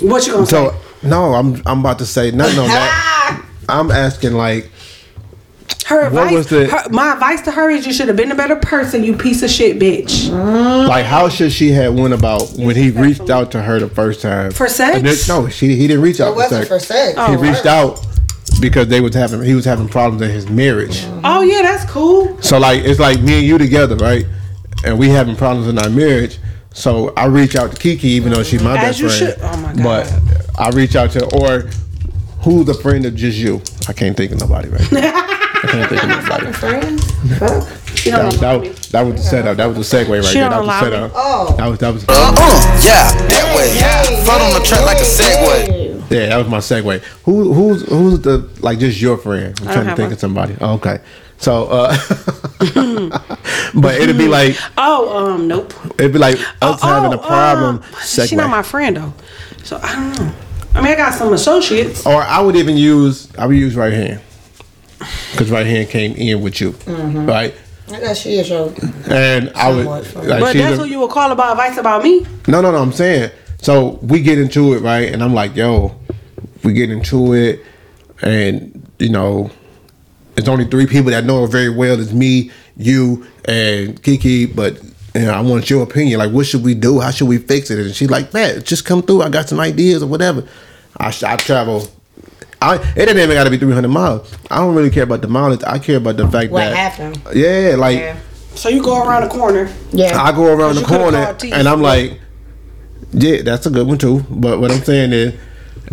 What 0.00 0.26
you 0.26 0.32
gonna 0.32 0.46
say? 0.46 0.50
So 0.52 0.70
say? 0.70 1.08
no, 1.08 1.34
I'm 1.34 1.62
I'm 1.66 1.80
about 1.80 1.98
to 1.98 2.06
say 2.06 2.30
nothing 2.32 2.58
on 2.58 2.66
that. 2.68 3.06
I'm 3.70 3.90
asking 3.90 4.32
like 4.34 4.70
Her 5.86 6.08
what 6.10 6.24
advice. 6.28 6.32
was 6.34 6.46
the- 6.48 6.66
her, 6.68 6.88
my 6.90 7.12
advice 7.14 7.40
to 7.42 7.50
her 7.52 7.70
is 7.70 7.86
you 7.86 7.92
should 7.92 8.08
have 8.08 8.16
been 8.16 8.30
a 8.30 8.34
better 8.36 8.56
person. 8.56 9.02
You 9.04 9.16
piece 9.16 9.42
of 9.42 9.50
shit, 9.50 9.78
bitch. 9.78 10.28
like 10.88 11.04
how 11.06 11.28
should 11.28 11.52
she 11.52 11.70
have 11.72 11.94
went 11.94 12.14
about 12.14 12.50
when 12.56 12.76
he 12.76 12.90
reached 12.90 13.28
out 13.30 13.50
to 13.52 13.62
her 13.62 13.78
the 13.80 13.88
first 13.88 14.20
time 14.22 14.50
For 14.52 14.68
sex? 14.68 15.00
Then- 15.02 15.42
no, 15.44 15.48
she 15.48 15.74
he 15.76 15.86
didn't 15.86 16.02
reach 16.02 16.20
out 16.20 16.32
It 16.32 16.36
wasn't 16.36 16.68
for 16.68 16.78
sex. 16.78 17.14
He 17.14 17.18
oh. 17.18 17.36
reached 17.38 17.66
out 17.66 18.04
because 18.60 18.88
they 18.88 19.00
was 19.00 19.14
having 19.14 19.42
he 19.42 19.54
was 19.54 19.64
having 19.64 19.88
problems 19.88 20.22
in 20.22 20.30
his 20.30 20.48
marriage. 20.48 21.04
Oh 21.24 21.40
yeah, 21.42 21.62
that's 21.62 21.90
cool. 21.90 22.40
So 22.42 22.58
like 22.58 22.84
it's 22.84 23.00
like 23.00 23.20
me 23.22 23.38
and 23.38 23.46
you 23.46 23.58
together, 23.58 23.96
right? 23.96 24.26
And 24.84 24.98
we 24.98 25.08
having 25.08 25.36
problems 25.36 25.68
in 25.68 25.78
our 25.78 25.90
marriage. 25.90 26.38
So 26.72 27.12
I 27.16 27.26
reach 27.26 27.56
out 27.56 27.72
to 27.72 27.76
Kiki, 27.76 28.08
even 28.10 28.32
though 28.32 28.42
she's 28.44 28.62
my 28.62 28.76
As 28.76 28.82
best 28.98 29.00
you 29.00 29.08
friend. 29.10 29.34
should. 29.34 29.38
Oh 29.42 29.56
my 29.56 29.72
God. 29.74 29.82
But 29.82 30.60
I 30.60 30.70
reach 30.70 30.94
out 30.94 31.10
to 31.12 31.24
or 31.36 31.68
who's 32.42 32.68
a 32.68 32.74
friend 32.74 33.04
of 33.06 33.14
just 33.14 33.38
you? 33.38 33.60
I 33.88 33.92
can't 33.92 34.16
think 34.16 34.32
of 34.32 34.40
nobody 34.40 34.68
right 34.68 34.92
now. 34.92 35.12
I 35.62 35.66
can't 35.66 35.88
think 35.90 36.02
of 36.02 36.08
nobody. 36.08 36.52
Friends? 36.52 37.10
Fuck. 37.38 37.68
She 37.96 38.10
don't 38.10 38.30
That, 38.32 38.40
allow 38.40 38.58
that, 38.58 38.62
me. 38.62 38.68
that 38.92 39.02
was 39.02 39.14
the 39.16 39.20
setup. 39.22 39.56
That 39.58 39.66
was 39.66 39.90
the 39.90 39.96
segue 39.96 40.08
right 40.08 40.24
She 40.24 40.38
there. 40.38 40.48
don't 40.48 40.66
That 40.66 40.82
was 40.82 40.90
the 40.90 40.96
allow 40.96 41.06
me. 41.06 41.12
setup. 41.12 41.12
Oh. 41.14 41.54
That 41.56 41.66
was 41.68 41.78
that 41.80 41.92
was 41.94 42.04
Uh, 42.08 42.12
uh, 42.12 42.80
yeah, 42.82 43.28
that 43.28 43.56
way. 43.56 44.24
Float 44.24 44.40
on 44.40 44.52
the 44.54 44.66
track 44.66 44.86
like 44.86 44.96
a 44.96 45.00
Segway. 45.00 46.10
yeah, 46.10 46.26
that 46.28 46.36
was 46.38 46.48
my 46.48 46.58
segue. 46.58 47.02
Who 47.24 47.52
who's 47.52 47.82
who's 47.88 48.20
the 48.20 48.48
like 48.60 48.78
just 48.78 49.00
your 49.00 49.18
friend? 49.18 49.54
I'm 49.60 49.64
trying 49.66 49.78
to 49.80 49.84
have 49.84 49.96
think 49.96 50.06
one. 50.06 50.12
of 50.14 50.20
somebody. 50.20 50.56
Oh, 50.62 50.74
okay. 50.74 51.00
So 51.36 51.66
uh 51.70 51.96
but 53.74 53.94
it'd 54.00 54.18
be 54.18 54.28
like 54.28 54.56
Oh 54.78 55.34
um 55.34 55.48
nope. 55.48 55.72
it'd 55.98 56.12
be 56.12 56.18
like 56.18 56.38
us 56.62 56.82
having 56.82 57.12
a 57.12 57.18
problem 57.18 57.76
um, 57.76 57.82
segue. 57.82 58.28
she 58.28 58.36
not 58.36 58.50
my 58.50 58.62
friend 58.62 58.96
though, 58.96 59.12
so 59.62 59.78
I 59.82 59.94
don't 59.94 60.18
know. 60.26 60.32
I 60.74 60.80
mean, 60.80 60.92
I 60.92 60.96
got 60.96 61.14
some 61.14 61.32
associates. 61.32 62.06
Or 62.06 62.22
I 62.22 62.40
would 62.40 62.56
even 62.56 62.76
use 62.76 63.28
I 63.36 63.46
would 63.46 63.56
use 63.56 63.74
right 63.76 63.92
hand 63.92 64.20
because 65.32 65.50
right 65.50 65.66
hand 65.66 65.88
came 65.88 66.14
in 66.16 66.40
with 66.42 66.60
you, 66.60 66.72
Mm-hmm. 66.72 67.26
right? 67.26 67.54
I 67.92 68.00
got 68.00 68.16
she 68.16 68.34
is 68.38 68.48
your. 68.48 68.72
And 69.10 69.50
I 69.56 69.72
would 69.72 69.84
like 69.86 70.04
But 70.14 70.54
that's 70.54 70.78
a- 70.78 70.82
who 70.82 70.84
you 70.84 71.00
would 71.00 71.10
call 71.10 71.32
about 71.32 71.52
advice 71.52 71.76
about 71.76 72.02
me. 72.04 72.24
no 72.46 72.60
no 72.60 72.70
no 72.70 72.78
I'm 72.82 72.92
saying 72.92 73.30
so 73.60 73.98
we 74.02 74.20
get 74.22 74.38
into 74.38 74.72
it 74.74 74.80
right, 74.80 75.12
and 75.12 75.22
I'm 75.22 75.34
like 75.34 75.56
yo, 75.56 75.94
we 76.62 76.72
get 76.72 76.90
into 76.90 77.34
it, 77.34 77.64
and 78.22 78.88
you 78.98 79.08
know, 79.10 79.50
it's 80.36 80.48
only 80.48 80.66
three 80.66 80.86
people 80.86 81.10
that 81.10 81.24
know 81.24 81.40
her 81.42 81.46
very 81.46 81.68
well. 81.70 81.98
It's 82.00 82.12
me, 82.12 82.50
you, 82.76 83.26
and 83.46 84.00
Kiki, 84.02 84.46
but. 84.46 84.78
You 85.14 85.22
know, 85.22 85.32
I 85.32 85.40
want 85.40 85.68
your 85.68 85.82
opinion. 85.82 86.18
Like, 86.20 86.30
what 86.32 86.46
should 86.46 86.62
we 86.62 86.74
do? 86.74 87.00
How 87.00 87.10
should 87.10 87.28
we 87.28 87.38
fix 87.38 87.70
it? 87.70 87.78
And 87.78 87.94
she's 87.94 88.10
like, 88.10 88.32
"Man, 88.32 88.62
just 88.62 88.84
come 88.84 89.02
through. 89.02 89.22
I 89.22 89.28
got 89.28 89.48
some 89.48 89.58
ideas 89.60 90.02
or 90.02 90.06
whatever." 90.06 90.46
I, 90.96 91.10
sh- 91.10 91.24
I 91.24 91.36
travel. 91.36 91.88
I 92.62 92.76
it 92.94 93.08
ain't 93.08 93.18
even 93.18 93.30
got 93.30 93.44
to 93.44 93.50
be 93.50 93.56
three 93.58 93.72
hundred 93.72 93.88
miles. 93.88 94.32
I 94.50 94.58
don't 94.58 94.74
really 94.74 94.90
care 94.90 95.02
about 95.04 95.22
the 95.22 95.28
mileage. 95.28 95.62
I 95.66 95.78
care 95.78 95.96
about 95.96 96.16
the 96.16 96.28
fact 96.28 96.52
What 96.52 96.60
that 96.60 96.68
What 96.70 96.76
happened? 96.76 97.20
Yeah, 97.34 97.74
like 97.78 97.98
Yeah. 97.98 98.16
So 98.54 98.68
you 98.68 98.82
go 98.82 99.02
around 99.04 99.22
the 99.22 99.28
corner. 99.28 99.72
Yeah. 99.92 100.20
I 100.22 100.32
go 100.32 100.52
around 100.52 100.74
the 100.76 100.82
corner 100.82 101.34
and 101.54 101.66
I'm 101.68 101.80
like, 101.80 102.20
yeah, 103.12 103.42
that's 103.42 103.64
a 103.66 103.70
good 103.70 103.86
one 103.86 103.96
too. 103.98 104.24
But 104.28 104.60
what 104.60 104.70
I'm 104.70 104.82
saying 104.82 105.12
is, 105.12 105.34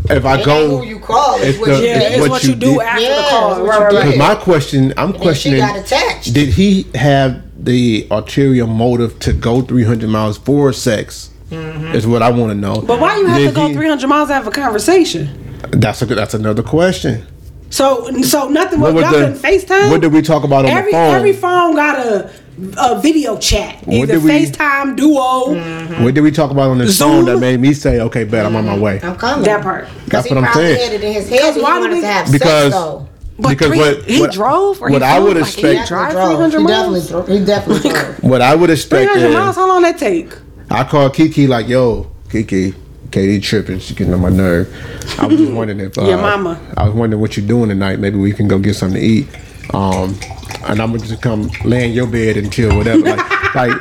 if 0.09 0.25
I 0.25 0.39
It 0.39 0.45
go, 0.45 0.57
ain't 0.57 0.83
who 0.83 0.89
you 0.89 0.99
call, 0.99 1.35
it's 1.37 1.45
it's 1.45 1.59
what 1.59 1.67
the- 1.69 1.77
you 1.79 1.85
Yeah, 1.85 1.99
it's 1.99 2.09
it's 2.15 2.19
what 2.21 2.29
what, 2.31 2.43
you 2.43 2.49
you, 2.49 2.55
do 2.55 2.71
did. 2.73 2.81
after 2.81 3.01
Yeah, 3.01 3.15
the 3.15 3.29
call. 3.29 3.61
Right, 3.63 3.67
right, 3.79 3.81
right. 3.93 4.05
because 4.05 4.17
my 4.17 4.35
question, 4.35 4.93
I'm 4.97 5.05
And 5.05 5.13
then 5.13 5.19
she 5.19 5.21
questioning, 5.23 5.59
got 5.59 5.77
attached. 5.77 6.33
did 6.33 6.49
he 6.49 6.87
have 6.95 7.43
the 7.67 8.07
ulterior 8.09 8.65
motive 8.65 9.19
to 9.19 9.33
go 9.33 9.61
300 9.61 10.09
miles 10.09 10.37
for 10.37 10.71
sex? 10.73 11.29
Mm-hmm. 11.49 11.95
Is 11.95 12.05
what 12.07 12.21
I 12.21 12.29
want 12.31 12.51
to 12.51 12.55
know. 12.57 12.81
But 12.81 12.99
why 12.99 13.17
you 13.17 13.25
have 13.27 13.37
Did 13.37 13.47
to 13.49 13.55
go 13.55 13.67
he- 13.67 13.73
300 13.73 14.07
miles 14.07 14.27
to 14.29 14.33
have 14.33 14.47
a 14.47 14.51
conversation? 14.51 15.57
That's 15.71 16.01
a 16.01 16.05
good. 16.05 16.17
That's 16.17 16.33
another 16.33 16.61
question. 16.63 17.25
So, 17.69 18.09
so 18.21 18.49
nothing. 18.49 18.79
What 18.81 18.93
What 18.93 19.03
was 19.03 19.11
y'all 19.11 19.11
the- 19.31 19.39
couldn't 19.39 19.59
FaceTime. 19.59 19.89
what 19.91 20.01
did 20.01 20.11
we 20.13 20.21
talk 20.21 20.43
about 20.43 20.59
on 20.59 20.65
the 20.65 20.71
every, 20.71 20.91
phone? 20.91 21.15
Every 21.15 21.33
phone 21.33 21.75
got 21.75 21.99
a 22.05 22.31
a 22.77 22.99
video 23.01 23.37
chat. 23.37 23.85
What 23.85 23.95
Either 23.95 24.13
did 24.15 24.23
we- 24.23 24.29
FaceTime, 24.31 24.95
Duo, 24.97 25.53
mm-hmm. 25.55 26.03
What 26.03 26.13
did 26.15 26.21
we 26.21 26.31
talk 26.31 26.51
about 26.51 26.69
on 26.69 26.79
the 26.79 26.87
Zoom? 26.87 27.09
phone 27.09 27.25
that 27.25 27.39
made 27.39 27.59
me 27.61 27.73
say, 27.73 27.99
"Okay, 28.01 28.23
bet 28.25 28.45
I'm 28.45 28.55
on 28.55 28.65
my 28.65 28.73
mm-hmm. 28.73 28.81
way"? 28.81 28.99
I'm 29.01 29.15
coming. 29.15 29.45
that 29.45 29.61
part. 29.63 29.87
That's 30.07 30.27
he 30.27 30.33
what 30.35 30.43
I'm 30.43 30.51
probably 30.51 30.75
saying. 30.75 30.91
had 30.91 31.01
it 31.01 31.03
in 31.05 31.13
his 31.13 31.29
head 31.29 31.39
that 31.43 31.53
he 31.55 31.61
why 31.61 31.79
wanted 31.79 31.95
did 31.95 32.01
to 32.01 32.07
have 32.07 32.31
Because- 32.31 32.73
sex 32.73 32.75
though. 32.75 33.07
But 33.39 33.49
Because 33.49 33.67
three, 33.67 33.77
what- 33.77 34.03
he 34.05 34.19
what- 34.19 34.31
drove 34.31 34.81
or 34.81 34.89
what 34.89 35.01
he 35.01 35.07
I 35.07 35.17
flew? 35.17 35.27
would 35.27 35.37
Like, 35.37 35.45
expect- 35.45 35.79
He 35.81 35.85
drive 35.87 36.11
drove. 36.13 36.27
300 36.29 36.57
he 36.57 36.63
miles. 36.63 36.73
definitely 36.73 37.07
drove. 37.09 37.27
He 37.39 37.45
definitely 37.45 37.89
drove. 37.91 38.23
What 38.23 38.41
I 38.41 38.55
would 38.55 38.69
expect 38.71 39.11
300 39.11 39.29
is, 39.29 39.35
miles. 39.35 39.55
How 39.55 39.67
long 39.67 39.81
that 39.83 39.97
take? 39.99 40.33
I 40.71 40.83
called 40.83 41.13
Kiki 41.13 41.45
like, 41.47 41.67
"Yo, 41.67 42.07
Kiki, 42.31 42.73
Katie 43.11 43.39
tripping. 43.39 43.79
She 43.79 43.93
getting 43.93 44.13
on 44.13 44.21
my 44.21 44.29
nerve." 44.29 44.67
I 45.19 45.27
was 45.27 45.37
just 45.37 45.51
wondering 45.53 45.79
if 45.81 45.97
uh, 45.99 46.01
Your 46.05 46.17
mama. 46.17 46.59
I 46.75 46.85
was 46.85 46.93
wondering 46.95 47.21
what 47.21 47.37
you're 47.37 47.47
doing 47.47 47.69
tonight. 47.69 47.99
Maybe 47.99 48.17
we 48.17 48.33
can 48.33 48.47
go 48.47 48.57
get 48.59 48.75
something 48.75 48.99
to 48.99 49.05
eat. 49.05 49.27
Um, 49.73 50.17
and 50.67 50.81
I'm 50.81 50.91
gonna 50.93 50.99
just 51.05 51.21
come 51.21 51.49
lay 51.63 51.85
in 51.87 51.93
your 51.93 52.07
bed 52.07 52.37
and 52.37 52.51
chill, 52.51 52.75
whatever. 52.75 53.01
Like, 53.01 53.55
like 53.55 53.71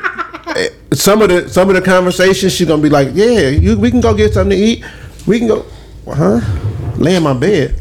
eh, 0.57 0.69
some 0.93 1.23
of 1.23 1.29
the 1.31 1.49
some 1.49 1.69
of 1.71 1.77
the 1.77 1.83
conversations, 1.83 2.53
she's 2.53 2.69
gonna 2.69 2.83
be 2.83 2.91
like, 2.91 3.09
"Yeah, 3.15 3.49
you, 3.49 3.79
we 3.79 3.91
can 3.91 4.01
go 4.03 4.13
get 4.15 4.35
something 4.35 4.57
to 4.57 4.63
eat. 4.65 4.85
We 5.27 5.39
can 5.39 5.49
go, 5.49 5.65
huh? 6.07 6.41
Lay 6.99 7.17
in 7.17 7.23
my 7.23 7.33
bed." 7.33 7.81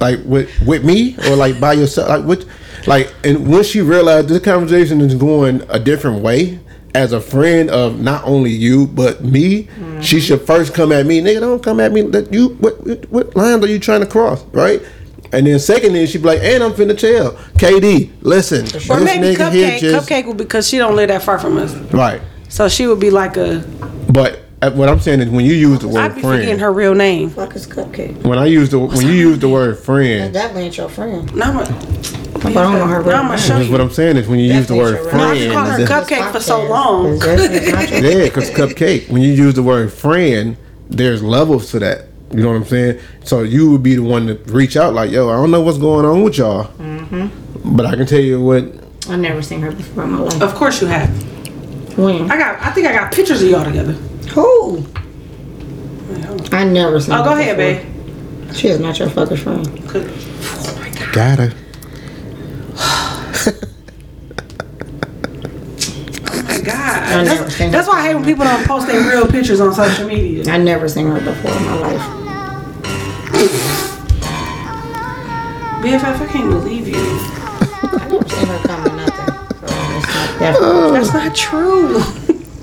Like 0.00 0.20
with 0.24 0.50
with 0.66 0.84
me 0.84 1.16
or 1.28 1.36
like 1.36 1.58
by 1.60 1.72
yourself 1.72 2.08
like 2.08 2.24
what 2.24 2.44
like 2.86 3.12
and 3.24 3.46
once 3.50 3.74
you 3.74 3.84
realize 3.84 4.26
this 4.26 4.42
conversation 4.42 5.00
is 5.00 5.14
going 5.14 5.62
a 5.68 5.78
different 5.78 6.22
way 6.22 6.58
as 6.94 7.12
a 7.12 7.20
friend 7.20 7.70
of 7.70 8.00
not 8.00 8.24
only 8.24 8.50
you 8.50 8.86
but 8.86 9.22
me 9.22 9.64
she 10.00 10.16
mm-hmm. 10.16 10.18
should 10.18 10.40
first 10.40 10.74
come 10.74 10.90
at 10.92 11.06
me 11.06 11.20
nigga 11.20 11.40
don't 11.40 11.62
come 11.62 11.80
at 11.80 11.92
me 11.92 12.02
that 12.02 12.32
you 12.32 12.48
what 12.60 12.84
what, 12.86 13.10
what 13.10 13.36
lines 13.36 13.64
are 13.64 13.68
you 13.68 13.78
trying 13.78 14.00
to 14.00 14.06
cross 14.06 14.42
right 14.46 14.80
and 15.32 15.46
then 15.46 15.58
secondly 15.58 16.06
she'd 16.06 16.22
be 16.22 16.28
like 16.28 16.40
and 16.42 16.62
I'm 16.62 16.72
finna 16.72 16.96
tell 16.96 17.32
KD 17.58 18.10
listen 18.22 18.64
this 18.64 18.88
Or 18.88 19.00
maybe 19.00 19.34
nigga 19.36 19.52
here 19.52 19.70
Cupcake. 19.72 19.80
just 19.80 20.08
Cupcake 20.08 20.36
because 20.36 20.68
she 20.68 20.78
don't 20.78 20.96
live 20.96 21.08
that 21.08 21.22
far 21.22 21.38
from 21.38 21.58
us. 21.58 21.74
right 21.92 22.20
So 22.48 22.68
she 22.68 22.86
would 22.86 23.00
be 23.00 23.10
like 23.10 23.36
a. 23.36 23.58
but 24.10 24.47
uh, 24.60 24.70
what 24.72 24.88
I'm 24.88 24.98
saying 25.00 25.20
is 25.20 25.28
when 25.28 25.44
you 25.44 25.52
use 25.54 25.78
the 25.80 25.88
word 25.88 25.94
friend, 25.94 26.12
I'd 26.12 26.14
be 26.16 26.20
forgetting 26.22 26.46
friend 26.48 26.60
her 26.60 26.72
real 26.72 26.94
name. 26.94 27.30
Fuck 27.30 27.52
his 27.52 27.66
cupcake. 27.66 28.22
when 28.24 28.38
I 28.38 28.46
use 28.46 28.70
the 28.70 28.78
when 28.78 29.06
you 29.06 29.12
use 29.12 29.38
the 29.38 29.48
word 29.48 29.78
friend 29.78 30.32
definitely 30.34 30.64
ain't 30.64 30.76
your 30.76 30.88
friend. 30.88 31.32
Now 31.34 31.50
I'm 31.52 31.58
a, 31.58 31.62
But 32.32 32.46
I 32.46 32.52
don't 32.62 32.72
know 32.74 32.86
her 32.86 33.00
real 33.02 33.16
I'm 33.16 33.22
gonna 33.28 33.36
name. 33.36 33.38
show 33.38 33.56
what 33.58 33.66
you. 33.68 33.78
I'm 33.80 33.90
saying 33.90 34.16
is 34.16 34.26
when 34.28 34.38
you 34.40 34.52
use 34.52 34.66
the 34.66 34.74
word 34.76 34.94
Definitely 35.04 35.48
No, 35.48 35.58
I 35.58 35.64
friend 35.64 35.78
just 35.78 35.88
call 35.90 35.98
her 36.00 36.02
it's 36.02 36.10
Cupcake 36.10 36.32
for 36.32 36.40
so 36.40 36.64
long. 36.68 37.12
It's 37.14 37.24
definitely 37.24 37.72
not 37.72 37.90
your- 37.90 38.00
Yeah, 38.18 38.24
because 38.24 38.50
cupcake. 38.50 39.08
When 39.10 39.22
you 39.22 39.32
use 39.32 39.54
the 39.54 39.62
word 39.62 39.92
friend, 39.92 40.56
there's 40.90 41.22
levels 41.22 41.70
to 41.72 41.78
that. 41.80 42.06
You 42.32 42.42
know 42.42 42.48
what 42.48 42.56
I'm 42.56 42.64
saying? 42.64 43.00
So 43.24 43.42
you 43.42 43.70
would 43.72 43.82
be 43.82 43.94
the 43.94 44.02
one 44.02 44.26
to 44.26 44.34
reach 44.52 44.76
out, 44.76 44.92
like, 44.92 45.10
"Yo, 45.10 45.30
I 45.30 45.36
don't 45.36 45.50
know 45.50 45.60
what's 45.62 45.78
going 45.78 46.04
on 46.04 46.22
with 46.22 46.36
y'all, 46.36 46.64
Mm-hmm. 46.78 47.74
but 47.76 47.86
I 47.86 47.94
can 47.96 48.06
tell 48.06 48.20
you 48.20 48.40
what." 48.42 48.64
I 49.08 49.16
never 49.16 49.40
seen 49.40 49.60
her 49.62 49.70
before 49.72 50.04
in 50.04 50.10
my 50.12 50.18
life. 50.18 50.42
Of 50.42 50.54
course 50.54 50.82
you 50.82 50.88
have. 50.88 51.08
When? 51.96 52.30
I 52.30 52.36
got. 52.36 52.60
I 52.60 52.70
think 52.72 52.86
I 52.86 52.92
got 52.92 53.12
pictures 53.12 53.40
of 53.42 53.48
y'all 53.48 53.64
together. 53.64 53.96
Who? 54.34 54.84
I 56.52 56.64
never 56.64 57.00
seen 57.00 57.14
Oh, 57.14 57.18
her 57.18 57.24
go 57.24 57.32
ahead, 57.38 57.56
before. 57.56 57.84
babe. 58.46 58.54
She 58.54 58.68
is 58.68 58.80
not 58.80 58.98
your 58.98 59.10
fucking 59.10 59.36
friend. 59.36 59.66
Oh 59.94 60.78
my 60.80 60.90
god. 60.90 61.12
Got 61.12 61.38
her. 61.38 61.52
Oh 66.30 66.42
my 66.46 66.60
god. 66.60 67.26
That's, 67.26 67.58
that's 67.58 67.88
why 67.88 68.00
I 68.00 68.06
hate 68.08 68.14
when 68.14 68.24
people 68.24 68.44
don't 68.44 68.66
post 68.66 68.86
their 68.86 69.00
real 69.08 69.26
pictures 69.26 69.60
on 69.60 69.72
social 69.74 70.06
media. 70.06 70.50
I 70.52 70.58
never 70.58 70.88
seen 70.88 71.06
her 71.06 71.20
before 71.20 71.50
in 71.52 71.64
my 71.64 71.78
life. 71.80 72.02
BFF, 75.82 76.20
I 76.20 76.26
can't 76.26 76.50
believe 76.50 76.88
you. 76.88 76.96
I 76.96 78.08
never 78.08 78.28
seen 78.28 78.46
her 78.48 78.58
come 78.66 78.84
to 78.84 78.96
nothing. 78.96 79.34
So 79.60 79.66
it's 79.96 80.06
not 80.14 80.38
that. 80.38 80.90
That's 80.92 81.12
not 81.12 81.34
true. 81.34 82.02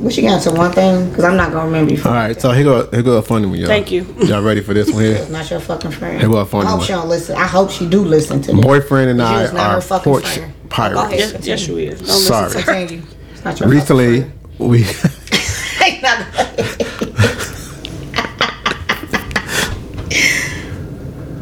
What 0.05 0.13
she 0.13 0.21
got 0.21 0.39
to 0.43 0.51
one 0.51 0.71
thing? 0.71 1.09
Because 1.09 1.23
I'm 1.23 1.35
not 1.35 1.51
gonna 1.51 1.65
remember 1.65 1.91
you. 1.95 2.03
All 2.05 2.11
right, 2.11 2.39
so 2.39 2.51
here 2.51 2.63
go 2.63 2.87
here 2.91 3.01
go 3.01 3.17
a 3.17 3.23
funny 3.23 3.47
one, 3.47 3.57
y'all. 3.57 3.65
Thank 3.65 3.91
you. 3.91 4.03
Y'all 4.19 4.43
ready 4.43 4.61
for 4.61 4.71
this 4.75 4.91
one 4.93 5.01
here? 5.01 5.27
Not 5.29 5.49
your 5.49 5.59
fucking 5.59 5.89
friend. 5.89 6.21
Hey, 6.21 6.27
what 6.27 6.41
a 6.41 6.45
funny 6.45 6.67
I 6.67 6.69
hope 6.69 6.77
one. 6.77 6.85
she 6.85 6.93
don't 6.93 7.09
listen. 7.09 7.35
I 7.35 7.47
hope 7.47 7.71
she 7.71 7.89
do 7.89 8.05
listen 8.05 8.39
to 8.43 8.51
this. 8.53 8.63
Boyfriend 8.63 9.09
and 9.09 9.19
I 9.19 9.45
is 9.45 9.53
not 9.53 9.71
her 9.71 9.77
are 9.79 9.81
fucking 9.81 10.03
porch 10.03 10.27
friend. 10.27 10.53
Pirates. 10.69 10.99
ahead. 11.01 11.19
Yes, 11.19 11.47
yes, 11.47 11.67
you 11.67 11.77
is. 11.77 12.01
Don't 12.01 12.09
Sorry. 12.09 12.49
listen 12.53 12.61
to 12.61 12.71
her. 12.71 13.03
It's 13.31 13.43
not 13.43 13.59
your 13.59 13.67
Recently, 13.69 14.31
we 14.59 14.83
fucking 14.83 16.05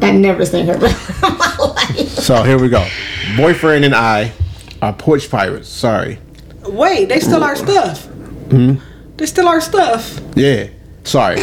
I 0.00 0.10
never 0.12 0.46
seen 0.46 0.64
her 0.68 0.78
before 0.78 1.28
in 1.32 1.36
my 1.36 1.56
life. 1.58 2.08
so 2.08 2.42
here 2.42 2.58
we 2.58 2.70
go. 2.70 2.88
Boyfriend 3.36 3.84
and 3.84 3.94
I 3.94 4.32
are 4.80 4.94
porch 4.94 5.30
pirates. 5.30 5.68
Sorry. 5.68 6.18
Wait, 6.62 7.10
they 7.10 7.20
still 7.20 7.44
our 7.44 7.56
stuff. 7.56 8.08
Hmm? 8.54 8.74
They 9.16 9.26
still 9.26 9.48
our 9.48 9.60
stuff. 9.60 10.20
Yeah. 10.36 10.68
Sorry. 11.02 11.36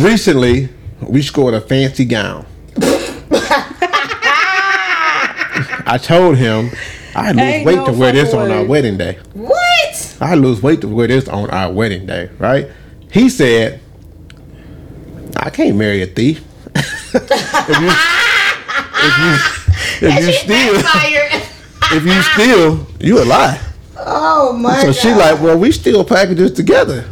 Recently, 0.00 0.68
we 1.00 1.20
scored 1.22 1.54
a 1.54 1.60
fancy 1.60 2.04
gown. 2.04 2.46
I 5.84 5.98
told 6.00 6.36
him 6.38 6.70
I 7.14 7.32
lose 7.32 7.40
Ain't 7.40 7.66
weight 7.66 7.76
no 7.76 7.86
to 7.86 7.92
wear 7.92 8.12
this 8.12 8.32
on 8.32 8.50
our 8.50 8.64
wedding 8.64 8.96
day. 8.96 9.18
What? 9.34 10.16
I 10.20 10.34
lose 10.36 10.62
weight 10.62 10.80
to 10.82 10.88
wear 10.88 11.08
this 11.08 11.28
on 11.28 11.50
our 11.50 11.70
wedding 11.72 12.06
day, 12.06 12.30
right? 12.38 12.68
He 13.10 13.28
said, 13.28 13.80
I 15.36 15.50
can't 15.50 15.76
marry 15.76 16.02
a 16.02 16.06
thief. 16.06 16.42
if 16.74 17.14
you, 17.14 17.90
if 19.02 19.18
you, 19.18 20.08
if 20.08 20.14
you 20.26 20.32
steal, 20.32 20.74
if 21.98 22.04
you 22.06 22.22
steal, 22.22 22.86
you 23.00 23.22
a 23.22 23.26
lie. 23.26 23.60
Oh 24.04 24.52
my 24.52 24.80
So 24.80 24.86
god. 24.86 24.96
she 24.96 25.12
like, 25.12 25.40
well, 25.40 25.58
we 25.58 25.72
still 25.72 26.04
packages 26.04 26.52
together. 26.52 27.02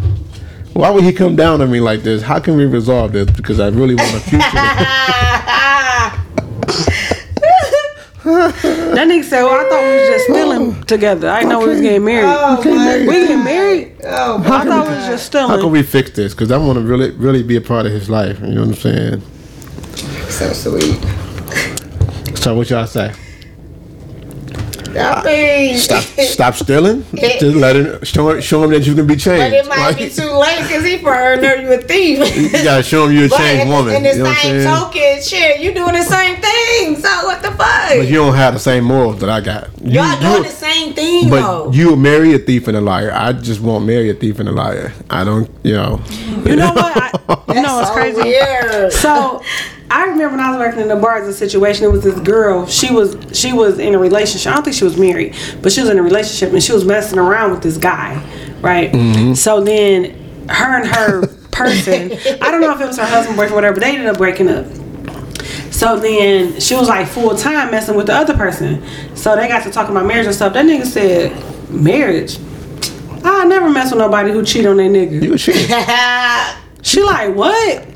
Why 0.72 0.91
would 0.91 1.05
he 1.05 1.12
come 1.12 1.36
down 1.36 1.61
on 1.61 1.70
me 1.70 1.80
like 1.80 2.03
this? 2.03 2.22
How 2.22 2.38
can 2.41 2.57
we 2.57 2.64
resolve 2.64 3.12
this? 3.12 3.30
Because 3.30 3.61
I 3.61 3.68
really 3.68 3.95
want 3.95 4.14
a 4.14 4.20
future. 4.20 4.41
That 8.22 9.09
nigga 9.09 9.24
said, 9.24 9.45
well, 9.45 9.55
I 9.64 9.68
thought 9.68 9.82
we 9.82 9.97
was 9.99 10.09
just 10.09 10.24
stealing 10.24 10.82
together. 10.84 11.30
I 11.30 11.41
didn't 11.41 11.51
know 11.53 11.61
we 11.61 11.68
was 11.68 11.80
getting 11.80 12.05
married. 12.05 12.26
oh 12.26 12.62
my 12.64 12.99
we 12.99 13.07
getting 13.07 13.45
married? 13.45 13.97
Oh 14.05 14.43
I 14.45 14.64
thought 14.64 14.88
we 14.88 14.95
was 14.95 15.07
just 15.07 15.26
stealing. 15.26 15.51
Oh, 15.51 15.55
oh, 15.55 15.57
How 15.57 15.62
can 15.62 15.72
we 15.72 15.82
fix 15.82 16.11
this? 16.11 16.34
Because 16.34 16.51
I 16.53 16.59
want 16.59 16.78
to 16.78 16.84
really, 16.84 17.11
really 17.12 17.43
be 17.43 17.57
a 17.57 17.61
part 17.61 17.86
of 17.86 17.93
his 17.93 18.11
life. 18.11 18.38
You 18.41 18.49
know 18.49 18.61
what 18.66 18.68
I'm 18.68 18.74
saying? 18.74 19.22
so 20.28 20.53
sweet. 20.53 20.99
So 22.36 22.55
what 22.55 22.68
y'all 22.70 22.86
say? 22.86 23.12
I 24.97 25.22
mean, 25.24 25.76
Stop, 25.78 26.03
stop 26.18 26.55
stealing. 26.55 27.05
Just 27.14 27.43
let 27.57 27.76
him 27.76 28.05
show, 28.05 28.30
him- 28.30 28.41
show 28.41 28.64
him 28.64 28.70
that 28.70 28.86
you 28.86 28.95
can 28.95 29.07
be 29.07 29.16
changed. 29.16 29.51
but 29.51 29.53
it 29.53 29.68
might 29.68 29.78
Like, 29.78 29.97
be 29.99 30.09
too 30.11 30.30
late 30.32 30.62
because 30.62 30.84
he 30.84 30.99
probably 30.99 31.47
know 31.47 31.55
you 31.55 31.72
a 31.72 31.78
thief. 31.78 32.36
you 32.53 32.64
gotta 32.64 32.82
show 32.82 33.07
him 33.07 33.12
you're 33.16 33.26
a 33.26 33.28
changed 33.28 33.62
in, 33.64 33.68
woman. 33.68 33.95
in 33.97 34.03
the 34.03 34.12
you 34.16 34.22
know 34.24 34.32
same 34.34 34.61
saying? 34.62 34.66
token, 34.78 35.22
shit, 35.22 35.61
you 35.61 35.72
doing 35.74 35.95
the 35.95 36.03
same 36.03 36.36
thing. 36.41 36.97
So 36.97 37.09
what 37.26 37.43
the 37.43 37.51
fuck? 37.53 37.91
But 37.99 38.07
you 38.09 38.14
don't 38.16 38.34
have 38.34 38.55
the 38.55 38.61
same 38.61 38.84
morals 38.84 39.20
that 39.20 39.30
I 39.30 39.41
got. 39.41 39.68
You, 39.82 40.01
Y'all 40.01 40.20
doing 40.20 40.43
the 40.43 40.49
same 40.49 40.93
thing 40.95 41.30
though. 41.30 41.66
but 41.66 41.74
you 41.74 41.97
marry 41.97 42.34
a 42.34 42.38
thief 42.38 42.68
and 42.68 42.76
a 42.76 42.80
liar. 42.80 43.12
I 43.14 43.32
just 43.32 43.61
won't 43.61 43.84
marry 43.86 44.11
a 44.11 44.14
thief 44.14 44.38
and 44.41 44.49
a 44.49 44.53
liar. 44.53 44.93
I 45.09 45.24
don't, 45.24 45.51
you 45.62 45.74
know. 45.74 46.01
You 46.45 46.57
know 46.57 46.72
what? 46.72 46.97
I, 47.49 47.55
you 47.55 47.62
know 47.62 47.76
what's 47.76 47.88
so 47.88 47.95
crazy? 47.95 48.22
Weird. 48.22 48.93
So 48.93 49.43
I 49.91 50.05
remember 50.05 50.36
when 50.36 50.41
I 50.41 50.51
was 50.51 50.59
working 50.59 50.80
in 50.80 50.88
the 50.88 50.97
bars, 50.97 51.26
a 51.26 51.32
situation. 51.32 51.84
It 51.84 51.91
was 51.91 52.05
this 52.05 52.18
girl. 52.20 52.66
She 52.66 52.93
was 52.93 53.16
she 53.32 53.53
was 53.53 53.78
in 53.78 53.95
a 53.95 53.99
relationship. 53.99 54.53
I 54.53 54.55
don't 54.55 54.62
think 54.62 54.76
she 54.76 54.84
was 54.84 54.97
married, 54.97 55.34
but 55.61 55.72
she 55.72 55.80
was 55.80 55.91
in 55.91 55.99
a 55.99 56.03
relationship 56.03 56.53
and 56.53 56.62
she 56.62 56.72
was 56.72 56.84
messing 56.84 57.18
around 57.18 57.51
with 57.51 57.62
this 57.62 57.76
guy, 57.76 58.14
right? 58.61 58.93
Mm-hmm. 58.93 59.34
So 59.34 59.61
then 59.61 60.47
her 60.49 60.80
and 60.80 60.88
her 60.88 61.26
person. 61.51 62.12
I 62.41 62.51
don't 62.51 62.61
know 62.61 62.72
if 62.72 62.80
it 62.80 62.86
was 62.86 62.99
her 62.99 63.05
husband, 63.07 63.36
boyfriend, 63.36 63.55
whatever. 63.57 63.74
But 63.74 63.80
they 63.80 63.91
ended 63.91 64.07
up 64.07 64.18
breaking 64.18 64.49
up. 64.49 64.66
So 65.72 65.99
then 65.99 66.61
she 66.61 66.76
was 66.76 66.88
like 66.88 67.09
full 67.09 67.34
time 67.36 67.70
messing 67.72 67.97
with 67.97 68.07
the 68.07 68.14
other 68.14 68.36
person. 68.36 68.84
So 69.16 69.34
they 69.34 69.49
got 69.49 69.64
to 69.64 69.70
talking 69.70 69.97
about 69.97 70.07
marriage 70.07 70.26
and 70.26 70.34
stuff. 70.34 70.53
That 70.53 70.66
nigga 70.66 70.86
said, 70.86 71.70
"Marriage." 71.70 72.38
I 73.22 73.45
never 73.45 73.68
mess 73.68 73.91
with 73.91 73.99
nobody 73.99 74.30
who 74.30 74.45
cheat 74.45 74.64
on 74.66 74.76
their 74.76 74.88
nigga. 74.88 75.22
You 75.22 75.36
shit. 75.36 75.70
She 76.82 77.03
like, 77.03 77.34
what? 77.34 77.89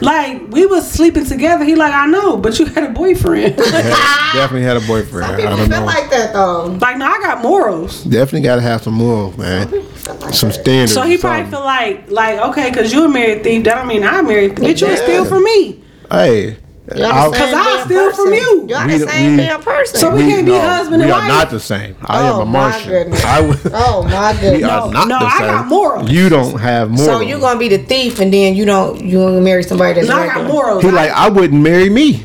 Like, 0.00 0.48
we 0.48 0.66
was 0.66 0.90
sleeping 0.90 1.24
together. 1.26 1.64
He 1.64 1.74
like, 1.74 1.92
I 1.92 2.06
know, 2.06 2.36
but 2.36 2.58
you 2.58 2.66
had 2.66 2.84
a 2.84 2.90
boyfriend. 2.90 3.56
Definitely 3.56 4.62
had 4.62 4.76
a 4.76 4.80
boyfriend. 4.86 5.32
I 5.32 5.36
People 5.36 5.56
don't 5.56 5.68
feel 5.68 5.80
know. 5.80 5.86
like 5.86 6.10
that 6.10 6.32
though. 6.32 6.66
like, 6.80 6.96
no, 6.98 7.06
I 7.06 7.18
got 7.20 7.42
morals. 7.42 8.02
Definitely 8.04 8.42
got 8.42 8.56
to 8.56 8.62
have 8.62 8.82
some 8.82 8.94
morals, 8.94 9.36
man. 9.36 9.68
Some 10.32 10.50
standards. 10.52 10.94
So 10.94 11.02
he 11.02 11.18
probably 11.18 11.42
something. 11.42 11.50
feel 11.50 11.64
like, 11.64 12.10
like, 12.10 12.38
okay, 12.50 12.70
because 12.70 12.92
you 12.92 13.04
a 13.04 13.08
married 13.08 13.44
thief, 13.44 13.64
that 13.64 13.74
don't 13.76 13.86
mean 13.88 14.02
I 14.04 14.22
married 14.22 14.56
thief. 14.58 14.76
Bitch, 14.76 14.80
you 14.80 14.88
would 14.88 14.98
steal 14.98 15.24
from 15.24 15.44
me. 15.44 15.82
Hey. 16.10 16.56
Y'all 16.96 17.06
I'll- 17.12 17.30
the 17.30 17.36
same 17.38 17.54
Cause 17.54 17.54
I 17.54 17.76
damn 17.76 17.86
steal 17.86 18.04
person. 18.10 18.24
from 18.24 18.34
you. 18.34 18.66
Y'all 18.68 18.86
We 18.86 18.92
the 18.92 18.98
the- 19.06 19.10
same 19.10 19.30
we- 19.32 19.36
damn 19.36 19.62
person. 19.62 19.98
So 20.00 20.10
we 20.10 20.22
can't 20.22 20.46
be 20.46 20.52
husband 20.58 21.02
and 21.02 21.04
we 21.06 21.10
are 21.12 21.28
not 21.28 21.50
the 21.50 21.60
same. 21.60 21.94
I 22.04 22.26
am 22.26 22.34
Oh, 22.34 22.40
a 22.42 22.44
my 22.46 22.52
Martian. 22.70 22.90
goodness. 22.90 23.24
I 23.24 23.40
would. 23.40 23.58
oh 23.74 24.02
my 24.04 24.32
We 24.34 24.38
goodness. 24.40 24.70
are 24.70 24.92
not 24.92 25.08
no, 25.08 25.18
the 25.18 25.24
I 25.24 25.38
same. 25.38 25.46
got 25.46 25.66
morals. 25.66 26.10
You 26.10 26.28
don't 26.28 26.58
have 26.60 26.90
morals. 26.90 27.06
So 27.06 27.20
you 27.20 27.38
gonna 27.38 27.58
be 27.58 27.68
the 27.68 27.78
thief 27.78 28.20
and 28.20 28.32
then 28.32 28.54
you 28.54 28.64
don't 28.64 29.00
you 29.04 29.18
gonna 29.18 29.40
marry 29.40 29.62
somebody 29.62 29.94
that's 29.94 30.08
No, 30.08 30.16
I 30.16 30.26
got 30.26 30.36
regular. 30.36 30.48
morals. 30.52 30.82
He 30.84 30.90
like 30.90 31.10
I 31.10 31.28
wouldn't 31.28 31.62
marry 31.62 31.88
me, 31.90 32.22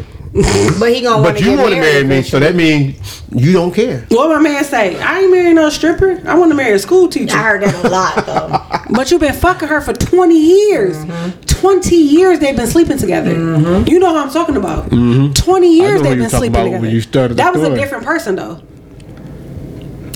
But 0.80 0.94
he 0.94 1.02
gonna 1.02 1.22
want 1.22 1.36
but 1.36 1.38
to 1.40 1.44
you 1.44 1.58
want 1.58 1.74
to 1.74 1.80
marry 1.80 2.04
me, 2.04 2.22
so 2.22 2.40
that 2.40 2.54
means 2.56 3.24
you 3.34 3.54
don't 3.54 3.74
care. 3.74 4.06
what 4.10 4.30
my 4.30 4.40
man 4.40 4.64
say? 4.64 5.00
I 5.02 5.20
ain't 5.22 5.32
marrying 5.32 5.56
no 5.56 5.70
stripper. 5.70 6.22
I 6.28 6.36
want 6.36 6.52
to 6.52 6.56
marry 6.56 6.74
a 6.74 6.80
school 6.80 7.08
teacher. 7.08 7.36
I 7.36 7.42
heard 7.44 7.64
that 7.64 7.86
a 7.86 7.90
lot 7.90 8.26
though. 8.26 8.64
But 8.96 9.12
you've 9.12 9.20
been 9.22 9.34
fucking 9.34 9.68
her 9.68 9.82
for 9.82 9.94
20 9.94 10.36
years. 10.40 10.96
Mm-hmm. 10.98 11.42
20 11.42 11.96
years 11.96 12.40
they've 12.40 12.56
been 12.56 12.68
sleeping 12.68 12.98
together. 12.98 13.32
You 13.32 14.00
know 14.00 14.14
what 14.14 14.26
I'm 14.28 14.32
talking 14.32 14.56
about. 14.58 14.90
20 14.90 14.96
years 14.96 15.34
Mm-hmm. 15.36 16.04
know 16.04 16.10
they've 16.10 16.18
been 16.20 16.30
sleeping 16.30 16.50
about 16.56 16.64
together. 16.66 16.82
when 16.82 16.92
you 16.92 17.02
started 17.02 17.34
the 17.34 17.44
that 17.44 17.54
was 17.54 17.64
a 17.64 17.76
different 17.76 18.06
person 18.06 18.36
though. 18.36 18.62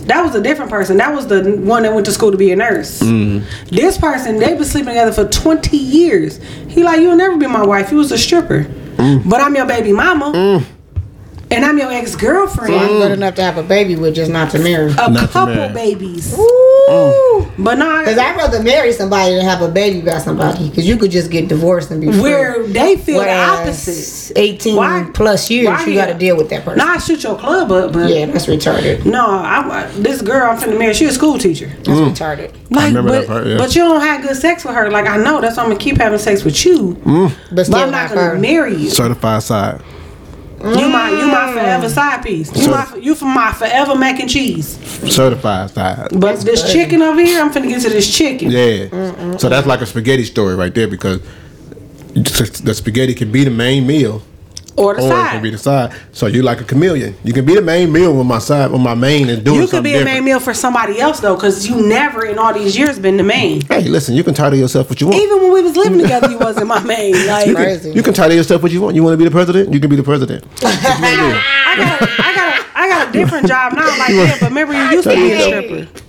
That 0.05 0.23
was 0.23 0.35
a 0.35 0.41
different 0.41 0.71
person. 0.71 0.97
That 0.97 1.13
was 1.13 1.27
the 1.27 1.57
one 1.57 1.83
that 1.83 1.93
went 1.93 2.05
to 2.07 2.11
school 2.11 2.31
to 2.31 2.37
be 2.37 2.51
a 2.51 2.55
nurse. 2.55 3.01
Mm-hmm. 3.01 3.45
This 3.75 3.97
person, 3.97 4.37
they've 4.39 4.57
been 4.57 4.65
sleeping 4.65 4.89
together 4.89 5.11
for 5.11 5.25
20 5.29 5.77
years. 5.77 6.37
He 6.67 6.83
like, 6.83 6.99
you'll 7.01 7.15
never 7.15 7.37
be 7.37 7.47
my 7.47 7.65
wife. 7.65 7.91
You 7.91 7.97
was 7.97 8.11
a 8.11 8.17
stripper. 8.17 8.67
Mm. 9.01 9.29
But 9.29 9.41
I'm 9.41 9.55
your 9.55 9.65
baby 9.65 9.91
mama. 9.93 10.31
And 11.51 11.65
I'm 11.65 11.77
your 11.77 11.91
ex-girlfriend. 11.91 12.73
I'm 12.73 12.87
good 12.87 13.11
enough 13.11 13.35
to 13.35 13.41
have 13.41 13.57
a 13.57 13.63
baby 13.63 13.95
with, 13.97 14.15
just 14.15 14.31
not 14.31 14.51
to 14.51 14.59
marry. 14.59 14.91
a 14.91 15.09
Not 15.09 15.29
couple 15.31 15.55
marry. 15.55 15.73
babies. 15.73 16.33
Ooh. 16.37 17.51
But 17.57 17.75
not 17.77 18.05
Cause 18.05 18.17
I'd 18.17 18.35
rather 18.37 18.63
marry 18.63 18.93
somebody 18.93 19.35
than 19.35 19.43
have 19.45 19.61
a 19.61 19.67
baby 19.67 20.01
by 20.01 20.17
somebody. 20.19 20.69
Cause 20.69 20.85
you 20.85 20.95
could 20.97 21.11
just 21.11 21.29
get 21.29 21.47
divorced 21.49 21.91
and 21.91 21.99
be 22.01 22.11
free. 22.11 22.21
where 22.21 22.63
they 22.67 22.95
feel 22.95 23.19
the 23.19 23.25
Whereas 23.25 23.59
opposite. 23.59 24.37
18 24.39 24.75
Why- 24.75 25.09
plus 25.13 25.49
years, 25.49 25.67
why 25.67 25.83
you 25.85 25.91
you- 25.91 25.99
got 25.99 26.07
to 26.07 26.13
deal 26.13 26.37
with 26.37 26.49
that 26.49 26.63
person. 26.63 26.77
Nah, 26.79 26.93
I 26.93 26.97
shoot 26.97 27.23
your 27.23 27.37
club 27.37 27.71
up, 27.71 27.91
but 27.93 28.09
yeah, 28.09 28.25
that's 28.27 28.45
retarded. 28.45 29.05
no, 29.05 29.25
I, 29.25 29.91
this 29.97 30.21
girl 30.21 30.49
I'm 30.51 30.57
finna 30.57 30.79
marry, 30.79 30.93
she 30.93 31.05
a 31.05 31.11
school 31.11 31.37
teacher. 31.37 31.67
That's 31.67 31.89
mm. 31.89 32.11
retarded. 32.11 32.53
Like, 32.69 32.87
remember 32.87 33.09
but, 33.09 33.19
that 33.21 33.27
part, 33.27 33.47
yeah. 33.47 33.57
but 33.57 33.75
you 33.75 33.81
don't 33.81 34.01
have 34.01 34.21
good 34.21 34.37
sex 34.37 34.63
with 34.63 34.73
her. 34.73 34.89
Like 34.89 35.05
I 35.07 35.17
know, 35.17 35.41
that's 35.41 35.57
why 35.57 35.63
I'm 35.63 35.69
gonna 35.69 35.79
keep 35.79 35.97
having 35.97 36.17
sex 36.19 36.43
with 36.45 36.65
you. 36.65 36.95
Mm. 37.03 37.29
But 37.49 37.55
But 37.55 37.65
still 37.65 37.75
I'm 37.77 37.91
not 37.91 38.09
not 38.09 38.15
gonna 38.15 38.29
her. 38.29 38.39
marry 38.39 38.75
you. 38.75 38.89
Certified 38.89 39.43
side. 39.43 39.81
You 40.63 40.89
my 40.89 41.09
you 41.09 41.27
my 41.27 41.47
mm. 41.47 41.53
forever 41.53 41.89
side 41.89 42.23
piece. 42.23 42.55
You 42.55 42.63
So- 42.63 42.71
my 42.71 42.95
you 42.95 43.15
for 43.15 43.25
my 43.25 43.51
forever 43.51 43.95
mac 43.95 44.19
and 44.19 44.29
cheese. 44.29 44.77
Certified 45.13 45.71
side. 45.71 46.09
But 46.13 46.41
this 46.41 46.71
chicken 46.71 47.01
over 47.01 47.19
here, 47.21 47.41
I'm 47.41 47.51
finna 47.51 47.69
get 47.69 47.81
to 47.81 47.89
this 47.89 48.09
chicken. 48.15 48.51
Yeah. 48.51 49.37
So 49.37 49.49
that's 49.49 49.67
like 49.67 49.81
a 49.81 49.85
spaghetti 49.85 50.23
story 50.23 50.55
right 50.55 50.73
there 50.73 50.87
because 50.87 51.19
the 52.13 52.73
spaghetti 52.75 53.13
can 53.13 53.31
be 53.31 53.43
the 53.43 53.51
main 53.51 53.87
meal 53.87 54.21
Or 54.77 54.95
the 54.95 55.01
or 55.01 55.05
it 55.05 55.09
side. 55.09 55.31
can 55.31 55.43
be 55.43 55.49
the 55.49 55.57
side. 55.57 55.93
So 56.11 56.27
you 56.27 56.41
like 56.43 56.61
a 56.61 56.63
chameleon. 56.63 57.15
You 57.23 57.33
can 57.33 57.45
be 57.45 57.55
the 57.55 57.61
main 57.61 57.91
meal 57.91 58.15
when 58.15 58.25
my 58.27 58.39
side 58.39 58.71
when 58.71 58.81
my 58.81 58.93
main 58.95 59.29
is 59.29 59.39
doing 59.39 59.57
you 59.57 59.61
could 59.63 59.69
something 59.69 59.93
be 59.93 59.99
a 59.99 60.05
main 60.05 60.23
meal 60.23 60.39
for 60.39 60.53
somebody 60.53 60.99
else 60.99 61.19
though, 61.19 61.35
because 61.35 61.67
you 61.67 61.87
never 61.87 62.25
in 62.25 62.37
all 62.39 62.53
these 62.53 62.77
years 62.77 62.97
been 62.97 63.17
the 63.17 63.23
main. 63.23 63.61
Hey, 63.65 63.83
listen, 63.83 64.15
you 64.15 64.23
can 64.23 64.33
title 64.33 64.57
yourself 64.57 64.89
what 64.89 65.01
you 65.01 65.07
want. 65.07 65.21
Even 65.21 65.41
when 65.41 65.53
we 65.53 65.61
was 65.61 65.75
living 65.75 65.99
together, 66.01 66.29
you 66.29 66.37
wasn't 66.39 66.67
my 66.67 66.81
main. 66.83 67.15
Like 67.31 67.47
you, 67.47 67.55
can, 67.55 67.63
Crazy. 67.63 67.91
you 67.91 68.03
can 68.03 68.13
title 68.13 68.35
yourself 68.35 68.61
what 68.63 68.71
you 68.71 68.81
want. 68.81 68.95
You 68.95 69.03
want 69.03 69.13
to 69.13 69.17
be 69.17 69.23
the 69.23 69.31
president? 69.31 69.73
You 69.73 69.79
can 69.79 69.89
be 69.89 69.95
the 69.95 70.03
president. 70.03 70.43
What 70.61 70.73
you 70.83 70.89
wanna? 70.89 71.41
I 71.65 71.75
got, 71.77 72.01
a, 72.01 72.05
I 72.21 72.35
got, 72.35 72.59
a, 72.59 72.60
I 72.81 72.87
got 72.87 73.09
a 73.09 73.11
different 73.11 73.47
job 73.47 73.73
now. 73.73 73.95
Like 73.99 74.09
yeah, 74.09 74.37
but 74.39 74.49
remember 74.49 74.73
you 74.73 74.83
used 74.89 75.07
to 75.07 75.15
be 75.15 75.31
a 75.33 75.41
stripper. 75.41 76.01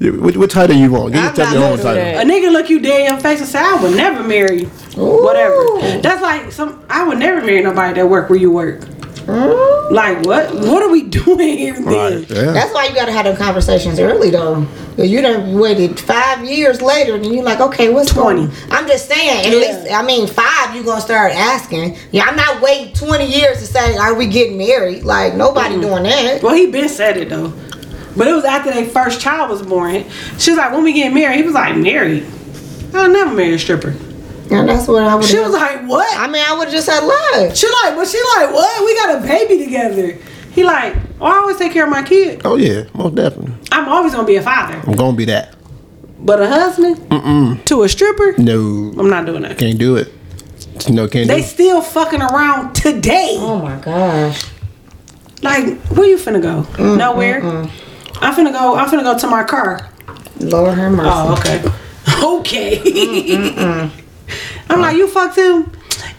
You 0.00 0.20
what, 0.20 0.36
what 0.36 0.50
title 0.50 0.74
you 0.74 0.90
want? 0.90 1.14
You 1.14 1.20
I'm 1.20 1.32
not 1.34 1.52
your 1.54 1.62
own 1.62 1.78
title. 1.78 1.94
that. 1.94 2.26
A 2.26 2.28
nigga 2.28 2.50
look 2.50 2.68
you 2.68 2.80
dead 2.80 3.02
in 3.02 3.06
your 3.12 3.20
face 3.20 3.38
and 3.38 3.48
say, 3.48 3.60
"I 3.60 3.80
would 3.80 3.96
never 3.96 4.24
marry." 4.24 4.62
you." 4.62 4.66
Whatever. 4.96 5.54
That's 6.00 6.20
like 6.20 6.50
some. 6.50 6.84
I 6.90 7.06
would 7.06 7.18
never 7.18 7.40
marry 7.40 7.62
nobody 7.62 7.94
that 8.00 8.08
work 8.08 8.28
where 8.28 8.38
you 8.38 8.50
work. 8.50 8.80
Like 9.28 10.24
what? 10.26 10.54
What 10.54 10.82
are 10.82 10.88
we 10.90 11.02
doing 11.08 11.58
here? 11.58 11.74
Then? 11.74 11.84
Right. 11.84 12.30
Yeah. 12.30 12.52
That's 12.52 12.72
why 12.72 12.86
you 12.86 12.94
gotta 12.94 13.12
have 13.12 13.24
them 13.24 13.36
conversations 13.36 13.98
early 13.98 14.30
though. 14.30 14.66
Cause 14.96 15.08
you 15.10 15.20
done 15.20 15.58
waited 15.58 16.00
five 16.00 16.44
years 16.44 16.80
later 16.80 17.16
and 17.16 17.26
you're 17.26 17.42
like, 17.44 17.60
okay, 17.60 17.90
what's 17.92 18.12
20. 18.12 18.46
going 18.46 18.56
I'm 18.70 18.86
just 18.86 19.08
saying, 19.08 19.46
at 19.46 19.52
Yeah. 19.52 19.58
least 19.58 19.92
I 19.92 20.02
mean 20.02 20.26
five 20.26 20.74
you 20.74 20.82
gonna 20.84 21.00
start 21.00 21.32
asking. 21.32 21.96
Yeah, 22.12 22.24
I'm 22.24 22.36
not 22.36 22.60
waiting 22.62 22.94
twenty 22.94 23.26
years 23.26 23.58
to 23.58 23.66
say, 23.66 23.96
are 23.96 24.14
we 24.14 24.26
getting 24.26 24.58
married? 24.58 25.04
Like 25.04 25.34
nobody 25.34 25.80
doing 25.80 26.04
that. 26.04 26.42
Well, 26.42 26.54
he 26.54 26.70
been 26.70 26.88
said 26.88 27.16
it 27.16 27.28
though. 27.28 27.52
But 28.16 28.28
it 28.28 28.32
was 28.32 28.44
after 28.44 28.72
their 28.72 28.86
first 28.86 29.20
child 29.20 29.50
was 29.50 29.60
born. 29.62 30.04
She 30.38 30.50
was 30.50 30.56
like, 30.56 30.72
"When 30.72 30.82
we 30.84 30.94
get 30.94 31.12
married?" 31.12 31.36
He 31.36 31.42
was 31.42 31.52
like, 31.52 31.76
"Married? 31.76 32.24
I'll 32.94 33.10
never 33.10 33.34
marry 33.34 33.52
a 33.52 33.58
stripper." 33.58 33.94
And 34.50 34.68
that's 34.68 34.86
what 34.88 35.02
I 35.02 35.14
would 35.14 35.24
She 35.24 35.38
was 35.38 35.52
like, 35.52 35.82
"What?" 35.86 36.08
I 36.18 36.26
mean 36.26 36.42
I 36.46 36.54
would 36.58 36.68
just 36.70 36.88
have 36.88 37.02
lied. 37.04 37.56
She 37.56 37.66
like, 37.82 37.94
but 37.96 38.06
she 38.08 38.18
like, 38.36 38.52
"What? 38.52 38.84
We 38.84 38.94
got 38.94 39.16
a 39.22 39.26
baby 39.26 39.64
together." 39.64 40.18
He 40.52 40.64
like, 40.64 40.94
"Oh, 41.20 41.26
I 41.26 41.36
always 41.38 41.56
take 41.58 41.72
care 41.72 41.84
of 41.84 41.90
my 41.90 42.02
kid. 42.02 42.42
Oh 42.44 42.56
yeah, 42.56 42.84
most 42.94 43.14
definitely. 43.14 43.54
I'm 43.72 43.88
always 43.88 44.12
gonna 44.14 44.26
be 44.26 44.36
a 44.36 44.42
father, 44.42 44.80
I'm 44.86 44.94
gonna 44.94 45.16
be 45.16 45.26
that. 45.26 45.54
but 46.20 46.40
a 46.40 46.48
husband 46.48 46.96
Mm-mm. 47.10 47.64
to 47.66 47.82
a 47.82 47.88
stripper, 47.88 48.34
No, 48.38 48.92
I'm 48.98 49.10
not 49.10 49.26
doing 49.26 49.42
that." 49.42 49.58
can't 49.58 49.78
do 49.78 49.96
it. 49.96 50.12
No, 50.90 51.08
can't 51.08 51.28
They 51.28 51.40
do 51.40 51.46
still 51.46 51.80
fucking 51.82 52.22
around 52.22 52.74
today. 52.74 53.36
Oh 53.38 53.58
my 53.58 53.76
gosh. 53.76 54.44
Like, 55.42 55.78
where 55.88 56.06
you 56.06 56.16
finna 56.16 56.40
go? 56.40 56.62
Mm, 56.78 56.96
Nowhere. 56.96 57.40
Mm, 57.42 57.66
mm. 57.66 58.18
I'm 58.22 58.34
finna 58.34 58.52
go. 58.52 58.74
I'm 58.76 58.88
finna 58.88 59.02
go 59.02 59.18
to 59.18 59.26
my 59.26 59.44
car. 59.44 59.88
Lord 60.40 60.76
her 60.78 60.90
mercy. 60.90 61.10
Oh, 61.12 61.34
okay. 61.38 61.62
Okay. 62.22 63.90
I'm 64.68 64.80
like, 64.80 64.96
you 64.96 65.08
fucked 65.08 65.36
him. 65.38 65.70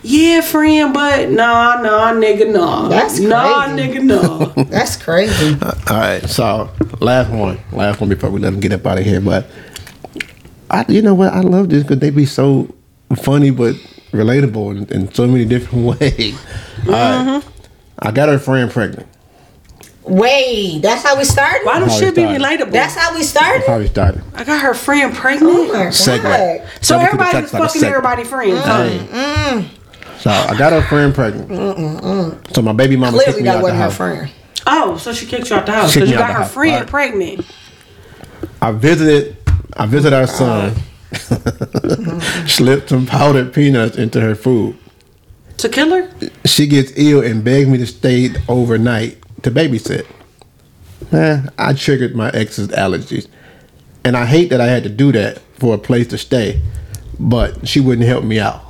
yeah, 0.04 0.42
friend, 0.42 0.94
but 0.94 1.30
nah, 1.30 1.82
nah, 1.82 2.12
nigga, 2.14 2.52
nah. 2.52 2.88
That's 2.88 3.20
Nah, 3.20 3.68
nigga, 3.68 4.02
nah. 4.04 4.64
That's 4.70 4.96
crazy. 4.96 5.58
Uh, 5.62 5.74
all 5.90 5.98
right, 5.98 6.24
so 6.30 6.70
last 7.00 7.30
one, 7.32 7.60
last 7.72 8.00
one 8.00 8.10
before 8.10 8.30
we 8.30 8.40
let 8.40 8.52
them 8.52 8.60
get 8.60 8.72
up 8.72 8.86
out 8.86 8.98
of 9.00 9.06
here. 9.06 9.22
But 9.22 9.46
I, 10.70 10.86
you 10.88 11.02
know 11.02 11.14
what? 11.14 11.34
I 11.34 11.42
love 11.42 11.70
this 11.70 11.84
because 11.84 12.00
they 12.00 12.10
be 12.10 12.26
so 12.26 12.74
funny 13.16 13.52
but 13.52 13.76
relatable 14.12 14.90
in, 14.92 15.02
in 15.02 15.14
so 15.14 15.28
many 15.28 15.46
different 15.46 15.86
ways. 16.00 16.40
All 16.86 16.92
right. 16.92 17.42
Mm-hmm. 17.42 17.50
I 18.00 18.12
got 18.12 18.30
her 18.30 18.40
friend 18.40 18.70
pregnant. 18.72 19.08
Wait, 20.10 20.80
that's 20.82 21.04
how 21.04 21.18
we 21.18 21.24
started. 21.26 21.66
Why 21.66 21.80
don't 21.80 21.90
How 21.90 21.98
shit 22.00 22.16
be 22.16 22.22
relatable? 22.22 22.72
That's 22.72 22.96
how 22.96 23.14
we 23.16 23.24
started. 23.24 23.60
That's 23.60 23.68
how 23.70 23.80
we 23.80 23.88
started. 23.88 24.24
I 24.34 24.44
got 24.44 24.62
her 24.62 24.74
friend 24.74 25.14
pregnant. 25.14 25.52
Oh 25.56 25.68
my 25.74 25.86
Segue. 25.88 26.24
god. 26.24 26.68
so 26.82 26.98
Jump 26.98 27.12
into 27.12 27.18
the 27.18 27.24
everybody's 27.24 27.32
text 27.34 27.54
like 27.54 27.64
fucking 27.64 27.82
segue. 27.82 27.86
everybody 27.90 28.24
friends. 28.24 28.60
Mm, 28.60 29.00
hey. 29.00 29.62
Mm. 29.62 30.20
So 30.20 30.30
I 30.32 30.58
got 30.58 30.74
her 30.74 30.82
friend 30.84 31.14
pregnant. 31.14 31.50
Mm, 31.50 32.54
so 32.56 32.62
my 32.62 32.74
baby 32.74 32.96
mama 32.96 33.18
kicked 33.18 33.38
Clearly, 33.38 33.44
me 33.44 33.50
out 33.50 33.62
the 33.64 33.72
her 33.74 33.78
house. 33.78 33.98
friend. 33.98 34.32
Oh, 34.66 34.98
so 34.98 35.14
she 35.14 35.26
kicked 35.26 35.50
you 35.50 35.56
out 35.56 35.66
the 35.66 35.72
house 35.74 35.94
because 35.94 36.10
you 36.10 36.18
got 36.18 36.28
her 36.28 36.34
house. 36.44 36.54
friend 36.54 36.74
Alright. 36.74 36.90
pregnant. 36.90 37.46
I 38.62 38.72
visited. 38.72 39.38
I 39.74 39.86
visited 39.86 40.16
our 40.16 40.24
oh 40.24 40.26
son. 40.26 40.76
Slipped 42.48 42.90
some 42.90 43.06
powdered 43.06 43.54
peanuts 43.54 43.98
into 43.98 44.20
her 44.22 44.36
food. 44.36 44.78
To 45.58 45.70
kill 45.70 45.90
her? 45.92 46.10
She 46.46 46.68
gets 46.68 46.92
ill 46.96 47.24
and 47.24 47.44
begs 47.44 47.68
me 47.70 47.78
to 47.78 47.86
stay 47.88 48.30
overnight 48.48 49.18
to 49.44 49.52
babysit. 49.52 50.06
Man, 51.12 51.52
I 51.58 51.74
triggered 51.74 52.16
my 52.16 52.30
ex's 52.30 52.70
allergies. 52.70 53.28
And 54.04 54.16
I 54.16 54.26
hate 54.26 54.50
that 54.50 54.62
I 54.62 54.68
had 54.68 54.84
to 54.84 54.90
do 54.90 55.12
that 55.12 55.40
for 55.60 55.76
a 55.76 55.78
place 55.78 56.08
to 56.08 56.18
stay, 56.18 56.62
but 57.20 57.68
she 57.68 57.80
wouldn't 57.80 58.08
help 58.08 58.24
me 58.24 58.40
out. 58.40 58.64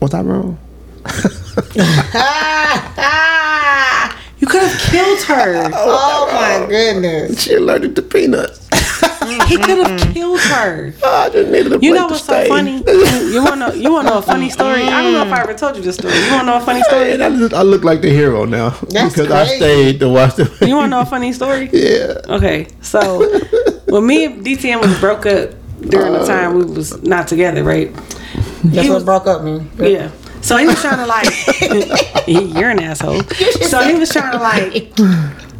Was 0.00 0.14
I 0.14 0.22
wrong? 0.22 0.58
You 4.44 4.48
could 4.48 4.62
have 4.62 4.78
killed 4.78 5.22
her. 5.22 5.64
Oh, 5.74 6.28
oh 6.28 6.60
my 6.60 6.68
goodness. 6.68 7.42
She 7.42 7.54
allergic 7.54 7.96
to 7.96 8.02
peanuts. 8.02 8.63
he 9.48 9.56
could 9.56 9.86
have 9.86 10.12
killed 10.12 10.40
her. 10.40 10.92
Oh, 11.02 11.16
I 11.26 11.28
just 11.30 11.50
needed 11.50 11.72
a 11.72 11.78
You 11.80 11.94
know 11.94 12.08
to 12.08 12.14
what's 12.14 12.24
so 12.24 12.44
funny? 12.46 12.82
You 13.34 13.42
wanna 13.42 13.68
know? 13.68 13.72
You 13.74 13.92
wanna 13.92 14.10
know 14.10 14.18
a 14.18 14.22
funny 14.22 14.50
story? 14.50 14.82
I 14.82 15.02
don't 15.02 15.12
know 15.12 15.24
if 15.26 15.32
I 15.32 15.40
ever 15.42 15.54
told 15.54 15.76
you 15.76 15.82
this 15.82 15.96
story. 15.96 16.14
You 16.14 16.30
wanna 16.32 16.44
know 16.46 16.56
a 16.58 16.60
funny 16.60 16.82
story? 16.84 17.12
And 17.12 17.22
I, 17.22 17.30
just, 17.30 17.54
I 17.54 17.62
look 17.62 17.82
like 17.84 18.00
the 18.00 18.10
hero 18.10 18.44
now 18.44 18.70
That's 18.90 19.14
because 19.16 19.30
I 19.30 19.44
crazy. 19.46 19.56
stayed 19.56 20.00
to 20.00 20.08
watch 20.08 20.36
the. 20.36 20.50
You 20.66 20.76
wanna 20.76 20.88
know 20.88 21.00
a 21.00 21.06
funny 21.06 21.32
story? 21.32 21.68
Yeah. 21.72 22.20
Okay, 22.28 22.68
so 22.80 23.26
when 23.86 24.06
me 24.06 24.24
and 24.26 24.44
DTM 24.46 24.80
was 24.80 24.98
broke 25.00 25.26
up 25.26 25.50
during 25.80 26.12
the 26.12 26.24
time 26.26 26.54
we 26.54 26.64
was 26.64 27.02
not 27.02 27.26
together, 27.28 27.62
right? 27.64 27.92
That's 28.64 28.82
He 28.84 28.88
what 28.90 28.94
was- 28.96 29.04
broke 29.04 29.26
up 29.26 29.42
me. 29.42 29.66
Yeah. 29.78 30.10
So 30.40 30.58
he 30.58 30.66
was 30.66 30.78
trying 30.80 30.98
to 30.98 31.06
like, 31.06 31.26
you're 32.28 32.68
an 32.70 32.78
asshole. 32.80 33.22
So 33.22 33.80
he 33.82 33.94
was 33.94 34.10
trying 34.10 34.32
to 34.32 34.38
like, 34.38 34.92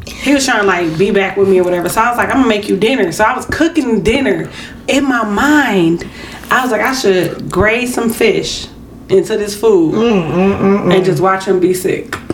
he 0.06 0.34
was 0.34 0.44
trying 0.44 0.60
to 0.60 0.66
like 0.66 0.98
be 0.98 1.10
back 1.10 1.36
with 1.36 1.48
me 1.48 1.60
or 1.60 1.64
whatever. 1.64 1.88
So 1.88 2.00
I 2.00 2.08
was 2.10 2.18
like, 2.18 2.28
I'm 2.28 2.36
gonna 2.36 2.48
make 2.48 2.68
you 2.68 2.76
dinner. 2.76 3.10
So 3.12 3.24
I 3.24 3.34
was 3.36 3.46
cooking 3.46 4.02
dinner. 4.02 4.50
In 4.88 5.04
my 5.04 5.24
mind, 5.24 6.06
I 6.50 6.62
was 6.62 6.70
like, 6.70 6.82
I 6.82 6.94
should 6.94 7.50
grade 7.50 7.88
some 7.88 8.10
fish 8.10 8.68
into 9.08 9.36
this 9.36 9.58
food 9.58 9.94
mm, 9.94 10.30
mm, 10.32 10.58
mm, 10.58 10.94
and 10.94 11.04
just 11.04 11.20
watch 11.22 11.44
him 11.44 11.60
be 11.60 11.74
sick. 11.74 12.16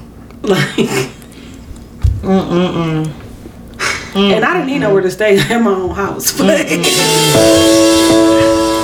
Like, 0.43 0.79
and 4.15 4.45
I 4.45 4.55
didn't 4.55 4.67
need 4.67 4.79
nowhere 4.79 5.03
to 5.03 5.11
stay 5.11 5.35
in 5.55 5.63
my 5.65 5.71
own 5.71 5.95
house. 5.95 6.33
But 6.37 6.67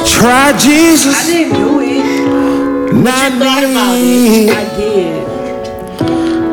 Try 0.06 0.56
Jesus, 0.58 1.16
I 1.16 1.26
didn't 1.26 1.54
do 1.54 1.80
it. 1.80 2.92
not 2.94 3.32
about 3.32 3.62
me. 3.62 4.50
I 4.50 4.64
did. 4.76 5.26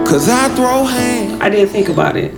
Cause 0.08 0.30
I 0.30 0.48
throw 0.56 0.86
hands. 0.86 1.23
I 1.42 1.50
didn't 1.50 1.70
think 1.70 1.90
about 1.90 2.16
it. 2.18 2.36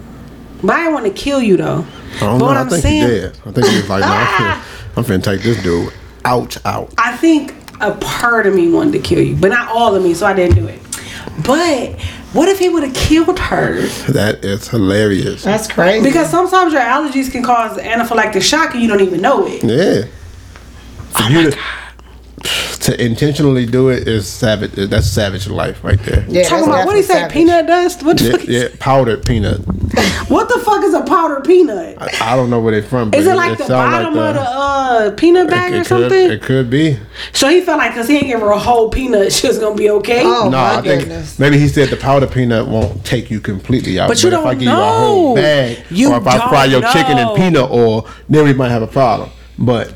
But 0.61 0.75
I 0.75 0.79
didn't 0.79 0.93
want 0.93 1.05
to 1.05 1.11
kill 1.13 1.41
you 1.41 1.57
though. 1.57 1.85
I 2.15 2.19
don't 2.19 2.19
But 2.19 2.37
know. 2.39 2.45
what 2.45 2.57
I 2.57 2.61
I'm 2.61 2.69
think 2.69 2.81
saying, 2.81 3.01
he 3.01 3.07
did. 3.07 3.37
I 3.45 3.51
think 3.51 3.67
he 3.67 3.75
was 3.77 3.89
like, 3.89 4.01
no, 4.01 4.07
I'm 4.07 4.27
finna, 4.61 4.93
I'm 4.97 5.03
finna 5.03 5.23
take 5.23 5.41
this 5.41 5.61
dude 5.63 5.93
out, 6.23 6.57
out. 6.65 6.93
I 6.97 7.15
think 7.17 7.53
a 7.81 7.91
part 7.95 8.47
of 8.47 8.55
me 8.55 8.71
wanted 8.71 8.93
to 8.93 8.99
kill 8.99 9.21
you, 9.21 9.35
but 9.35 9.49
not 9.49 9.69
all 9.69 9.95
of 9.95 10.01
me, 10.03 10.13
so 10.13 10.25
I 10.25 10.33
didn't 10.33 10.55
do 10.55 10.65
it. 10.67 10.81
But 11.45 11.99
what 12.33 12.47
if 12.49 12.59
he 12.59 12.69
would 12.69 12.83
have 12.83 12.93
killed 12.95 13.37
her? 13.37 13.81
That 14.11 14.43
is 14.45 14.69
hilarious. 14.69 15.43
That's 15.43 15.67
crazy. 15.71 16.03
Because 16.05 16.29
sometimes 16.29 16.71
your 16.73 16.81
allergies 16.81 17.29
can 17.31 17.43
cause 17.43 17.77
anaphylactic 17.77 18.41
shock 18.41 18.73
and 18.73 18.81
you 18.81 18.87
don't 18.87 19.01
even 19.01 19.21
know 19.21 19.45
it. 19.45 19.63
Yeah. 19.63 20.07
For 21.11 21.23
Oh 21.23 21.27
you 21.29 21.51
to, 21.51 21.57
to 22.81 23.03
intentionally 23.03 23.65
do 23.65 23.89
it 23.89 24.07
is 24.07 24.27
savage. 24.27 24.71
That's 24.73 25.07
savage 25.07 25.47
life 25.47 25.83
right 25.83 25.99
there. 26.03 26.25
yeah, 26.27 26.43
Talking 26.43 26.67
about 26.67 26.85
what 26.85 26.95
he 26.95 27.01
definitely 27.01 27.29
say, 27.29 27.33
peanut 27.33 27.67
dust? 27.67 28.03
What 28.03 28.17
the 28.17 28.23
Yeah, 28.25 28.31
fuck? 28.31 28.41
is- 28.41 28.47
yeah, 28.49 28.67
powdered 28.79 29.25
peanut. 29.25 29.59
What 30.29 30.49
the 30.49 30.59
fuck 30.59 30.83
is 30.83 30.93
a 30.93 31.01
powdered 31.03 31.43
peanut? 31.45 31.97
I, 32.01 32.33
I 32.33 32.35
don't 32.35 32.49
know 32.49 32.59
where 32.59 32.71
they're 32.73 32.87
from. 32.89 33.11
But 33.11 33.19
Is 33.19 33.27
it 33.27 33.35
like 33.35 33.57
the 33.57 33.65
sound 33.65 33.91
bottom 33.91 34.17
of 34.17 34.33
the 34.35 34.41
uh, 34.41 35.11
peanut 35.11 35.49
bag 35.49 35.73
it, 35.73 35.77
or 35.77 35.81
it 35.81 35.87
something? 35.87 36.09
Could, 36.09 36.31
it 36.31 36.41
could 36.41 36.69
be. 36.69 36.97
so 37.33 37.49
he 37.49 37.61
felt 37.61 37.77
like 37.77 37.91
because 37.91 38.07
he 38.07 38.15
ain't 38.17 38.27
give 38.27 38.39
her 38.39 38.51
a 38.51 38.59
whole 38.59 38.89
peanut, 38.89 39.31
she 39.33 39.47
was 39.47 39.57
gonna 39.59 39.75
be 39.75 39.89
okay. 39.91 40.21
Oh 40.23 40.45
no, 40.49 40.57
my 40.57 40.77
I 40.77 40.81
think 40.81 41.39
maybe 41.39 41.57
he 41.59 41.67
said 41.67 41.89
the 41.89 41.97
powdered 41.97 42.31
peanut 42.31 42.67
won't 42.67 43.05
take 43.05 43.29
you 43.31 43.39
completely 43.39 43.99
out. 43.99 44.07
But 44.09 44.21
you 44.23 44.29
if 44.29 44.35
I 44.35 44.43
don't 44.43 44.53
give 44.59 44.61
you 44.63 44.73
a 44.73 44.75
whole 44.75 45.35
bag, 45.35 45.83
You 45.89 46.11
or 46.11 46.17
if 46.17 46.27
I 46.27 46.49
fry 46.49 46.65
your 46.65 46.81
don't 46.81 46.93
chicken 46.93 47.17
in 47.17 47.27
peanut 47.35 47.69
oil, 47.71 48.07
then 48.29 48.43
we 48.45 48.53
might 48.53 48.69
have 48.69 48.81
a 48.81 48.87
problem. 48.87 49.29
But 49.57 49.93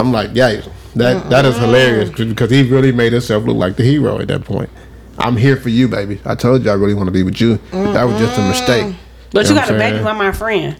I'm 0.00 0.10
like, 0.12 0.30
yeah, 0.34 0.62
that 0.94 1.30
that 1.30 1.44
is 1.44 1.56
hilarious 1.56 2.10
because 2.10 2.50
he 2.50 2.62
really 2.62 2.92
made 2.92 3.12
himself 3.12 3.44
look 3.44 3.56
like 3.56 3.76
the 3.76 3.84
hero 3.84 4.18
at 4.20 4.28
that 4.28 4.44
point. 4.44 4.70
I'm 5.18 5.36
here 5.36 5.56
for 5.56 5.68
you, 5.68 5.86
baby. 5.88 6.20
I 6.24 6.34
told 6.34 6.64
you 6.64 6.70
I 6.70 6.74
really 6.74 6.94
want 6.94 7.06
to 7.06 7.12
be 7.12 7.22
with 7.22 7.40
you. 7.40 7.58
That 7.70 8.04
was 8.04 8.18
just 8.18 8.38
a 8.38 8.48
mistake. 8.48 8.94
But 9.32 9.44
You 9.48 9.54
you 9.54 9.60
got 9.60 9.70
a 9.70 9.72
baby 9.74 9.96
saying? 9.96 10.04
by 10.04 10.12
my 10.12 10.32
friend. 10.32 10.76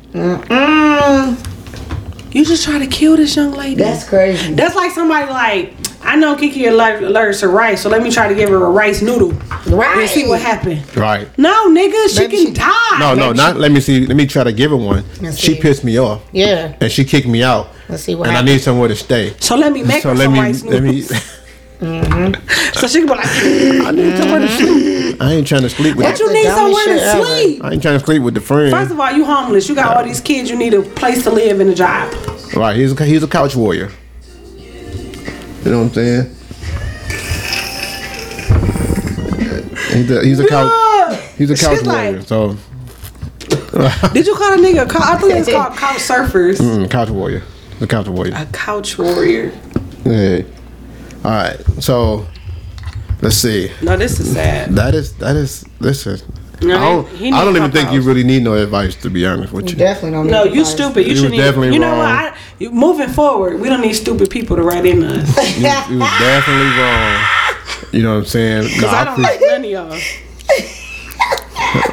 You 2.33 2.45
just 2.45 2.65
try 2.65 2.79
to 2.81 2.87
kill 2.89 3.17
this 3.17 3.37
young 3.37 3.53
lady. 3.53 3.77
That's 3.77 4.09
crazy. 4.09 4.55
That's 4.55 4.75
like 4.75 4.91
somebody 4.91 5.31
like 5.31 5.94
I 6.05 6.17
know 6.17 6.37
Kiki 6.37 6.67
aller- 6.69 6.99
allergic 7.05 7.41
to 7.41 7.49
rice, 7.49 7.83
so 7.83 7.89
let 7.89 8.03
me 8.03 8.11
try 8.11 8.29
to 8.29 8.35
give 8.35 8.49
her 8.51 8.65
a 8.65 8.71
rice 8.71 9.03
noodle 9.03 9.33
Right. 9.67 9.99
and 9.99 10.09
see 10.11 10.27
what 10.29 10.41
happened. 10.41 10.83
Right. 10.97 11.27
No, 11.39 11.69
nigga, 11.71 12.09
she 12.09 12.21
Maybe 12.21 12.37
can 12.37 12.47
she- 12.47 12.53
die. 12.53 12.99
No, 12.99 13.15
no, 13.15 13.33
not. 13.33 13.57
Let 13.59 13.73
me 13.73 13.81
see. 13.81 14.07
Let 14.07 14.17
me 14.17 14.27
try 14.27 14.45
to 14.45 14.53
give 14.53 14.71
her 14.71 14.77
one. 14.77 15.05
Let's 15.21 15.39
She 15.39 15.55
see. 15.55 15.61
pissed 15.61 15.83
me 15.85 15.99
off, 15.99 16.21
Yeah. 16.33 16.73
and 16.81 16.91
she 16.93 17.05
kicked 17.05 17.27
me 17.27 17.43
out. 17.43 17.69
Let's 17.89 18.03
see 18.05 18.15
what 18.15 18.29
And 18.29 18.37
happens. 18.37 18.51
I 18.51 18.53
need 18.55 18.63
somewhere 18.63 18.89
to 18.89 18.97
stay. 18.97 19.35
So 19.41 19.57
let 19.57 19.73
me 19.73 19.83
make 19.83 20.03
So 20.03 20.11
her 20.11 20.15
let 20.15 20.25
some 20.25 20.33
me 20.35 20.41
rice 20.41 20.63
let 20.65 20.83
me. 20.83 20.93
noodles. 21.01 21.23
so 21.81 22.87
she 22.87 22.99
can 23.01 23.07
be 23.09 23.15
like, 23.15 23.27
I 23.27 23.91
need 23.91 24.05
mm-hmm. 24.05 24.17
somewhere 24.23 24.41
to 24.41 24.49
sleep. 24.49 25.21
I 25.23 25.33
ain't 25.33 25.47
trying 25.47 25.63
to 25.63 25.69
sleep 25.71 25.97
with. 25.97 26.07
"What 26.07 26.17
The, 26.17 26.23
you 26.23 26.29
the 26.29 26.35
need 26.35 26.43
dumbest 26.45 26.57
somewhere 26.57 26.85
to 26.85 26.99
shit 27.01 27.09
ever. 27.09 27.27
sleep?" 27.27 27.65
I 27.65 27.73
ain't 27.73 27.83
trying 27.83 27.99
to 27.99 28.05
sleep 28.05 28.23
with 28.23 28.35
the 28.35 28.41
friend. 28.41 28.71
First 28.71 28.91
of 28.93 29.01
all, 29.01 29.11
you 29.13 29.25
homeless. 29.25 29.69
You 29.69 29.75
got 29.75 29.97
all 29.97 30.05
these 30.05 30.21
kids. 30.21 30.49
You 30.49 30.57
need 30.57 30.73
a 30.75 30.83
place 30.83 31.25
to 31.25 31.31
live 31.31 31.61
and 31.61 31.69
a 31.71 31.75
job. 31.75 32.13
right. 32.55 32.77
He's 32.77 32.93
a, 32.99 33.05
he's 33.05 33.23
a 33.23 33.29
couch 33.29 33.55
warrior. 33.57 33.91
You 35.65 35.71
know 35.71 35.79
what 35.83 35.87
I'm 35.89 35.93
saying? 35.95 36.37
He's 39.95 40.11
a, 40.11 40.25
he's 40.25 40.41
a 40.41 40.47
couch. 40.47 41.21
He's 41.37 41.51
a 41.51 41.57
couch 41.57 41.83
like- 41.85 42.13
warrior. 42.13 42.23
So, 42.23 42.57
Did 44.13 44.27
you 44.27 44.35
call 44.35 44.53
a 44.53 44.57
nigga? 44.57 44.83
a 44.83 44.87
cou- 44.89 44.99
I 45.03 45.17
think 45.19 45.35
it's 45.35 45.51
called 45.51 45.77
couch 45.77 45.97
surfers. 45.99 46.59
mm, 46.61 46.91
couch 46.91 47.11
warrior. 47.11 47.43
The 47.81 47.87
couch 47.87 48.09
warrior. 48.09 48.35
A 48.37 48.47
couch 48.47 48.99
warrior. 48.99 49.53
Yeah. 50.05 50.43
All 51.25 51.31
right. 51.31 51.57
So, 51.81 52.27
let's 53.23 53.37
see. 53.37 53.71
No, 53.83 53.97
this 53.97 54.21
is 54.21 54.33
sad. 54.33 54.75
That 54.75 54.95
is 54.95 55.15
that 55.17 55.37
is 55.37 55.65
listen. 55.81 56.19
No, 56.63 56.77
I 56.77 56.81
don't, 56.81 57.09
he- 57.09 57.17
he 57.27 57.33
I 57.33 57.45
don't 57.45 57.57
even 57.57 57.71
think 57.73 57.93
you 57.93 58.01
really 58.03 58.25
need 58.25 58.43
no 58.43 58.55
advice 58.55 58.95
to 58.97 59.11
be 59.11 59.27
honest 59.27 59.53
with 59.53 59.65
You 59.67 59.71
you. 59.73 59.77
definitely 59.77 60.13
don't. 60.13 60.27
No, 60.29 60.45
need 60.45 60.55
you 60.55 60.61
advice. 60.61 60.75
stupid. 60.75 61.03
You, 61.05 61.11
You 61.11 61.17
shouldn't. 61.17 61.33
was 61.37 61.41
definitely 61.45 61.69
even, 61.69 61.75
you 61.75 61.87
know 61.89 61.97
what? 61.97 62.07
I, 62.09 62.37
you- 62.59 62.71
moving 62.71 63.09
forward, 63.09 63.61
we 63.61 63.69
don't 63.69 63.81
need 63.81 63.95
stupid 63.95 64.31
people 64.31 64.57
to 64.57 64.63
write 64.63 64.87
in 64.87 65.03
us. 65.05 65.37
You, 65.59 65.63
you 65.95 66.01
was 66.01 66.11
definitely 66.21 66.71
wrong. 66.81 67.25
You 67.93 68.03
know 68.03 68.13
what 68.15 68.19
I'm 68.21 68.25
saying? 68.27 68.63
No, 68.65 68.81
Cause 68.81 68.85
I 68.95 69.01
I 69.01 69.05
don't 69.05 69.15
pre- 69.15 69.23
like 69.25 69.41
none 69.41 69.65
of 69.65 69.71
y'all. 69.71 69.99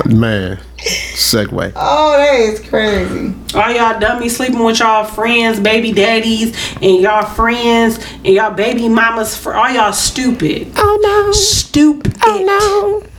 man. 0.17 0.59
Segue. 0.77 1.73
Oh, 1.75 2.17
that 2.17 2.33
is 2.39 2.59
crazy. 2.67 3.33
All 3.53 3.71
y'all 3.71 3.99
dummies 3.99 4.35
sleeping 4.35 4.63
with 4.63 4.79
y'all 4.79 5.03
friends, 5.05 5.59
baby 5.59 5.91
daddies, 5.91 6.55
and 6.81 6.99
y'all 7.01 7.23
friends, 7.25 7.99
and 8.25 8.33
y'all 8.33 8.51
baby 8.53 8.89
mamas. 8.89 9.37
For 9.37 9.53
all 9.53 9.69
y'all 9.69 9.93
stupid. 9.93 10.71
Oh 10.75 10.99
no. 11.03 11.31
Stupid. 11.33 12.15
Oh 12.25 13.01
no. 13.03 13.10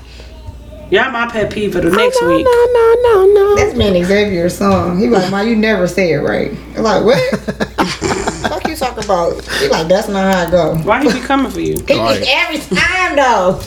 Y'all 0.92 1.10
my 1.10 1.26
pet 1.26 1.50
peeve 1.50 1.72
for 1.72 1.80
the 1.80 1.88
next 1.90 2.20
no, 2.20 2.28
week. 2.28 2.44
No, 2.44 2.66
no, 2.74 2.96
no, 3.02 3.32
no. 3.32 3.56
That's 3.56 3.74
me 3.74 3.96
and 3.96 4.06
Xavier's 4.06 4.58
song. 4.58 5.00
He 5.00 5.08
like, 5.08 5.30
"Ma, 5.30 5.40
you 5.40 5.56
never 5.56 5.88
say 5.88 6.12
it 6.12 6.18
right." 6.18 6.50
I'm 6.76 6.82
like, 6.82 7.02
what? 7.02 7.40
Fuck 8.42 8.68
you 8.68 8.76
talk 8.76 9.02
about? 9.02 9.42
He 9.52 9.68
like, 9.68 9.88
that's 9.88 10.08
not 10.08 10.34
how 10.34 10.42
it 10.46 10.50
go. 10.50 10.76
Why 10.86 11.02
he 11.02 11.10
be 11.10 11.20
coming 11.20 11.50
for 11.50 11.60
you? 11.60 11.82
He 11.88 11.98
Right. 11.98 12.22
every 12.28 12.58
time 12.76 13.16
though. 13.16 13.58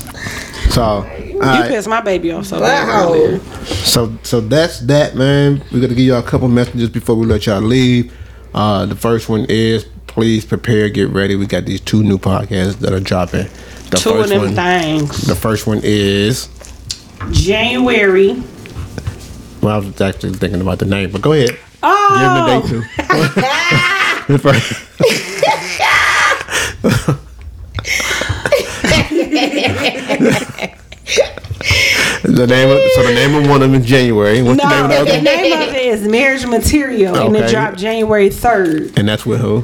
So, 0.70 1.04
You 1.26 1.40
right. 1.40 1.68
pissed 1.68 1.88
my 1.88 2.00
baby 2.02 2.32
off 2.32 2.46
so 2.46 2.60
bad 2.60 2.88
Wow. 2.88 3.40
So, 3.64 4.16
so 4.22 4.40
that's 4.40 4.82
that, 4.82 5.16
man. 5.16 5.64
We're 5.72 5.82
gonna 5.82 5.96
give 5.96 6.06
y'all 6.06 6.20
a 6.20 6.24
couple 6.24 6.48
messages 6.48 6.90
before 6.90 7.16
we 7.16 7.26
let 7.26 7.48
y'all 7.48 7.60
leave. 7.60 8.14
Uh, 8.54 8.86
the 8.86 8.96
first 8.96 9.30
one 9.30 9.48
is 9.50 9.86
please 10.06 10.46
prepare, 10.46 10.90
get 10.90 11.10
ready. 11.10 11.36
We 11.36 11.48
got 11.48 11.66
these 11.66 11.82
two 11.82 12.04
new 12.04 12.20
podcasts 12.20 12.76
that 12.82 12.94
are 12.94 13.00
dropping. 13.00 13.48
The 13.90 13.98
Two 13.98 14.12
of 14.12 14.30
them 14.30 14.42
one. 14.42 14.54
things. 14.54 15.26
The 15.26 15.36
first 15.36 15.66
one 15.66 15.82
is. 15.84 16.50
January. 17.32 18.42
Well, 19.62 19.76
I 19.76 19.78
was 19.80 20.00
actually 20.02 20.34
thinking 20.34 20.62
about 20.62 20.80
the 20.80 20.86
name, 20.86 21.12
but 21.12 21.22
go 21.22 21.34
ahead. 21.34 21.58
Oh, 21.82 22.10
Give 22.20 22.32
him 22.32 22.46
the 22.46 22.62
date 22.62 22.70
too. 22.70 24.34
The 24.34 24.40
first- 24.42 24.86
the 32.24 32.48
name 32.48 32.70
of 32.70 32.80
so 32.94 33.04
the 33.04 33.14
name 33.14 33.36
of 33.36 33.48
one 33.50 33.62
of 33.62 33.72
them 33.72 33.82
is 33.82 33.88
January. 33.88 34.42
What's 34.42 34.62
the 34.62 34.70
name 34.70 34.90
no, 34.90 35.02
of 35.02 35.08
the 35.08 35.14
the 35.14 35.22
name 35.22 35.54
of 35.54 35.74
it 35.74 35.76
is 35.76 36.08
Marriage 36.08 36.46
Material, 36.46 37.16
and 37.16 37.36
it 37.36 37.50
dropped 37.50 37.78
January 37.78 38.30
third. 38.30 38.98
And 38.98 39.08
that's 39.08 39.26
with 39.26 39.42
who? 39.42 39.64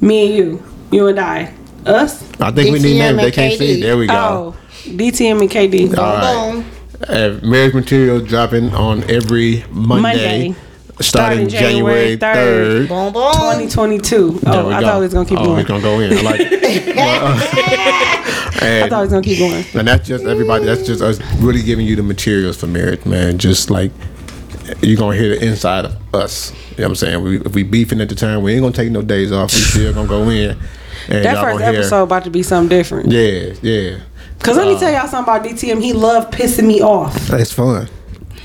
Me 0.00 0.26
and 0.26 0.34
you, 0.34 0.62
you 0.90 1.06
and 1.06 1.18
I, 1.18 1.52
us. 1.86 2.22
I 2.40 2.50
think 2.50 2.72
we 2.72 2.80
need 2.80 2.98
names. 2.98 3.18
They 3.18 3.24
and 3.26 3.32
can't 3.34 3.58
see. 3.58 3.80
There 3.80 3.96
we 3.96 4.06
go. 4.06 4.14
Oh, 4.14 4.56
DTM 4.84 5.40
and 5.40 5.50
KD. 5.50 5.96
All 5.96 6.04
right. 6.04 6.52
Boom. 6.52 6.64
Uh, 7.08 7.38
marriage 7.42 7.74
material 7.74 8.20
dropping 8.20 8.72
on 8.74 9.02
every 9.10 9.64
Monday, 9.70 10.02
Monday. 10.02 10.54
starting 11.00 11.48
Starting 11.48 11.48
January 11.48 12.16
January 12.16 12.16
third. 12.16 12.88
Boom, 12.88 13.12
boom. 13.12 13.32
2022. 13.32 14.40
Oh, 14.46 14.70
I 14.70 14.80
go. 14.80 14.86
thought 14.86 14.98
we 14.98 15.04
was 15.04 15.14
gonna 15.14 15.28
keep 15.28 15.40
oh, 15.40 15.44
going. 15.44 15.58
It's 15.60 15.68
gonna 15.68 15.82
go 15.82 16.00
in. 16.00 16.12
I 16.12 16.20
like 16.22 16.40
it. 16.40 16.96
I 18.62 18.66
and, 18.66 18.90
thought 18.90 18.98
we 18.98 19.02
was 19.02 19.10
gonna 19.10 19.22
keep 19.22 19.38
going. 19.38 19.64
and 19.74 19.88
that's 19.88 20.06
just 20.06 20.24
everybody. 20.24 20.64
That's 20.64 20.86
just 20.86 21.02
us 21.02 21.20
really 21.40 21.62
giving 21.62 21.86
you 21.86 21.96
the 21.96 22.02
materials 22.02 22.56
for 22.56 22.68
marriage, 22.68 23.04
man. 23.04 23.38
Just 23.38 23.70
like 23.70 23.90
you're 24.80 24.96
gonna 24.98 25.16
hear 25.16 25.30
the 25.36 25.44
inside 25.44 25.86
of 25.86 26.14
us. 26.14 26.52
You 26.52 26.78
know 26.78 26.84
what 26.84 26.88
I'm 26.90 26.94
saying? 26.94 27.22
We, 27.24 27.40
if 27.40 27.54
we 27.54 27.62
beefing 27.64 28.00
at 28.00 28.08
the 28.08 28.14
time, 28.14 28.42
we 28.42 28.52
ain't 28.52 28.62
gonna 28.62 28.72
take 28.72 28.90
no 28.90 29.02
days 29.02 29.32
off. 29.32 29.52
We 29.52 29.60
still 29.60 29.92
gonna 29.92 30.08
go 30.08 30.28
in. 30.28 30.56
And 31.08 31.24
That 31.24 31.34
y'all 31.34 31.42
first 31.42 31.58
gonna 31.58 31.70
hear- 31.72 31.80
episode 31.80 32.02
about 32.04 32.24
to 32.24 32.30
be 32.30 32.42
something 32.42 32.68
different. 32.68 33.10
Yeah, 33.10 33.54
yeah. 33.60 33.98
Cause 34.42 34.56
let 34.56 34.66
me 34.66 34.74
uh, 34.74 34.78
tell 34.80 34.92
y'all 34.92 35.06
something 35.08 35.34
about 35.34 35.46
DTM. 35.48 35.80
He 35.82 35.92
loved 35.92 36.32
pissing 36.34 36.66
me 36.66 36.80
off. 36.82 37.30
It's 37.30 37.52
fun. 37.52 37.88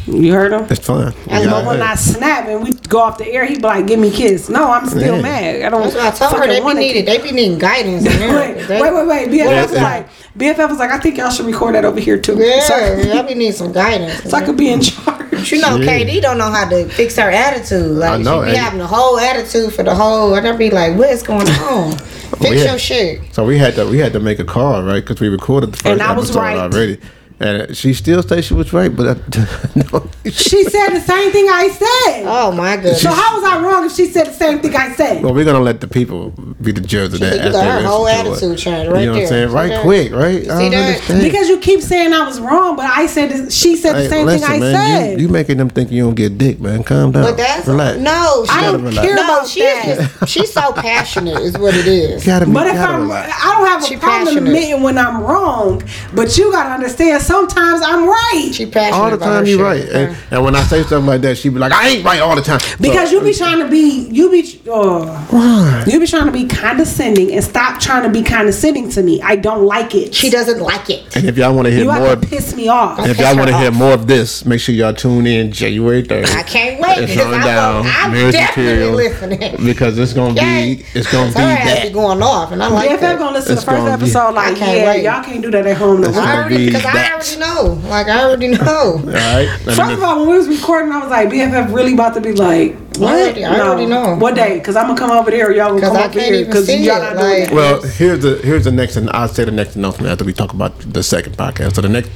You 0.05 0.31
heard 0.31 0.53
him? 0.53 0.65
It's 0.69 0.85
fun. 0.85 1.13
And 1.27 1.43
Yeah, 1.43 1.49
but 1.49 1.65
when. 1.65 1.81
I 1.81 1.95
snap 1.95 2.47
and 2.47 2.63
we 2.63 2.71
go 2.87 2.99
off 3.01 3.17
the 3.17 3.27
air, 3.27 3.43
he 3.45 3.55
be 3.55 3.61
like, 3.61 3.87
"Give 3.87 3.99
me 3.99 4.07
a 4.07 4.11
kiss." 4.11 4.47
No, 4.47 4.71
I'm 4.71 4.87
still 4.87 5.17
Yeah. 5.17 5.21
mad. 5.21 5.61
I 5.63 5.69
don't. 5.69 5.81
That's 5.91 5.95
what 5.95 6.05
I 6.05 6.11
told 6.11 6.31
her. 6.31 6.37
fucking 6.37 6.49
They 6.49 6.59
be 6.59 6.63
wanna 6.63 6.79
needed. 6.79 7.05
They 7.07 7.17
be 7.17 7.31
needing 7.33 7.57
guidance. 7.59 8.03
Wait, 8.69 8.69
wait, 8.69 8.93
wait, 8.93 9.07
wait. 9.07 9.29
BFF 9.29 9.45
Yeah. 9.49 9.61
was 9.63 9.71
like, 9.73 10.07
BFF 10.37 10.69
was 10.69 10.79
like, 10.79 10.91
I 10.91 10.99
think 10.99 11.17
y'all 11.17 11.29
should 11.29 11.45
record 11.45 11.75
that 11.75 11.83
over 11.83 11.99
here 11.99 12.17
too. 12.17 12.37
Yeah, 12.37 12.61
So, 12.61 12.75
I- 12.75 13.19
I 13.19 13.21
be 13.23 13.33
need 13.35 13.53
some 13.55 13.73
guidance. 13.73 14.29
so 14.29 14.37
I 14.37 14.41
could 14.45 14.55
be 14.55 14.69
in 14.71 14.79
charge. 14.81 15.51
You 15.51 15.59
know, 15.59 15.75
Yeah. 15.75 15.99
KD 15.99 16.21
don't 16.21 16.37
know 16.37 16.49
how 16.51 16.69
to 16.69 16.87
fix 16.87 17.17
her 17.17 17.29
attitude. 17.29 17.97
Like 17.97 18.11
I 18.11 18.17
know, 18.17 18.45
she 18.45 18.51
be 18.51 18.55
having 18.57 18.79
the 18.79 18.87
whole 18.87 19.19
attitude 19.19 19.73
for 19.73 19.83
the 19.83 19.93
whole, 19.93 20.33
and 20.35 20.47
I 20.47 20.53
be 20.53 20.69
like, 20.69 20.95
"What 20.97 21.09
is 21.09 21.21
going 21.21 21.49
on? 21.49 21.97
Fix 22.37 22.63
yeah. 22.63 22.71
your 22.71 22.79
shit." 22.79 23.33
So 23.33 23.45
we 23.45 23.57
had 23.57 23.75
to 23.75 23.87
we 23.87 23.97
had 23.97 24.13
to 24.13 24.19
make 24.19 24.39
a 24.39 24.43
call, 24.45 24.83
right? 24.83 25.01
Because 25.01 25.19
we 25.19 25.29
recorded 25.29 25.71
the 25.71 25.77
first 25.77 25.85
And 25.85 26.01
I 26.01 26.15
was 26.15 26.29
episode 26.29 26.39
right. 26.39 26.57
already, 26.57 26.99
and 27.39 27.75
she 27.77 27.93
still 27.93 28.23
says 28.23 28.45
she 28.45 28.53
was 28.53 28.73
right, 28.73 28.93
but 28.95 29.07
I, 29.17 29.37
no, 29.75 30.09
She 30.25 30.63
said 30.63 30.89
the 30.89 30.99
same 31.01 31.31
thing 31.31 31.45
I 31.49 31.67
said. 31.69 32.23
Oh 32.25 32.51
my 32.51 32.75
goodness! 32.77 33.01
so 33.01 33.09
how 33.11 33.35
was 33.35 33.43
I 33.43 33.61
wrong 33.63 33.85
if 33.85 33.93
she 33.93 34.05
said 34.07 34.27
the 34.27 34.33
same 34.33 34.59
thing 34.59 34.75
I 34.75 34.93
said? 34.93 35.23
well, 35.23 35.33
we're 35.33 35.45
gonna 35.45 35.59
let 35.59 35.79
the 35.81 35.87
people 35.87 36.31
be 36.61 36.71
the 36.71 36.81
judge 36.81 37.13
of 37.13 37.19
that. 37.19 37.45
You 37.45 37.51
got 37.51 37.81
her 37.81 37.87
whole 37.87 38.07
attitude 38.07 38.57
changed 38.57 38.91
right 38.91 39.01
You 39.01 39.05
know 39.07 39.11
what 39.13 39.17
I'm 39.23 39.27
there. 39.27 39.27
saying? 39.27 39.49
See 39.49 39.55
Right 39.55 39.69
that? 39.69 39.81
quick, 39.83 40.11
right? 40.11 40.43
see 40.43 40.49
I 40.49 40.69
don't 40.69 40.71
that? 40.71 41.21
Because 41.23 41.47
you 41.49 41.59
keep 41.59 41.81
saying 41.81 42.11
I 42.13 42.25
was 42.25 42.39
wrong, 42.39 42.75
but 42.75 42.85
I 42.85 43.05
said 43.05 43.29
this, 43.29 43.53
she 43.55 43.75
said 43.75 43.93
the 43.93 44.01
Hey, 44.03 44.07
same 44.09 44.25
listen, 44.25 44.47
thing 44.49 44.57
I 44.57 44.59
man, 44.59 44.75
said. 44.75 45.11
You, 45.21 45.27
you 45.27 45.31
making 45.31 45.57
them 45.57 45.69
think 45.69 45.91
you 45.91 46.03
don't 46.03 46.15
get 46.15 46.37
dick, 46.37 46.59
man. 46.59 46.83
Calm 46.83 47.11
down. 47.11 47.23
But 47.23 47.37
that's 47.37 47.67
relax. 47.67 47.99
no. 47.99 48.45
She, 48.45 48.51
I 48.51 48.71
don't 48.71 48.83
relax. 48.83 49.07
care 49.07 49.15
no, 49.15 49.23
about 49.23 49.47
she's 49.47 49.63
that. 49.63 49.85
just 50.19 50.27
she's 50.29 50.51
so 50.53 50.73
passionate. 50.73 51.37
Is 51.41 51.57
what 51.57 51.75
it 51.75 51.87
is. 51.87 52.25
You 52.25 52.31
gotta 52.33 52.45
be, 52.47 52.51
But 52.53 52.67
if 52.67 52.73
gotta 52.73 52.93
I'm, 52.93 53.01
relax. 53.03 53.33
I 53.45 53.53
don't 53.57 53.67
have 53.67 53.83
a 53.83 53.85
She 53.85 53.95
problem 53.97 54.25
passionate. 54.25 54.47
admitting 54.47 54.83
when 54.83 54.97
I'm 54.97 55.21
wrong. 55.23 55.83
But 56.13 56.35
you 56.37 56.51
gotta 56.51 56.69
understand, 56.73 57.21
sometimes 57.27 57.81
I'm 57.83 58.07
right. 58.07 58.49
She 58.53 58.65
passionate 58.65 58.97
all 58.97 59.11
the 59.11 59.17
time 59.17 59.45
you're 59.45 59.61
right, 59.63 59.83
and, 59.89 60.17
and 60.31 60.43
when 60.43 60.55
I 60.55 60.63
say 60.63 60.81
something 60.83 61.05
like 61.05 61.21
that, 61.21 61.37
she 61.37 61.49
be 61.49 61.59
like, 61.59 61.71
"I 61.71 61.89
ain't 61.89 62.05
right 62.05 62.19
all 62.21 62.35
the 62.35 62.41
time." 62.41 62.59
Because 62.79 63.09
So- 63.09 63.15
you 63.17 63.21
be 63.21 63.33
trying 63.33 63.59
to 63.59 63.67
be, 63.69 64.07
you 64.11 64.29
be, 64.31 64.61
uh, 64.71 65.83
you 65.87 65.99
be 65.99 66.07
trying 66.07 66.25
to 66.25 66.31
be 66.31 66.45
condescending 66.47 67.33
and 67.33 67.43
stop 67.43 67.79
trying 67.79 68.03
to 68.03 68.09
be 68.09 68.23
condescending 68.23 68.89
to 68.91 69.03
me. 69.03 69.21
I 69.21 69.35
don't 69.35 69.63
like 69.65 69.93
it. 69.95 70.13
She 70.15 70.29
doesn't 70.29 70.59
like 70.61 70.89
it. 70.89 71.15
And 71.15 71.25
if 71.25 71.37
y'all 71.37 71.53
want 71.53 71.65
to 71.67 71.71
hear 71.71 71.81
you 71.81 71.85
more, 71.91 72.07
have 72.07 72.21
to 72.21 72.27
piss 72.27 72.55
me 72.55 72.67
off. 72.67 72.99
if 73.05 73.17
y'all 73.19 73.35
want 73.35 73.49
to 73.49 73.57
hear 73.57 73.71
more 73.71 73.93
of 73.93 74.07
this, 74.07 74.45
make 74.45 74.59
sure 74.59 74.73
y'all 74.73 74.93
tune 74.93 75.27
in 75.27 75.51
January 75.51 76.03
third. 76.03 76.25
I 76.29 76.43
can't 76.43 76.79
wait 76.79 76.97
It's 76.99 77.11
because 77.13 77.33
on 77.33 77.41
down. 77.41 77.83
gonna- 77.83 77.93
I'm 77.97 78.31
definitely 78.31 78.73
material. 78.73 78.95
listening. 78.95 79.65
because 79.65 79.97
it's 79.97 80.13
gonna 80.13 80.33
be, 80.33 80.85
it's 80.93 81.11
gonna 81.11 81.31
be 81.31 81.39
Her 81.39 81.45
ass 81.47 81.75
be 81.81 81.83
that. 81.89 81.93
going 81.93 82.21
off, 82.21 82.51
and 82.51 82.63
I'm 82.63 82.73
like 82.73 82.89
BFF 82.89 82.99
that. 83.01 83.19
gonna 83.19 83.31
listen 83.37 83.55
to 83.55 83.59
the 83.65 83.71
first 83.71 83.87
episode 83.87 84.19
I 84.19 84.31
like, 84.31 84.55
can't 84.57 84.77
yeah, 84.77 85.15
y'all 85.15 85.23
can't 85.23 85.41
do 85.41 85.51
that 85.51 85.65
at 85.65 85.77
home 85.77 86.01
no 86.01 86.07
It's 86.07 86.15
more. 86.17 86.25
I 86.25 86.27
gonna 86.31 86.43
already, 86.43 86.65
because 86.67 86.85
I 86.85 86.93
that. 86.93 87.16
Already 87.17 87.37
know. 87.39 87.89
Like 87.89 88.07
I 88.07 88.23
already 88.23 88.47
know. 88.49 88.93
All 88.93 88.99
right. 89.03 89.59
First 89.63 89.79
of 89.79 90.03
all, 90.03 90.19
when 90.19 90.29
we 90.29 90.37
was 90.37 90.47
recording, 90.47 90.91
I 90.91 90.99
was 90.99 91.09
like, 91.09 91.29
BFF 91.29 91.73
really 91.73 91.93
about 91.93 92.13
to 92.15 92.21
be 92.21 92.33
like, 92.33 92.75
what? 92.97 93.13
already- 93.13 93.45
I 93.45 93.59
already 93.59 93.85
know. 93.85 94.15
What 94.15 94.35
day? 94.35 94.57
Because 94.57 94.75
I'm 94.75 94.87
gonna 94.87 94.97
come 94.99 95.11
over 95.11 95.29
there. 95.31 95.51
Y'all 95.51 95.69
gonna 95.69 95.81
'Cause 95.81 95.89
come 95.89 95.97
I 95.97 96.05
over 96.05 96.13
can't 96.13 96.25
here 96.25 96.33
even 96.35 96.45
because 96.47 96.65
see 96.65 96.85
y'all 96.85 96.97
it, 96.97 96.99
not 96.99 97.15
like- 97.15 97.23
doing 97.23 97.45
that. 97.45 97.53
Well, 97.53 97.81
here's 97.81 98.21
the 98.23 98.35
here's 98.43 98.63
the 98.63 98.71
next, 98.71 98.95
and 98.95 99.09
I'll 99.11 99.27
say 99.27 99.45
the 99.45 99.51
next 99.51 99.75
announcement 99.75 100.11
after 100.11 100.23
we 100.25 100.33
talk 100.33 100.53
about 100.53 100.73
the 100.93 101.03
second 101.03 101.37
podcast. 101.37 101.75
So 101.75 101.81
the 101.81 101.89
next 101.89 102.09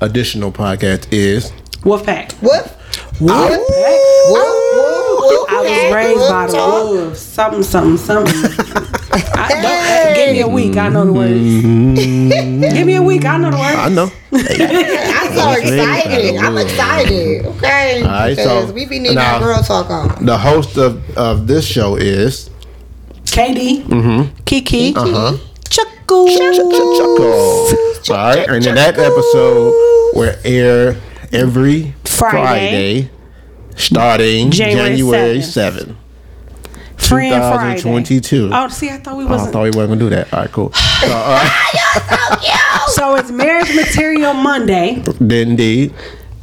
additional 0.00 0.52
podcast 0.52 1.06
is 1.12 1.52
Wolfpack. 1.82 2.32
Whoop. 2.42 2.66
Wolfpack. 3.20 4.30
Whoop. 4.30 4.95
Whoop. 5.28 5.50
I 5.50 5.60
was 5.60 5.94
raised 5.94 6.28
by 6.28 6.46
the 6.46 6.56
wolves. 6.56 7.20
Something, 7.20 7.62
something, 7.62 7.96
something. 7.96 8.34
I, 9.12 9.48
don't, 9.62 10.14
give 10.16 10.32
me 10.32 10.40
a 10.40 10.48
week. 10.48 10.76
I 10.76 10.88
know 10.88 11.04
the 11.06 11.12
words. 11.12 11.32
give 12.74 12.86
me 12.86 12.94
a 12.96 13.02
week. 13.02 13.24
I 13.24 13.36
know 13.38 13.50
the 13.50 13.56
words. 13.56 13.78
I 13.78 13.88
know. 13.88 14.10
I'm 14.32 15.34
so 15.34 15.52
excited. 15.52 16.36
I'm 16.36 16.58
excited. 16.58 17.46
Okay. 17.46 18.02
All 18.02 18.08
right, 18.08 18.36
so 18.36 18.72
we 18.72 18.84
be 18.86 18.98
needing 18.98 19.16
now- 19.16 19.34
our 19.34 19.40
girl 19.40 19.62
talk 19.62 19.90
on. 19.90 20.24
The 20.24 20.36
host 20.36 20.76
of, 20.76 21.16
of 21.16 21.46
this 21.46 21.66
show 21.66 21.96
is 21.96 22.50
KD. 23.24 23.84
Mm-hmm. 23.84 24.42
Kiki. 24.44 24.94
uh-huh. 24.94 25.36
Chuckle. 25.68 26.28
Chuckle. 26.28 27.86
All 28.08 28.16
right, 28.16 28.48
and 28.48 28.64
in 28.66 28.74
that 28.76 28.98
episode 28.98 29.72
will 30.14 30.34
air 30.44 30.96
every 31.32 31.94
Friday. 32.04 33.08
Friday, 33.08 33.10
starting 33.76 34.50
January 34.50 34.88
January 34.96 35.38
7th. 35.38 35.44
seventh, 35.44 35.96
Friend 36.96 37.34
2022. 37.34 38.50
Oh, 38.52 38.68
see, 38.68 38.90
I 38.90 38.96
thought 38.98 39.16
we 39.16 39.24
Oh, 39.24 39.28
I 39.28 39.30
wasn't. 39.30 39.52
thought 39.52 39.62
we 39.64 39.70
weren't 39.70 39.88
gonna 39.90 40.00
do 40.00 40.10
that. 40.10 40.32
All 40.32 40.40
right, 40.40 40.52
cool. 40.52 40.72
So, 40.72 41.08
uh, 41.12 41.48
So 42.88 43.14
it's 43.16 43.30
marriage 43.30 43.74
material 43.74 44.32
Monday, 44.34 45.02
then 45.20 45.50
indeed 45.50 45.94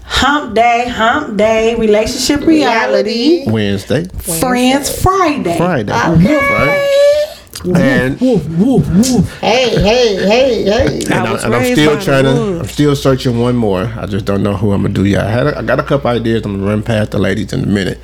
hump 0.06 0.54
day, 0.54 0.88
hump 0.88 1.38
day, 1.38 1.74
relationship 1.76 2.46
reality, 2.46 3.44
Wednesday, 3.50 4.06
friends 4.40 5.02
Friday. 5.02 5.58
Friday, 5.58 5.92
right? 5.92 7.33
And 7.66 8.18
Hey, 8.20 9.70
hey, 9.70 10.16
hey, 10.16 10.64
hey. 10.64 11.02
and, 11.06 11.14
I, 11.14 11.44
and 11.46 11.56
i'm 11.56 11.72
still 11.74 12.00
trying 12.02 12.24
to. 12.26 12.60
I'm 12.60 12.68
still 12.68 12.96
searching 12.96 13.40
one 13.40 13.56
more. 13.56 13.86
I 13.98 14.06
just 14.06 14.26
don't 14.26 14.44
know 14.44 14.56
who 14.58 14.72
I'm 14.74 14.82
gonna 14.82 14.94
do 14.94 15.06
yet. 15.06 15.26
I 15.26 15.30
had. 15.30 15.48
A, 15.48 15.58
I 15.60 15.62
got 15.62 15.80
a 15.80 15.84
couple 15.84 16.10
ideas. 16.10 16.44
I'm 16.46 16.54
gonna 16.60 16.70
run 16.70 16.84
past 16.84 17.12
the 17.12 17.20
ladies 17.20 17.54
in 17.54 17.64
a 17.64 17.68
minute. 17.68 18.00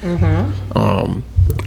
Um, 0.75 1.23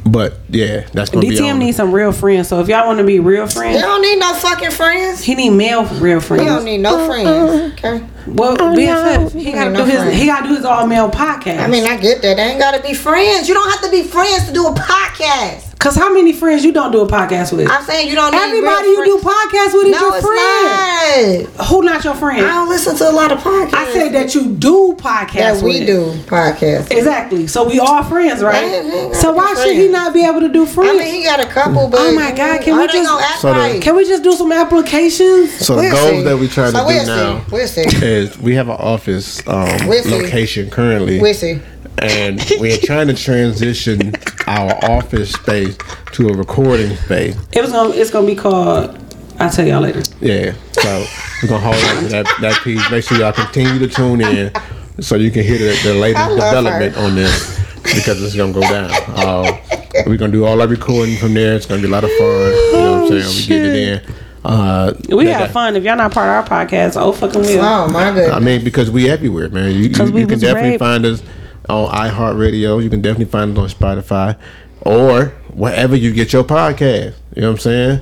but 0.07 0.39
yeah, 0.49 0.87
that's 0.93 1.11
gonna 1.11 1.27
be 1.29 1.37
DTM 1.37 1.59
needs 1.59 1.77
some 1.77 1.93
real 1.93 2.13
friends. 2.13 2.49
So 2.49 2.61
if 2.61 2.69
y'all 2.69 2.87
want 2.87 2.99
to 2.99 3.05
be 3.05 3.19
real 3.21 3.45
You 3.45 3.49
friends, 3.51 3.81
don't 3.81 4.01
need 4.03 4.19
no 4.19 4.35
fucking 4.35 4.71
friends. 4.71 5.23
he 5.23 5.35
need 5.35 5.51
male 5.51 5.85
real 6.01 6.21
friends 6.21 6.45
You 6.45 6.49
don't 6.49 6.65
need 6.65 6.79
no 6.79 7.07
friends. 7.07 7.73
Okay. 7.75 8.05
Well, 8.27 8.57
BFF, 8.57 9.33
he 9.33 9.53
gotta 9.53 9.67
Ain't 9.71 9.77
do 9.77 9.79
no 9.81 9.85
his. 9.85 10.01
friends. 10.01 10.17
He 10.21 10.27
gotta 10.27 10.49
do 10.49 10.55
his 10.57 10.65
all 10.65 10.87
male 10.87 11.11
podcast. 11.11 11.59
I 11.61 11.67
mean, 11.67 11.85
I 11.85 11.97
get 11.97 12.23
that. 12.23 12.37
They 12.37 12.43
ain't 12.43 12.61
gotta 12.61 12.81
be 12.83 12.95
friends. 12.95 13.49
You 13.49 13.55
don't 13.55 13.71
have 13.71 13.83
to 13.83 13.91
be 13.91 14.03
friends 14.05 14.47
to 14.47 14.53
do 14.53 14.67
a 14.67 14.73
podcast. 14.75 15.72
Cause 15.83 15.97
how 15.97 16.13
many 16.13 16.33
friends 16.33 16.65
you 16.65 16.73
don't 16.73 16.93
do 16.93 17.01
a 17.01 17.07
podcast 17.09 17.55
with? 17.57 17.69
I'm 17.69 17.83
saying 17.85 18.09
you 18.09 18.15
don't 18.15 18.31
need 18.33 18.39
Everybody 18.41 18.89
real 18.89 18.99
you 18.99 19.05
do 19.05 19.19
friends. 19.19 19.37
podcasts 19.53 19.75
with 19.75 19.87
is 19.87 19.93
No, 19.93 20.01
your 20.01 20.17
it's 20.17 20.27
friend. 20.27 21.57
not. 21.59 21.67
Who 21.67 21.83
not 21.83 22.05
your 22.05 22.15
friend? 22.15 22.47
I 22.47 22.49
don't 22.49 22.69
listen 22.69 22.97
to 22.97 23.11
a 23.11 23.13
lot 23.13 23.33
of 23.33 23.39
podcasts. 23.41 23.75
I 23.75 23.93
said 23.93 24.13
that 24.13 24.35
you 24.35 24.53
do 24.55 24.95
podcasts. 24.97 25.33
that 25.61 25.63
we 25.63 25.81
with. 25.81 25.87
do 25.87 26.13
podcasts. 26.27 26.91
Exactly. 26.93 27.47
So 27.49 27.69
we 27.69 27.79
all 27.81 28.03
friends, 28.05 28.41
Yeah, 28.41 28.47
right? 28.49 28.85
yeah, 28.85 29.13
So 29.13 29.31
yeah, 29.31 29.37
why 29.37 29.55
should 29.63 29.77
he 29.77 29.89
not 29.89 30.15
be 30.15 30.25
able 30.25 30.41
to 30.41 30.49
do 30.49 30.65
friends? 30.67 31.01
I 31.01 31.05
mean, 31.05 31.15
he 31.15 31.25
got 31.25 31.41
a 31.41 31.47
couple, 31.47 31.89
but 31.89 32.01
Oh 32.01 32.15
my 32.15 32.31
God, 32.33 32.61
can 32.63 32.77
we 32.79 32.87
just- 32.87 33.41
So 33.41 33.53
the- 33.53 33.81
Can 33.81 33.97
we 33.97 34.05
just 34.07 34.23
do 34.23 34.33
some 34.33 34.53
applications? 34.53 35.53
So 35.67 35.75
the 35.77 35.83
We'll 35.83 35.91
goals 35.93 36.11
see. 36.11 36.23
that 36.23 36.39
we 36.39 36.49
trying 36.49 36.73
so 36.73 36.79
to 36.81 36.85
we'll 36.87 37.01
do 37.01 37.07
now 37.07 37.39
See. 37.39 37.45
We'll 37.51 37.67
see. 37.67 37.83
is 38.07 38.39
we 38.39 38.55
have 38.55 38.69
an 38.69 38.77
office 38.79 39.43
um, 39.49 39.89
We'll 39.89 40.03
see. 40.03 40.23
location 40.23 40.71
currently. 40.71 41.21
We'll 41.21 41.35
see. 41.35 41.61
and 41.99 42.41
we're 42.59 42.79
trying 42.79 43.07
to 43.09 43.15
transition 43.15 44.13
our 44.47 44.73
office 44.85 45.33
space 45.33 45.77
to 46.13 46.29
a 46.29 46.33
recording 46.35 46.97
space. 46.97 47.37
It 47.53 47.61
was 47.63 47.73
gonna. 47.73 47.91
It's 47.95 48.11
gonna 48.11 48.27
be 48.27 48.35
called. 48.37 48.99
I'll 49.39 49.51
tell 49.51 49.67
y'all 49.67 49.81
later. 49.81 50.03
Yeah, 50.21 50.53
so 50.73 51.05
we're 51.43 51.49
gonna 51.49 51.61
hold 51.65 51.75
on 51.77 52.03
to 52.05 52.09
that 52.11 52.27
that 52.41 52.61
piece. 52.63 52.89
Make 52.91 53.05
sure 53.05 53.19
y'all 53.19 53.33
continue 53.33 53.79
to 53.79 53.89
tune 53.89 54.21
in 54.21 54.53
so 55.01 55.17
you 55.17 55.31
can 55.31 55.43
hear 55.43 55.59
the, 55.59 55.79
the 55.85 55.95
latest 55.95 56.23
I 56.25 56.29
love 56.29 56.37
development 56.39 56.97
on 56.99 57.15
this 57.15 57.59
because 57.83 58.23
it's 58.23 58.37
gonna 58.37 58.53
go 58.53 58.61
down. 58.61 58.91
Uh, 59.09 59.59
we're 60.07 60.17
gonna 60.19 60.33
do 60.33 60.45
all 60.45 60.61
our 60.61 60.69
recording 60.69 61.17
from 61.17 61.35
there. 61.35 61.57
It's 61.57 61.67
gonna 61.67 61.81
be 61.81 61.89
a 61.89 61.91
lot 61.91 62.05
of 62.05 62.11
fun. 62.11 62.19
You 62.29 62.73
know 62.73 63.03
what 63.03 63.13
I'm 63.13 63.21
saying? 63.23 63.37
We 63.37 63.47
get 63.47 63.67
it 63.67 64.07
in. 64.09 64.15
Uh, 64.45 64.93
We 65.09 65.25
that- 65.27 65.41
had 65.41 65.51
fun. 65.53 65.77
If 65.77 65.85
y'all 65.85 65.97
not 65.97 66.13
part 66.13 66.29
of 66.29 66.51
our 66.53 66.67
podcast, 66.67 67.01
oh 67.01 67.13
fucking 67.13 67.41
will. 67.41 67.61
Oh 67.65 67.89
my 67.89 68.11
goodness. 68.13 68.33
I 68.33 68.39
mean, 68.39 68.63
because 68.65 68.91
we 68.91 69.09
everywhere, 69.09 69.49
man. 69.49 69.71
You, 69.73 69.79
you, 69.85 69.91
'Cause 69.95 70.11
we 70.13 70.21
you 70.21 70.27
can 70.27 70.35
was 70.35 70.41
definitely 70.43 70.71
raped. 70.71 70.81
find 70.81 71.07
us 71.07 71.23
on 71.69 71.89
iHeartRadio. 71.95 72.83
You 72.83 72.91
can 72.91 73.01
definitely 73.03 73.27
find 73.27 73.57
us 73.59 73.75
on 73.75 73.79
Spotify 73.81 74.39
or 74.83 75.27
wherever 75.55 75.95
you 75.97 76.13
get 76.13 76.33
your 76.33 76.45
podcast. 76.45 77.15
You 77.35 77.43
know 77.43 77.49
what 77.49 77.55
I'm 77.55 77.59
saying? 77.61 78.01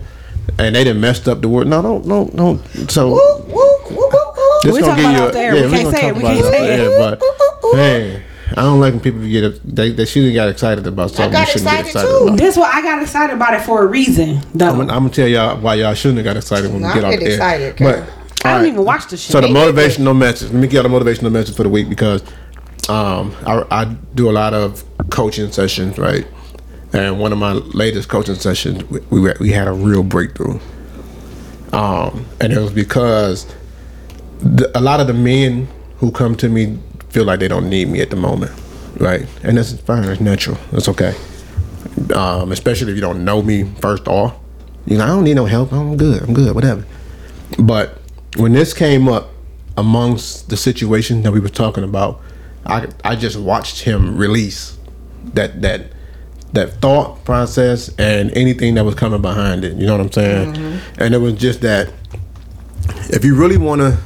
And 0.59 0.75
they 0.75 0.85
done 0.85 1.01
messed 1.01 1.29
up 1.29 1.41
the 1.43 1.49
word. 1.49 1.67
No, 1.69 1.81
don't, 1.83 2.07
don't, 2.09 2.35
don't. 2.37 2.91
So 2.91 3.11
Woo, 3.11 3.15
woo, 3.47 3.55
woo, 3.55 3.97
woo, 3.97 3.99
woo. 4.01 4.61
this 4.65 4.75
We 4.75 4.81
gonna 4.81 4.87
talking 4.93 5.05
give 5.05 5.11
about 5.11 5.17
you. 5.21 5.23
out 5.27 5.33
there. 5.33 5.55
yeah, 5.55 5.61
We 5.67 5.67
we 5.71 5.73
can't 5.77 5.85
gonna 5.85 5.97
say 5.97 6.09
it. 6.09 6.15
We 6.17 6.21
can't 6.23 6.45
say 6.47 6.75
it. 6.75 6.91
Yeah, 6.99 7.17
but 7.19 7.77
man, 7.77 8.23
I 8.53 8.63
don't 8.63 8.81
like 8.81 8.93
when 8.95 9.01
people 9.01 9.21
get. 9.21 9.77
They, 9.77 9.93
they 9.93 10.05
shouldn't 10.07 10.35
got 10.35 10.49
excited 10.49 10.87
about 10.87 11.11
something. 11.11 11.27
I 11.37 11.45
got 11.45 11.47
they 11.47 11.53
shouldn't 11.53 11.71
get 11.71 11.87
excited 11.87 12.09
too. 12.09 12.25
about. 12.27 12.39
This 12.39 12.57
why 12.57 12.71
I 12.73 12.83
got 12.83 13.01
excited 13.03 13.35
about 13.37 13.55
it 13.55 13.61
for 13.63 13.83
a 13.83 13.87
reason. 13.87 14.41
Though 14.55 14.71
I'm, 14.71 14.77
gonna- 14.79 14.93
I'm 14.93 14.99
gonna 15.05 15.11
tell 15.11 15.29
y'all 15.29 15.61
why 15.61 15.75
y'all 15.75 15.95
shouldn't 15.95 16.19
have 16.19 16.25
got 16.25 16.37
excited 16.37 16.73
when 16.73 16.83
we 16.83 16.89
I'm 16.89 16.95
get 16.95 17.05
off 17.05 17.11
getting 17.13 17.25
the 17.27 17.31
air. 17.31 17.37
excited, 17.37 17.77
But 17.79 17.79
girl. 17.79 17.95
I 18.43 18.49
don't 18.49 18.53
alright. 18.53 18.69
even 18.73 18.85
watch 18.85 19.07
the 19.09 19.17
shit. 19.19 19.33
So 19.33 19.41
the 19.41 19.47
motivational 19.49 20.17
message. 20.17 20.51
Let 20.51 20.61
me 20.61 20.67
get 20.67 20.85
out 20.85 20.87
a 20.87 20.89
motivational 20.89 21.31
message 21.31 21.55
for 21.55 21.63
the 21.63 21.69
week 21.69 21.89
because 21.89 22.23
um, 22.89 23.35
I, 23.47 23.65
I 23.71 23.85
do 24.15 24.31
a 24.31 24.33
lot 24.33 24.55
of 24.55 24.85
coaching 25.11 25.51
sessions, 25.53 25.99
right? 25.99 26.27
And 26.93 27.21
one 27.21 27.33
of 27.33 27.39
my 27.39 27.53
latest 27.53 28.09
coaching 28.09 28.35
sessions, 28.35 28.83
we 28.85 29.01
we, 29.11 29.33
we 29.41 29.51
had 29.51 29.69
a 29.69 29.73
real 29.73 30.03
breakthrough. 30.03 30.59
Um, 31.73 32.27
and 32.41 32.53
it 32.53 32.59
was 32.59 32.73
because 32.73 33.47
the, 34.41 34.71
a 34.77 34.81
lot 34.81 34.99
of 35.01 35.07
the 35.07 35.15
men 35.15 35.69
who 35.99 36.11
come 36.11 36.35
to 36.37 36.49
me 36.49 36.79
feel 37.11 37.25
like 37.25 37.41
they 37.41 37.49
don't 37.49 37.69
need 37.69 37.89
me 37.89 38.01
at 38.01 38.11
the 38.11 38.17
moment, 38.17 38.53
right? 38.99 39.27
And 39.43 39.57
that's 39.57 39.73
fine. 39.81 40.05
It's 40.05 40.21
natural. 40.21 40.59
It's 40.73 40.89
okay. 40.89 41.15
Um, 42.15 42.51
especially 42.51 42.91
if 42.91 42.97
you 42.97 43.01
don't 43.01 43.25
know 43.25 43.43
me 43.43 43.65
first 43.81 44.09
off. 44.09 44.35
You 44.87 44.99
know, 44.99 45.05
I 45.05 45.09
don't 45.09 45.25
need 45.25 45.35
no 45.35 45.47
help. 45.47 45.73
I'm 45.73 45.97
good. 45.97 46.23
I'm 46.23 46.35
good. 46.35 46.55
Whatever. 46.55 46.85
But 47.59 47.99
when 48.37 48.53
this 48.53 48.73
came 48.73 49.09
up 49.09 49.31
amongst 49.77 50.49
the 50.49 50.57
situation 50.57 51.23
that 51.23 51.33
we 51.33 51.41
were 51.41 51.49
talking 51.49 51.85
about, 51.85 52.21
I 52.67 52.89
I 53.05 53.17
just 53.17 53.39
watched 53.39 53.83
him 53.83 54.17
release 54.17 54.79
that 55.35 55.63
that 55.63 55.93
that 56.53 56.73
thought 56.81 57.25
process 57.25 57.95
and 57.99 58.37
anything 58.37 58.75
that 58.75 58.85
was 58.85 58.95
coming 58.95 59.23
behind 59.23 59.65
it. 59.65 59.77
You 59.77 59.87
know 59.87 59.97
what 59.97 60.01
I'm 60.01 60.13
saying? 60.13 60.55
Mm-hmm. 60.55 61.03
And 61.03 61.15
it 61.15 61.19
was 61.19 61.35
just 61.35 61.61
that 61.61 61.93
if 63.11 63.25
you 63.25 63.37
really 63.37 63.57
want 63.57 63.81
to 63.81 63.99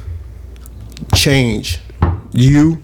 change 1.15 1.79
you 2.31 2.81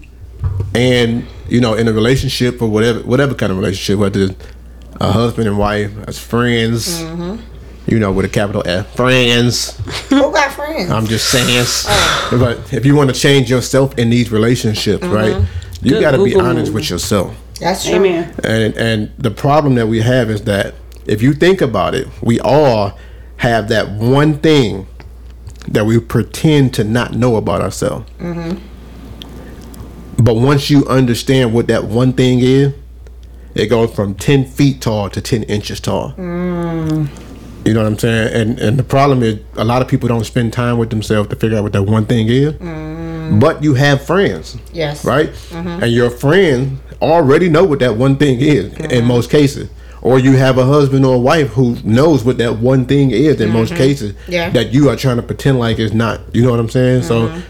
and 0.74 1.24
you 1.48 1.60
know 1.60 1.74
in 1.74 1.86
a 1.86 1.92
relationship 1.92 2.60
or 2.60 2.68
whatever 2.68 3.00
whatever 3.00 3.34
kind 3.34 3.52
of 3.52 3.58
relationship 3.58 3.98
whether 3.98 4.24
it's 4.24 4.46
a 5.00 5.12
husband 5.12 5.46
and 5.46 5.58
wife 5.58 5.92
as 6.06 6.18
friends 6.18 7.02
mm-hmm. 7.02 7.36
you 7.90 7.98
know 7.98 8.10
with 8.10 8.24
a 8.24 8.28
capital 8.28 8.62
F 8.66 8.94
friends 8.96 9.78
Who 10.12 10.30
got 10.32 10.52
friends? 10.52 10.90
I'm 10.90 11.06
just 11.06 11.30
saying. 11.30 11.64
Oh. 11.88 12.38
But 12.38 12.72
if 12.72 12.84
you 12.84 12.94
want 12.94 13.14
to 13.14 13.18
change 13.18 13.50
yourself 13.50 13.98
in 13.98 14.10
these 14.10 14.30
relationships, 14.30 15.02
mm-hmm. 15.02 15.14
right, 15.14 15.48
you 15.82 16.00
got 16.00 16.12
to 16.12 16.24
be 16.24 16.34
honest 16.34 16.72
with 16.72 16.88
yourself. 16.90 17.36
That's 17.60 17.84
true. 17.84 17.96
Amen. 17.96 18.34
And 18.44 18.76
and 18.76 19.12
the 19.18 19.30
problem 19.30 19.74
that 19.76 19.86
we 19.86 20.00
have 20.00 20.30
is 20.30 20.44
that 20.44 20.74
if 21.06 21.22
you 21.22 21.32
think 21.32 21.60
about 21.60 21.94
it, 21.94 22.08
we 22.20 22.40
all 22.40 22.98
have 23.38 23.68
that 23.68 23.90
one 23.90 24.38
thing 24.38 24.86
that 25.68 25.86
we 25.86 25.98
pretend 26.00 26.74
to 26.74 26.84
not 26.84 27.14
know 27.14 27.36
about 27.36 27.60
ourselves. 27.60 28.08
Mm-hmm. 28.18 28.58
But 30.22 30.34
once 30.34 30.70
you 30.70 30.86
understand 30.86 31.52
what 31.52 31.66
that 31.68 31.84
one 31.84 32.12
thing 32.12 32.40
is, 32.40 32.74
it 33.54 33.66
goes 33.66 33.94
from 33.94 34.14
ten 34.14 34.44
feet 34.44 34.80
tall 34.80 35.10
to 35.10 35.20
ten 35.20 35.42
inches 35.44 35.80
tall. 35.80 36.12
Mm. 36.12 37.08
You 37.64 37.74
know 37.74 37.82
what 37.82 37.88
I'm 37.88 37.98
saying? 37.98 38.34
And 38.34 38.58
and 38.58 38.78
the 38.78 38.84
problem 38.84 39.22
is 39.22 39.38
a 39.56 39.64
lot 39.64 39.82
of 39.82 39.88
people 39.88 40.08
don't 40.08 40.24
spend 40.24 40.52
time 40.52 40.78
with 40.78 40.90
themselves 40.90 41.28
to 41.30 41.36
figure 41.36 41.58
out 41.58 41.62
what 41.62 41.72
that 41.72 41.82
one 41.82 42.06
thing 42.06 42.28
is. 42.28 42.54
Mm. 42.54 42.91
Mm-hmm. 43.22 43.38
But 43.38 43.62
you 43.62 43.74
have 43.74 44.04
friends. 44.04 44.56
Yes. 44.72 45.04
Right? 45.04 45.30
Mm-hmm. 45.30 45.82
And 45.84 45.92
your 45.92 46.10
friends 46.10 46.80
already 47.00 47.48
know 47.48 47.64
what 47.64 47.78
that 47.80 47.96
one 47.96 48.16
thing 48.16 48.40
is 48.40 48.72
in 48.72 48.72
mm-hmm. 48.72 49.06
most 49.06 49.30
cases. 49.30 49.70
Or 50.00 50.18
you 50.18 50.32
have 50.32 50.58
a 50.58 50.64
husband 50.64 51.04
or 51.04 51.14
a 51.14 51.18
wife 51.18 51.50
who 51.50 51.76
knows 51.84 52.24
what 52.24 52.38
that 52.38 52.58
one 52.58 52.86
thing 52.86 53.12
is 53.12 53.40
in 53.40 53.50
most 53.50 53.74
cases 53.74 54.14
Yeah. 54.26 54.50
that 54.50 54.72
you 54.72 54.88
are 54.88 54.96
trying 54.96 55.16
to 55.16 55.22
pretend 55.22 55.60
like 55.60 55.78
it's 55.78 55.94
not. 55.94 56.20
You 56.34 56.42
know 56.42 56.50
what 56.50 56.58
I'm 56.58 56.68
saying? 56.68 57.02
So 57.02 57.40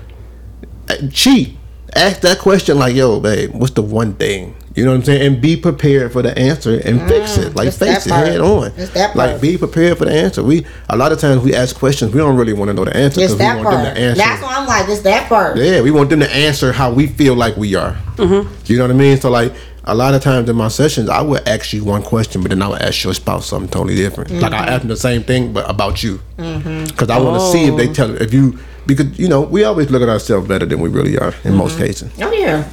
uh, 0.89 0.95
cheat. 1.11 1.57
Ask 1.95 2.21
that 2.23 2.39
question 2.39 2.79
like, 2.79 2.95
yo, 2.95 3.21
babe, 3.21 3.51
what's 3.55 3.73
the 3.73 3.83
one 3.83 4.15
thing? 4.15 4.55
You 4.75 4.85
know 4.85 4.93
what 4.93 4.99
I'm 4.99 5.05
saying? 5.05 5.27
And 5.27 5.43
be 5.43 5.57
prepared 5.57 6.13
for 6.13 6.23
the 6.23 6.37
answer 6.39 6.79
and 6.79 7.01
mm, 7.01 7.09
fix 7.09 7.37
it. 7.37 7.55
Like 7.55 7.73
face 7.73 8.07
it 8.07 8.13
head 8.13 8.41
on. 8.41 8.73
Like 9.15 9.41
be 9.41 9.59
prepared 9.59 9.99
for 9.99 10.07
the 10.07 10.13
answer. 10.13 10.43
We 10.43 10.67
a 10.89 10.97
lot 10.97 11.13
of 11.13 11.19
times 11.19 11.43
we 11.43 11.55
ask 11.55 11.77
questions, 11.77 12.13
we 12.13 12.19
don't 12.19 12.37
really 12.37 12.53
want 12.53 12.69
to 12.69 12.75
know 12.75 12.85
the 12.85 12.97
answer 12.97 13.21
It's 13.21 13.33
because 13.33 13.33
we 13.33 13.39
that 13.39 13.57
want 13.57 13.69
part. 13.69 13.85
them 13.85 13.95
to 13.95 14.01
answer. 14.01 14.19
That's 14.19 14.43
why 14.43 14.57
I'm 14.57 14.67
like, 14.67 14.89
it's 14.89 15.03
that 15.03 15.29
part. 15.29 15.57
Yeah, 15.59 15.83
we 15.83 15.91
want 15.91 16.11
them 16.11 16.21
to 16.21 16.35
answer 16.35 16.73
how 16.73 16.93
we 16.93 17.07
feel 17.07 17.35
like 17.35 17.57
we 17.57 17.75
are. 17.75 17.93
Mm-hmm. 18.17 18.49
You 18.67 18.79
know 18.79 18.85
what 18.85 18.91
I 18.91 18.99
mean? 18.99 19.21
So 19.21 19.31
like 19.31 19.53
a 19.85 19.95
lot 19.95 20.15
of 20.15 20.23
times 20.23 20.49
in 20.49 20.57
my 20.57 20.69
sessions, 20.69 21.09
I 21.09 21.21
would 21.21 21.47
ask 21.47 21.73
you 21.73 21.85
one 21.85 22.03
question, 22.03 22.41
but 22.43 22.51
then 22.51 22.63
I 22.63 22.69
would 22.69 22.83
ask 22.83 23.05
your 23.05 23.15
spouse 23.15 23.47
something 23.47 23.71
totally 23.71 23.97
different. 23.97 24.31
Like 24.31 24.53
I 24.53 24.61
mm-hmm. 24.61 24.69
ask 24.69 24.81
them 24.81 24.89
the 24.89 24.97
same 24.97 25.23
thing, 25.23 25.53
but 25.53 25.69
about 25.69 26.03
you, 26.03 26.21
mm-hmm. 26.39 26.85
because 26.85 27.11
I 27.11 27.19
want 27.21 27.41
to 27.41 27.51
see 27.51 27.65
if 27.65 27.77
they 27.77 27.89
oh. 27.89 27.93
tell 27.93 28.23
if 28.23 28.33
you 28.33 28.59
because 28.87 29.19
you 29.19 29.29
know 29.29 29.43
we 29.43 29.65
always 29.65 29.91
look 29.91 30.03
at 30.03 30.09
ourselves 30.09 30.49
better 30.49 30.67
than 30.67 30.81
we 30.81 30.89
really 30.89 31.19
are 31.19 31.35
in 31.45 31.55
most 31.55 31.79
cases. 31.79 32.11
Oh 32.21 32.33
yeah. 32.33 32.69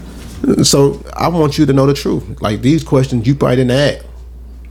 So 0.63 1.03
I 1.13 1.27
want 1.27 1.57
you 1.57 1.65
to 1.65 1.73
know 1.73 1.85
the 1.85 1.93
truth. 1.93 2.41
Like 2.41 2.61
these 2.61 2.83
questions, 2.83 3.27
you 3.27 3.35
probably 3.35 3.57
didn't 3.57 3.71
ask. 3.71 4.05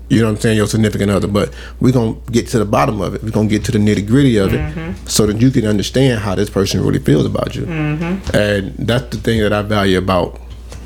You 0.09 0.21
know 0.21 0.27
what 0.27 0.37
I'm 0.37 0.41
saying? 0.41 0.57
Your 0.57 0.67
significant 0.67 1.11
other, 1.11 1.29
but 1.29 1.53
we're 1.81 1.93
gonna 1.93 2.17
get 2.31 2.49
to 2.49 2.59
the 2.59 2.65
bottom 2.65 3.03
of 3.03 3.15
it. 3.15 3.23
We're 3.23 3.31
gonna 3.31 3.49
get 3.49 3.65
to 3.67 3.73
the 3.73 3.79
nitty 3.79 4.07
gritty 4.07 4.39
of 4.39 4.55
it, 4.55 4.59
mm-hmm. 4.59 5.07
so 5.07 5.27
that 5.27 5.39
you 5.41 5.51
can 5.51 5.67
understand 5.67 6.21
how 6.21 6.35
this 6.35 6.49
person 6.49 6.83
really 6.83 6.99
feels 6.99 7.27
about 7.27 7.55
you. 7.55 7.67
Mm-hmm. 7.67 8.35
And 8.35 8.75
that's 8.79 9.15
the 9.15 9.19
thing 9.19 9.41
that 9.43 9.53
I 9.53 9.61
value 9.61 9.99
about 9.99 10.41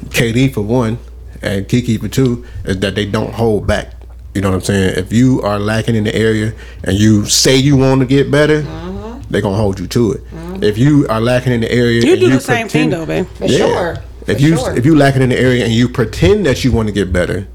KD 0.06 0.52
for 0.52 0.62
one, 0.62 0.98
and 1.40 1.68
Kiki 1.68 1.98
for 1.98 2.08
two, 2.08 2.44
is 2.64 2.80
that 2.80 2.96
they 2.96 3.06
don't 3.06 3.32
hold 3.32 3.64
back. 3.64 3.94
You 4.34 4.40
know 4.40 4.48
what 4.48 4.56
I'm 4.56 4.62
saying? 4.62 4.98
If 4.98 5.12
you 5.12 5.40
are 5.42 5.60
lacking 5.60 5.94
in 5.94 6.02
the 6.02 6.14
area 6.14 6.52
and 6.82 6.98
you 6.98 7.24
say 7.26 7.56
you 7.56 7.76
want 7.76 8.00
to 8.00 8.06
get 8.06 8.28
better, 8.28 8.62
mm-hmm. 8.62 9.20
they're 9.30 9.42
gonna 9.42 9.56
hold 9.56 9.78
you 9.78 9.86
to 9.86 10.12
it. 10.14 10.22
If 10.64 10.78
you 10.78 11.06
are 11.08 11.20
lacking 11.20 11.52
in 11.52 11.60
the 11.60 11.70
area, 11.70 12.02
You 12.02 12.12
and 12.12 12.20
do 12.20 12.30
the 12.30 12.40
same 12.40 12.68
thing 12.68 12.90
pretend- 12.90 12.92
though, 12.92 13.06
babe. 13.06 13.26
For 13.36 13.46
sure. 13.46 13.96
If 14.26 14.40
you 14.40 14.56
sure. 14.56 14.76
if 14.76 14.84
you 14.86 14.94
lacking 14.96 15.22
in 15.22 15.28
the 15.30 15.38
area 15.38 15.64
and 15.64 15.72
you 15.72 15.88
pretend 15.88 16.46
that 16.46 16.64
you 16.64 16.72
want 16.72 16.88
to 16.88 16.92
get 16.92 17.12
better, 17.12 17.46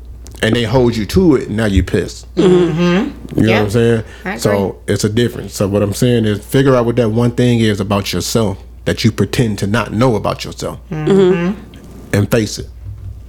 and 0.41 0.55
they 0.55 0.63
hold 0.63 0.95
you 0.95 1.05
to 1.07 1.35
it, 1.35 1.49
now 1.49 1.65
you 1.65 1.83
pissed. 1.83 2.33
Mm-hmm. 2.35 3.39
You 3.39 3.43
know 3.45 3.49
Yeah. 3.49 3.57
what 3.59 3.65
I'm 3.65 3.69
saying? 3.71 4.39
So 4.39 4.81
it's 4.87 5.03
a 5.03 5.09
difference. 5.09 5.53
So 5.53 5.67
what 5.67 5.81
I'm 5.81 5.93
saying 5.93 6.25
is, 6.25 6.43
figure 6.45 6.75
out 6.75 6.85
what 6.85 6.95
that 6.97 7.09
one 7.09 7.31
thing 7.31 7.59
is 7.59 7.79
about 7.79 8.13
yourself 8.13 8.61
that 8.85 9.03
you 9.03 9.11
pretend 9.11 9.59
to 9.59 9.67
not 9.67 9.91
know 9.91 10.15
about 10.15 10.45
yourself, 10.45 10.79
Mm-hmm. 10.89 12.15
and 12.15 12.31
face 12.31 12.59
it. 12.59 12.67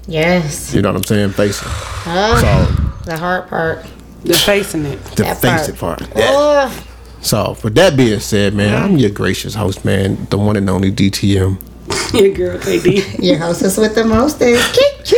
Yes. 0.06 0.74
You 0.74 0.82
know 0.82 0.90
what 0.90 0.97
I'm 0.97 1.05
saying? 1.05 1.31
Face 1.31 1.60
it. 1.60 1.69
Oh, 2.06 2.39
So 2.40 3.01
the 3.10 3.16
hard 3.19 3.48
part. 3.48 3.85
The 4.24 4.35
facing 4.35 4.85
it. 4.86 5.02
the 5.16 5.23
That 5.24 5.39
face 5.40 5.70
part. 5.78 6.01
it 6.01 6.06
part. 6.06 6.16
Yeah. 6.16 6.31
Oh, 6.70 6.85
So 7.20 7.55
for 7.55 7.70
that 7.70 7.97
being 7.97 8.20
said, 8.20 8.55
man, 8.55 8.74
I'm 8.82 8.97
your 8.98 9.10
gracious 9.10 9.55
host, 9.55 9.85
man, 9.85 10.27
the 10.31 10.39
one 10.39 10.56
and 10.56 10.69
only 10.70 10.90
DTM. 10.93 11.59
Yeah, 12.15 12.28
girl, 12.28 12.59
KD. 12.59 13.23
your 13.23 13.36
hostess 13.39 13.77
with 13.77 13.94
the 13.94 14.02
most 14.05 14.40
is 14.40 14.65
Kiki. 14.73 15.16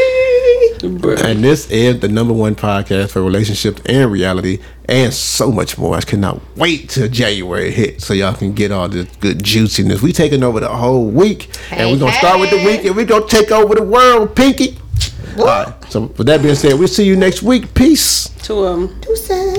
And 0.82 1.44
this 1.44 1.70
is 1.70 2.01
the 2.01 2.09
number 2.09 2.32
one 2.32 2.55
podcast 2.56 3.10
for 3.10 3.22
relationships 3.22 3.80
and 3.86 4.10
reality 4.10 4.59
and 4.88 5.12
so 5.14 5.52
much 5.52 5.78
more. 5.78 5.94
I 5.97 6.01
cannot 6.01 6.40
wait 6.56 6.88
till 6.88 7.09
January 7.09 7.70
hit 7.70 8.02
so 8.02 8.12
y'all 8.12 8.34
can 8.34 8.55
get 8.55 8.72
all 8.72 8.88
this 8.88 9.06
good 9.16 9.42
juiciness. 9.42 10.02
We 10.02 10.12
taking 10.12 10.42
over 10.42 10.59
the 10.59 10.68
whole 10.68 11.06
week. 11.06 11.51
and 11.70 11.90
we're 11.90 11.98
gonna 11.98 12.12
start 12.12 12.40
with 12.40 12.51
the 12.51 12.59
hey. 12.59 12.66
week 12.66 12.84
and 12.86 12.97
we're 12.97 13.05
gonna 13.06 13.26
take 13.26 13.52
over 13.52 13.74
the 13.74 13.84
world, 13.84 14.34
Pinky. 14.34 14.76
All 15.38 15.44
right. 15.44 15.84
So 15.90 16.02
with 16.02 16.26
that 16.26 16.42
being 16.42 16.55
said, 16.55 16.78
we'll 16.78 16.88
see 16.88 17.05
you 17.05 17.16
next 17.16 17.42
week. 17.42 17.72
Peace. 17.74 18.28
Two 18.42 18.64
of 18.64 18.80
them. 18.80 19.02
Who 19.06 19.16
said? 19.16 19.59